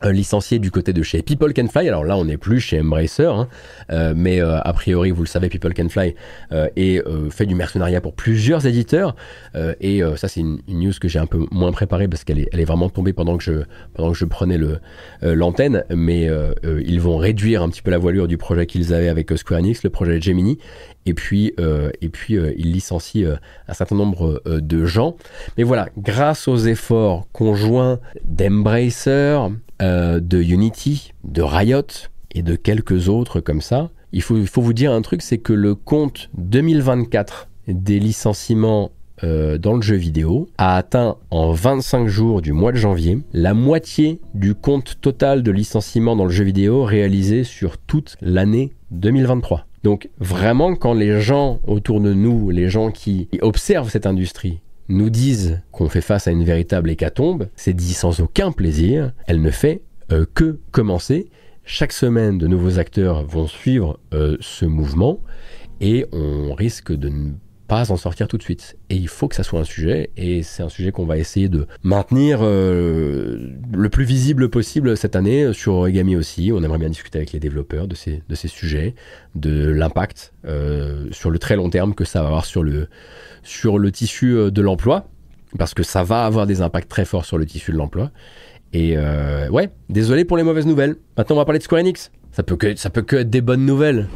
licencié 0.03 0.59
du 0.59 0.71
côté 0.71 0.93
de 0.93 1.01
chez 1.01 1.21
People 1.21 1.53
Can 1.53 1.67
Fly. 1.67 1.87
Alors 1.87 2.03
là, 2.03 2.17
on 2.17 2.25
n'est 2.25 2.37
plus 2.37 2.59
chez 2.59 2.79
Embracer, 2.79 3.25
hein, 3.25 3.47
euh, 3.91 4.13
mais 4.15 4.41
euh, 4.41 4.59
a 4.59 4.73
priori, 4.73 5.11
vous 5.11 5.23
le 5.23 5.27
savez, 5.27 5.49
People 5.49 5.73
Can 5.73 5.89
Fly 5.89 6.15
et 6.75 7.01
fait 7.29 7.45
du 7.45 7.55
mercenariat 7.55 8.01
pour 8.01 8.13
plusieurs 8.13 8.65
éditeurs. 8.65 9.15
et 9.81 10.01
ça, 10.15 10.27
c'est 10.27 10.39
une, 10.41 10.59
news 10.67 10.93
que 10.99 11.07
j'ai 11.07 11.19
un 11.19 11.25
peu 11.25 11.45
moins 11.51 11.71
préparée 11.71 12.07
parce 12.07 12.23
qu'elle 12.23 12.39
est, 12.39 12.49
est 12.53 12.65
vraiment 12.65 12.89
tombée 12.89 13.13
pendant 13.13 13.37
que 13.37 13.43
je, 13.43 13.63
pendant 13.93 14.11
que 14.11 14.17
je 14.17 14.25
prenais 14.25 14.59
l'antenne. 15.21 15.83
Mais 15.89 16.29
ils 16.63 17.01
vont 17.01 17.17
réduire 17.17 17.63
un 17.63 17.69
petit 17.69 17.81
peu 17.81 17.91
la 17.91 17.97
voilure 17.97 18.27
du 18.27 18.37
projet 18.37 18.65
qu'ils 18.65 18.93
avaient 18.93 19.09
avec 19.09 19.31
Square 19.37 19.59
Enix, 19.59 19.83
le 19.83 19.89
projet 19.89 20.19
Gemini. 20.21 20.57
Et 21.05 21.13
puis, 21.13 21.53
et 22.01 22.09
puis 22.09 22.35
ils 22.35 22.71
licencient 22.71 23.37
un 23.67 23.73
certain 23.73 23.95
nombre 23.95 24.41
de 24.45 24.85
gens. 24.85 25.17
Mais 25.57 25.63
voilà, 25.63 25.89
grâce 25.97 26.47
aux 26.47 26.57
efforts 26.57 27.27
conjoints 27.31 27.99
d'Embracer, 28.25 29.37
euh, 29.81 30.19
de 30.19 30.41
Unity, 30.41 31.13
de 31.23 31.41
Riot 31.41 32.09
et 32.31 32.41
de 32.41 32.55
quelques 32.55 33.09
autres 33.09 33.39
comme 33.39 33.61
ça. 33.61 33.89
Il 34.11 34.21
faut, 34.21 34.43
faut 34.45 34.61
vous 34.61 34.73
dire 34.73 34.91
un 34.91 35.01
truc, 35.01 35.21
c'est 35.21 35.37
que 35.37 35.53
le 35.53 35.75
compte 35.75 36.29
2024 36.37 37.47
des 37.67 37.99
licenciements 37.99 38.91
euh, 39.23 39.57
dans 39.57 39.73
le 39.73 39.81
jeu 39.81 39.95
vidéo 39.95 40.47
a 40.59 40.77
atteint 40.77 41.17
en 41.31 41.51
25 41.51 42.07
jours 42.07 42.41
du 42.43 42.53
mois 42.53 42.71
de 42.71 42.77
janvier 42.77 43.19
la 43.33 43.55
moitié 43.55 44.19
du 44.35 44.53
compte 44.53 45.01
total 45.01 45.41
de 45.41 45.51
licenciements 45.51 46.15
dans 46.15 46.25
le 46.25 46.31
jeu 46.31 46.43
vidéo 46.43 46.83
réalisé 46.83 47.43
sur 47.43 47.79
toute 47.79 48.15
l'année 48.21 48.73
2023. 48.91 49.65
Donc 49.83 50.09
vraiment 50.19 50.75
quand 50.75 50.93
les 50.93 51.19
gens 51.19 51.59
autour 51.65 51.99
de 51.99 52.13
nous, 52.13 52.51
les 52.51 52.69
gens 52.69 52.91
qui 52.91 53.27
observent 53.41 53.89
cette 53.89 54.05
industrie, 54.05 54.59
nous 54.89 55.09
disent 55.09 55.61
qu'on 55.71 55.89
fait 55.89 56.01
face 56.01 56.27
à 56.27 56.31
une 56.31 56.43
véritable 56.43 56.89
hécatombe, 56.89 57.47
c'est 57.55 57.73
dit 57.73 57.93
sans 57.93 58.19
aucun 58.19 58.51
plaisir, 58.51 59.11
elle 59.27 59.41
ne 59.41 59.51
fait 59.51 59.81
euh, 60.11 60.25
que 60.33 60.59
commencer. 60.71 61.29
Chaque 61.65 61.91
semaine, 61.91 62.37
de 62.37 62.47
nouveaux 62.47 62.79
acteurs 62.79 63.25
vont 63.25 63.47
suivre 63.47 63.99
euh, 64.13 64.37
ce 64.39 64.65
mouvement 64.65 65.19
et 65.81 66.05
on 66.13 66.53
risque 66.53 66.93
de 66.93 67.09
ne 67.09 67.31
pas 67.67 67.91
en 67.91 67.97
sortir 67.97 68.29
tout 68.29 68.37
de 68.37 68.43
suite. 68.43 68.77
Et 68.89 68.95
il 68.95 69.09
faut 69.09 69.27
que 69.27 69.35
ça 69.35 69.43
soit 69.43 69.59
un 69.59 69.65
sujet, 69.65 70.11
et 70.15 70.41
c'est 70.41 70.63
un 70.63 70.69
sujet 70.69 70.93
qu'on 70.93 71.05
va 71.05 71.17
essayer 71.17 71.49
de 71.49 71.67
maintenir 71.83 72.39
euh, 72.41 73.51
le 73.73 73.89
plus 73.89 74.05
visible 74.05 74.49
possible 74.49 74.95
cette 74.95 75.17
année 75.17 75.51
sur 75.51 75.73
Origami 75.73 76.15
aussi. 76.15 76.53
On 76.53 76.63
aimerait 76.63 76.77
bien 76.77 76.87
discuter 76.87 77.17
avec 77.17 77.33
les 77.33 77.41
développeurs 77.41 77.89
de 77.89 77.95
ces, 77.95 78.23
de 78.29 78.35
ces 78.35 78.47
sujets, 78.47 78.95
de 79.35 79.69
l'impact 79.69 80.33
sur 81.11 81.29
le 81.29 81.39
très 81.39 81.57
long 81.57 81.69
terme 81.69 81.93
que 81.93 82.05
ça 82.05 82.21
va 82.21 82.27
avoir 82.27 82.45
sur 82.45 82.63
le, 82.63 82.87
sur 83.47 83.79
le 83.79 83.91
tissu 83.91 84.35
euh, 84.35 84.51
de 84.51 84.61
l'emploi, 84.61 85.09
parce 85.57 85.73
que 85.73 85.83
ça 85.83 86.03
va 86.03 86.25
avoir 86.25 86.45
des 86.45 86.61
impacts 86.61 86.89
très 86.89 87.05
forts 87.05 87.25
sur 87.25 87.37
le 87.37 87.45
tissu 87.45 87.71
de 87.71 87.77
l'emploi. 87.77 88.11
Et 88.73 88.97
euh, 88.97 89.49
ouais, 89.49 89.69
désolé 89.89 90.25
pour 90.25 90.35
les 90.35 90.43
mauvaises 90.43 90.65
nouvelles. 90.65 90.97
Maintenant, 91.17 91.37
on 91.37 91.39
va 91.39 91.45
parler 91.45 91.59
de 91.59 91.63
Square 91.63 91.81
Enix. 91.81 92.11
Ça 92.31 92.43
peut 92.43 92.57
que, 92.57 92.75
ça 92.75 92.89
peut 92.89 93.01
que 93.01 93.15
être 93.15 93.29
des 93.29 93.41
bonnes 93.41 93.65
nouvelles. 93.65 94.09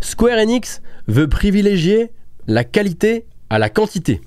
Square 0.00 0.38
Enix 0.38 0.82
veut 1.08 1.28
privilégier 1.28 2.12
la 2.46 2.64
qualité 2.64 3.24
à 3.48 3.58
la 3.58 3.70
quantité. 3.70 4.20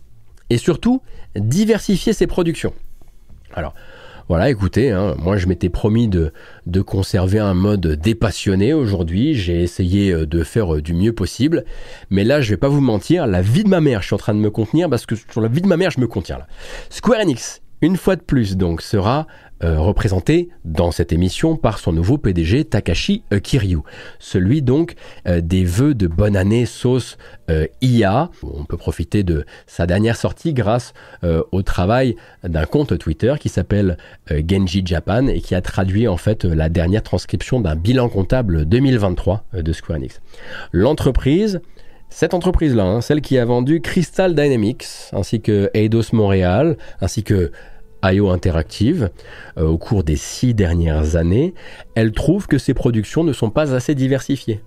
Et 0.49 0.57
surtout, 0.57 1.01
diversifier 1.35 2.13
ses 2.13 2.27
productions. 2.27 2.73
Alors, 3.53 3.73
voilà, 4.27 4.49
écoutez, 4.49 4.89
hein, 4.89 5.15
moi 5.19 5.37
je 5.37 5.45
m'étais 5.45 5.69
promis 5.69 6.07
de, 6.07 6.33
de, 6.65 6.81
conserver 6.81 7.37
un 7.37 7.53
mode 7.53 7.85
dépassionné 7.85 8.73
aujourd'hui. 8.73 9.35
J'ai 9.35 9.61
essayé 9.61 10.11
euh, 10.11 10.25
de 10.25 10.43
faire 10.43 10.75
euh, 10.75 10.81
du 10.81 10.95
mieux 10.95 11.13
possible. 11.13 11.63
Mais 12.09 12.23
là, 12.23 12.41
je 12.41 12.49
vais 12.49 12.57
pas 12.57 12.67
vous 12.67 12.81
mentir, 12.81 13.27
la 13.27 13.43
vie 13.43 13.63
de 13.63 13.69
ma 13.69 13.81
mère, 13.81 14.01
je 14.01 14.07
suis 14.07 14.15
en 14.15 14.17
train 14.17 14.33
de 14.33 14.39
me 14.39 14.49
contenir 14.49 14.89
parce 14.89 15.05
que 15.05 15.15
sur 15.15 15.41
la 15.41 15.47
vie 15.47 15.61
de 15.61 15.67
ma 15.67 15.77
mère, 15.77 15.91
je 15.91 15.99
me 15.99 16.07
contiens 16.07 16.39
là. 16.39 16.47
Square 16.89 17.21
Enix, 17.21 17.61
une 17.81 17.97
fois 17.97 18.15
de 18.15 18.21
plus, 18.21 18.57
donc, 18.57 18.81
sera 18.81 19.27
euh, 19.63 19.79
représenté 19.79 20.49
dans 20.65 20.91
cette 20.91 21.13
émission 21.13 21.55
par 21.55 21.79
son 21.79 21.93
nouveau 21.93 22.17
PDG 22.17 22.65
Takashi 22.65 23.23
euh, 23.31 23.39
Kiryu. 23.39 23.79
Celui 24.19 24.61
donc 24.61 24.95
euh, 25.27 25.39
des 25.39 25.63
vœux 25.63 25.93
de 25.93 26.07
bonne 26.07 26.35
année 26.35 26.65
sauce 26.65 27.17
IA. 27.81 28.31
On 28.43 28.65
peut 28.65 28.75
profiter 28.75 29.23
de 29.23 29.45
sa 29.65 29.85
dernière 29.85 30.17
sortie 30.17 30.53
grâce 30.53 30.93
au 31.51 31.61
travail 31.61 32.15
d'un 32.43 32.65
compte 32.65 32.97
Twitter 32.97 33.35
qui 33.39 33.49
s'appelle 33.49 33.97
Genji 34.31 34.81
Japan 34.83 35.27
et 35.27 35.41
qui 35.41 35.53
a 35.53 35.61
traduit 35.61 36.07
en 36.07 36.17
fait 36.17 36.43
la 36.43 36.69
dernière 36.69 37.03
transcription 37.03 37.59
d'un 37.59 37.75
bilan 37.75 38.09
comptable 38.09 38.65
2023 38.65 39.43
de 39.53 39.73
Square 39.73 39.99
Enix. 39.99 40.21
L'entreprise 40.71 41.61
cette 42.09 42.33
entreprise-là, 42.33 42.85
hein, 42.85 43.01
celle 43.01 43.19
qui 43.19 43.37
a 43.37 43.45
vendu 43.45 43.81
Crystal 43.81 44.33
Dynamics, 44.33 44.85
ainsi 45.11 45.41
que 45.41 45.69
Eidos 45.73 46.13
Montréal, 46.13 46.77
ainsi 47.01 47.23
que 47.23 47.51
IO 48.03 48.29
Interactive 48.29 49.09
euh, 49.57 49.65
au 49.65 49.77
cours 49.77 50.03
des 50.03 50.15
six 50.15 50.53
dernières 50.53 51.15
années, 51.15 51.53
elle 51.95 52.11
trouve 52.11 52.47
que 52.47 52.57
ses 52.57 52.73
productions 52.73 53.23
ne 53.23 53.33
sont 53.33 53.49
pas 53.49 53.73
assez 53.73 53.95
diversifiées, 53.95 54.63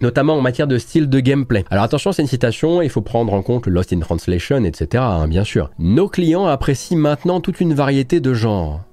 notamment 0.00 0.34
en 0.36 0.40
matière 0.40 0.66
de 0.66 0.78
style 0.78 1.08
de 1.08 1.20
gameplay. 1.20 1.64
Alors 1.70 1.84
attention, 1.84 2.12
c'est 2.12 2.22
une 2.22 2.28
citation, 2.28 2.82
il 2.82 2.90
faut 2.90 3.02
prendre 3.02 3.32
en 3.32 3.42
compte 3.42 3.66
le 3.66 3.72
Lost 3.72 3.92
in 3.92 4.00
Translation, 4.00 4.64
etc. 4.64 5.02
Hein, 5.04 5.28
bien 5.28 5.44
sûr. 5.44 5.70
Nos 5.78 6.08
clients 6.08 6.46
apprécient 6.46 6.98
maintenant 6.98 7.40
toute 7.40 7.60
une 7.60 7.74
variété 7.74 8.20
de 8.20 8.34
genres. 8.34 8.84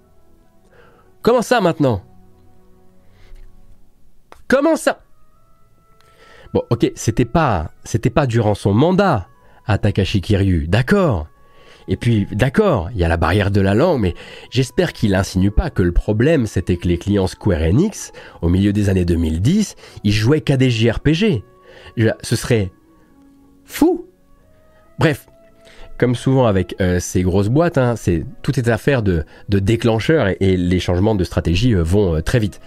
Comment 1.22 1.42
ça 1.42 1.62
maintenant? 1.62 2.02
Comment 4.48 4.76
ça? 4.76 5.02
Bon, 6.54 6.64
ok, 6.70 6.92
c'était 6.96 7.26
pas, 7.26 7.72
c'était 7.84 8.10
pas 8.10 8.26
durant 8.26 8.56
son 8.56 8.74
mandat 8.74 9.28
à 9.66 9.78
Takashi 9.78 10.22
Kiryu, 10.22 10.68
d'accord? 10.68 11.28
Et 11.88 11.96
puis, 11.96 12.28
d'accord, 12.32 12.90
il 12.94 13.00
y 13.00 13.04
a 13.04 13.08
la 13.08 13.18
barrière 13.18 13.52
de 13.52 13.62
la 13.62 13.74
langue, 13.74 14.02
mais 14.02 14.14
j'espère 14.50 14.94
qu'il 14.94 15.16
insinue 15.16 15.52
pas 15.52 15.70
que 15.70 15.82
le 15.82 15.92
problème, 15.92 16.46
c'était 16.46 16.78
que 16.78 16.88
les 16.88 16.98
clients 16.98 17.28
Square 17.28 17.62
Enix, 17.62 18.12
au 18.42 18.50
milieu 18.50 18.74
des 18.74 18.90
années 18.90 19.06
2010, 19.06 19.76
ils 20.04 20.12
jouaient 20.12 20.42
qu'à 20.42 20.58
des 20.58 20.70
JRPG. 20.70 21.44
Ce 22.22 22.36
serait 22.36 22.72
fou. 23.64 24.06
Bref, 25.00 25.28
comme 25.98 26.16
souvent 26.16 26.46
avec 26.46 26.76
euh, 26.80 27.00
ces 27.00 27.24
grosses 27.24 27.50
boîtes, 27.50 27.78
hein, 27.78 27.96
c'est 27.96 28.24
tout 28.44 28.60
est 28.60 28.70
affaire 28.70 29.02
de, 29.02 29.26
de 29.50 29.60
déclencheur 29.60 30.28
et, 30.40 30.58
les 30.58 30.80
changements 30.80 31.16
de 31.16 31.24
stratégie 31.24 31.74
euh, 31.74 31.82
vont 31.82 32.16
euh, 32.16 32.22
très 32.22 32.40
vite. 32.40 32.60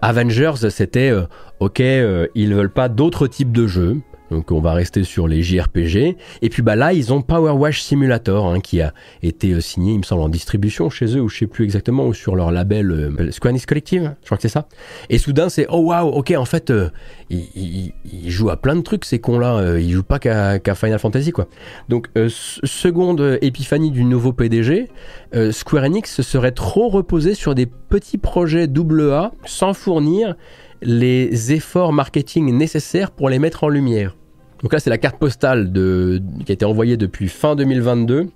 Avengers, 0.00 0.70
c'était 0.70 1.12
ok, 1.58 1.80
ils 1.80 2.54
veulent 2.54 2.72
pas 2.72 2.88
d'autres 2.88 3.26
types 3.26 3.52
de 3.52 3.66
jeux. 3.66 4.00
Donc 4.32 4.50
on 4.50 4.60
va 4.60 4.72
rester 4.72 5.04
sur 5.04 5.28
les 5.28 5.42
JRPG. 5.42 6.16
Et 6.40 6.48
puis 6.48 6.62
bah 6.62 6.74
là, 6.74 6.92
ils 6.92 7.12
ont 7.12 7.20
Power 7.20 7.52
Wash 7.52 7.82
Simulator 7.82 8.46
hein, 8.46 8.60
qui 8.60 8.80
a 8.80 8.94
été 9.22 9.52
euh, 9.52 9.60
signé, 9.60 9.92
il 9.92 9.98
me 9.98 10.02
semble, 10.02 10.22
en 10.22 10.30
distribution 10.30 10.88
chez 10.88 11.16
eux, 11.16 11.20
ou 11.20 11.28
je 11.28 11.38
sais 11.38 11.46
plus 11.46 11.64
exactement, 11.64 12.06
ou 12.06 12.14
sur 12.14 12.34
leur 12.34 12.50
label 12.50 12.90
euh, 12.90 13.30
Square 13.30 13.50
Enix 13.50 13.66
Collective, 13.66 14.14
je 14.22 14.26
crois 14.26 14.38
que 14.38 14.42
c'est 14.42 14.48
ça. 14.48 14.66
Et 15.10 15.18
soudain, 15.18 15.50
c'est 15.50 15.66
oh 15.68 15.80
waouh, 15.80 16.08
ok, 16.08 16.32
en 16.36 16.46
fait, 16.46 16.70
euh, 16.70 16.88
ils, 17.28 17.92
jouent 18.26 18.50
à 18.50 18.56
plein 18.56 18.74
de 18.74 18.80
trucs 18.80 19.04
ces 19.04 19.18
cons-là. 19.18 19.78
ils 19.78 19.92
jouent 19.92 20.02
pas 20.02 20.18
qu'à 20.18 20.74
Final 20.74 20.98
Fantasy 20.98 21.32
quoi. 21.32 21.48
Donc 21.88 22.08
seconde 22.28 23.38
épiphanie 23.42 23.90
du 23.90 24.04
nouveau 24.04 24.32
PDG, 24.32 24.88
Square 25.50 25.84
Enix 25.84 26.14
se 26.14 26.22
serait 26.22 26.52
trop 26.52 26.88
reposé 26.88 27.34
sur 27.34 27.54
des 27.54 27.66
petits 27.66 28.18
projets 28.18 28.68
AA 28.68 29.32
sans 29.44 29.74
fournir 29.74 30.36
les 30.82 31.52
efforts 31.52 31.92
marketing 31.92 32.56
nécessaires 32.56 33.10
pour 33.10 33.28
les 33.28 33.38
mettre 33.38 33.64
en 33.64 33.68
lumière. 33.68 34.14
Donc 34.62 34.72
là, 34.72 34.78
c'est 34.78 34.90
la 34.90 34.98
carte 34.98 35.18
postale 35.18 35.72
de, 35.72 36.22
qui 36.44 36.52
a 36.52 36.54
été 36.54 36.64
envoyée 36.64 36.96
depuis 36.96 37.28
fin 37.28 37.56
2022 37.56 38.28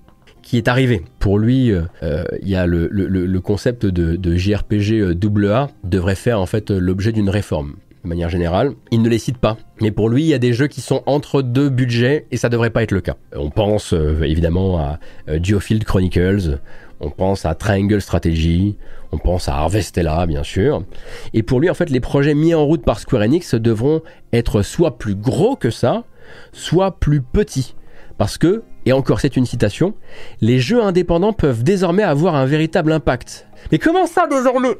qui 0.47 0.59
est 0.59 0.68
arrivée. 0.68 1.03
Pour 1.18 1.41
lui, 1.41 1.72
euh, 1.72 1.83
euh, 2.05 2.24
il 2.41 2.49
y 2.49 2.55
a 2.55 2.66
le, 2.66 3.41
concept 3.41 3.85
de, 3.85 4.37
JRPG 4.37 5.03
AA 5.03 5.05
euh, 5.05 5.66
devrait 5.83 6.14
faire 6.14 6.41
en 6.41 6.47
fait 6.47 6.70
l'objet 6.70 7.11
d'une 7.11 7.29
réforme. 7.29 7.74
De 8.05 8.09
manière 8.09 8.29
générale, 8.29 8.74
il 8.93 9.03
ne 9.03 9.09
les 9.09 9.18
cite 9.18 9.39
pas. 9.39 9.57
Mais 9.81 9.91
pour 9.91 10.09
lui, 10.09 10.22
il 10.22 10.29
y 10.29 10.35
a 10.35 10.39
des 10.39 10.53
jeux 10.53 10.68
qui 10.68 10.81
sont 10.81 11.03
entre 11.07 11.43
deux 11.43 11.68
budgets 11.68 12.27
et 12.31 12.37
ça 12.37 12.49
devrait 12.49 12.70
pas 12.70 12.85
être 12.85 12.93
le 12.93 13.01
cas. 13.01 13.16
On 13.35 13.51
pense 13.51 13.93
évidemment 14.22 14.79
à 14.79 15.01
Geofield 15.43 15.83
Chronicles, 15.83 16.61
on 17.01 17.11
pense 17.11 17.45
à 17.45 17.57
Triangle 17.57 18.01
Strategy, 18.01 18.77
on 19.11 19.18
pense 19.18 19.49
à 19.49 19.57
Harvestella 19.57 20.24
bien 20.27 20.45
sûr. 20.45 20.85
Et 21.35 21.43
pour 21.43 21.59
lui, 21.59 21.68
en 21.68 21.74
fait, 21.74 21.91
les 21.91 21.99
projets 21.99 22.35
mis 22.35 22.55
en 22.55 22.64
route 22.64 22.85
par 22.85 23.01
Square 23.01 23.22
Enix 23.22 23.57
devront 23.57 24.03
être 24.33 24.62
soit 24.62 24.99
plus 24.99 25.16
gros 25.16 25.57
que 25.57 25.70
ça, 25.70 26.05
soit 26.53 26.99
plus 26.99 27.20
petit. 27.20 27.74
Parce 28.18 28.39
que, 28.39 28.62
et 28.87 28.93
encore 28.93 29.20
c'est 29.20 29.37
une 29.37 29.47
citation, 29.47 29.95
les 30.41 30.59
jeux 30.59 30.83
indépendants 30.83 31.33
peuvent 31.33 31.62
désormais 31.62 32.03
avoir 32.03 32.35
un 32.35 32.47
véritable 32.47 32.93
impact. 32.93 33.47
Mais 33.70 33.79
comment 33.79 34.07
ça 34.07 34.27
désormais? 34.27 34.77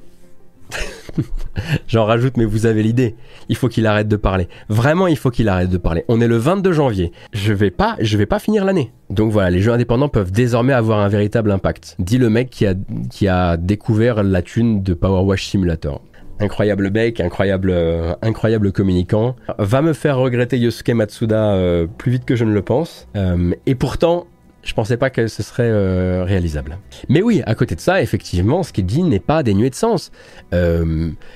J'en 1.88 2.05
rajoute, 2.05 2.36
mais 2.36 2.44
vous 2.44 2.66
avez 2.66 2.82
l'idée. 2.82 3.14
Il 3.49 3.57
faut 3.57 3.68
qu'il 3.68 3.86
arrête 3.86 4.09
de 4.09 4.16
parler. 4.16 4.49
Vraiment, 4.68 5.07
il 5.07 5.16
faut 5.16 5.30
qu'il 5.30 5.49
arrête 5.49 5.70
de 5.70 5.78
parler. 5.78 6.05
On 6.09 6.20
est 6.20 6.28
le 6.28 6.36
22 6.36 6.72
janvier. 6.72 7.12
Je 7.32 7.53
vais 7.53 7.70
pas, 7.70 7.97
je 8.01 8.16
vais 8.16 8.26
pas 8.26 8.38
finir 8.38 8.64
l'année. 8.64 8.92
Donc 9.11 9.32
voilà, 9.32 9.51
les 9.51 9.61
jeux 9.61 9.72
indépendants 9.72 10.09
peuvent 10.09 10.32
désormais 10.32 10.72
avoir 10.72 11.01
un 11.01 11.09
véritable 11.09 11.51
impact. 11.51 11.97
Dit 11.99 12.18
le 12.18 12.30
mec 12.30 12.51
qui 12.51 12.66
a, 12.66 12.74
qui 13.11 13.28
a 13.28 13.57
découvert 13.57 14.22
la 14.22 14.42
thune 14.42 14.82
de 14.82 14.94
Power 14.94 15.22
Wash 15.22 15.47
Simulator 15.47 16.03
incroyable 16.41 16.91
bec, 16.91 17.20
incroyable, 17.20 17.70
euh, 17.70 18.14
incroyable 18.22 18.72
communicant, 18.72 19.37
va 19.59 19.82
me 19.82 19.93
faire 19.93 20.18
regretter 20.18 20.59
Yosuke 20.59 20.91
Matsuda 20.91 21.53
euh, 21.53 21.87
plus 21.87 22.12
vite 22.12 22.24
que 22.24 22.37
je 22.37 22.45
ne 22.45 22.53
le 22.53 22.62
pense. 22.62 23.09
Euh, 23.16 23.53
et 23.66 23.74
pourtant, 23.74 24.26
Je 24.62 24.74
pensais 24.74 24.97
pas 24.97 25.11
que 25.11 25.28
ce 25.28 25.45
serait 25.45 26.24
réalisable. 26.24 26.78
Mais 27.09 27.22
oui, 27.22 27.41
à 27.47 27.55
côté 27.55 27.76
de 27.76 27.80
ça, 27.80 28.03
effectivement, 28.03 28.64
ce 28.64 28.72
qu'il 28.72 28.84
dit 28.84 29.05
n'est 29.05 29.20
pas 29.20 29.45
dénué 29.45 29.70
de 29.70 29.76
sens. 29.76 30.11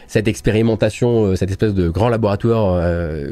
Cette 0.09 0.27
expérimentation, 0.27 1.37
cette 1.37 1.51
espèce 1.51 1.73
de 1.73 1.89
grand 1.89 2.09
laboratoire 2.09 2.83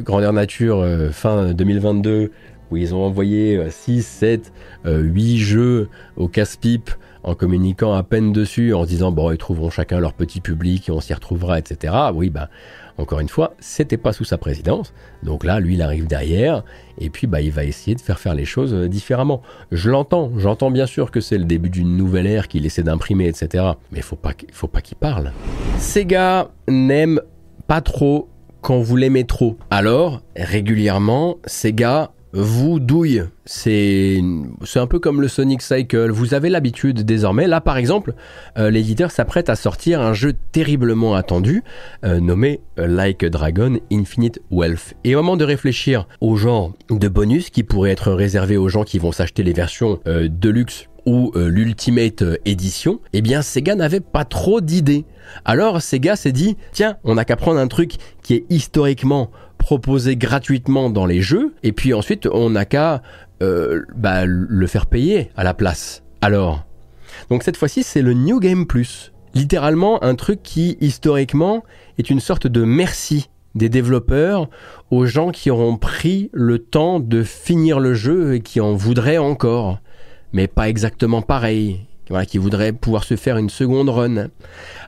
grandeur 0.03 0.33
nature 0.33 0.87
fin 1.11 1.53
2022, 1.53 2.31
où 2.71 2.77
ils 2.77 2.95
ont 2.95 3.03
envoyé 3.03 3.61
6, 3.71 4.07
7, 4.07 4.53
8 4.87 5.39
jeux 5.39 5.89
au 6.16 6.29
casse-pipe 6.29 6.91
en 7.29 7.35
communiquant 7.35 7.93
à 7.93 8.03
peine 8.03 8.33
dessus, 8.33 8.72
en 8.72 8.85
se 8.85 8.89
disant 8.89 9.12
bon, 9.12 9.31
ils 9.31 9.37
trouveront 9.37 9.68
chacun 9.68 10.01
leur 10.01 10.14
petit 10.14 10.41
public 10.41 10.89
et 10.89 10.93
on 10.93 11.01
s'y 11.01 11.12
retrouvera, 11.12 11.59
etc. 11.59 11.95
Oui, 12.14 12.31
bah 12.31 12.49
encore 12.97 13.20
une 13.20 13.29
fois, 13.29 13.55
c'était 13.61 13.99
pas 13.99 14.14
sous 14.14 14.24
sa 14.24 14.39
présidence. 14.39 14.95
Donc 15.22 15.45
là, 15.45 15.61
lui, 15.61 15.74
il 15.74 15.83
arrive 15.83 16.07
derrière 16.07 16.65
et 16.98 17.11
puis 17.11 17.27
bah, 17.27 17.43
il 17.43 17.52
va 17.52 17.65
essayer 17.65 17.94
de 17.94 18.01
faire 18.01 18.19
faire 18.19 18.35
les 18.35 18.47
choses 18.47 18.73
euh, 18.73 18.89
différemment. 18.89 19.43
Je 19.70 19.90
l'entends, 19.90 20.32
j'entends 20.39 20.70
bien 20.70 20.86
sûr 20.86 21.11
que 21.11 21.20
c'est 21.20 21.39
le 21.39 21.44
début 21.44 21.69
d'une 21.69 21.97
nouvelle 21.97 22.27
ère 22.27 22.48
qu'il 22.48 22.65
essaie 22.65 22.82
d'imprimer, 22.82 23.28
etc. 23.28 23.65
Mais 23.93 24.01
faut 24.01 24.16
pas, 24.16 24.32
faut 24.52 24.66
pas 24.66 24.81
qu'il 24.81 24.97
parle. 24.97 25.32
Sega 25.78 26.51
n'aime 26.66 27.20
pas 27.66 27.82
trop 27.82 28.28
quand 28.62 28.81
vous 28.81 28.97
l'aimez 28.97 29.24
trop. 29.24 29.59
Alors, 29.70 30.23
régulièrement, 30.35 31.36
Sega 31.44 32.11
vous 32.32 32.80
douille. 32.80 33.24
C'est 33.44 34.20
un 34.74 34.86
peu 34.86 34.98
comme 34.98 35.20
le 35.20 35.28
Sonic 35.28 35.62
Cycle. 35.62 36.10
Vous 36.10 36.34
avez 36.34 36.50
l'habitude 36.50 37.02
désormais. 37.02 37.46
Là, 37.46 37.60
par 37.60 37.78
exemple, 37.78 38.14
euh, 38.59 38.70
l'éditeur 38.70 39.10
s'apprête 39.10 39.48
à 39.48 39.56
sortir 39.56 40.00
un 40.00 40.12
jeu 40.12 40.34
terriblement 40.52 41.14
attendu 41.14 41.62
euh, 42.05 42.20
nommé 42.20 42.60
euh, 42.78 42.86
Like 42.86 43.22
a 43.22 43.30
Dragon 43.30 43.78
Infinite 43.90 44.40
Wealth. 44.50 44.94
Et 45.05 45.14
au 45.14 45.18
moment 45.18 45.36
de 45.36 45.44
réfléchir 45.44 46.06
au 46.20 46.36
genre 46.36 46.72
de 46.90 47.09
bonus 47.09 47.50
qui 47.50 47.62
pourrait 47.62 47.90
être 47.90 48.12
réservé 48.12 48.56
aux 48.56 48.68
gens 48.68 48.84
qui 48.84 48.98
vont 48.98 49.12
s'acheter 49.12 49.42
les 49.42 49.52
versions 49.52 50.00
deluxe 50.06 50.86
ou 51.06 51.32
l'Ultimate 51.34 52.22
Edition, 52.44 53.00
eh 53.12 53.22
bien 53.22 53.40
Sega 53.40 53.74
n'avait 53.74 54.00
pas 54.00 54.24
trop 54.24 54.60
d'idées. 54.60 55.05
Alors 55.44 55.80
Sega 55.80 56.16
s'est 56.16 56.32
dit, 56.32 56.56
tiens, 56.72 56.96
on 57.05 57.14
n'a 57.14 57.24
qu'à 57.24 57.36
prendre 57.36 57.59
un 57.59 57.68
truc 57.68 57.94
qui 58.22 58.34
est 58.34 58.44
historiquement 58.50 59.30
proposé 59.59 60.16
gratuitement 60.16 60.90
dans 60.90 61.06
les 61.06 61.20
jeux, 61.20 61.55
et 61.62 61.72
puis 61.72 61.93
ensuite 61.93 62.26
on 62.26 62.51
n'a 62.51 62.64
qu'à 62.64 63.02
euh, 63.43 63.82
bah, 63.94 64.24
le 64.24 64.66
faire 64.66 64.86
payer 64.86 65.30
à 65.36 65.44
la 65.44 65.55
place. 65.55 66.02
Alors, 66.20 66.64
donc 67.30 67.43
cette 67.43 67.56
fois-ci 67.56 67.82
c'est 67.82 68.02
le 68.02 68.14
New 68.14 68.40
Game 68.40 68.66
Plus. 68.66 69.12
Littéralement 69.35 70.02
un 70.02 70.14
truc 70.14 70.43
qui 70.43 70.78
historiquement 70.80 71.64
est 71.98 72.10
une 72.10 72.20
sorte 72.20 72.47
de 72.47 72.64
merci 72.64 73.28
des 73.55 73.68
développeurs 73.68 74.48
aux 74.90 75.06
gens 75.06 75.30
qui 75.30 75.51
auront 75.51 75.76
pris 75.76 76.30
le 76.32 76.59
temps 76.59 77.01
de 77.01 77.22
finir 77.22 77.80
le 77.80 77.93
jeu 77.93 78.35
et 78.35 78.40
qui 78.40 78.60
en 78.60 78.74
voudraient 78.74 79.18
encore. 79.18 79.80
Mais 80.32 80.47
pas 80.47 80.68
exactement 80.68 81.22
pareil 81.22 81.88
qui 82.26 82.39
voudrait 82.39 82.72
pouvoir 82.72 83.05
se 83.05 83.16
faire 83.16 83.36
une 83.36 83.51
seconde 83.51 83.89
run. 83.89 84.28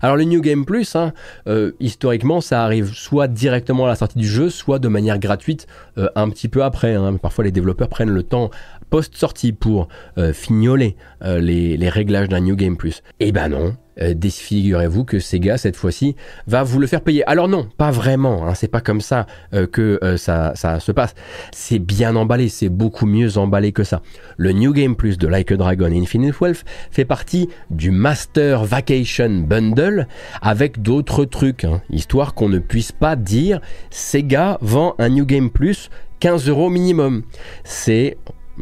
Alors 0.01 0.17
le 0.17 0.25
New 0.25 0.41
Game 0.41 0.65
Plus, 0.65 0.97
hein, 0.97 1.13
euh, 1.47 1.73
historiquement, 1.81 2.41
ça 2.41 2.65
arrive 2.65 2.93
soit 2.95 3.29
directement 3.29 3.85
à 3.85 3.89
la 3.89 3.95
sortie 3.95 4.19
du 4.19 4.27
jeu, 4.27 4.51
soit 4.51 4.79
de 4.79 4.89
manière 4.89 5.19
gratuite 5.19 5.67
euh, 5.99 6.09
un 6.17 6.31
petit 6.31 6.49
peu 6.49 6.65
après. 6.65 6.95
Hein. 6.95 7.17
Parfois 7.17 7.45
les 7.45 7.53
développeurs 7.53 7.89
prennent 7.89 8.11
le 8.11 8.23
temps 8.23 8.51
post-sortie 8.91 9.53
pour 9.53 9.89
euh, 10.19 10.33
fignoler 10.33 10.97
les, 11.23 11.77
les, 11.77 11.89
réglages 11.89 12.29
d'un 12.29 12.41
New 12.41 12.57
Game 12.57 12.77
Plus. 12.77 13.03
Eh 13.21 13.31
ben 13.31 13.49
non, 13.49 13.75
euh, 14.03 14.15
défigurez-vous 14.15 15.05
que 15.05 15.19
Sega 15.19 15.59
cette 15.59 15.77
fois-ci 15.77 16.17
va 16.47 16.63
vous 16.63 16.79
le 16.79 16.87
faire 16.87 17.03
payer. 17.03 17.25
Alors 17.29 17.49
non, 17.49 17.69
pas 17.77 17.91
vraiment, 17.91 18.47
hein, 18.47 18.55
c'est 18.55 18.69
pas 18.69 18.81
comme 18.81 19.01
ça 19.01 19.27
euh, 19.53 19.67
que 19.67 19.99
euh, 20.03 20.17
ça, 20.17 20.53
ça, 20.55 20.81
se 20.81 20.93
passe. 20.93 21.15
C'est 21.53 21.79
bien 21.79 22.17
emballé, 22.17 22.49
c'est 22.49 22.69
beaucoup 22.69 23.07
mieux 23.07 23.37
emballé 23.37 23.73
que 23.73 23.85
ça. 23.85 24.01
Le 24.37 24.53
New 24.53 24.73
Game 24.73 24.97
Plus 24.97 25.19
de 25.19 25.27
Like 25.27 25.53
a 25.53 25.57
Dragon 25.57 25.91
Infinite 25.93 26.41
Wealth 26.41 26.65
fait 26.91 27.05
partie 27.05 27.49
du 27.71 27.91
Master 27.91 28.65
Vacation 28.65 29.45
Bundle 29.47 30.07
avec 30.41 30.81
d'autres 30.81 31.25
trucs, 31.25 31.65
hein, 31.65 31.83
histoire 31.91 32.35
qu'on 32.35 32.49
ne 32.49 32.59
puisse 32.59 32.93
pas 32.93 33.17
dire 33.17 33.61
Sega 33.91 34.59
vend 34.63 34.95
un 34.99 35.11
New 35.11 35.27
Game 35.27 35.51
Plus 35.51 35.91
15 36.21 36.49
euros 36.49 36.71
minimum. 36.71 37.23
C'est 37.65 38.17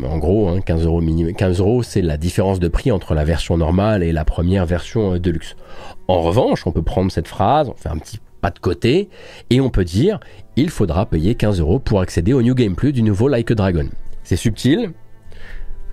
en 0.05 0.19
gros, 0.19 0.59
15 0.61 0.83
hein, 0.83 0.85
euros 0.85 1.03
15 1.37 1.61
euros, 1.61 1.83
c'est 1.83 2.03
la 2.03 2.17
différence 2.17 2.61
de 2.61 2.69
prix 2.69 2.91
entre 2.91 3.15
la 3.15 3.25
version 3.25 3.57
normale 3.57 4.03
et 4.03 4.13
la 4.13 4.25
première 4.25 4.67
version 4.67 5.15
euh, 5.15 5.19
de 5.19 5.31
luxe. 5.31 5.57
En 6.07 6.21
revanche, 6.23 6.67
on 6.67 6.73
peut 6.73 6.83
prendre 6.83 7.11
cette 7.11 7.29
phrase, 7.29 7.69
on 7.69 7.75
fait 7.75 7.89
un 7.89 7.99
petit 7.99 8.19
pas 8.41 8.51
de 8.51 8.59
côté, 8.59 9.09
et 9.51 9.61
on 9.61 9.71
peut 9.71 9.85
dire 9.85 10.21
il 10.57 10.71
faudra 10.71 11.07
payer 11.07 11.35
15 11.35 11.61
euros 11.61 11.79
pour 11.79 12.01
accéder 12.01 12.33
au 12.33 12.43
New 12.43 12.55
Game 12.55 12.77
Plus 12.77 12.93
du 12.93 13.03
nouveau 13.03 13.29
Like 13.29 13.51
a 13.51 13.55
Dragon. 13.55 13.89
C'est 14.23 14.37
subtil, 14.37 14.93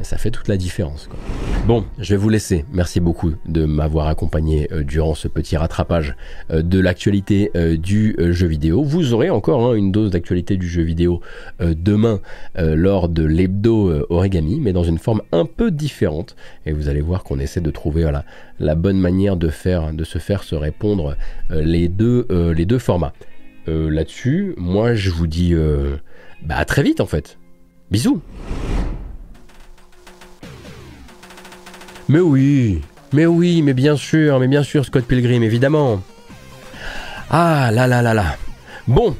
ça 0.03 0.17
fait 0.17 0.31
toute 0.31 0.47
la 0.47 0.57
différence. 0.57 1.09
Bon, 1.67 1.85
je 1.99 2.13
vais 2.13 2.17
vous 2.17 2.29
laisser. 2.29 2.65
Merci 2.71 2.99
beaucoup 2.99 3.33
de 3.47 3.65
m'avoir 3.65 4.07
accompagné 4.07 4.67
euh, 4.71 4.83
durant 4.83 5.15
ce 5.15 5.27
petit 5.27 5.57
rattrapage 5.57 6.15
euh, 6.51 6.61
de 6.61 6.79
l'actualité 6.79 7.49
euh, 7.55 7.77
du 7.77 8.15
jeu 8.19 8.47
vidéo. 8.47 8.83
Vous 8.83 9.13
aurez 9.13 9.29
encore 9.29 9.65
hein, 9.65 9.73
une 9.73 9.91
dose 9.91 10.11
d'actualité 10.11 10.57
du 10.57 10.67
jeu 10.67 10.83
vidéo 10.83 11.21
demain 11.59 12.19
lors 12.55 13.09
de 13.09 13.23
l'hebdo 13.23 14.05
origami, 14.09 14.59
mais 14.59 14.73
dans 14.73 14.83
une 14.83 14.97
forme 14.97 15.21
un 15.31 15.45
peu 15.45 15.71
différente. 15.71 16.35
Et 16.65 16.71
vous 16.71 16.89
allez 16.89 17.01
voir 17.01 17.23
qu'on 17.23 17.39
essaie 17.39 17.61
de 17.61 17.71
trouver 17.71 18.09
la 18.59 18.75
bonne 18.75 18.99
manière 18.99 19.37
de, 19.37 19.49
faire, 19.49 19.91
se 20.03 20.19
faire 20.19 20.43
se 20.43 20.55
répondre 20.55 21.15
les, 21.49 21.87
deux, 21.87 22.27
les 22.55 22.65
deux 22.65 22.79
formats. 22.79 23.13
Là-dessus, 23.67 24.53
moi 24.57 24.93
je 24.93 25.09
vous 25.09 25.27
dis 25.27 25.53
bah, 26.43 26.55
à 26.57 26.65
très 26.65 26.83
vite 26.83 27.01
en 27.01 27.07
fait. 27.07 27.37
Bisous 27.91 28.21
Mais 32.07 32.19
oui, 32.19 32.81
mais 33.13 33.25
oui, 33.25 33.61
mais 33.63 33.73
bien 33.73 33.97
sûr, 33.97 34.39
mais 34.39 34.47
bien 34.47 34.61
sûr, 34.61 34.85
Scott 34.85 35.05
Pilgrim, 35.05 35.41
évidemment. 35.41 36.03
Ah 37.31 37.71
là 37.71 37.87
là 37.87 38.03
là 38.03 38.13
là. 38.13 38.37
Bon, 38.87 39.15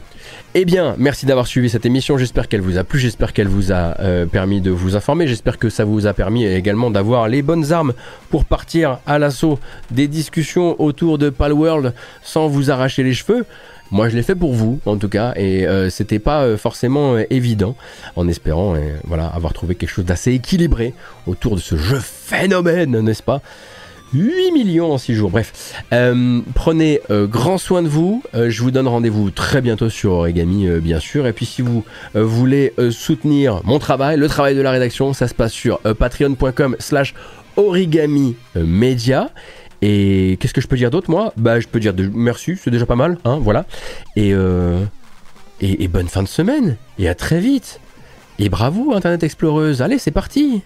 eh 0.53 0.65
bien, 0.65 0.95
merci 0.99 1.25
d'avoir 1.25 1.47
suivi 1.47 1.69
cette 1.69 1.85
émission. 1.85 2.17
J'espère 2.17 2.47
qu'elle 2.47 2.61
vous 2.61 2.77
a 2.77 2.83
plu. 2.83 2.99
J'espère 2.99 3.33
qu'elle 3.33 3.47
vous 3.47 3.71
a 3.71 3.99
euh, 3.99 4.25
permis 4.25 4.61
de 4.61 4.69
vous 4.69 4.95
informer. 4.95 5.27
J'espère 5.27 5.57
que 5.57 5.69
ça 5.69 5.83
vous 5.83 6.05
a 6.05 6.13
permis 6.13 6.45
également 6.45 6.91
d'avoir 6.91 7.27
les 7.27 7.41
bonnes 7.41 7.73
armes 7.73 7.93
pour 8.29 8.45
partir 8.45 8.99
à 9.07 9.17
l'assaut 9.19 9.59
des 9.89 10.07
discussions 10.07 10.79
autour 10.79 11.17
de 11.17 11.29
Palworld 11.29 11.93
sans 12.21 12.47
vous 12.47 12.69
arracher 12.69 13.01
les 13.03 13.13
cheveux. 13.13 13.45
Moi, 13.91 14.09
je 14.09 14.15
l'ai 14.15 14.23
fait 14.23 14.35
pour 14.35 14.53
vous, 14.53 14.79
en 14.85 14.97
tout 14.97 15.09
cas, 15.09 15.33
et 15.35 15.67
euh, 15.67 15.89
c'était 15.89 16.19
pas 16.19 16.43
euh, 16.43 16.57
forcément 16.57 17.15
euh, 17.15 17.23
évident, 17.29 17.75
en 18.15 18.27
espérant, 18.27 18.75
voilà, 19.03 19.27
avoir 19.27 19.53
trouvé 19.53 19.75
quelque 19.75 19.89
chose 19.89 20.05
d'assez 20.05 20.31
équilibré 20.31 20.93
autour 21.27 21.55
de 21.55 21.61
ce 21.61 21.75
jeu 21.75 21.99
phénomène, 22.01 22.99
n'est-ce 22.99 23.23
pas? 23.23 23.41
8 24.13 24.51
millions 24.53 24.93
en 24.93 24.97
6 24.97 25.13
jours. 25.13 25.29
Bref, 25.29 25.83
prenez 26.53 27.01
grand 27.09 27.57
soin 27.57 27.83
de 27.83 27.87
vous. 27.89 28.23
je 28.33 28.61
vous 28.61 28.71
donne 28.71 28.87
rendez-vous 28.87 29.29
très 29.29 29.61
bientôt 29.61 29.89
sur 29.89 30.13
Origami, 30.13 30.67
bien 30.79 30.99
sûr. 30.99 31.27
Et 31.27 31.33
puis, 31.33 31.45
si 31.45 31.61
vous 31.61 31.83
voulez 32.13 32.73
soutenir 32.91 33.61
mon 33.65 33.77
travail, 33.77 34.17
le 34.17 34.29
travail 34.29 34.55
de 34.55 34.61
la 34.61 34.71
rédaction, 34.71 35.11
ça 35.13 35.27
se 35.27 35.33
passe 35.33 35.51
sur 35.51 35.79
patreon.com/slash 35.79 37.13
origami 37.57 38.35
media. 38.55 39.31
Et 39.87 40.37
qu'est-ce 40.39 40.55
que 40.55 40.61
je 40.61 40.67
peux 40.67 40.77
dire 40.77 40.89
d'autre, 40.89 41.11
moi? 41.11 41.31
Bah, 41.37 41.59
je 41.59 41.67
peux 41.67 41.79
dire 41.79 41.93
de... 41.93 42.09
merci, 42.11 42.57
c'est 42.57 42.71
déjà 42.71 42.87
pas 42.87 42.95
mal, 42.95 43.19
hein, 43.23 43.37
voilà. 43.39 43.67
Et, 44.15 44.33
euh... 44.33 44.83
et, 45.61 45.83
et 45.83 45.87
bonne 45.87 46.07
fin 46.07 46.23
de 46.23 46.27
semaine, 46.27 46.77
et 46.97 47.07
à 47.07 47.13
très 47.13 47.39
vite. 47.39 47.79
Et 48.39 48.49
bravo, 48.49 48.93
Internet 48.95 49.21
Exploreuse. 49.21 49.83
Allez, 49.83 49.99
c'est 49.99 50.09
parti 50.09 50.63